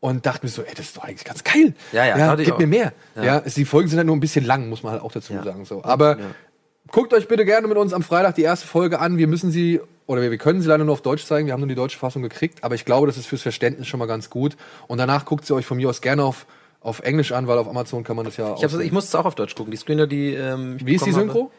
und 0.00 0.26
dachte 0.26 0.46
mir 0.46 0.50
so, 0.50 0.62
ey, 0.62 0.74
das 0.76 0.86
ist 0.86 0.96
doch 0.96 1.04
eigentlich 1.04 1.24
ganz 1.24 1.42
geil. 1.44 1.74
Ja, 1.92 2.04
ja, 2.06 2.34
ich 2.34 2.44
gib 2.44 2.54
auch. 2.54 2.58
mir 2.58 2.66
mehr. 2.66 2.92
Ja. 3.16 3.24
Ja. 3.24 3.40
die 3.40 3.64
Folgen 3.64 3.88
sind 3.88 3.98
halt 3.98 4.06
nur 4.06 4.16
ein 4.16 4.20
bisschen 4.20 4.44
lang, 4.44 4.68
muss 4.68 4.82
man 4.82 4.92
halt 4.92 5.02
auch 5.02 5.12
dazu 5.12 5.32
Ja. 5.32 5.42
sagen. 5.42 5.64
So. 5.64 5.82
Aber 5.84 6.18
guckt 6.90 7.12
euch 7.12 7.28
bitte 7.28 7.44
gerne 7.44 7.66
mit 7.68 7.76
uns 7.76 7.92
am 7.92 8.02
Freitag 8.02 8.34
die 8.36 8.42
erste 8.42 8.66
Folge 8.66 9.00
an. 9.00 9.18
Wir 9.18 9.26
müssen 9.26 9.50
sie 9.50 9.80
oder 10.06 10.22
wir, 10.22 10.30
wir 10.30 10.38
können 10.38 10.62
sie 10.62 10.68
leider 10.68 10.84
nur 10.84 10.94
auf 10.94 11.02
Deutsch 11.02 11.24
zeigen. 11.24 11.46
Wir 11.46 11.52
haben 11.52 11.60
nur 11.60 11.68
die 11.68 11.74
deutsche 11.74 11.98
Fassung 11.98 12.22
gekriegt, 12.22 12.64
aber 12.64 12.74
ich 12.74 12.84
glaube, 12.84 13.06
das 13.06 13.18
ist 13.18 13.26
fürs 13.26 13.42
Verständnis 13.42 13.88
schon 13.88 13.98
mal 13.98 14.06
ganz 14.06 14.30
gut. 14.30 14.56
Und 14.86 14.98
danach 14.98 15.24
guckt 15.26 15.44
sie 15.44 15.54
euch 15.54 15.66
von 15.66 15.76
mir 15.76 15.88
aus 15.88 16.00
gerne 16.00 16.24
auf 16.24 16.46
auf 16.80 17.00
Englisch 17.00 17.32
an, 17.32 17.48
weil 17.48 17.58
auf 17.58 17.68
Amazon 17.68 18.04
kann 18.04 18.14
man 18.14 18.24
das 18.24 18.36
ja 18.36 18.54
Ich, 18.54 18.62
hab's, 18.62 18.74
ich 18.74 18.92
musste 18.92 19.08
es 19.08 19.14
auch 19.16 19.26
auf 19.26 19.34
Deutsch 19.34 19.56
gucken. 19.56 19.72
Die 19.72 19.76
Screener, 19.76 20.06
die 20.06 20.32
ähm, 20.34 20.76
ich 20.78 20.86
Wie 20.86 20.94
ist 20.94 21.04
die 21.04 21.12
Synchro? 21.12 21.40
habe. 21.46 21.50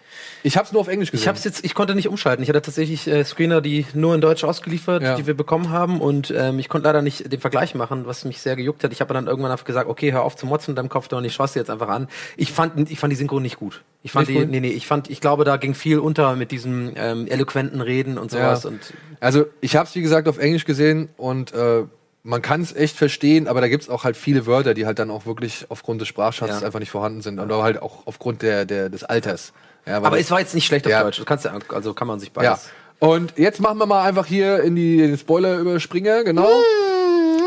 Ich 0.44 0.58
habe 0.58 0.66
es 0.66 0.72
nur 0.72 0.82
auf 0.82 0.88
Englisch 0.88 1.12
gesehen. 1.12 1.24
Ich 1.24 1.28
hab's 1.28 1.44
jetzt, 1.44 1.66
ich 1.66 1.74
konnte 1.74 1.96
nicht 1.96 2.08
umschalten. 2.08 2.42
Ich 2.44 2.50
hatte 2.50 2.62
tatsächlich 2.62 3.08
äh, 3.08 3.24
Screener, 3.24 3.62
die 3.62 3.86
nur 3.94 4.16
in 4.16 4.22
Deutsch 4.22 4.44
ausgeliefert, 4.44 5.04
Ja. 5.04 5.16
die 5.16 5.28
wir 5.28 5.34
bekommen 5.34 5.70
haben, 5.70 6.00
und 6.02 6.34
ähm, 6.36 6.60
ich 6.60 6.70
konnte 6.70 6.88
leider 6.88 7.02
nicht 7.02 7.32
den 7.32 7.40
Vergleich 7.40 7.76
machen, 7.76 8.06
was 8.06 8.26
mich 8.26 8.42
sehr 8.42 8.56
gejuckt 8.56 8.84
hat. 8.84 8.92
Ich 8.94 9.02
habe 9.02 9.14
dann 9.14 9.28
irgendwann 9.28 9.58
gesagt, 9.66 9.90
okay, 9.90 10.12
hör 10.12 10.24
auf 10.24 10.36
zu 10.36 10.46
motzen 10.46 10.72
in 10.72 10.76
deinem 10.76 10.90
Kopf 10.90 11.12
und 11.12 11.26
ich 11.26 11.34
schaue 11.34 11.48
dir 11.48 11.60
jetzt 11.60 11.70
einfach 11.70 11.90
an. 11.90 12.08
Ich 12.38 12.52
fand, 12.52 12.90
ich 12.90 13.00
fand 13.00 13.12
die 13.12 13.18
Synchro 13.18 13.40
nicht 13.40 13.58
gut. 13.58 13.84
Ich 14.04 14.12
fand 14.12 14.28
Nicht 14.28 14.38
die, 14.38 14.44
gut? 14.44 14.52
nee, 14.52 14.60
nee, 14.62 14.70
ich 14.70 14.88
fand, 14.88 15.10
ich 15.10 15.20
glaube, 15.22 15.44
da 15.44 15.58
ging 15.58 15.74
viel 15.74 16.00
unter 16.00 16.36
mit 16.36 16.52
diesem 16.52 16.94
ähm, 16.96 17.28
eloquenten 17.28 17.82
Reden 17.82 18.18
und 18.18 18.32
sowas. 18.32 18.64
Ja. 18.64 18.70
Und 18.70 18.94
Also 19.20 19.46
ich 19.62 19.76
habe 19.76 19.88
es 19.88 19.96
wie 19.96 20.02
gesagt 20.02 20.28
auf 20.28 20.38
Englisch 20.38 20.64
gesehen 20.66 21.10
und 21.18 21.54
äh, 21.54 21.84
man 22.30 22.42
kann 22.42 22.62
es 22.62 22.76
echt 22.76 22.96
verstehen, 22.96 23.48
aber 23.48 23.60
da 23.60 23.68
gibt 23.68 23.84
es 23.84 23.90
auch 23.90 24.04
halt 24.04 24.16
viele 24.16 24.46
Wörter, 24.46 24.74
die 24.74 24.86
halt 24.86 25.00
dann 25.00 25.10
auch 25.10 25.26
wirklich 25.26 25.66
aufgrund 25.70 26.00
des 26.00 26.08
Sprachschatzes 26.08 26.62
Ja. 26.62 26.66
einfach 26.66 26.80
nicht 26.80 26.92
vorhanden 26.92 27.22
sind 27.22 27.40
und 27.40 27.52
aber 27.52 27.64
halt 27.64 27.82
auch 27.82 28.06
aufgrund 28.06 28.42
der, 28.44 28.66
der 28.66 28.90
des 28.90 29.04
Alters. 29.04 29.52
Ja, 29.86 29.98
aber 29.98 30.20
es 30.20 30.30
war 30.30 30.40
jetzt 30.40 30.54
nicht 30.54 30.66
schlecht 30.68 30.86
auf 30.86 30.92
Ja. 30.92 31.04
Deutsch. 31.04 31.22
Kannst 31.26 31.46
ja, 31.46 31.54
also 31.74 31.94
kann 31.94 32.08
man 32.08 32.20
sich 32.20 32.30
ja. 32.30 32.34
beides. 32.36 32.70
Und 33.00 33.34
jetzt 33.38 33.60
machen 33.62 33.80
wir 33.80 33.86
mal 33.86 34.04
einfach 34.08 34.26
hier 34.26 34.62
in 34.62 34.76
die 34.76 34.98
den 34.98 35.18
Spoiler 35.18 35.58
überspringer, 35.58 36.24
genau. 36.24 36.50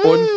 Und 0.04 0.28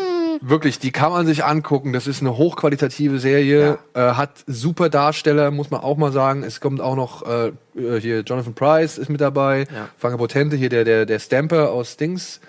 Wirklich, 0.42 0.78
die 0.80 0.92
kann 0.92 1.12
man 1.12 1.26
sich 1.26 1.44
angucken. 1.46 1.94
Das 1.94 2.06
ist 2.08 2.22
eine 2.22 2.38
hochqualitative 2.38 3.20
Serie, 3.20 3.80
äh, 3.94 4.00
hat 4.02 4.32
super 4.46 4.90
Darsteller, 4.90 5.50
muss 5.50 5.72
man 5.72 5.80
auch 5.82 5.98
mal 5.98 6.12
sagen. 6.12 6.44
Es 6.44 6.60
kommt 6.60 6.82
auch 6.82 6.96
noch 6.96 7.26
äh, 7.26 7.52
hier 8.00 8.20
Jonathan 8.20 8.54
Price 8.54 8.98
ist 8.98 9.10
mit 9.10 9.22
dabei, 9.22 9.62
Ja. 9.74 9.90
Franka 9.98 10.18
Potente, 10.18 10.56
hier 10.58 10.70
der 10.70 10.84
der 10.84 11.06
der 11.06 11.20
Stamper 11.20 11.72
aus 11.72 11.98
Dings. 11.98 12.42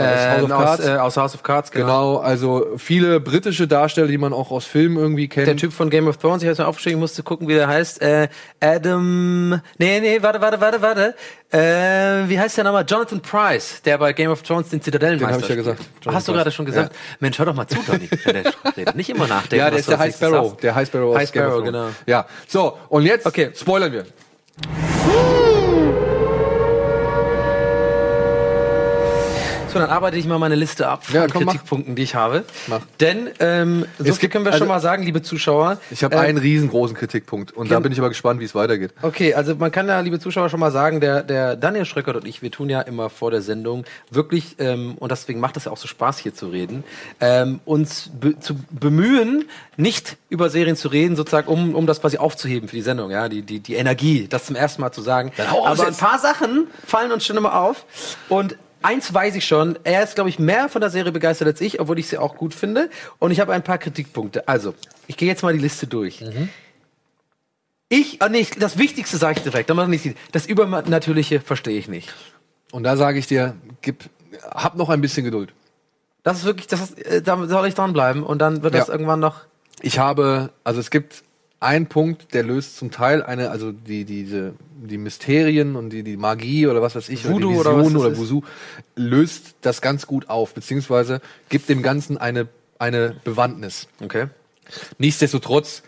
Äh, 0.00 0.42
aus 0.42 0.44
Ähm, 0.44 0.52
aus, 0.52 0.80
äh, 0.80 0.90
aus 0.96 1.16
House 1.16 1.34
of 1.34 1.42
Cards, 1.42 1.70
genau. 1.70 1.86
Genau, 1.86 2.16
also 2.18 2.66
viele 2.76 3.20
britische 3.20 3.66
Darsteller, 3.68 4.06
die 4.08 4.18
man 4.18 4.32
auch 4.32 4.50
aus 4.50 4.64
Filmen 4.64 4.96
irgendwie 4.96 5.28
kennt. 5.28 5.46
Der 5.46 5.56
Typ 5.56 5.72
von 5.72 5.90
Game 5.90 6.08
of 6.08 6.16
Thrones, 6.16 6.42
ich 6.42 6.48
hab's 6.48 6.58
mir 6.58 6.66
aufgeschrieben, 6.66 6.98
ich 6.98 7.00
musste 7.00 7.22
gucken, 7.22 7.48
wie 7.48 7.54
der 7.54 7.68
heißt. 7.68 8.00
Äh, 8.02 8.28
Adam. 8.60 9.60
Nee, 9.78 10.00
nee, 10.00 10.18
warte, 10.22 10.40
warte, 10.40 10.60
warte, 10.60 10.82
warte. 10.82 11.14
Äh, 11.52 12.28
wie 12.28 12.38
heißt 12.38 12.56
der 12.56 12.64
nochmal? 12.64 12.84
Jonathan 12.86 13.20
Price, 13.20 13.82
der 13.82 13.98
bei 13.98 14.12
Game 14.12 14.30
of 14.30 14.42
Thrones 14.42 14.68
den 14.68 14.80
Zitadellenmeister 14.80 15.32
Den 15.38 15.42
hab 15.42 15.42
ich 15.42 15.48
ja 15.48 15.54
gesagt. 15.56 15.80
Hast 15.80 16.04
Jonathan 16.04 16.24
du 16.26 16.32
gerade 16.38 16.50
schon 16.52 16.66
gesagt? 16.66 16.94
Mensch, 17.18 17.38
hör 17.38 17.46
doch 17.46 17.54
mal 17.54 17.66
zu, 17.66 17.76
Donny, 17.86 18.08
wenn 18.24 18.42
der 18.44 18.52
redet. 18.76 18.94
Nicht 18.96 19.10
immer 19.10 19.26
nachdenken. 19.26 19.56
ja, 19.56 19.70
der 19.70 19.80
ist 19.80 19.88
der 19.90 19.98
High 19.98 20.14
Sparrow. 20.14 20.56
Der 20.58 20.74
High 20.74 20.86
Sparrow 20.88 21.10
aus 21.14 21.16
High 21.20 21.32
Game 21.32 21.42
of 21.44 21.48
Sparrow, 21.50 21.64
Thrones. 21.64 21.72
genau. 21.72 21.88
Ja, 22.06 22.26
so, 22.46 22.78
und 22.88 23.04
jetzt 23.04 23.26
Okay. 23.26 23.50
spoilern 23.54 23.92
wir. 23.92 24.04
So, 29.72 29.78
dann 29.78 29.90
arbeite 29.90 30.16
ich 30.16 30.26
mal 30.26 30.38
meine 30.38 30.56
Liste 30.56 30.88
ab 30.88 31.04
von 31.04 31.14
Ja, 31.14 31.26
komm, 31.28 31.44
mach. 31.44 31.52
Kritikpunkten, 31.52 31.94
die 31.94 32.02
ich 32.02 32.14
habe. 32.14 32.44
Mach. 32.66 32.80
Denn, 32.98 33.30
ähm, 33.38 33.86
so 33.98 34.04
gibt- 34.04 34.32
können 34.32 34.44
wir 34.44 34.52
also- 34.52 34.58
schon 34.64 34.68
mal 34.68 34.80
sagen, 34.80 35.02
liebe 35.04 35.22
Zuschauer. 35.22 35.78
Ich 35.90 36.02
habe 36.02 36.14
Ähm, 36.16 36.20
einen 36.22 36.38
riesengroßen 36.38 36.96
Kritikpunkt 36.96 37.52
und 37.52 37.70
da 37.70 37.78
bin 37.80 37.92
ich 37.92 37.98
aber 37.98 38.08
gespannt, 38.08 38.40
wie 38.40 38.44
es 38.44 38.54
weitergeht. 38.54 38.92
Okay, 39.02 39.34
also 39.34 39.54
man 39.54 39.70
kann 39.70 39.86
ja, 39.88 40.00
liebe 40.00 40.18
Zuschauer, 40.18 40.48
schon 40.48 40.60
mal 40.60 40.72
sagen, 40.72 41.00
der, 41.00 41.22
der 41.22 41.56
Daniel 41.56 41.84
Schröckert 41.84 42.16
und 42.16 42.26
ich, 42.26 42.42
wir 42.42 42.50
tun 42.50 42.68
ja 42.68 42.80
immer 42.80 43.10
vor 43.10 43.30
der 43.30 43.42
Sendung 43.42 43.84
wirklich, 44.10 44.56
ähm, 44.58 44.96
und 44.98 45.12
deswegen 45.12 45.38
macht 45.40 45.56
es 45.56 45.66
ja 45.66 45.72
auch 45.72 45.76
so 45.76 45.86
Spaß, 45.88 46.18
hier 46.18 46.34
zu 46.34 46.48
reden, 46.48 46.82
ähm, 47.20 47.60
uns 47.64 48.10
be 48.18 48.38
zu 48.40 48.56
bemühen, 48.70 49.44
nicht 49.76 50.16
über 50.28 50.50
Serien 50.50 50.76
zu 50.76 50.88
reden, 50.88 51.14
sozusagen, 51.16 51.46
um, 51.48 51.74
um 51.74 51.86
das 51.86 52.00
quasi 52.00 52.18
aufzuheben 52.18 52.68
für 52.68 52.76
die 52.76 52.82
Sendung, 52.82 53.10
ja, 53.10 53.28
die, 53.28 53.42
die, 53.42 53.60
die 53.60 53.74
Energie, 53.74 54.26
das 54.28 54.46
zum 54.46 54.56
ersten 54.56 54.80
Mal 54.82 54.92
zu 54.92 55.02
sagen. 55.02 55.32
Aber 55.64 55.86
ein 55.86 55.94
paar 55.96 56.18
Sachen 56.18 56.66
fallen 56.86 57.12
uns 57.12 57.24
schon 57.24 57.36
immer 57.36 57.54
auf 57.60 57.84
und 58.28 58.56
Eins 58.82 59.12
weiß 59.12 59.34
ich 59.36 59.44
schon, 59.46 59.78
er 59.84 60.02
ist, 60.02 60.14
glaube 60.14 60.30
ich, 60.30 60.38
mehr 60.38 60.68
von 60.68 60.80
der 60.80 60.90
Serie 60.90 61.12
begeistert 61.12 61.48
als 61.48 61.60
ich, 61.60 61.80
obwohl 61.80 61.98
ich 61.98 62.08
sie 62.08 62.18
auch 62.18 62.36
gut 62.36 62.54
finde. 62.54 62.88
Und 63.18 63.30
ich 63.30 63.40
habe 63.40 63.52
ein 63.52 63.62
paar 63.62 63.78
Kritikpunkte. 63.78 64.48
Also, 64.48 64.74
ich 65.06 65.16
gehe 65.16 65.28
jetzt 65.28 65.42
mal 65.42 65.52
die 65.52 65.58
Liste 65.58 65.86
durch. 65.86 66.24
Ich, 67.88 68.22
ah, 68.22 68.28
nee, 68.28 68.46
das 68.58 68.78
Wichtigste 68.78 69.16
sage 69.16 69.38
ich 69.38 69.42
direkt, 69.42 69.68
damit 69.68 69.88
nicht. 69.88 70.16
Das 70.32 70.46
Übernatürliche 70.46 71.40
verstehe 71.40 71.76
ich 71.78 71.88
nicht. 71.88 72.12
Und 72.72 72.84
da 72.84 72.96
sage 72.96 73.18
ich 73.18 73.26
dir, 73.26 73.54
gib, 73.82 74.04
hab 74.50 74.76
noch 74.76 74.88
ein 74.90 75.00
bisschen 75.00 75.24
Geduld. 75.24 75.52
Das 76.22 76.38
ist 76.38 76.44
wirklich, 76.44 76.66
das 76.68 76.80
ist, 76.82 76.98
äh, 77.04 77.20
da 77.20 77.46
soll 77.48 77.66
ich 77.66 77.74
dranbleiben 77.74 78.22
und 78.22 78.38
dann 78.38 78.62
wird 78.62 78.74
das 78.74 78.86
Ja. 78.88 78.92
irgendwann 78.94 79.20
noch. 79.20 79.40
Ich 79.82 79.98
habe, 79.98 80.50
also 80.64 80.78
es 80.78 80.90
gibt 80.90 81.24
einen 81.60 81.86
Punkt, 81.86 82.32
der 82.32 82.42
löst 82.42 82.78
zum 82.78 82.90
Teil 82.90 83.22
eine, 83.22 83.50
also 83.50 83.70
die, 83.70 84.06
diese, 84.06 84.54
die 84.82 84.96
Mysterien 84.96 85.76
und 85.76 85.90
die, 85.90 86.02
die 86.02 86.16
Magie 86.16 86.66
oder 86.66 86.80
was 86.80 86.96
weiß 86.96 87.10
ich, 87.10 87.28
Voodoo 87.28 87.60
oder, 87.60 87.74
oder 87.74 87.82
die 87.82 87.84
Vision 87.84 87.96
oder 88.00 88.12
ist. 88.12 88.18
Voodoo, 88.18 88.42
löst 88.96 89.54
das 89.60 89.82
ganz 89.82 90.06
gut 90.06 90.30
auf, 90.30 90.54
beziehungsweise 90.54 91.20
gibt 91.50 91.68
dem 91.68 91.82
Ganzen 91.82 92.16
eine, 92.16 92.48
eine 92.78 93.14
Bewandtnis. 93.24 93.88
Okay. 94.02 94.28
Nichtsdestotrotz 94.98 95.82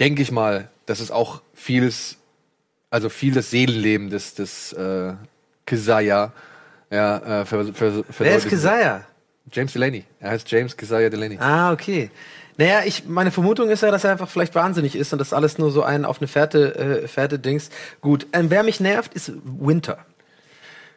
denke 0.00 0.20
ich 0.22 0.32
mal, 0.32 0.68
dass 0.86 0.98
es 0.98 1.12
auch 1.12 1.42
vieles, 1.54 2.16
also 2.90 3.08
viel 3.08 3.32
das 3.34 3.50
Seelenleben 3.50 4.10
des, 4.10 4.34
des 4.34 4.72
äh, 4.72 5.14
Keziah 5.64 6.32
ja, 6.90 7.42
äh, 7.42 7.44
ver, 7.44 7.72
ver, 7.72 8.04
Wer 8.18 8.36
ist 8.36 8.48
Keziah? 8.48 9.06
James 9.52 9.72
Delaney. 9.72 10.04
Er 10.20 10.30
heißt 10.30 10.50
James 10.50 10.76
Keziah 10.76 11.08
Delaney. 11.08 11.38
Ah, 11.38 11.72
okay. 11.72 12.10
Naja, 12.58 12.80
ich, 12.84 13.06
meine 13.06 13.30
Vermutung 13.30 13.70
ist 13.70 13.82
ja, 13.82 13.90
dass 13.90 14.04
er 14.04 14.10
einfach 14.12 14.28
vielleicht 14.28 14.54
wahnsinnig 14.54 14.94
ist 14.96 15.12
und 15.12 15.18
das 15.20 15.32
alles 15.32 15.56
nur 15.58 15.70
so 15.70 15.82
ein 15.84 16.04
auf 16.04 16.18
eine 16.20 16.28
Fährte, 16.28 16.74
äh, 17.04 17.08
Fährte 17.08 17.38
Dings. 17.38 17.70
Gut, 18.02 18.26
ähm, 18.34 18.50
wer 18.50 18.62
mich 18.64 18.80
nervt, 18.80 19.14
ist 19.14 19.32
Winter. 19.44 19.98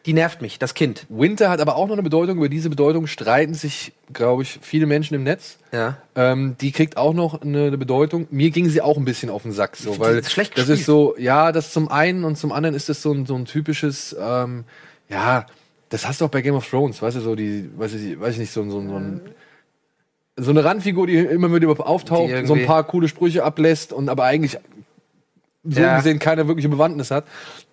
Die 0.07 0.13
nervt 0.13 0.41
mich, 0.41 0.57
das 0.57 0.73
Kind. 0.73 1.05
Winter 1.09 1.51
hat 1.51 1.59
aber 1.61 1.75
auch 1.75 1.85
noch 1.85 1.93
eine 1.93 2.01
Bedeutung. 2.01 2.37
Über 2.37 2.49
diese 2.49 2.71
Bedeutung 2.71 3.05
streiten 3.05 3.53
sich, 3.53 3.93
glaube 4.11 4.41
ich, 4.41 4.57
viele 4.63 4.87
Menschen 4.87 5.13
im 5.13 5.21
Netz. 5.23 5.59
Ja. 5.71 5.97
Ähm, 6.15 6.55
die 6.59 6.71
kriegt 6.71 6.97
auch 6.97 7.13
noch 7.13 7.39
eine, 7.43 7.65
eine 7.67 7.77
Bedeutung. 7.77 8.27
Mir 8.31 8.49
ging 8.49 8.67
sie 8.67 8.81
auch 8.81 8.97
ein 8.97 9.05
bisschen 9.05 9.29
auf 9.29 9.43
den 9.43 9.51
Sack, 9.51 9.77
so, 9.77 9.99
weil 9.99 10.13
die 10.13 10.17
ist 10.21 10.57
das 10.57 10.69
ist 10.69 10.85
so, 10.87 11.13
ja, 11.19 11.51
das 11.51 11.71
zum 11.71 11.87
einen 11.89 12.23
und 12.23 12.35
zum 12.35 12.51
anderen 12.51 12.75
ist 12.75 12.89
das 12.89 13.03
so 13.03 13.11
ein, 13.13 13.27
so 13.27 13.35
ein 13.35 13.45
typisches, 13.45 14.15
ähm, 14.19 14.63
ja, 15.07 15.45
das 15.89 16.07
hast 16.07 16.19
du 16.21 16.25
auch 16.25 16.29
bei 16.29 16.41
Game 16.41 16.55
of 16.55 16.67
Thrones, 16.67 16.99
weißt 16.99 17.17
du, 17.17 17.21
so 17.21 17.35
die, 17.35 17.69
weiß 17.77 17.93
ich, 17.93 18.19
weiß 18.19 18.33
ich 18.33 18.39
nicht, 18.39 18.51
so, 18.51 18.67
so, 18.71 18.79
ein- 18.79 18.87
so 18.89 18.95
ein 18.95 19.21
so 20.37 20.51
eine 20.51 20.63
Randfigur, 20.63 21.07
die 21.07 21.17
immer 21.17 21.53
wieder 21.53 21.69
auftaucht, 21.85 22.29
so 22.45 22.53
ein 22.53 22.65
paar 22.65 22.83
coole 22.85 23.07
Sprüche 23.07 23.43
ablässt 23.43 23.93
und 23.93 24.09
aber 24.09 24.23
eigentlich 24.25 24.57
so 25.63 25.81
Ja. 25.81 25.97
gesehen 25.97 26.19
keine 26.19 26.47
wirkliche 26.47 26.69
Bewandtnis 26.69 27.11
hat. 27.11 27.25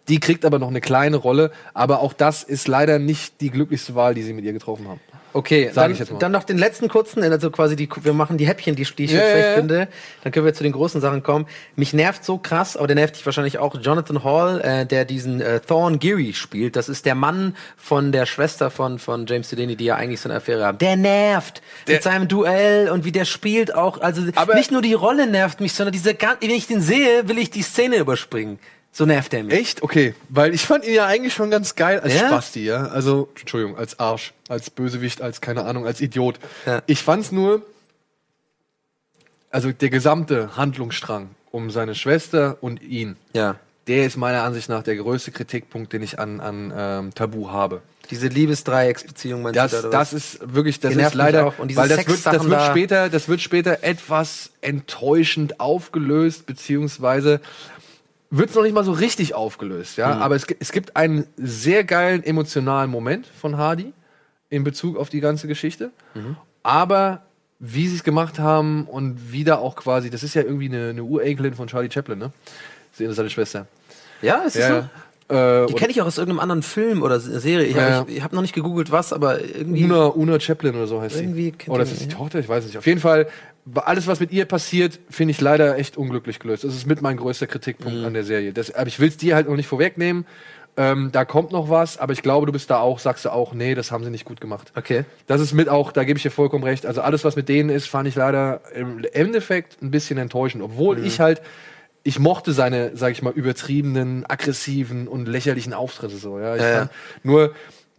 Die 0.09 0.21
kriegt 0.21 0.45
aber 0.45 0.59
noch 0.59 0.69
eine 0.69 0.81
kleine 0.81 1.17
Rolle, 1.17 1.51
aber 1.75 2.01
auch 2.01 2.13
das 2.13 2.43
ist 2.43 2.67
leider 2.69 2.99
nicht 2.99 3.41
die 3.41 3.51
glücklichste 3.51 3.95
Wahl, 3.95 4.15
die 4.15 4.23
sie 4.23 4.33
mit 4.33 4.45
ihr 4.45 4.53
getroffen 4.53 4.89
haben. 4.89 5.01
Okay, 5.33 5.67
Sag 5.73 5.85
dann, 5.85 5.93
ich 5.93 5.99
jetzt 5.99 6.11
mal. 6.13 6.19
dann 6.19 6.33
noch 6.33 6.45
den 6.45 6.59
letzten 6.59 6.89
kurzen, 6.89 7.23
also 7.23 7.51
quasi 7.51 7.77
die, 7.77 7.89
wir 8.03 8.13
machen 8.13 8.39
die 8.39 8.47
Häppchen, 8.47 8.75
die, 8.75 8.85
die 8.85 9.05
ich 9.05 9.13
Ja, 9.13 9.19
jetzt 9.19 9.31
schlecht 9.31 9.49
ja. 9.49 9.55
finde. 9.55 9.89
Dann 10.23 10.33
können 10.33 10.47
wir 10.47 10.55
zu 10.55 10.63
den 10.63 10.73
großen 10.73 11.01
Sachen 11.01 11.23
kommen. 11.23 11.47
Mich 11.77 11.93
nervt 11.93 12.25
so 12.25 12.39
krass, 12.39 12.77
aber 12.77 12.87
der 12.87 12.97
nervt 12.97 13.17
dich 13.17 13.27
wahrscheinlich 13.27 13.59
auch, 13.59 13.77
Jonathan 13.81 14.25
Hall, 14.25 14.61
äh, 14.63 14.87
der 14.87 15.05
diesen 15.05 15.41
äh, 15.41 15.61
Thorn 15.61 15.99
Geary 15.99 16.33
spielt. 16.33 16.77
Das 16.77 16.89
ist 16.89 17.05
der 17.07 17.15
Mann 17.15 17.55
von 17.77 18.11
der 18.13 18.27
Schwester 18.27 18.71
von, 18.71 18.99
von 18.99 19.27
James 19.27 19.49
Delaney, 19.51 19.77
die 19.77 19.85
ja 19.85 19.97
eigentlich 19.97 20.21
so 20.21 20.29
eine 20.29 20.39
Affäre 20.39 20.65
haben. 20.65 20.79
Der 20.79 20.97
nervt 20.97 21.63
Der- 21.87 21.95
mit 21.97 22.03
seinem 22.03 22.29
Duell 22.29 22.89
und 22.91 23.05
wie 23.05 23.13
der 23.13 23.25
spielt 23.27 23.75
auch. 23.75 24.01
Also 24.01 24.23
Aber- 24.35 24.55
nicht 24.55 24.71
nur 24.73 24.83
die 24.83 24.95
Rolle 24.95 25.27
nervt 25.27 25.61
mich, 25.61 25.73
sondern 25.75 25.93
diese, 25.93 26.17
wenn 26.41 26.51
ich 26.51 26.67
den 26.67 26.81
sehe, 26.81 27.29
will 27.29 27.39
ich 27.39 27.51
die 27.51 27.63
Szene 27.63 27.97
überspringen. 27.97 28.59
So 28.99 29.07
nervt 29.07 29.33
er 29.33 29.45
mich. 29.45 29.55
Echt? 29.55 29.81
Okay. 29.85 30.13
Weil 30.29 30.53
ich 30.53 30.63
fand 30.67 30.85
ihn 30.85 30.93
ja 30.93 31.07
eigentlich 31.07 31.33
schon 31.33 31.53
ganz 31.53 31.77
geil 31.77 32.01
als 32.01 32.15
Ja? 32.15 32.27
Spasti, 32.27 32.65
ja. 32.65 32.87
Also, 32.89 33.29
Entschuldigung, 33.39 33.77
als 33.79 34.01
Arsch, 34.01 34.33
als 34.49 34.71
Bösewicht, 34.71 35.23
als 35.23 35.41
keine 35.41 35.65
Ahnung, 35.67 35.87
als 35.87 36.01
Idiot. 36.01 36.41
Ja. 36.67 36.83
Ich 36.87 37.01
fand's 37.05 37.31
nur, 37.31 37.63
also 39.53 39.71
der 39.71 39.91
gesamte 39.91 40.57
Handlungsstrang 40.57 41.31
um 41.53 41.71
seine 41.71 41.95
Schwester 41.95 42.59
und 42.61 42.83
ihn, 42.83 43.15
Ja. 43.35 43.55
der 43.87 44.05
ist 44.05 44.17
meiner 44.17 44.43
Ansicht 44.43 44.69
nach 44.69 44.83
der 44.83 44.97
größte 44.97 45.31
Kritikpunkt, 45.31 45.93
den 45.93 46.03
ich 46.03 46.19
an, 46.19 46.41
an 46.41 46.73
ähm, 46.77 47.15
Tabu 47.15 47.51
habe. 47.53 47.83
Diese 48.11 48.27
Liebesdreiecksbeziehung, 48.27 49.43
meinst 49.43 49.59
Das, 49.59 49.71
du 49.71 49.83
da, 49.83 49.89
das 49.91 50.13
ist 50.13 50.39
wirklich, 50.55 50.81
das 50.81 50.97
ist 50.97 51.15
leider, 51.15 51.47
auch. 51.47 51.59
Und 51.61 51.77
weil 51.77 51.89
das 51.89 51.99
wird, 52.09 52.27
das 52.27 52.43
wird 52.43 52.53
da- 52.53 52.71
später, 52.71 53.09
das 53.11 53.29
wird 53.29 53.41
später 53.43 53.85
etwas 53.85 54.51
enttäuschend 54.61 55.61
aufgelöst, 55.61 56.47
beziehungsweise 56.47 57.41
wird 58.31 58.51
es 58.51 58.55
noch 58.57 58.63
nicht 58.63 58.75
mal 58.75 58.85
so 58.85 58.93
richtig 58.93 59.35
aufgelöst, 59.35 59.97
ja. 59.97 60.15
Mhm. 60.15 60.23
Aber 60.23 60.35
es, 60.37 60.47
es 60.61 60.73
gibt 60.73 60.97
einen 60.97 61.27
sehr 61.37 61.85
geilen 61.85 62.23
emotionalen 62.23 62.91
Moment 62.91 63.27
von 63.27 63.57
Hardy 63.57 63.93
in 64.51 64.65
Bezug 64.65 64.97
auf 64.97 65.09
die 65.09 65.21
ganze 65.21 65.47
Geschichte. 65.49 65.91
Mhm. 66.15 66.37
Aber 66.63 67.23
wie 67.61 67.89
sie 67.89 67.97
es 67.97 68.05
gemacht 68.05 68.39
haben 68.39 68.85
und 68.87 69.33
wie 69.33 69.45
da 69.45 69.57
auch 69.57 69.75
quasi, 69.77 70.11
das 70.11 70.23
ist 70.23 70.35
ja 70.35 70.43
irgendwie 70.43 70.67
eine, 70.67 70.91
eine 70.91 71.03
Urenkelin 71.03 71.55
von 71.55 71.67
Charlie 71.67 71.91
Chaplin, 71.91 72.19
ne? 72.19 72.33
Sie 72.93 73.05
ist 73.05 73.17
seine 73.17 73.31
Schwester. 73.31 73.67
ja, 74.23 74.37
ist 74.43 74.55
so? 74.55 74.61
Ja, 74.61 74.69
ja. 75.31 75.63
Äh, 75.65 75.67
Die 75.67 75.75
kenne 75.75 75.91
ich 75.91 76.01
auch 76.01 76.07
aus 76.07 76.17
irgendeinem 76.19 76.41
anderen 76.41 76.63
Film 76.63 77.03
oder 77.03 77.21
Se- 77.21 77.39
Serie. 77.41 77.67
Ich 77.67 77.77
Ja, 77.77 77.91
habe 77.97 78.11
ich 78.11 78.23
hab 78.23 78.33
noch 78.33 78.41
nicht 78.43 78.55
gegoogelt, 78.55 78.91
was, 78.91 79.13
aber 79.13 79.41
irgendwie. 79.45 79.85
Una, 79.85 80.07
Una 80.07 80.41
Chaplin 80.41 80.75
oder 80.75 80.87
so 80.87 81.01
heißt 81.03 81.17
Irgendwie 81.21 81.53
sie. 81.63 81.71
Oder 81.71 81.81
das 81.81 81.93
ist 81.93 82.01
die 82.03 82.09
die, 82.09 82.15
Tochter, 82.15 82.39
ich 82.39 82.49
weiß 82.49 82.65
nicht. 82.65 82.79
Auf 82.79 82.87
jeden 82.87 83.01
Fall, 83.01 83.29
alles, 83.75 84.07
was 84.07 84.21
mit 84.21 84.33
ihr 84.33 84.45
passiert, 84.45 84.99
finde 85.11 85.33
ich 85.33 85.41
leider 85.41 85.77
echt 85.79 85.97
unglücklich 85.97 86.39
gelöst. 86.39 86.65
Das 86.65 86.75
ist 86.75 86.87
mit 86.87 87.03
mein 87.03 87.17
größter 87.17 87.47
Kritikpunkt 87.47 87.99
Mhm. 87.99 88.05
an 88.07 88.15
der 88.15 88.25
Serie. 88.25 88.53
Das, 88.53 88.71
aber 88.75 88.87
ich 88.89 88.99
will 89.01 89.09
es 89.09 89.17
dir 89.17 89.35
halt 89.35 89.49
noch 89.49 89.57
nicht 89.57 89.67
vorwegnehmen. 89.69 90.27
Ähm, 90.77 91.11
da 91.11 91.25
kommt 91.25 91.51
noch 91.51 91.69
was, 91.71 91.99
aber 91.99 92.13
ich 92.13 92.23
glaube, 92.23 92.47
du 92.47 92.53
bist 92.53 92.71
da 92.71 92.79
auch, 92.79 93.01
sagst 93.01 93.25
du 93.25 93.31
auch, 93.33 93.53
nee, 93.53 93.75
das 93.75 93.91
haben 93.91 94.05
sie 94.05 94.11
nicht 94.11 94.25
gut 94.25 94.41
gemacht. 94.41 94.73
Okay. 94.77 95.05
Das 95.27 95.41
ist 95.41 95.53
mit 95.53 95.69
auch, 95.69 95.91
da 95.91 96.05
gebe 96.05 96.19
ich 96.19 96.23
dir 96.23 96.31
vollkommen 96.31 96.63
recht. 96.63 96.87
Also 96.87 97.01
alles, 97.01 97.25
was 97.25 97.35
mit 97.35 97.49
denen 97.49 97.69
ist, 97.69 97.89
fand 97.89 98.07
ich 98.07 98.15
leider 98.15 98.61
im 98.75 99.05
Endeffekt 99.13 99.83
ein 99.83 99.91
bisschen 99.91 100.19
enttäuschend. 100.19 100.63
Obwohl 100.63 100.99
Mhm. 100.99 101.05
ich 101.05 101.19
halt, 101.19 101.43
ich 102.05 102.21
mochte 102.21 102.53
seine, 102.53 102.93
sag 102.97 103.11
ich 103.11 103.23
mal, 103.23 103.33
übertriebenen, 103.33 104.25
aggressiven 104.29 105.09
und 105.09 105.27
lächerlichen 105.27 105.75
Auftritte 105.75 106.17
so. 106.17 106.39
Ja, 106.39 106.55
Ja, 106.55 106.63
ja. 106.63 106.79
fand, 106.79 106.91
nur 107.25 107.55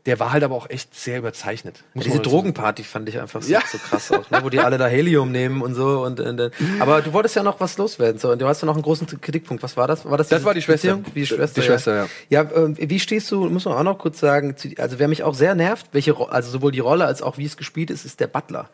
der 0.06 0.20
war 0.20 0.32
halt 0.32 0.44
aber 0.44 0.56
auch 0.56 0.70
echt 0.70 0.96
sehr 0.96 1.18
überzeichnet. 1.20 1.84
muss 1.94 2.06
Diese. 2.06 2.20
Drogenparty 2.20 2.84
fand 2.84 3.10
ich 3.10 3.20
einfach 3.20 3.42
so, 3.42 3.52
Ja. 3.52 3.62
so 3.70 3.78
krass 3.78 4.12
auch, 4.12 4.30
ne? 4.32 4.40
wo 4.44 4.50
die 4.50 4.60
alle 4.60 4.78
da 4.78 4.88
Helium 4.88 5.32
nehmen 5.32 5.62
und 5.62 5.76
so. 5.76 6.02
Und, 6.04 6.20
und, 6.20 6.40
und, 6.40 6.54
aber 6.80 7.02
du 7.02 7.14
wolltest 7.14 7.36
ja 7.36 7.44
noch 7.44 7.60
was 7.60 7.78
loswerden. 7.78 8.20
So, 8.20 8.32
und 8.32 8.42
du 8.42 8.48
hast 8.48 8.62
ja 8.62 8.66
noch 8.66 8.76
einen 8.76 8.84
großen 8.84 9.08
Kritikpunkt. 9.22 9.62
Was 9.62 9.78
war 9.78 9.88
das? 9.88 10.06
War 10.06 10.18
das, 10.18 10.30
Das 10.30 10.44
war 10.44 10.54
die 10.54 10.62
Schwester. 10.62 11.00
Die 11.16 11.26
Schwester, 11.26 11.62
Die 11.62 11.68
Schwester, 11.68 11.96
ja. 11.96 12.08
Ja, 12.30 12.50
ähm, 12.56 12.76
wie 12.80 13.00
stehst 13.00 13.30
du, 13.32 13.50
muss 13.50 13.66
man 13.66 13.76
auch 13.76 13.84
noch 13.84 13.98
kurz 13.98 14.20
sagen, 14.20 14.56
also 14.78 15.00
wer 15.00 15.08
mich 15.08 15.24
auch 15.24 15.36
sehr 15.36 15.56
nervt, 15.56 15.88
welche, 15.92 16.16
also 16.32 16.50
sowohl 16.50 16.72
die 16.72 16.80
Rolle 16.80 17.06
als 17.06 17.22
auch 17.22 17.38
wie 17.38 17.46
es 17.46 17.58
gespielt 17.58 17.90
ist, 17.92 18.06
ist 18.06 18.20
der 18.20 18.28
Butler. 18.28 18.70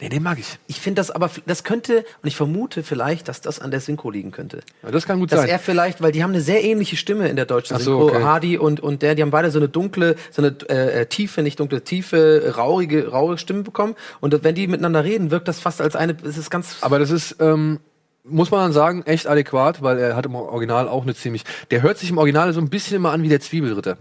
Nee, 0.00 0.08
den 0.08 0.22
mag 0.22 0.38
ich. 0.38 0.58
Ich 0.66 0.80
finde 0.80 1.00
das 1.00 1.10
aber, 1.10 1.30
das 1.46 1.64
könnte, 1.64 2.04
und 2.22 2.26
ich 2.28 2.36
vermute 2.36 2.82
vielleicht, 2.82 3.28
dass 3.28 3.40
das 3.40 3.60
an 3.60 3.70
der 3.70 3.80
Synchro 3.80 4.10
liegen 4.10 4.30
könnte. 4.30 4.60
Ja, 4.82 4.90
das 4.90 5.06
kann 5.06 5.20
gut 5.20 5.32
Dass 5.32 5.40
sein. 5.40 5.48
er 5.48 5.58
vielleicht, 5.58 6.02
weil 6.02 6.12
die 6.12 6.22
haben 6.22 6.30
eine 6.30 6.40
sehr 6.40 6.64
ähnliche 6.64 6.96
Stimme 6.96 7.28
in 7.28 7.36
der 7.36 7.46
deutschen 7.46 7.76
Ach 7.76 7.80
so, 7.80 7.98
Synchro, 7.98 8.16
okay. 8.16 8.24
Hardy 8.24 8.58
und, 8.58 8.80
und 8.80 9.02
der, 9.02 9.14
die 9.14 9.22
haben 9.22 9.30
beide 9.30 9.50
so 9.50 9.58
eine 9.58 9.68
dunkle, 9.68 10.16
so 10.30 10.42
eine 10.42 10.56
äh, 10.68 11.00
äh, 11.02 11.06
tiefe, 11.06 11.42
nicht 11.42 11.60
dunkle, 11.60 11.82
tiefe, 11.82 12.54
raurige, 12.56 13.08
raue 13.08 13.38
Stimme 13.38 13.62
bekommen. 13.62 13.94
Und 14.20 14.44
wenn 14.44 14.54
die 14.54 14.66
miteinander 14.66 15.04
reden, 15.04 15.30
wirkt 15.30 15.48
das 15.48 15.60
fast 15.60 15.80
als 15.80 15.96
eine, 15.96 16.16
es 16.24 16.38
ist 16.38 16.50
ganz, 16.50 16.78
Aber 16.80 16.98
das 16.98 17.10
ist, 17.10 17.36
ähm, 17.40 17.80
muss 18.24 18.50
man 18.50 18.60
dann 18.60 18.72
sagen, 18.72 19.02
echt 19.04 19.26
adäquat, 19.26 19.82
weil 19.82 19.98
er 19.98 20.16
hat 20.16 20.26
im 20.26 20.34
Original 20.34 20.88
auch 20.88 21.02
eine 21.02 21.14
ziemlich. 21.14 21.44
Der 21.70 21.82
hört 21.82 21.98
sich 21.98 22.10
im 22.10 22.18
Original 22.18 22.52
so 22.52 22.60
ein 22.60 22.70
bisschen 22.70 22.96
immer 22.96 23.12
an 23.12 23.22
wie 23.22 23.28
der 23.28 23.40
Zwiebelritter 23.40 23.98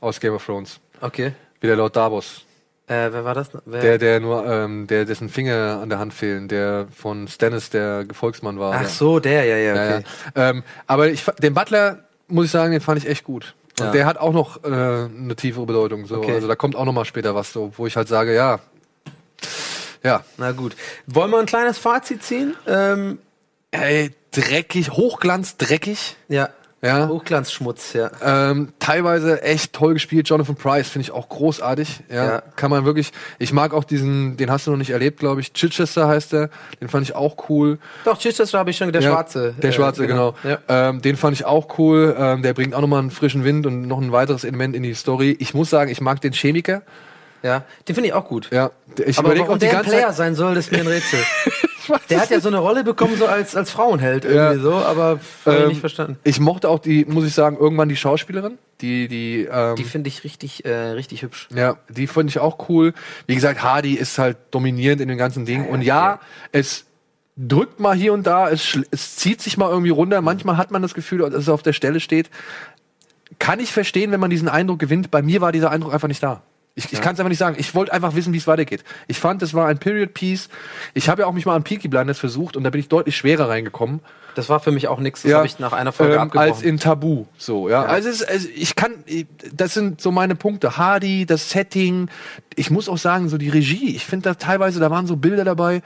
aus 0.00 0.20
Game 0.20 0.34
of 0.34 0.44
Thrones. 0.44 0.80
okay. 1.00 1.32
Wie 1.60 1.66
der 1.68 1.76
Lord 1.76 1.96
Davos. 1.96 2.42
Äh, 2.88 3.10
wer 3.12 3.24
war 3.24 3.34
das? 3.34 3.48
Wer? 3.64 3.80
Der, 3.80 3.98
der 3.98 4.20
nur, 4.20 4.46
ähm, 4.46 4.86
der, 4.86 5.04
dessen 5.04 5.28
Finger 5.28 5.80
an 5.82 5.88
der 5.88 5.98
Hand 5.98 6.14
fehlen, 6.14 6.46
der 6.46 6.86
von 6.94 7.26
Stannis 7.26 7.68
der 7.70 8.04
Gefolgsmann 8.04 8.60
war. 8.60 8.74
Ach 8.74 8.80
der. 8.80 8.88
so, 8.88 9.18
der, 9.18 9.44
ja, 9.44 9.56
ja, 9.56 9.72
okay. 9.72 10.04
ja. 10.36 10.50
Ähm, 10.50 10.62
aber 10.86 11.08
ich, 11.08 11.24
den 11.42 11.52
Butler, 11.54 12.04
muss 12.28 12.44
ich 12.46 12.50
sagen, 12.52 12.70
den 12.72 12.80
fand 12.80 12.98
ich 13.02 13.08
echt 13.08 13.24
gut. 13.24 13.54
Und 13.80 13.86
Ja. 13.86 13.92
der 13.92 14.06
hat 14.06 14.18
auch 14.18 14.32
noch 14.32 14.62
äh, 14.64 14.68
eine 14.68 15.34
tiefere 15.36 15.66
Bedeutung. 15.66 16.06
So. 16.06 16.18
Okay. 16.18 16.32
Also 16.34 16.46
da 16.48 16.54
kommt 16.54 16.76
auch 16.76 16.84
noch 16.84 16.92
mal 16.92 17.04
später 17.04 17.34
was, 17.34 17.52
so, 17.52 17.72
wo 17.76 17.86
ich 17.88 17.96
halt 17.96 18.06
sage, 18.08 18.34
ja. 18.34 18.60
Ja. 20.04 20.22
Na 20.36 20.52
gut. 20.52 20.76
Wollen 21.06 21.30
wir 21.32 21.38
ein 21.40 21.46
kleines 21.46 21.78
Fazit 21.78 22.22
ziehen? 22.22 22.54
Ähm, 22.68 23.18
Ey, 23.72 24.12
dreckig, 24.30 24.92
Hochglanz, 24.92 25.56
dreckig. 25.56 26.16
ja. 26.28 26.50
Ja. 26.86 27.08
Hochglanzschmutz, 27.08 27.92
ja. 27.94 28.10
Ähm, 28.22 28.72
teilweise 28.78 29.42
echt 29.42 29.72
toll 29.72 29.94
gespielt. 29.94 30.28
Jonathan 30.28 30.54
Price 30.56 30.88
finde 30.88 31.02
ich 31.04 31.10
auch 31.10 31.28
großartig. 31.28 32.00
Ja, 32.10 32.24
Ja. 32.24 32.42
kann 32.56 32.70
man 32.70 32.84
wirklich. 32.84 33.12
Ich 33.38 33.52
mag 33.52 33.74
auch 33.74 33.84
diesen, 33.84 34.36
den 34.36 34.50
hast 34.50 34.66
du 34.66 34.70
noch 34.70 34.78
nicht 34.78 34.90
erlebt, 34.90 35.18
glaube 35.18 35.40
ich. 35.40 35.52
Chichester 35.52 36.06
heißt 36.08 36.32
der. 36.32 36.50
Den 36.80 36.88
fand 36.88 37.04
ich 37.08 37.14
auch 37.14 37.48
cool. 37.48 37.78
Doch, 38.04 38.18
Chichester 38.18 38.58
habe 38.58 38.70
ich 38.70 38.76
schon, 38.76 38.92
der 38.92 39.02
Ja, 39.02 39.10
Schwarze. 39.10 39.54
Der 39.60 39.70
äh, 39.70 39.72
Schwarze, 39.72 40.06
genau. 40.06 40.34
Ja. 40.44 40.58
Ähm, 40.68 41.02
den 41.02 41.16
fand 41.16 41.34
ich 41.36 41.44
auch 41.44 41.78
cool. 41.78 42.14
Ähm, 42.18 42.42
der 42.42 42.54
bringt 42.54 42.74
auch 42.74 42.80
nochmal 42.80 43.00
einen 43.00 43.10
frischen 43.10 43.44
Wind 43.44 43.66
und 43.66 43.82
noch 43.82 43.98
ein 44.00 44.12
weiteres 44.12 44.44
Element 44.44 44.76
in 44.76 44.82
die 44.82 44.94
Story. 44.94 45.36
Ich 45.40 45.54
muss 45.54 45.70
sagen, 45.70 45.90
ich 45.90 46.00
mag 46.00 46.20
den 46.20 46.32
Chemiker. 46.32 46.82
Ja, 47.46 47.64
den 47.86 47.94
finde 47.94 48.08
ich 48.08 48.14
auch 48.14 48.26
gut. 48.26 48.48
Ja, 48.52 48.70
ich 49.04 49.18
Aber 49.18 49.28
überlege 49.28 49.40
warum 49.46 49.54
auch 49.54 49.58
die 49.58 49.66
der 49.66 49.78
ein 49.78 49.84
Player 49.84 50.12
sein 50.12 50.34
soll, 50.34 50.54
das 50.54 50.66
ist 50.66 50.72
mir 50.72 50.80
ein 50.80 50.86
Rätsel. 50.86 51.20
der 52.10 52.20
hat 52.20 52.30
ja 52.30 52.40
so 52.40 52.48
eine 52.48 52.58
Rolle 52.58 52.82
bekommen, 52.84 53.16
so 53.16 53.26
als, 53.26 53.54
als 53.54 53.70
Frauenheld 53.70 54.24
irgendwie 54.24 54.56
Ja. 54.56 54.58
so, 54.58 54.74
aber 54.74 55.20
habe 55.44 55.56
ich 55.56 55.62
Ähm, 55.62 55.68
nicht 55.68 55.80
verstanden. 55.80 56.18
Ich 56.24 56.40
mochte 56.40 56.68
auch 56.68 56.80
die, 56.80 57.04
muss 57.04 57.24
ich 57.24 57.32
sagen, 57.34 57.56
irgendwann 57.58 57.88
die 57.88 57.96
Schauspielerin. 57.96 58.58
Die, 58.80 59.08
die, 59.08 59.48
ähm, 59.50 59.76
Die 59.76 59.84
finde 59.84 60.08
ich 60.08 60.24
richtig, 60.24 60.64
äh, 60.64 60.74
richtig 60.74 61.22
hübsch. 61.22 61.48
Ja, 61.54 61.76
die 61.88 62.06
fand 62.06 62.28
ich 62.28 62.38
auch 62.40 62.68
cool. 62.68 62.92
Wie 63.26 63.34
gesagt, 63.34 63.62
Hardy 63.62 63.94
ist 63.94 64.18
halt 64.18 64.36
dominierend 64.50 65.00
in 65.00 65.08
dem 65.08 65.16
ganzen 65.18 65.46
Ding. 65.46 65.66
und 65.66 65.82
ja, 65.82 66.20
es 66.52 66.84
drückt 67.38 67.80
mal 67.80 67.94
hier 67.94 68.12
und 68.12 68.26
da, 68.26 68.48
es, 68.50 68.78
es 68.90 69.16
zieht 69.16 69.40
sich 69.40 69.56
mal 69.56 69.70
irgendwie 69.70 69.90
runter. 69.90 70.20
Manchmal 70.22 70.56
hat 70.56 70.70
man 70.70 70.82
das 70.82 70.94
Gefühl, 70.94 71.18
dass 71.18 71.34
es 71.34 71.48
auf 71.48 71.62
der 71.62 71.72
Stelle 71.74 72.00
steht. 72.00 72.30
Kann 73.38 73.60
ich 73.60 73.72
verstehen, 73.72 74.10
wenn 74.12 74.20
man 74.20 74.30
diesen 74.30 74.48
Eindruck 74.48 74.78
gewinnt. 74.78 75.10
Bei 75.10 75.20
mir 75.22 75.40
war 75.40 75.52
dieser 75.52 75.70
Eindruck 75.70 75.92
einfach 75.92 76.08
nicht 76.08 76.22
da. 76.22 76.42
Ich, 76.78 76.92
ich 76.92 77.00
kann 77.00 77.14
es 77.14 77.20
einfach 77.20 77.30
nicht 77.30 77.38
sagen. 77.38 77.56
Ich 77.58 77.74
wollte 77.74 77.92
einfach 77.94 78.14
wissen, 78.14 78.34
wie 78.34 78.36
es 78.36 78.46
weitergeht. 78.46 78.84
Ich 79.06 79.18
fand, 79.18 79.42
es 79.42 79.54
war 79.54 79.66
ein 79.66 79.78
Period 79.78 80.12
Piece. 80.12 80.50
Ich 80.92 81.08
habe 81.08 81.22
ja 81.22 81.26
auch 81.26 81.32
mich 81.32 81.46
mal 81.46 81.56
an 81.56 81.64
Peaky 81.64 81.88
Blinders 81.88 82.18
versucht 82.18 82.54
und 82.54 82.64
da 82.64 82.70
bin 82.70 82.80
ich 82.80 82.88
deutlich 82.88 83.16
schwerer 83.16 83.48
reingekommen. 83.48 84.00
Das 84.34 84.50
war 84.50 84.60
für 84.60 84.70
mich 84.70 84.86
auch 84.86 85.00
nichts, 85.00 85.22
das 85.22 85.32
habe 85.32 85.46
ich 85.46 85.58
nach 85.58 85.72
einer 85.72 85.92
Folge 85.92 86.16
ähm, 86.16 86.20
abgebrochen. 86.20 86.52
als 86.52 86.60
in 86.60 86.78
Tabu. 86.78 87.24
So, 87.38 87.70
ja. 87.70 87.84
Also, 87.84 88.10
es, 88.10 88.22
also 88.22 88.46
ich 88.54 88.76
kann, 88.76 88.92
das 89.54 89.72
sind 89.72 90.02
so 90.02 90.12
meine 90.12 90.34
Punkte. 90.34 90.76
Hardy, 90.76 91.24
das 91.24 91.48
Setting. 91.48 92.10
Ich 92.54 92.70
muss 92.70 92.90
auch 92.90 92.98
sagen, 92.98 93.30
so 93.30 93.38
die 93.38 93.48
Regie. 93.48 93.96
Ich 93.96 94.04
finde 94.04 94.24
da 94.28 94.34
teilweise, 94.34 94.78
da 94.78 94.90
waren 94.90 95.06
so 95.06 95.16
Bilder 95.16 95.44
dabei, 95.44 95.80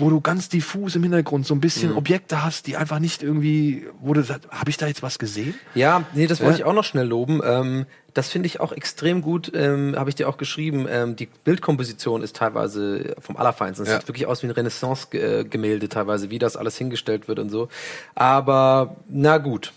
wo 0.00 0.10
du 0.10 0.20
ganz 0.20 0.48
diffus 0.48 0.96
im 0.96 1.02
Hintergrund 1.02 1.46
so 1.46 1.54
ein 1.54 1.58
Mhm. 1.58 1.60
bisschen 1.60 1.92
Objekte 1.92 2.42
hast, 2.42 2.66
die 2.66 2.76
einfach 2.76 2.98
nicht 2.98 3.22
irgendwie, 3.22 3.86
wo 4.00 4.12
du 4.14 4.22
sagst, 4.22 4.48
habe 4.50 4.70
ich 4.70 4.76
da 4.76 4.86
jetzt 4.86 5.02
was 5.02 5.18
gesehen? 5.18 5.54
Ja, 5.74 6.04
nee, 6.14 6.26
das 6.26 6.40
wollte 6.40 6.52
Ja. 6.52 6.58
ich 6.58 6.64
auch 6.64 6.72
noch 6.74 6.84
schnell 6.84 7.06
loben. 7.06 7.40
Ähm, 7.44 7.86
das 8.14 8.28
finde 8.28 8.46
ich 8.46 8.58
auch 8.60 8.72
extrem 8.72 9.22
gut, 9.22 9.52
ähm, 9.54 9.94
habe 9.96 10.10
ich 10.10 10.16
dir 10.16 10.28
auch 10.28 10.36
geschrieben. 10.36 10.86
Ähm, 10.90 11.14
die 11.14 11.26
Bildkomposition 11.44 12.22
ist 12.22 12.34
teilweise 12.36 13.14
vom 13.20 13.36
Allerfeinsten. 13.36 13.84
Es 13.86 13.92
Ja. 13.92 13.98
sieht 14.00 14.08
wirklich 14.08 14.26
aus 14.26 14.42
wie 14.42 14.48
ein 14.48 14.50
Renaissance-Gemälde 14.50 15.88
teilweise, 15.88 16.30
wie 16.30 16.38
das 16.40 16.56
alles 16.56 16.76
hingestellt 16.76 17.28
wird 17.28 17.38
und 17.38 17.50
so. 17.50 17.68
Aber 18.14 18.96
na 19.08 19.38
gut. 19.38 19.72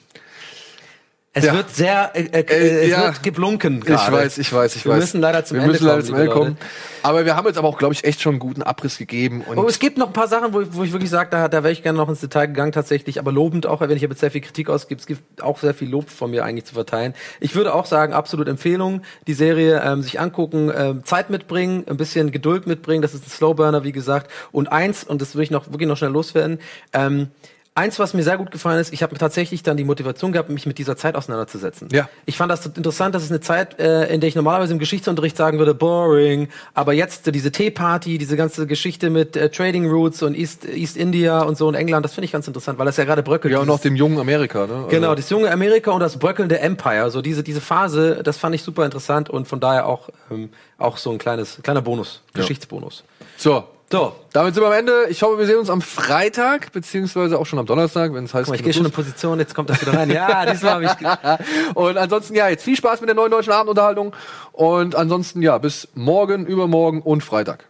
Es 1.36 1.46
Ja. 1.46 1.54
wird 1.56 1.74
sehr, 1.76 2.12
äh, 2.14 2.26
äh, 2.26 2.42
Äh, 2.42 2.84
es 2.84 2.90
ja. 2.92 3.04
wird 3.06 3.24
geblunken 3.24 3.80
Ich 3.80 3.86
gerade. 3.86 4.12
weiß, 4.12 4.38
ich 4.38 4.54
weiß, 4.54 4.76
ich 4.76 4.86
Wir 4.86 4.92
weiß. 4.92 5.00
müssen 5.00 5.20
leider 5.20 5.44
zum 5.44 5.56
wir 5.56 5.62
Ende 5.64 5.72
müssen 5.74 5.86
leider 5.88 5.98
kommen, 5.98 6.06
zum 6.06 6.16
Ende 6.16 6.32
kommen. 6.32 6.58
Aber 7.02 7.26
wir 7.26 7.36
haben 7.36 7.48
jetzt 7.48 7.58
aber 7.58 7.68
auch, 7.68 7.80
glaube 7.80 7.96
ich, 7.96 8.04
echt 8.04 8.22
schon 8.22 8.34
einen 8.34 8.40
guten 8.40 8.62
Abriss 8.62 9.00
gegeben. 9.00 9.42
Und 9.42 9.58
Oh, 9.58 9.68
es 9.68 9.80
gibt 9.80 9.98
noch 9.98 10.08
ein 10.08 10.14
paar 10.14 10.28
Sachen, 10.28 10.54
wo 10.54 10.62
ich, 10.62 10.68
wo 10.72 10.84
ich 10.84 10.92
wirklich 10.92 11.10
sage, 11.10 11.30
da, 11.32 11.48
da 11.48 11.64
wäre 11.64 11.72
ich 11.74 11.82
gerne 11.82 11.98
noch 11.98 12.08
ins 12.08 12.20
Detail 12.20 12.46
gegangen 12.46 12.72
tatsächlich, 12.72 13.18
aber 13.18 13.32
lobend 13.32 13.66
auch, 13.66 13.82
wenn 13.82 13.90
ich 13.90 14.04
jetzt 14.04 14.20
sehr 14.20 14.30
viel 14.30 14.42
Kritik 14.42 14.70
ausgebe, 14.70 15.02
es 15.02 15.08
gibt 15.08 15.42
auch 15.42 15.58
sehr 15.58 15.74
viel 15.74 15.90
Lob 15.90 16.12
von 16.12 16.30
mir 16.30 16.46
eigentlich 16.46 16.66
zu 16.66 16.76
verteilen. 16.76 17.16
Ich 17.40 17.56
würde 17.56 17.74
auch 17.74 17.88
sagen, 17.88 18.14
absolut 18.14 18.48
Empfehlung, 18.48 19.02
die 19.26 19.34
Serie 19.34 19.82
ähm, 19.84 20.04
sich 20.04 20.20
angucken, 20.20 20.72
ähm, 20.76 21.04
Zeit 21.04 21.32
mitbringen, 21.32 21.84
ein 21.90 21.98
bisschen 21.98 22.30
Geduld 22.32 22.68
mitbringen, 22.68 23.02
das 23.02 23.16
ist 23.16 23.26
ein 23.26 23.30
Slowburner, 23.32 23.84
wie 23.84 23.92
gesagt. 23.92 24.30
Und 24.52 24.72
eins, 24.72 25.04
und 25.04 25.20
das 25.20 25.36
will 25.36 25.42
ich 25.42 25.52
noch 25.52 25.72
wirklich 25.72 25.90
noch 25.90 25.98
schnell 25.98 26.12
loswerden, 26.12 26.60
ähm, 26.94 27.30
Eins, 27.76 27.98
was 27.98 28.14
mir 28.14 28.22
sehr 28.22 28.38
gut 28.38 28.52
gefallen 28.52 28.80
ist, 28.80 28.94
ich 28.94 29.02
habe 29.02 29.18
tatsächlich 29.18 29.64
dann 29.64 29.78
die 29.78 29.84
Motivation 29.84 30.32
gehabt, 30.32 30.50
mich 30.52 30.68
mit 30.68 30.78
dieser 30.78 30.96
Zeit 30.96 31.16
auseinanderzusetzen. 31.16 31.90
Ja. 31.92 32.08
Ich 32.28 32.38
fand 32.38 32.52
das 32.52 32.68
interessant, 32.68 33.16
das 33.16 33.24
ist 33.24 33.32
eine 33.32 33.40
Zeit, 33.42 33.80
äh, 33.80 34.14
in 34.14 34.22
der 34.22 34.28
ich 34.28 34.36
normalerweise 34.36 34.74
im 34.74 34.78
Geschichtsunterricht 34.80 35.36
sagen 35.36 35.58
würde, 35.58 35.74
boring. 35.74 36.50
Aber 36.76 36.94
jetzt 36.94 37.34
diese 37.34 37.52
Tea-Party, 37.52 38.20
diese 38.20 38.38
ganze 38.38 38.68
Geschichte 38.68 39.10
mit 39.10 39.36
äh, 39.36 39.50
Trading 39.50 39.90
Routes 39.90 40.22
und 40.22 40.36
East, 40.36 40.66
East 40.66 40.98
India 40.98 41.42
und 41.42 41.58
so 41.58 41.68
und 41.68 41.74
England, 41.74 42.06
das 42.06 42.14
finde 42.14 42.26
ich 42.26 42.32
ganz 42.32 42.46
interessant, 42.48 42.78
weil 42.78 42.86
das 42.86 42.98
ja 42.98 43.06
gerade 43.06 43.24
bröckelt. 43.24 43.52
ja, 43.52 43.60
und 43.60 43.68
noch 43.68 43.80
dem 43.80 43.96
jungen 43.96 44.20
Amerika, 44.20 44.68
ne? 44.68 44.74
Also- 44.76 44.88
Genau, 44.90 45.16
das 45.16 45.32
junge 45.32 45.50
Amerika 45.50 45.90
und 45.90 46.00
das 46.00 46.20
bröckelnde 46.20 46.60
Empire. 46.60 47.10
So 47.10 47.24
diese, 47.24 47.42
diese 47.42 47.60
Phase, 47.62 48.22
das 48.24 48.38
fand 48.38 48.54
ich 48.54 48.62
super 48.62 48.86
interessant 48.86 49.32
und 49.32 49.48
von 49.48 49.60
daher 49.60 49.88
auch, 49.88 50.10
ähm, 50.30 50.50
auch 50.78 50.98
so 50.98 51.10
ein 51.10 51.18
kleines, 51.18 51.58
kleiner 51.64 51.82
Bonus, 51.82 52.22
Geschichtsbonus. 52.36 53.04
So, 53.36 53.64
So, 53.94 54.12
damit 54.32 54.56
sind 54.56 54.64
wir 54.64 54.70
am 54.70 54.74
Ende. 54.74 55.06
Ich 55.10 55.22
hoffe, 55.22 55.38
wir 55.38 55.46
sehen 55.46 55.60
uns 55.60 55.70
am 55.70 55.80
Freitag, 55.80 56.72
beziehungsweise 56.72 57.38
auch 57.38 57.46
schon 57.46 57.60
am 57.60 57.68
Donnerstag, 57.68 58.12
wenn 58.16 58.26
es 58.26 58.34
heißt. 58.34 58.46
guck 58.46 58.54
mal, 58.54 58.56
ich 58.56 58.64
gehe 58.64 58.74
schon 58.74 58.88
in 58.88 58.92
Position, 58.92 59.38
jetzt 59.38 59.54
kommt 59.54 59.70
das 59.70 59.80
wieder 59.82 59.94
rein. 59.94 60.10
Ja, 60.10 60.44
diesmal 60.52 60.84
habe 60.84 60.86
ich. 60.86 61.76
Und 61.76 61.98
ansonsten, 62.00 62.34
ja, 62.34 62.50
jetzt 62.50 62.64
viel 62.64 62.76
Spaß 62.76 63.02
mit 63.02 63.10
der 63.10 63.16
neuen 63.16 63.30
deutschen 63.30 63.54
Abendunterhaltung. 63.54 64.16
Und 64.52 64.96
ansonsten, 64.96 65.44
ja, 65.44 65.60
bis 65.60 65.90
morgen, 65.94 66.48
übermorgen 66.48 67.04
und 67.04 67.24
Freitag. 67.24 67.66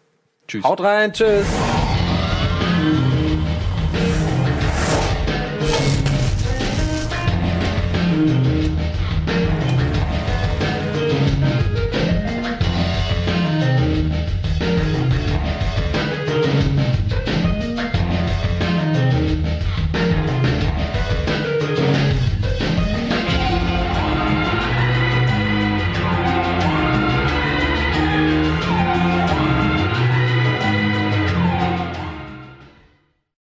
Tschüss. 0.47 0.63
Haut 0.63 0.79
rein, 0.79 1.11
tschüss. 1.11 1.45